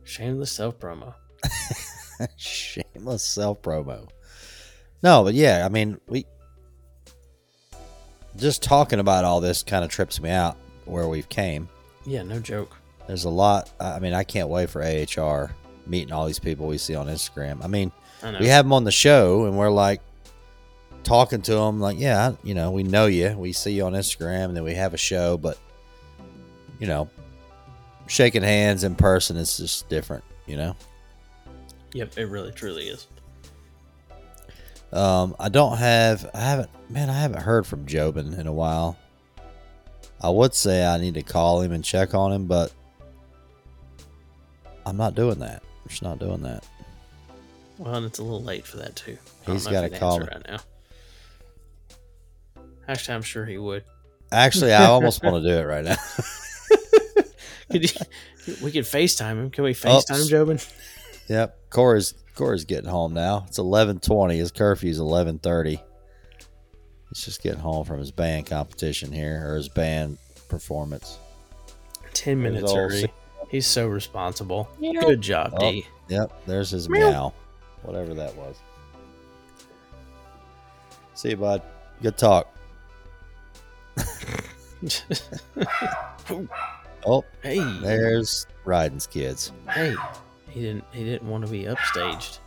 Shameless 0.05 0.53
self 0.53 0.79
promo. 0.79 1.15
shameless 2.37 3.23
self 3.23 3.63
promo. 3.63 4.09
No, 5.03 5.25
but 5.25 5.35
yeah, 5.35 5.65
I 5.65 5.69
mean, 5.69 6.01
we 6.09 6.27
just 8.37 8.63
talking 8.63 9.01
about 9.01 9.25
all 9.25 9.41
this 9.41 9.63
kind 9.63 9.85
of 9.85 9.91
trips 9.91 10.21
me 10.21 10.31
out 10.31 10.57
where 10.85 11.09
we've 11.09 11.29
came. 11.29 11.69
Yeah, 12.07 12.23
no 12.23 12.41
joke. 12.41 12.77
There's 13.07 13.25
a 13.25 13.31
lot. 13.31 13.71
I 13.81 13.99
mean, 13.99 14.15
I 14.15 14.25
can't 14.25 14.49
wait 14.49 14.71
for 14.71 14.83
AHR 14.83 15.51
meeting 15.87 16.13
all 16.13 16.27
these 16.27 16.39
people 16.39 16.67
we 16.67 16.79
see 16.79 16.95
on 16.95 17.07
Instagram. 17.07 17.63
I 17.63 17.67
mean, 17.67 17.93
I 18.23 18.39
we 18.39 18.47
have 18.49 18.65
them 18.65 18.73
on 18.73 18.85
the 18.85 18.93
show 18.93 19.45
and 19.45 19.57
we're 19.59 19.71
like 19.71 20.01
talking 21.05 21.43
to 21.43 21.55
them 21.55 21.81
like 21.81 21.99
yeah 21.99 22.33
you 22.43 22.55
know 22.55 22.71
we 22.71 22.83
know 22.83 23.05
you 23.05 23.37
we 23.37 23.53
see 23.53 23.73
you 23.73 23.85
on 23.85 23.93
instagram 23.93 24.47
and 24.47 24.57
then 24.57 24.65
we 24.65 24.75
have 24.75 24.95
a 24.95 24.97
show 24.97 25.37
but 25.37 25.59
you 26.81 26.87
know 26.87 27.09
shaking 28.07 28.43
hands 28.43 28.85
in 28.85 28.95
person 28.95 29.37
is 29.37 29.57
just 29.57 29.89
different 29.89 30.25
you 30.47 30.57
know 30.57 30.77
Yep, 31.93 32.19
it 32.19 32.25
really 32.27 32.51
truly 32.53 32.89
is. 32.89 33.07
um 34.93 35.35
i 35.41 35.49
don't 35.49 35.77
have 35.79 36.29
i 36.35 36.41
haven't 36.41 36.71
man 36.91 37.09
i 37.11 37.19
haven't 37.19 37.41
heard 37.43 37.67
from 37.67 37.87
jobin 37.87 38.39
in 38.39 38.47
a 38.47 38.53
while 38.53 38.97
i 40.21 40.29
would 40.29 40.55
say 40.55 40.85
i 40.85 40.99
need 40.99 41.15
to 41.15 41.23
call 41.23 41.61
him 41.61 41.73
and 41.73 41.85
check 41.85 42.15
on 42.15 42.33
him 42.33 42.47
but 42.47 42.73
i'm 44.87 44.97
not 44.97 45.15
doing 45.15 45.39
that 45.39 45.63
i'm 45.83 45.89
just 45.89 46.03
not 46.03 46.19
doing 46.19 46.43
that 46.43 46.65
Well, 47.79 47.95
and 47.95 48.07
it's 48.07 48.19
a 48.19 48.23
little 48.23 48.43
late 48.43 48.67
for 48.67 48.77
that 48.79 48.95
too. 48.97 49.19
He's 49.47 49.67
if 49.67 49.73
gotta 49.73 49.89
call 49.91 50.21
me. 50.21 50.27
right 50.31 50.47
now. 50.49 50.59
Actually, 52.87 53.15
I'm 53.17 53.23
sure 53.23 53.45
he 53.47 53.59
would. 53.59 53.83
actually 54.31 54.73
i 54.73 54.85
almost 54.85 55.23
want 55.23 55.43
to 55.43 55.49
do 55.51 55.57
it 55.59 55.65
right 55.65 55.85
now 55.85 55.97
Could 57.71 57.83
you, 57.85 58.55
we 58.63 58.71
could 58.73 58.85
FaceTime 58.85 59.33
him. 59.41 59.51
Can 59.51 59.65
we 59.65 59.71
Oh, 59.71 59.75
FaceTime 59.75 60.29
Jobin? 60.31 60.75
Yep. 61.29 61.71
Corey's 61.71 62.15
Corey's 62.35 62.65
getting 62.65 62.91
home 62.91 63.15
now. 63.15 63.45
It's 63.49 63.59
eleven 63.59 64.01
twenty. 64.01 64.37
His 64.37 64.51
curfew's 64.53 64.99
eleven 64.99 65.39
thirty. 65.39 65.81
He's 67.09 67.25
just 67.25 67.43
getting 67.43 67.61
home 67.61 67.85
from 67.85 67.99
his 68.01 68.11
band 68.11 68.47
competition 68.47 69.13
here 69.13 69.43
or 69.51 69.57
his 69.57 69.69
band 69.69 70.19
performance. 70.49 71.19
Ten 72.13 72.43
minutes 72.43 72.73
early. 72.75 73.01
six- 73.03 73.13
He's 73.49 73.67
so 73.67 73.87
responsible. 73.87 74.69
Good 74.81 75.21
job, 75.21 75.53
Oh. 75.57 75.71
D. 75.71 75.87
Yep. 76.09 76.43
There's 76.47 76.71
his 76.71 76.89
Meow. 76.89 77.11
meow. 77.11 77.35
Whatever 77.83 78.15
that 78.15 78.35
was. 78.37 78.57
See 81.15 81.31
you, 81.31 81.37
bud. 81.37 81.63
Good 82.03 82.17
talk. 82.19 82.53
Oh, 87.07 87.25
hey, 87.43 87.59
there's 87.81 88.47
Ryden's 88.65 89.07
kids. 89.07 89.53
hey. 89.71 89.95
He 90.49 90.61
didn't. 90.61 90.85
He 90.93 91.03
didn't 91.05 91.29
want 91.29 91.45
to 91.45 91.51
be 91.51 91.65
upstaged. 91.65 92.39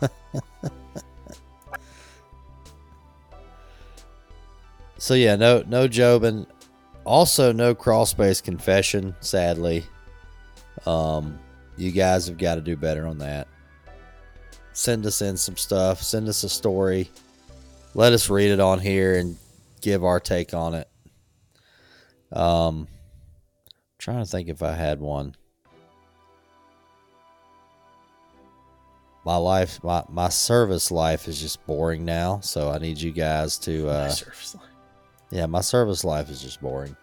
So 4.98 5.14
yeah, 5.14 5.36
no 5.36 5.62
no 5.66 5.86
Jobin. 5.88 6.46
Also 7.04 7.52
no 7.52 7.74
crawl 7.74 8.06
space 8.06 8.40
confession, 8.40 9.14
sadly. 9.20 9.84
Um 10.86 11.38
you 11.76 11.92
guys 11.92 12.26
have 12.26 12.38
got 12.38 12.54
to 12.54 12.60
do 12.60 12.76
better 12.76 13.06
on 13.06 13.18
that. 13.18 13.48
Send 14.72 15.06
us 15.06 15.20
in 15.22 15.36
some 15.36 15.56
stuff, 15.56 16.02
send 16.02 16.28
us 16.28 16.42
a 16.42 16.48
story. 16.48 17.10
Let 17.94 18.12
us 18.12 18.28
read 18.30 18.50
it 18.50 18.60
on 18.60 18.80
here 18.80 19.18
and 19.18 19.36
give 19.80 20.04
our 20.04 20.18
take 20.18 20.54
on 20.54 20.74
it. 20.74 20.88
Um 22.32 22.88
trying 23.98 24.24
to 24.24 24.30
think 24.30 24.48
if 24.48 24.62
I 24.62 24.72
had 24.72 25.00
one. 25.00 25.34
My 29.24 29.36
life 29.36 29.82
my, 29.82 30.04
my 30.08 30.28
service 30.28 30.90
life 30.90 31.26
is 31.26 31.40
just 31.40 31.64
boring 31.66 32.04
now, 32.04 32.40
so 32.40 32.70
I 32.70 32.78
need 32.78 33.00
you 33.00 33.10
guys 33.10 33.58
to 33.60 33.88
uh 33.88 34.08
Surface 34.10 34.54
line. 34.54 34.64
yeah, 35.30 35.46
my 35.46 35.60
service 35.60 36.04
life 36.04 36.30
is 36.30 36.40
just 36.40 36.60
boring. 36.60 36.96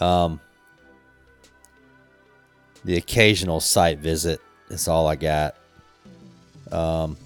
Um, 0.00 0.40
the 2.84 2.96
occasional 2.96 3.60
site 3.60 3.98
visit 3.98 4.40
is 4.70 4.86
all 4.88 5.06
I 5.08 5.16
got. 5.16 5.56
Um, 6.70 7.16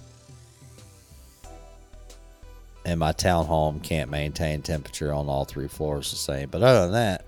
and 2.85 2.99
my 2.99 3.11
townhome 3.11 3.81
can't 3.83 4.09
maintain 4.09 4.61
temperature 4.61 5.11
on 5.13 5.27
all 5.27 5.43
three 5.43 5.67
floors 5.67 6.11
the 6.11 6.17
same. 6.17 6.49
But 6.49 6.61
other 6.63 6.81
than 6.83 6.91
that, 6.93 7.25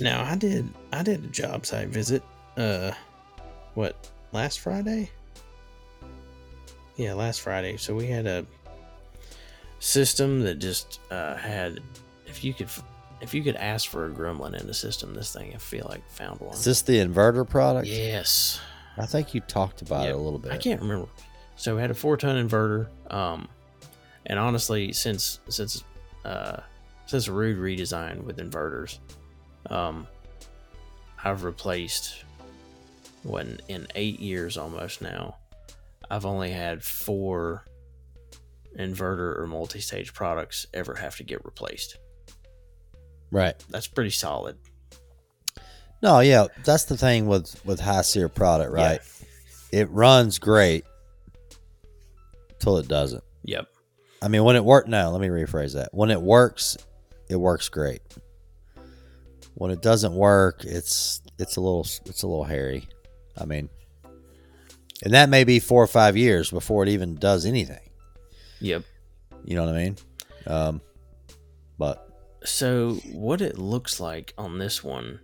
Now 0.00 0.24
I 0.24 0.34
did. 0.36 0.68
I 0.92 1.02
did 1.02 1.24
a 1.24 1.28
job 1.28 1.64
site 1.66 1.88
visit. 1.88 2.22
Uh, 2.56 2.92
what 3.74 4.10
last 4.32 4.60
Friday? 4.60 5.10
Yeah, 6.96 7.14
last 7.14 7.40
Friday. 7.40 7.76
So 7.76 7.94
we 7.94 8.06
had 8.06 8.26
a 8.26 8.46
system 9.80 10.40
that 10.42 10.58
just 10.58 11.00
uh, 11.10 11.36
had. 11.36 11.80
If 12.26 12.42
you 12.44 12.54
could, 12.54 12.68
if 13.20 13.34
you 13.34 13.42
could 13.42 13.56
ask 13.56 13.88
for 13.88 14.06
a 14.06 14.10
gremlin 14.10 14.58
in 14.60 14.66
the 14.66 14.74
system, 14.74 15.14
this 15.14 15.32
thing 15.32 15.52
I 15.54 15.58
feel 15.58 15.86
like 15.88 16.08
found 16.10 16.40
one. 16.40 16.54
is 16.54 16.64
this 16.64 16.82
the 16.82 16.98
inverter 16.98 17.48
product? 17.48 17.86
Yes. 17.88 18.60
I 18.96 19.06
think 19.06 19.34
you 19.34 19.40
talked 19.40 19.82
about 19.82 20.02
Yep. 20.04 20.10
it 20.10 20.14
a 20.14 20.18
little 20.18 20.38
bit. 20.38 20.52
I 20.52 20.56
can't 20.56 20.80
remember. 20.80 21.08
So 21.56 21.74
we 21.74 21.80
had 21.80 21.90
a 21.90 21.94
four 21.94 22.16
ton 22.16 22.48
inverter. 22.48 22.86
Um, 23.12 23.48
and 24.26 24.38
honestly, 24.38 24.92
since 24.92 25.40
since 25.48 25.84
uh, 26.24 26.60
since 27.06 27.28
Ruud 27.28 27.58
redesign 27.58 28.24
with 28.24 28.38
inverters, 28.38 28.98
um, 29.70 30.06
I've 31.22 31.44
replaced 31.44 32.24
when 33.22 33.60
in 33.68 33.86
eight 33.94 34.20
years 34.20 34.56
almost 34.56 35.02
now. 35.02 35.36
I've 36.10 36.26
only 36.26 36.50
had 36.50 36.84
four 36.84 37.64
inverter 38.78 39.38
or 39.38 39.46
multi-stage 39.46 40.12
products 40.12 40.66
ever 40.74 40.94
have 40.94 41.16
to 41.16 41.24
get 41.24 41.44
replaced. 41.44 41.96
Right. 43.30 43.54
That's 43.70 43.86
pretty 43.86 44.10
solid. 44.10 44.56
No, 46.02 46.20
yeah, 46.20 46.48
that's 46.64 46.84
the 46.84 46.96
thing 46.98 47.26
with 47.26 47.64
with 47.64 47.80
high 47.80 48.02
SEER 48.02 48.28
product, 48.28 48.72
right? 48.72 49.00
It 49.72 49.90
runs 49.90 50.38
great 50.38 50.84
till 52.58 52.76
it 52.76 52.86
doesn't. 52.86 53.24
Yep. 53.44 53.66
I 54.24 54.28
mean, 54.28 54.42
when 54.42 54.56
it 54.56 54.64
work, 54.64 54.88
no, 54.88 55.10
let 55.10 55.20
me 55.20 55.28
rephrase 55.28 55.74
that. 55.74 55.92
When 55.92 56.10
it 56.10 56.20
works, 56.20 56.78
it 57.28 57.36
works 57.36 57.68
great. 57.68 58.00
When 59.52 59.70
it 59.70 59.82
doesn't 59.82 60.14
work, 60.14 60.64
it's 60.64 61.20
it's 61.38 61.56
a 61.56 61.60
little 61.60 61.86
it's 62.06 62.22
a 62.22 62.26
little 62.26 62.44
hairy. 62.44 62.88
I 63.36 63.44
mean, 63.44 63.68
and 65.02 65.12
that 65.12 65.28
may 65.28 65.44
be 65.44 65.58
four 65.60 65.82
or 65.82 65.86
five 65.86 66.16
years 66.16 66.50
before 66.50 66.82
it 66.84 66.88
even 66.88 67.16
does 67.16 67.44
anything. 67.44 67.90
Yep. 68.60 68.84
You 69.44 69.56
know 69.56 69.66
what 69.66 69.74
I 69.74 69.78
mean? 69.78 69.96
Um, 70.46 70.80
but 71.78 72.08
So 72.44 72.94
what 73.12 73.42
it 73.42 73.58
looks 73.58 74.00
like 74.00 74.32
on 74.38 74.58
this 74.58 74.82
one 74.82 75.20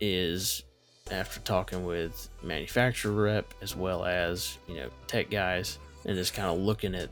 is 0.00 0.62
after 1.10 1.40
talking 1.40 1.84
with 1.84 2.30
manufacturer 2.42 3.12
rep 3.12 3.52
as 3.60 3.76
well 3.76 4.06
as, 4.06 4.56
you 4.66 4.76
know, 4.76 4.88
tech 5.06 5.28
guys 5.28 5.78
and 6.06 6.16
just 6.16 6.32
kind 6.32 6.48
of 6.48 6.58
looking 6.58 6.94
at 6.94 7.10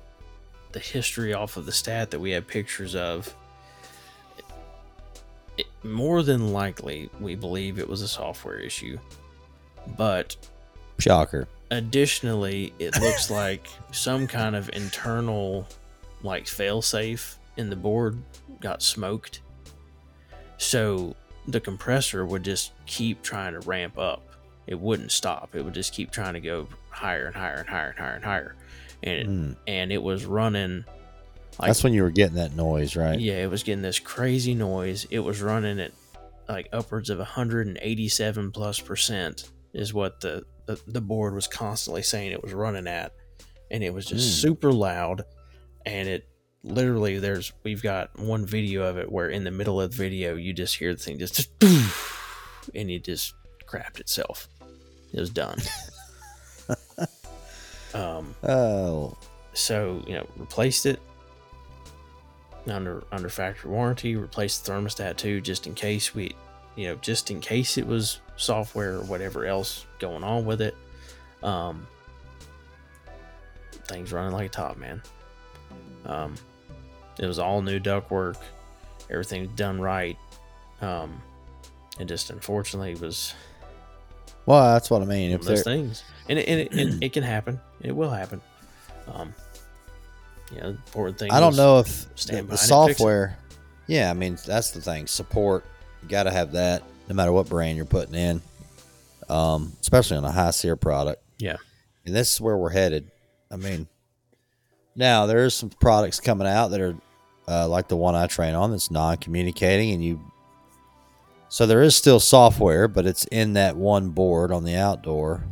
the 0.76 0.80
history 0.80 1.32
off 1.32 1.56
of 1.56 1.64
the 1.64 1.72
stat 1.72 2.10
that 2.10 2.20
we 2.20 2.32
have 2.32 2.46
pictures 2.46 2.94
of 2.94 3.34
it, 5.56 5.64
more 5.82 6.22
than 6.22 6.52
likely 6.52 7.08
we 7.18 7.34
believe 7.34 7.78
it 7.78 7.88
was 7.88 8.02
a 8.02 8.08
software 8.08 8.58
issue. 8.58 8.98
But 9.96 10.36
shocker. 10.98 11.48
additionally 11.70 12.74
it 12.78 12.94
looks 13.00 13.30
like 13.30 13.66
some 13.90 14.26
kind 14.26 14.54
of 14.54 14.68
internal 14.74 15.66
like 16.22 16.44
failsafe 16.44 17.36
in 17.56 17.70
the 17.70 17.76
board 17.76 18.22
got 18.60 18.82
smoked 18.82 19.40
so 20.58 21.16
the 21.48 21.60
compressor 21.60 22.26
would 22.26 22.42
just 22.42 22.72
keep 22.84 23.22
trying 23.22 23.54
to 23.54 23.60
ramp 23.60 23.96
up 23.96 24.22
it 24.66 24.78
wouldn't 24.78 25.10
stop 25.10 25.54
it 25.54 25.64
would 25.64 25.74
just 25.74 25.94
keep 25.94 26.10
trying 26.10 26.34
to 26.34 26.40
go 26.40 26.68
higher 26.90 27.26
and 27.26 27.36
higher 27.36 27.56
and 27.60 27.68
higher 27.68 27.88
and 27.88 27.98
higher 27.98 28.14
and 28.16 28.24
higher 28.24 28.56
and 29.02 29.18
it, 29.18 29.26
Mm. 29.28 29.56
and 29.66 29.92
it 29.92 30.02
was 30.02 30.24
running 30.24 30.84
like 31.58 31.68
That's 31.68 31.82
when 31.84 31.92
you 31.94 32.02
were 32.02 32.10
getting 32.10 32.36
that 32.36 32.54
noise, 32.54 32.96
right? 32.96 33.18
yeah, 33.18 33.42
it 33.42 33.50
was 33.50 33.62
getting 33.62 33.82
this 33.82 33.98
crazy 33.98 34.54
noise. 34.54 35.06
It 35.10 35.20
was 35.20 35.40
running 35.40 35.80
at 35.80 35.92
like 36.48 36.68
upwards 36.72 37.08
of 37.10 37.18
187 37.18 38.52
plus 38.52 38.78
percent 38.80 39.50
is 39.72 39.92
what 39.94 40.20
the, 40.20 40.44
the, 40.66 40.80
the 40.86 41.00
board 41.00 41.34
was 41.34 41.46
constantly 41.46 42.02
saying 42.02 42.32
it 42.32 42.42
was 42.42 42.52
running 42.52 42.86
at. 42.86 43.12
And 43.70 43.82
it 43.82 43.92
was 43.92 44.06
just 44.06 44.26
Hmm. 44.42 44.48
super 44.48 44.72
loud. 44.72 45.22
And 45.86 46.08
it 46.08 46.28
literally, 46.62 47.18
there's, 47.18 47.52
we've 47.64 47.82
got 47.82 48.16
one 48.18 48.44
video 48.46 48.82
of 48.84 48.96
it 48.98 49.10
where 49.10 49.28
in 49.30 49.42
the 49.44 49.50
middle 49.50 49.80
of 49.80 49.90
the 49.90 49.96
video, 49.96 50.36
you 50.36 50.52
just 50.52 50.76
hear 50.76 50.94
the 50.94 51.00
thing 51.02 51.18
just, 51.18 51.34
just 51.36 51.50
and 52.74 52.90
it 52.90 53.02
just 53.04 53.34
crapped 53.66 53.98
itself. 53.98 54.48
It 55.12 55.18
was 55.20 55.30
done. 55.30 55.58
um, 57.96 58.34
Oh, 58.42 59.16
so 59.52 60.02
you 60.06 60.14
know 60.14 60.26
replaced 60.36 60.86
it 60.86 61.00
under 62.68 63.04
under 63.12 63.28
factory 63.28 63.70
warranty 63.70 64.16
replaced 64.16 64.66
the 64.66 64.72
thermostat 64.72 65.16
too 65.16 65.40
just 65.40 65.66
in 65.66 65.74
case 65.74 66.14
we 66.14 66.34
you 66.74 66.88
know 66.88 66.96
just 66.96 67.30
in 67.30 67.40
case 67.40 67.78
it 67.78 67.86
was 67.86 68.20
software 68.36 68.96
or 68.96 69.02
whatever 69.02 69.46
else 69.46 69.86
going 69.98 70.22
on 70.24 70.44
with 70.44 70.60
it. 70.60 70.76
Um 71.42 71.86
things 73.86 74.12
running 74.12 74.32
like 74.32 74.46
a 74.46 74.50
top 74.50 74.76
man. 74.76 75.00
Um 76.06 76.34
it 77.18 77.26
was 77.26 77.38
all 77.38 77.62
new 77.62 77.78
ductwork. 77.80 78.36
Everything 79.10 79.46
done 79.54 79.80
right. 79.80 80.18
Um 80.80 81.22
and 81.98 82.08
just 82.08 82.30
unfortunately 82.30 82.94
was 82.96 83.32
well, 84.44 84.74
that's 84.74 84.90
what 84.90 85.02
I 85.02 85.06
mean. 85.06 85.32
If 85.32 85.42
those 85.42 85.64
things, 85.64 86.04
and 86.28 86.38
it, 86.38 86.48
and 86.48 86.60
it, 86.60 86.72
it, 86.72 87.04
it 87.06 87.12
can 87.12 87.24
happen. 87.24 87.60
It 87.80 87.92
will 87.92 88.10
happen. 88.10 88.40
Um, 89.12 89.34
know, 90.54 90.68
important 90.68 91.18
thing. 91.18 91.30
I 91.30 91.40
don't 91.40 91.56
know 91.56 91.80
if 91.80 91.86
the, 91.86 92.18
stand 92.18 92.38
the 92.38 92.42
behind 92.42 92.48
it, 92.48 92.50
fix 92.50 92.62
it. 92.62 92.66
software. 92.68 93.38
Yeah, 93.86 94.10
I 94.10 94.14
mean 94.14 94.38
that's 94.44 94.72
the 94.72 94.80
thing. 94.80 95.06
Support, 95.06 95.64
you 96.02 96.08
got 96.08 96.24
to 96.24 96.30
have 96.30 96.52
that, 96.52 96.82
no 97.08 97.14
matter 97.14 97.32
what 97.32 97.48
brand 97.48 97.76
you're 97.76 97.86
putting 97.86 98.14
in, 98.14 98.42
um, 99.28 99.72
especially 99.80 100.16
on 100.16 100.24
a 100.24 100.30
high 100.30 100.50
SEER 100.50 100.76
product. 100.76 101.22
Yeah. 101.38 101.56
and 102.04 102.14
this 102.14 102.32
is 102.34 102.40
where 102.40 102.56
we're 102.56 102.70
headed. 102.70 103.10
I 103.50 103.56
mean, 103.56 103.86
now 104.94 105.26
there's 105.26 105.54
some 105.54 105.68
products 105.68 106.18
coming 106.18 106.46
out 106.48 106.68
that 106.68 106.80
are 106.80 106.96
uh, 107.46 107.68
like 107.68 107.88
the 107.88 107.96
one 107.96 108.14
I 108.14 108.26
train 108.26 108.54
on 108.54 108.70
that's 108.70 108.90
non-communicating, 108.90 109.92
and 109.92 110.04
you. 110.04 110.20
So 111.48 111.64
there 111.66 111.82
is 111.82 111.94
still 111.94 112.18
software, 112.18 112.88
but 112.88 113.06
it's 113.06 113.24
in 113.26 113.52
that 113.52 113.76
one 113.76 114.10
board 114.10 114.50
on 114.50 114.64
the 114.64 114.74
outdoor, 114.74 115.44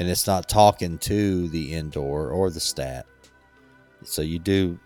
and 0.00 0.08
it's 0.08 0.26
not 0.26 0.48
talking 0.48 0.96
to 0.96 1.46
the 1.48 1.74
indoor 1.74 2.30
or 2.30 2.48
the 2.48 2.58
stat. 2.58 3.04
So 4.02 4.22
you 4.22 4.38
do, 4.38 4.78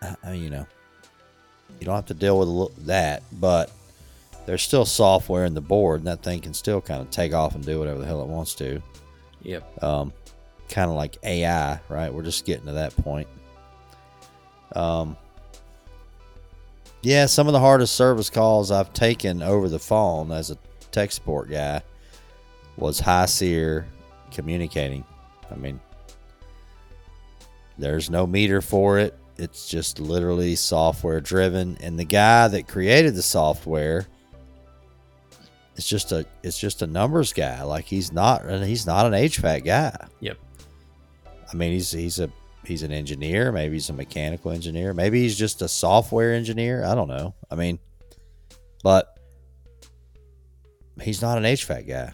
uh, 0.00 0.30
you 0.30 0.48
know, 0.48 0.66
you 1.78 1.84
don't 1.84 1.94
have 1.94 2.06
to 2.06 2.14
deal 2.14 2.38
with 2.38 2.86
that, 2.86 3.22
but 3.30 3.70
there's 4.46 4.62
still 4.62 4.86
software 4.86 5.44
in 5.44 5.52
the 5.52 5.60
board, 5.60 6.00
and 6.00 6.06
that 6.06 6.22
thing 6.22 6.40
can 6.40 6.54
still 6.54 6.80
kind 6.80 7.02
of 7.02 7.10
take 7.10 7.34
off 7.34 7.54
and 7.54 7.64
do 7.64 7.78
whatever 7.78 7.98
the 7.98 8.06
hell 8.06 8.22
it 8.22 8.26
wants 8.26 8.54
to. 8.54 8.80
Yep. 9.42 9.82
Um, 9.84 10.14
kind 10.70 10.88
of 10.88 10.96
like 10.96 11.18
AI, 11.22 11.78
right? 11.90 12.12
We're 12.12 12.22
just 12.22 12.46
getting 12.46 12.64
to 12.64 12.72
that 12.72 12.96
point. 12.96 13.28
Um, 14.74 15.14
yeah, 17.02 17.26
some 17.26 17.48
of 17.48 17.52
the 17.52 17.60
hardest 17.60 17.96
service 17.96 18.30
calls 18.30 18.70
I've 18.70 18.94
taken 18.94 19.42
over 19.42 19.68
the 19.68 19.78
phone 19.78 20.32
as 20.32 20.50
a 20.50 20.56
tech 20.90 21.12
support 21.12 21.50
guy 21.50 21.82
was 22.76 23.00
high 23.00 23.26
seer 23.26 23.86
communicating. 24.30 25.04
I 25.50 25.54
mean, 25.56 25.80
there's 27.78 28.10
no 28.10 28.26
meter 28.26 28.60
for 28.60 28.98
it. 28.98 29.18
It's 29.36 29.68
just 29.68 29.98
literally 29.98 30.54
software 30.54 31.20
driven, 31.20 31.76
and 31.80 31.98
the 31.98 32.04
guy 32.04 32.48
that 32.48 32.68
created 32.68 33.14
the 33.14 33.22
software 33.22 34.06
it's 35.76 35.88
just 35.88 36.12
a 36.12 36.24
it's 36.42 36.58
just 36.58 36.82
a 36.82 36.86
numbers 36.86 37.32
guy. 37.32 37.62
Like 37.62 37.84
he's 37.84 38.12
not 38.12 38.48
he's 38.62 38.86
not 38.86 39.06
an 39.06 39.12
HVAC 39.12 39.64
guy. 39.64 39.96
Yep. 40.20 40.38
I 41.52 41.56
mean 41.56 41.72
he's 41.72 41.90
he's 41.90 42.20
a 42.20 42.30
he's 42.64 42.82
an 42.82 42.92
engineer, 42.92 43.50
maybe 43.52 43.74
he's 43.74 43.90
a 43.90 43.92
mechanical 43.92 44.52
engineer, 44.52 44.94
maybe 44.94 45.22
he's 45.22 45.36
just 45.36 45.62
a 45.62 45.68
software 45.68 46.32
engineer. 46.32 46.84
I 46.84 46.94
don't 46.94 47.08
know. 47.08 47.34
I 47.50 47.56
mean, 47.56 47.78
but 48.82 49.18
he's 51.00 51.20
not 51.20 51.38
an 51.38 51.44
HVAC 51.44 51.88
guy. 51.88 52.12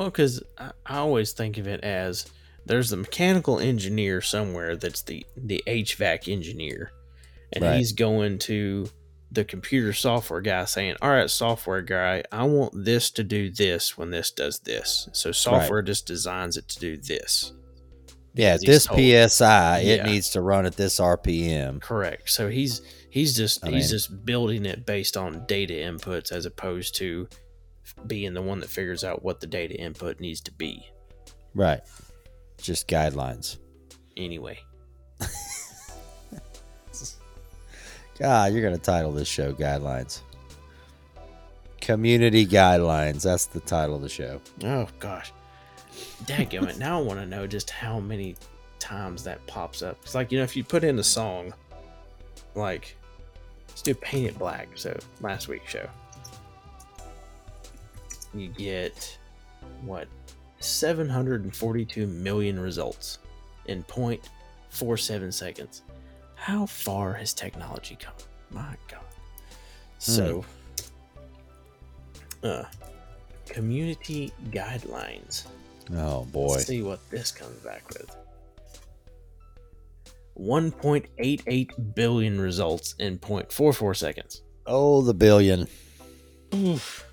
Well, 0.00 0.08
because 0.08 0.42
I, 0.56 0.70
I 0.86 0.96
always 0.96 1.32
think 1.32 1.58
of 1.58 1.66
it 1.66 1.84
as 1.84 2.24
there's 2.64 2.88
the 2.88 2.96
mechanical 2.96 3.58
engineer 3.58 4.22
somewhere 4.22 4.74
that's 4.74 5.02
the 5.02 5.26
the 5.36 5.62
HVAC 5.66 6.32
engineer, 6.32 6.90
and 7.52 7.62
Right. 7.62 7.76
he's 7.76 7.92
going 7.92 8.38
to 8.38 8.88
the 9.30 9.44
computer 9.44 9.92
software 9.92 10.40
guy 10.40 10.64
saying, 10.64 10.96
"All 11.02 11.10
right, 11.10 11.28
software 11.28 11.82
guy, 11.82 12.22
I 12.32 12.44
want 12.44 12.82
this 12.82 13.10
to 13.10 13.22
do 13.22 13.50
this 13.50 13.98
when 13.98 14.08
this 14.08 14.30
does 14.30 14.60
this." 14.60 15.10
So 15.12 15.32
software 15.32 15.82
just 15.82 16.06
designs 16.06 16.56
it 16.56 16.66
to 16.68 16.78
do 16.80 16.96
this. 16.96 17.52
Yeah, 18.32 18.56
this. 18.56 18.84
PSI, 18.84 19.80
it 19.80 20.06
needs 20.06 20.30
to 20.30 20.40
run 20.40 20.64
at 20.64 20.76
this 20.78 20.98
RPM. 20.98 21.78
Correct. 21.82 22.30
So 22.30 22.48
he's 22.48 22.80
he's 23.10 23.36
just 23.36 23.62
I 23.66 23.70
he's 23.70 23.82
mean- 23.84 23.90
just 23.98 24.24
building 24.24 24.64
it 24.64 24.86
based 24.86 25.18
on 25.18 25.44
data 25.46 25.74
inputs 25.74 26.32
as 26.32 26.46
opposed 26.46 26.94
to 26.94 27.28
being 28.06 28.34
the 28.34 28.42
one 28.42 28.60
that 28.60 28.70
figures 28.70 29.04
out 29.04 29.22
what 29.22 29.40
the 29.40 29.46
data 29.46 29.74
input 29.74 30.20
needs 30.20 30.40
to 30.42 30.52
be. 30.52 30.86
Right. 31.54 31.80
Just 32.58 32.88
guidelines. 32.88 33.58
Anyway, 34.16 34.58
God, 38.20 38.52
you're 38.52 38.60
going 38.60 38.76
to 38.76 38.80
title 38.80 39.12
this 39.12 39.28
show 39.28 39.54
Guidelines. 39.54 40.20
Community 41.80 42.46
Guidelines. 42.46 43.22
That's 43.22 43.46
the 43.46 43.60
title 43.60 43.96
of 43.96 44.02
the 44.02 44.10
show. 44.10 44.42
oh 44.62 44.86
gosh, 44.98 45.32
dadgummit! 46.24 46.76
now 46.78 46.98
I 47.00 47.02
want 47.02 47.18
to 47.18 47.24
know 47.24 47.46
just 47.46 47.70
how 47.70 47.98
many 47.98 48.36
times 48.78 49.24
that 49.24 49.44
pops 49.46 49.80
up. 49.80 49.96
It's 50.02 50.14
like 50.14 50.30
you 50.30 50.36
know 50.36 50.44
if 50.44 50.54
you 50.54 50.62
put 50.62 50.84
in 50.84 50.98
a 50.98 51.02
song, 51.02 51.54
like 52.54 52.94
let's 53.68 53.80
do 53.80 53.94
"Paint 53.94 54.26
It 54.28 54.38
Black." 54.38 54.68
So 54.74 54.94
last 55.22 55.48
week's 55.48 55.70
show, 55.70 55.88
you 58.34 58.48
get 58.48 59.18
what 59.82 60.08
742 60.60 62.06
million 62.06 62.58
results 62.58 63.18
in 63.66 63.82
0.47 63.84 65.32
seconds. 65.32 65.82
How 66.34 66.66
far 66.66 67.12
has 67.14 67.34
technology 67.34 67.96
come? 68.00 68.14
My 68.50 68.76
God. 68.88 69.00
So, 69.98 70.44
uh, 72.42 72.64
community 73.46 74.32
guidelines. 74.50 75.46
Oh 75.94 76.24
boy. 76.24 76.52
Let's 76.52 76.66
see 76.66 76.82
what 76.82 77.08
this 77.10 77.30
comes 77.30 77.56
back 77.58 77.88
with. 77.88 78.16
1.88 80.38 81.94
billion 81.94 82.40
results 82.40 82.94
in 82.98 83.18
0.44 83.18 83.96
seconds. 83.96 84.42
Oh, 84.66 85.02
the 85.02 85.12
billion. 85.12 85.66
Oof. 86.54 87.09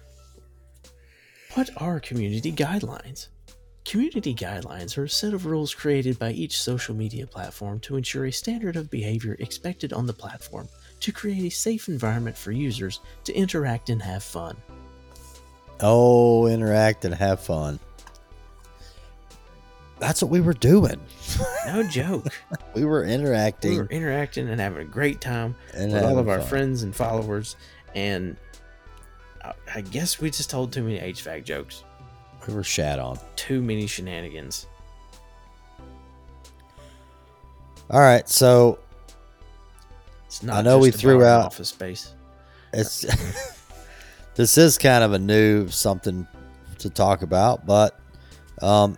What 1.58 1.72
are 1.78 2.00
community 2.00 2.52
guidelines? 2.52 3.30
Community 3.84 4.36
guidelines 4.36 4.96
are 4.96 5.06
a 5.06 5.10
set 5.10 5.34
of 5.34 5.48
rules 5.48 5.74
created 5.74 6.20
by 6.20 6.30
each 6.30 6.62
social 6.62 6.94
media 6.94 7.26
platform 7.26 7.80
to 7.80 7.96
ensure 7.96 8.28
a 8.28 8.32
standard 8.32 8.76
of 8.76 8.92
behavior 8.92 9.36
expected 9.40 9.92
on 9.92 10.06
the 10.06 10.14
platform 10.14 10.70
to 11.00 11.12
create 11.12 11.44
a 11.44 11.50
safe 11.50 11.88
environment 11.88 12.38
for 12.38 12.52
users 12.52 13.00
to 13.24 13.34
interact 13.34 13.90
and 13.90 14.04
have 14.04 14.22
fun. 14.22 14.56
Oh, 15.80 16.46
interact 16.46 17.06
and 17.06 17.16
have 17.16 17.40
fun. 17.40 17.80
That's 19.98 20.22
what 20.22 20.30
we 20.30 20.42
were 20.42 20.54
doing. 20.54 21.02
No 21.66 21.82
joke. 21.90 22.28
We 22.76 22.86
were 22.86 23.04
interacting. 23.04 23.72
we 23.72 23.78
were 23.80 23.88
interacting 23.88 24.48
and 24.48 24.62
having 24.62 24.84
a 24.84 24.86
great 24.86 25.22
time 25.22 25.56
and 25.74 25.92
with 25.92 26.04
all 26.04 26.20
of 26.20 26.30
our 26.30 26.38
fun. 26.38 26.50
friends 26.50 26.84
and 26.84 26.96
followers, 26.96 27.56
and 27.96 28.38
I, 29.76 29.82
guess 29.82 30.20
we 30.20 30.30
just 30.30 30.50
told 30.50 30.72
too 30.74 30.84
many 30.84 31.00
HVAC 31.00 31.44
jokes, 31.44 31.84
We 32.48 32.54
were 32.54 32.64
shat 32.64 33.00
on. 33.00 33.20
too 33.36 33.62
many 33.62 33.88
shenanigans. 33.88 34.68
All 37.90 38.00
right, 38.02 38.28
so 38.28 38.80
It's 40.26 40.44
not 40.44 40.58
I 40.58 40.62
know 40.62 40.80
we 40.80 40.92
threw 40.92 41.24
out- 41.24 41.46
office 41.46 41.70
space. 41.70 42.14
it's 42.74 43.06
this 44.36 44.58
is 44.58 44.78
kind 44.78 45.04
of 45.04 45.14
a 45.14 45.20
new 45.20 45.68
something 45.70 46.28
to 46.80 46.90
talk 46.90 47.22
about, 47.22 47.66
but 47.66 48.00
um, 48.62 48.98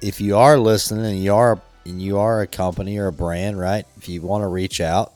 if 0.00 0.20
you 0.20 0.36
are 0.36 0.58
listening 0.58 1.04
and 1.04 1.22
you 1.22 1.34
are 1.34 1.60
and 1.84 2.00
you 2.00 2.18
are 2.18 2.40
a 2.42 2.46
company 2.46 2.96
or 2.98 3.08
a 3.08 3.12
brand, 3.12 3.58
right? 3.58 3.84
If 3.96 4.08
you 4.08 4.22
want 4.22 4.42
to 4.42 4.48
reach 4.48 4.80
out, 4.80 5.12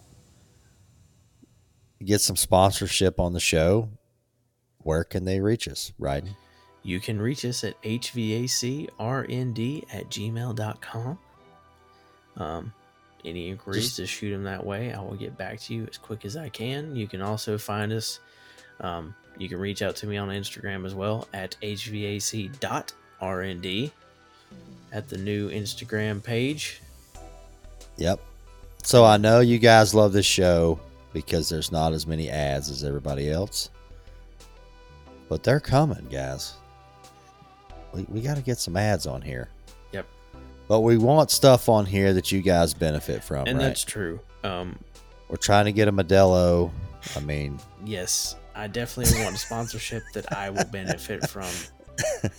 get 2.04 2.20
some 2.20 2.36
sponsorship 2.36 3.18
on 3.20 3.32
the 3.32 3.40
show, 3.40 3.88
where 4.86 5.02
can 5.04 5.24
they 5.24 5.40
reach 5.40 5.66
us? 5.66 5.92
Right? 5.98 6.22
You 6.84 7.00
can 7.00 7.20
reach 7.20 7.44
us 7.44 7.64
at 7.64 7.82
hvacrnd 7.82 8.88
at 9.92 10.08
gmail.com. 10.08 11.18
Um, 12.36 12.72
any 13.24 13.48
inquiries, 13.48 13.84
Just- 13.84 13.96
just, 13.96 14.12
shoot 14.12 14.30
them 14.30 14.44
that 14.44 14.64
way. 14.64 14.92
I 14.92 15.00
will 15.00 15.16
get 15.16 15.36
back 15.36 15.58
to 15.62 15.74
you 15.74 15.88
as 15.90 15.98
quick 15.98 16.24
as 16.24 16.36
I 16.36 16.48
can. 16.48 16.94
You 16.94 17.08
can 17.08 17.20
also 17.20 17.58
find 17.58 17.92
us. 17.92 18.20
Um, 18.80 19.16
you 19.36 19.48
can 19.48 19.58
reach 19.58 19.82
out 19.82 19.96
to 19.96 20.06
me 20.06 20.16
on 20.18 20.28
Instagram 20.28 20.86
as 20.86 20.94
well 20.94 21.26
at 21.34 21.56
hvac.rnd 21.60 22.52
at 24.92 25.08
the 25.08 25.18
new 25.18 25.50
Instagram 25.50 26.22
page. 26.22 26.80
Yep. 27.96 28.20
So 28.84 29.04
I 29.04 29.16
know 29.16 29.40
you 29.40 29.58
guys 29.58 29.94
love 29.94 30.12
this 30.12 30.26
show 30.26 30.78
because 31.12 31.48
there's 31.48 31.72
not 31.72 31.92
as 31.92 32.06
many 32.06 32.30
ads 32.30 32.70
as 32.70 32.84
everybody 32.84 33.28
else. 33.28 33.70
But 35.28 35.42
they're 35.42 35.60
coming, 35.60 36.06
guys. 36.10 36.54
We, 37.92 38.04
we 38.08 38.20
got 38.20 38.36
to 38.36 38.42
get 38.42 38.58
some 38.58 38.76
ads 38.76 39.06
on 39.06 39.22
here. 39.22 39.48
Yep. 39.92 40.06
But 40.68 40.80
we 40.80 40.96
want 40.98 41.30
stuff 41.30 41.68
on 41.68 41.86
here 41.86 42.12
that 42.14 42.30
you 42.32 42.42
guys 42.42 42.74
benefit 42.74 43.22
from, 43.24 43.46
And 43.46 43.58
right? 43.58 43.64
that's 43.66 43.84
true. 43.84 44.20
Um, 44.44 44.78
We're 45.28 45.36
trying 45.36 45.64
to 45.66 45.72
get 45.72 45.88
a 45.88 45.92
Modelo. 45.92 46.70
I 47.16 47.20
mean, 47.20 47.58
yes, 47.84 48.36
I 48.54 48.66
definitely 48.68 49.22
want 49.22 49.34
a 49.34 49.38
sponsorship 49.38 50.02
that 50.14 50.32
I 50.32 50.50
will 50.50 50.64
benefit 50.72 51.28
from. 51.28 51.48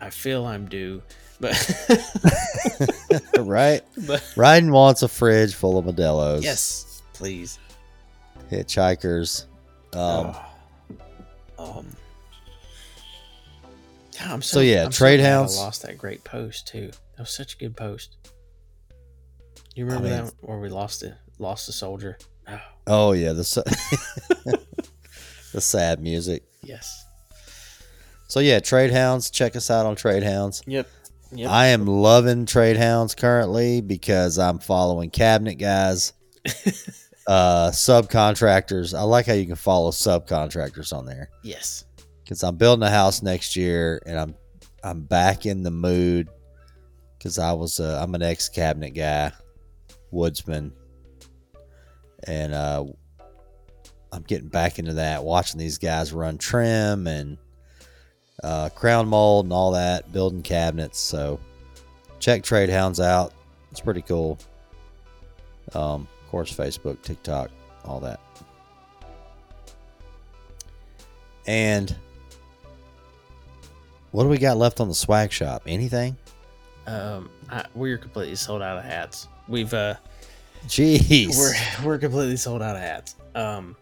I 0.00 0.10
feel 0.10 0.46
I'm 0.46 0.66
due, 0.68 1.02
but 1.40 1.52
right? 3.38 3.82
but 4.06 4.20
Ryden 4.36 4.70
wants 4.70 5.02
a 5.02 5.08
fridge 5.08 5.54
full 5.54 5.76
of 5.78 5.84
Modelos. 5.86 6.42
yes, 6.42 7.02
please. 7.12 7.58
Hitchhikers. 8.50 9.46
Um, 9.94 10.36
um, 11.58 11.86
God, 14.18 14.30
I'm 14.30 14.42
So, 14.42 14.60
yeah, 14.60 14.84
I'm 14.84 14.90
Trade 14.90 15.18
glad 15.18 15.28
Hounds. 15.30 15.58
I 15.58 15.62
lost 15.62 15.82
that 15.82 15.98
great 15.98 16.24
post 16.24 16.68
too. 16.68 16.90
That 17.16 17.20
was 17.22 17.30
such 17.30 17.54
a 17.54 17.58
good 17.58 17.76
post. 17.76 18.16
You 19.74 19.84
remember 19.84 20.08
mean- 20.08 20.24
that 20.24 20.34
where 20.40 20.58
we 20.58 20.68
lost 20.68 21.02
it, 21.02 21.14
lost 21.38 21.66
the 21.66 21.72
soldier? 21.72 22.18
Oh, 22.48 22.60
oh, 22.86 23.12
yeah. 23.12 23.32
The, 23.32 24.58
the 25.52 25.60
sad 25.60 26.00
music. 26.00 26.44
yes. 26.62 27.04
So, 28.28 28.40
yeah, 28.40 28.58
Trade 28.60 28.90
Hounds. 28.90 29.30
Check 29.30 29.56
us 29.56 29.70
out 29.70 29.86
on 29.86 29.96
Trade 29.96 30.22
Hounds. 30.22 30.62
Yep. 30.66 30.86
Yep. 31.32 31.50
I 31.50 31.66
am 31.68 31.86
loving 31.86 32.46
Trade 32.46 32.76
Hounds 32.76 33.14
currently 33.14 33.80
because 33.80 34.38
I'm 34.38 34.58
following 34.58 35.10
cabinet 35.10 35.54
guys, 35.54 36.12
uh, 37.26 37.70
subcontractors. 37.70 38.98
I 38.98 39.02
like 39.02 39.26
how 39.26 39.34
you 39.34 39.46
can 39.46 39.56
follow 39.56 39.90
subcontractors 39.90 40.92
on 40.96 41.04
there 41.06 41.28
yes. 41.42 41.84
Because 42.28 42.42
I'm 42.42 42.56
building 42.56 42.86
a 42.86 42.90
house 42.90 43.22
next 43.22 43.56
year 43.56 44.02
and 44.04 44.18
I'm 44.18 44.34
I'm 44.84 45.00
back 45.00 45.46
in 45.46 45.62
the 45.62 45.70
mood 45.70 46.28
because 47.16 47.38
I 47.38 47.52
was 47.52 47.80
uh, 47.80 47.98
I'm 48.02 48.14
an 48.14 48.22
ex 48.22 48.50
cabinet 48.50 48.90
guy, 48.90 49.32
woodsman, 50.10 50.74
and 52.24 52.52
uh, 52.52 52.84
I'm 54.12 54.22
getting 54.24 54.48
back 54.48 54.78
into 54.78 54.92
that. 54.94 55.24
Watching 55.24 55.58
these 55.58 55.78
guys 55.78 56.12
run 56.12 56.36
trim 56.36 57.06
and 57.06 57.38
uh, 58.44 58.68
crown 58.74 59.08
mold 59.08 59.46
and 59.46 59.52
all 59.52 59.72
that, 59.72 60.12
building 60.12 60.42
cabinets. 60.42 60.98
So 60.98 61.40
check 62.18 62.42
Trade 62.42 62.68
Hounds 62.68 63.00
out. 63.00 63.32
It's 63.70 63.80
pretty 63.80 64.02
cool. 64.02 64.38
Um, 65.72 66.06
of 66.22 66.30
course, 66.30 66.54
Facebook, 66.54 67.00
TikTok, 67.00 67.50
all 67.86 68.00
that. 68.00 68.20
And 71.46 71.96
what 74.10 74.24
do 74.24 74.28
we 74.28 74.38
got 74.38 74.56
left 74.56 74.80
on 74.80 74.88
the 74.88 74.94
swag 74.94 75.32
shop? 75.32 75.62
Anything? 75.66 76.16
Um, 76.86 77.30
I, 77.50 77.64
we're 77.74 77.98
completely 77.98 78.36
sold 78.36 78.62
out 78.62 78.78
of 78.78 78.84
hats. 78.84 79.28
We've 79.46 79.72
uh, 79.72 79.94
Jeez. 80.66 81.36
we're 81.36 81.86
we're 81.86 81.98
completely 81.98 82.36
sold 82.36 82.62
out 82.62 82.76
of 82.76 82.82
hats. 82.82 83.16
Um, 83.34 83.76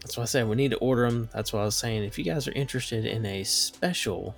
that's 0.00 0.16
why 0.16 0.22
I 0.22 0.26
said 0.26 0.48
we 0.48 0.56
need 0.56 0.70
to 0.70 0.78
order 0.78 1.08
them. 1.08 1.28
That's 1.32 1.52
why 1.52 1.60
I 1.60 1.64
was 1.64 1.76
saying 1.76 2.04
if 2.04 2.18
you 2.18 2.24
guys 2.24 2.48
are 2.48 2.52
interested 2.52 3.04
in 3.04 3.26
a 3.26 3.44
special 3.44 4.34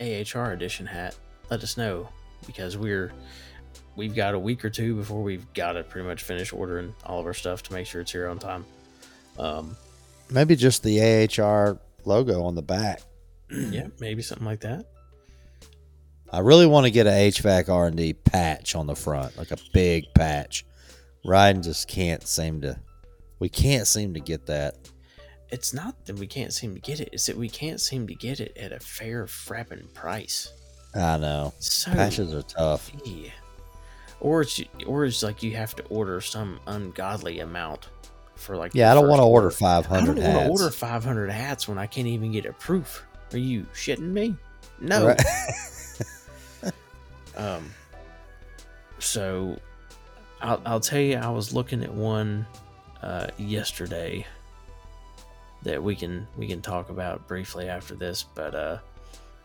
AHR 0.00 0.52
edition 0.52 0.86
hat, 0.86 1.16
let 1.50 1.62
us 1.62 1.76
know 1.76 2.08
because 2.46 2.76
we're 2.76 3.12
we've 3.94 4.14
got 4.14 4.34
a 4.34 4.38
week 4.38 4.64
or 4.64 4.70
two 4.70 4.96
before 4.96 5.22
we've 5.22 5.50
got 5.54 5.72
to 5.72 5.84
pretty 5.84 6.08
much 6.08 6.22
finish 6.22 6.52
ordering 6.52 6.94
all 7.06 7.20
of 7.20 7.26
our 7.26 7.34
stuff 7.34 7.62
to 7.64 7.72
make 7.72 7.86
sure 7.86 8.00
it's 8.00 8.12
here 8.12 8.28
on 8.28 8.38
time. 8.38 8.64
Um, 9.38 9.76
Maybe 10.30 10.56
just 10.56 10.82
the 10.82 11.00
AHR 11.00 11.78
logo 12.04 12.42
on 12.42 12.54
the 12.54 12.62
back. 12.62 13.02
Yeah, 13.52 13.86
maybe 14.00 14.22
something 14.22 14.46
like 14.46 14.60
that. 14.60 14.86
I 16.32 16.38
really 16.38 16.66
want 16.66 16.86
to 16.86 16.90
get 16.90 17.06
a 17.06 17.10
HVAC 17.10 17.68
R&D 17.68 18.14
patch 18.14 18.74
on 18.74 18.86
the 18.86 18.96
front, 18.96 19.36
like 19.36 19.50
a 19.50 19.58
big 19.74 20.06
patch. 20.14 20.64
Ryden 21.26 21.62
just 21.62 21.88
can't 21.88 22.26
seem 22.26 22.62
to. 22.62 22.78
We 23.38 23.48
can't 23.48 23.86
seem 23.86 24.14
to 24.14 24.20
get 24.20 24.46
that. 24.46 24.76
It's 25.50 25.74
not 25.74 26.06
that 26.06 26.18
we 26.18 26.26
can't 26.26 26.52
seem 26.52 26.74
to 26.74 26.80
get 26.80 27.00
it; 27.00 27.10
it's 27.12 27.26
that 27.26 27.36
we 27.36 27.50
can't 27.50 27.80
seem 27.80 28.06
to 28.06 28.14
get 28.14 28.40
it 28.40 28.56
at 28.56 28.72
a 28.72 28.80
fair 28.80 29.26
frapping 29.26 29.92
price. 29.92 30.52
I 30.94 31.18
know 31.18 31.52
So 31.58 31.90
patches 31.90 32.34
are 32.34 32.42
tough. 32.42 32.90
Yeah. 33.04 33.30
Or 34.20 34.42
it's 34.42 34.62
or 34.86 35.04
it's 35.04 35.22
like 35.22 35.42
you 35.42 35.54
have 35.56 35.74
to 35.76 35.84
order 35.84 36.20
some 36.20 36.60
ungodly 36.66 37.40
amount 37.40 37.88
for 38.36 38.56
like. 38.56 38.72
Yeah, 38.74 38.90
I 38.90 38.94
don't 38.94 39.08
want 39.08 39.20
to 39.20 39.24
order 39.24 39.46
order. 39.46 39.56
I 39.56 39.82
500 39.82 40.06
don't 40.06 40.06
want 40.06 40.18
to 40.18 40.40
hats. 40.40 40.50
order 40.50 40.70
500 40.70 41.30
hats 41.30 41.68
when 41.68 41.76
I 41.78 41.86
can't 41.86 42.06
even 42.06 42.32
get 42.32 42.46
a 42.46 42.52
proof. 42.52 43.04
Are 43.32 43.38
you 43.38 43.66
shitting 43.74 44.10
me? 44.12 44.36
No. 44.80 45.06
Right. 45.08 45.22
Um. 47.34 47.70
So, 48.98 49.58
I'll 50.42 50.60
I'll 50.66 50.80
tell 50.80 51.00
you, 51.00 51.16
I 51.16 51.30
was 51.30 51.54
looking 51.54 51.82
at 51.82 51.90
one 51.90 52.46
uh, 53.02 53.28
yesterday 53.38 54.26
that 55.62 55.82
we 55.82 55.96
can 55.96 56.26
we 56.36 56.46
can 56.46 56.60
talk 56.60 56.90
about 56.90 57.26
briefly 57.26 57.70
after 57.70 57.94
this, 57.94 58.22
but 58.34 58.54
uh, 58.54 58.78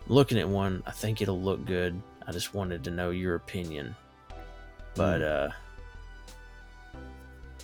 looking 0.07 0.37
at 0.37 0.49
one, 0.49 0.83
I 0.85 0.91
think 0.91 1.21
it'll 1.21 1.41
look 1.41 1.65
good. 1.65 1.99
I 2.27 2.33
just 2.33 2.53
wanted 2.53 2.83
to 2.83 2.91
know 2.91 3.11
your 3.11 3.35
opinion, 3.35 3.95
but 4.93 5.21
uh, 5.21 5.49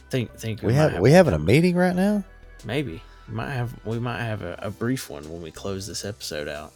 think 0.10 0.34
think 0.38 0.62
Hmm. 0.62 0.68
we 0.68 0.74
might 0.74 0.91
have 0.94 1.02
we 1.02 1.12
having 1.12 1.34
a 1.34 1.40
meeting 1.40 1.76
right 1.76 1.95
now. 1.95 2.24
maybe 2.64 3.02
might 3.28 3.52
have 3.52 3.74
we 3.86 4.00
might 4.00 4.22
have 4.22 4.41
a, 4.41 4.60
a 4.62 4.70
brief 4.70 5.10
one 5.10 5.24
when 5.32 5.41
we 5.41 5.52
close 5.52 5.88
this 5.88 6.04
episode 6.06 6.48
out. 6.48 6.74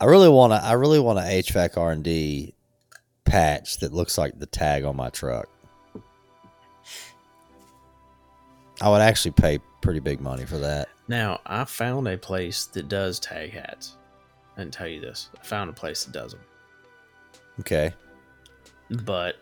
I 0.00 0.04
really 0.04 0.28
want 0.28 0.52
to. 0.52 0.56
I 0.62 0.72
really 0.72 0.98
want 1.00 1.18
a 1.18 1.22
HVAC 1.22 1.76
R 1.76 1.92
and 1.92 2.02
D 2.02 2.54
patch 3.24 3.78
that 3.78 3.92
looks 3.92 4.18
like 4.18 4.38
the 4.38 4.46
tag 4.46 4.84
on 4.84 4.96
my 4.96 5.10
truck. 5.10 5.48
I 8.80 8.88
would 8.88 9.00
actually 9.02 9.30
pay 9.32 9.60
pretty 9.80 10.00
big 10.00 10.20
money 10.20 10.44
for 10.44 10.58
that. 10.58 10.88
Now 11.08 11.40
I 11.46 11.64
found 11.64 12.08
a 12.08 12.16
place 12.18 12.64
that 12.66 12.88
does 12.88 13.20
tag 13.20 13.52
hats. 13.52 13.96
I 14.56 14.60
didn't 14.62 14.74
tell 14.74 14.88
you 14.88 15.00
this. 15.00 15.28
I 15.40 15.44
found 15.44 15.70
a 15.70 15.72
place 15.72 16.04
that 16.04 16.12
does 16.12 16.32
them, 16.32 16.40
Okay. 17.60 17.92
but 19.04 19.36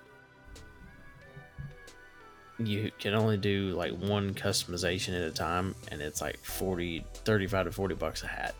you 2.67 2.91
can 2.99 3.15
only 3.15 3.37
do 3.37 3.75
like 3.77 3.93
one 3.93 4.35
customization 4.35 5.15
at 5.15 5.23
a 5.23 5.31
time, 5.31 5.75
and 5.91 6.01
it's 6.01 6.21
like 6.21 6.39
40, 6.39 7.05
35 7.25 7.67
to 7.67 7.73
40 7.73 7.95
bucks 7.95 8.23
a 8.23 8.27
hat. 8.27 8.55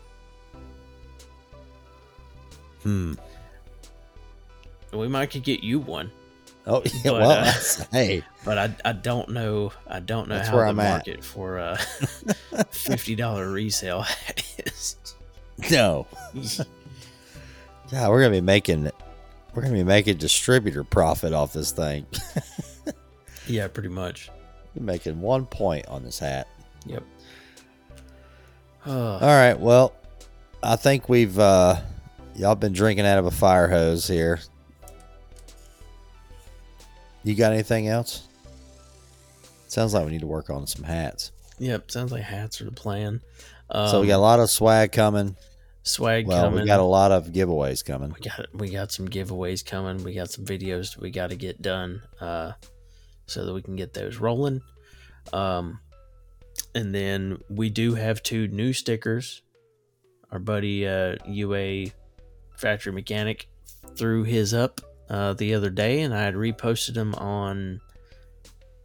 Hmm. 2.83 3.13
We 4.93 5.07
might 5.07 5.27
could 5.31 5.43
get 5.43 5.63
you 5.63 5.79
one, 5.79 6.11
Oh, 6.67 6.81
yeah, 6.85 6.91
But, 7.05 7.13
well, 7.21 7.31
uh, 7.31 7.53
hey, 7.91 8.23
but 8.45 8.57
I, 8.57 8.75
I 8.85 8.91
don't 8.91 9.29
know 9.29 9.71
I 9.87 9.99
don't 9.99 10.27
know 10.29 10.35
That's 10.35 10.49
how 10.49 10.57
the 10.57 10.63
I'm 10.63 10.79
at. 10.79 10.91
market 10.91 11.23
for 11.23 11.57
a 11.57 11.77
fifty 12.71 13.15
dollar 13.15 13.49
resale 13.51 14.05
is. 14.57 14.95
no. 15.71 16.07
Yeah, 17.91 18.07
we're 18.07 18.21
gonna 18.21 18.31
be 18.31 18.39
making 18.39 18.89
we're 19.53 19.61
gonna 19.63 19.73
be 19.73 19.83
making 19.83 20.15
distributor 20.15 20.85
profit 20.85 21.33
off 21.33 21.51
this 21.51 21.71
thing. 21.73 22.05
Yeah, 23.51 23.67
pretty 23.67 23.89
much. 23.89 24.29
We're 24.75 24.85
making 24.85 25.19
one 25.21 25.45
point 25.45 25.87
on 25.87 26.03
this 26.03 26.19
hat. 26.19 26.47
Yep. 26.85 27.03
All 28.87 29.19
right. 29.19 29.59
Well, 29.59 29.93
I 30.63 30.75
think 30.75 31.09
we've 31.09 31.37
uh 31.37 31.79
y'all 32.35 32.55
been 32.55 32.73
drinking 32.73 33.05
out 33.05 33.19
of 33.19 33.25
a 33.25 33.31
fire 33.31 33.67
hose 33.67 34.07
here. 34.07 34.39
You 37.23 37.35
got 37.35 37.53
anything 37.53 37.87
else? 37.87 38.27
Sounds 39.67 39.93
like 39.93 40.05
we 40.05 40.11
need 40.11 40.21
to 40.21 40.27
work 40.27 40.49
on 40.49 40.65
some 40.67 40.83
hats. 40.83 41.31
Yep, 41.59 41.91
sounds 41.91 42.11
like 42.11 42.23
hats 42.23 42.59
are 42.61 42.65
the 42.65 42.71
plan. 42.71 43.21
Um, 43.69 43.89
so 43.89 44.01
we 44.01 44.07
got 44.07 44.17
a 44.17 44.19
lot 44.19 44.39
of 44.39 44.49
swag 44.49 44.91
coming. 44.91 45.35
swag 45.83 46.25
Well, 46.27 46.45
coming. 46.45 46.61
we 46.61 46.65
got 46.67 46.79
a 46.79 46.83
lot 46.83 47.11
of 47.11 47.27
giveaways 47.27 47.85
coming. 47.85 48.11
we 48.13 48.19
got 48.27 48.47
we 48.53 48.69
got 48.71 48.91
some 48.91 49.07
giveaways 49.07 49.63
coming. 49.63 50.03
We 50.03 50.13
got 50.13 50.31
some 50.31 50.45
videos 50.45 50.97
we 50.97 51.11
got 51.11 51.29
to 51.29 51.35
get 51.35 51.61
done, 51.61 52.01
uh, 52.19 52.53
so 53.31 53.45
that 53.45 53.53
we 53.53 53.61
can 53.61 53.75
get 53.75 53.93
those 53.93 54.17
rolling. 54.17 54.61
Um, 55.33 55.79
and 56.75 56.93
then 56.93 57.39
we 57.49 57.69
do 57.69 57.95
have 57.95 58.23
two 58.23 58.47
new 58.47 58.73
stickers. 58.73 59.41
Our 60.31 60.39
buddy 60.39 60.87
uh, 60.87 61.15
UA 61.27 61.87
Factory 62.57 62.93
Mechanic 62.93 63.49
threw 63.95 64.23
his 64.23 64.53
up 64.53 64.81
uh, 65.09 65.33
the 65.33 65.53
other 65.53 65.69
day, 65.69 66.01
and 66.01 66.13
I 66.13 66.23
had 66.23 66.35
reposted 66.35 66.93
them 66.93 67.13
on 67.15 67.81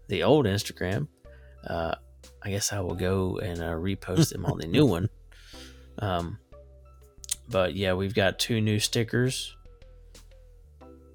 the 0.09 0.23
old 0.23 0.47
Instagram. 0.47 1.09
Uh, 1.67 1.95
I 2.43 2.51
guess 2.51 2.73
I 2.73 2.81
will 2.81 2.95
go 2.95 3.39
and 3.39 3.61
uh, 3.61 3.73
repost 3.73 4.33
them 4.33 4.45
on 4.47 4.59
the 4.59 4.67
new 4.67 4.87
one. 4.87 5.09
Um, 5.99 6.39
but 7.49 7.75
yeah, 7.75 7.95
we've 7.95 8.15
got 8.15 8.39
two 8.39 8.61
new 8.61 8.79
stickers. 8.79 9.57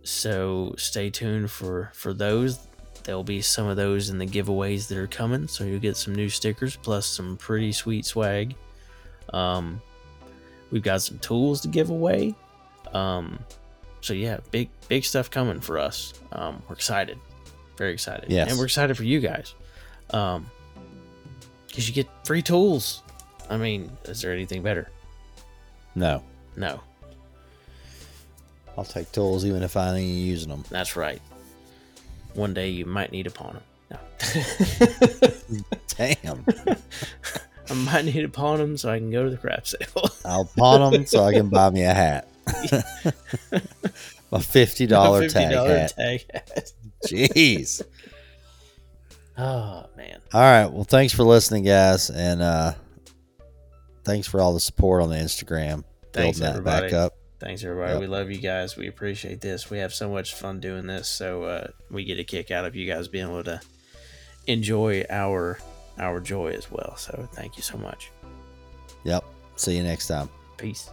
So 0.02 0.74
stay 0.76 1.12
tuned 1.12 1.52
for 1.52 1.92
for 1.94 2.14
those. 2.14 2.58
There'll 3.04 3.24
be 3.24 3.42
some 3.42 3.68
of 3.68 3.78
those 3.78 4.10
in 4.10 4.18
the 4.18 4.26
giveaways 4.28 4.88
that 4.88 4.98
are 4.98 5.08
coming. 5.08 5.48
So 5.48 5.64
you'll 5.64 5.80
get 5.80 5.98
some 5.98 6.14
new 6.16 6.30
stickers 6.30 6.76
plus 6.76 7.06
some 7.06 7.38
pretty 7.38 7.72
sweet 7.72 8.06
swag. 8.06 8.56
Um, 9.34 9.82
we've 10.72 10.84
got 10.84 11.02
some 11.02 11.20
tools 11.20 11.62
to 11.62 11.68
give 11.68 11.90
away. 11.90 12.36
Um, 12.94 13.40
so 14.02 14.14
yeah, 14.14 14.40
big 14.52 14.70
big 14.88 15.04
stuff 15.04 15.30
coming 15.30 15.60
for 15.60 15.78
us. 15.78 16.14
Um, 16.32 16.62
we're 16.68 16.76
excited, 16.76 17.18
very 17.78 17.94
excited. 17.94 18.30
Yes. 18.30 18.50
and 18.50 18.58
we're 18.60 18.66
excited 18.66 18.98
for 18.98 19.04
you 19.04 19.20
guys. 19.20 19.54
Um, 20.12 20.50
because 21.68 21.88
you 21.88 21.94
get 21.96 22.08
free 22.26 22.42
tools. 22.42 23.02
I 23.50 23.58
mean, 23.58 23.92
is 24.06 24.22
there 24.22 24.34
anything 24.34 24.62
better? 24.62 24.90
No. 25.96 26.22
No. 26.58 26.82
I'll 28.78 28.84
take 28.84 29.12
tools 29.12 29.46
even 29.46 29.64
if 29.64 29.78
I 29.78 29.96
ain't 29.96 30.08
using 30.08 30.50
them. 30.50 30.64
That's 30.70 30.96
right. 30.96 31.22
One 32.34 32.54
day 32.54 32.70
you 32.70 32.86
might 32.86 33.12
need 33.12 33.28
a 33.28 33.32
pawn. 33.32 33.60
No. 33.90 33.98
Damn. 35.98 36.46
I 37.70 37.74
might 37.74 38.06
need 38.06 38.22
to 38.22 38.30
pawn 38.30 38.58
them 38.60 38.78
so 38.78 38.90
I 38.90 38.98
can 39.00 39.12
go 39.12 39.24
to 39.24 39.30
the 39.30 39.38
crap 39.38 39.68
sale. 39.68 40.10
I'll 40.26 40.46
pawn 40.46 40.92
them 40.92 41.06
so 41.06 41.24
I 41.24 41.34
can 41.34 41.50
buy 41.50 41.70
me 41.70 41.84
a 41.84 41.94
hat. 41.94 42.28
a 44.32 44.40
fifty 44.40 44.88
dollar 44.88 45.28
tag 45.30 45.54
hat. 45.54 45.94
tag 45.96 46.26
hat. 46.34 46.72
Jeez. 47.06 47.82
Oh 49.38 49.86
man. 49.96 50.20
All 50.34 50.42
right. 50.42 50.68
Well, 50.68 50.84
thanks 50.84 51.14
for 51.14 51.24
listening, 51.24 51.64
guys, 51.64 52.10
and 52.10 52.42
uh 52.42 52.74
thanks 54.04 54.28
for 54.28 54.42
all 54.42 54.54
the 54.54 54.60
support 54.60 55.02
on 55.02 55.10
the 55.10 55.16
Instagram. 55.16 55.84
Thanks, 56.14 56.40
Building 56.40 56.56
that 56.56 56.64
back 56.64 56.84
everybody. 56.84 56.96
up. 56.96 57.14
Thanks 57.42 57.64
everybody. 57.64 57.94
Yep. 57.94 58.02
We 58.02 58.08
love 58.08 58.30
you 58.30 58.38
guys. 58.38 58.78
We 58.78 58.88
appreciate 58.88 59.42
this. 59.42 59.72
We 59.72 59.80
have 59.80 59.96
so 59.96 60.12
much 60.12 60.36
fun 60.36 60.60
doing 60.60 60.86
this. 60.86 61.08
So 61.08 61.44
uh, 61.44 61.68
we 61.90 62.04
get 62.04 62.20
a 62.20 62.24
kick 62.24 62.52
out 62.52 62.66
of 62.66 62.76
you 62.76 62.86
guys 62.86 63.08
being 63.08 63.28
able 63.28 63.44
to 63.46 63.60
enjoy 64.46 65.06
our 65.10 65.58
our 65.98 66.20
joy 66.20 66.52
as 66.52 66.70
well. 66.72 66.96
So 66.98 67.28
thank 67.34 67.58
you 67.58 67.64
so 67.64 67.80
much. 67.80 68.12
Yep. 69.06 69.24
See 69.56 69.76
you 69.76 69.82
next 69.82 70.08
time. 70.08 70.30
Peace. 70.58 70.92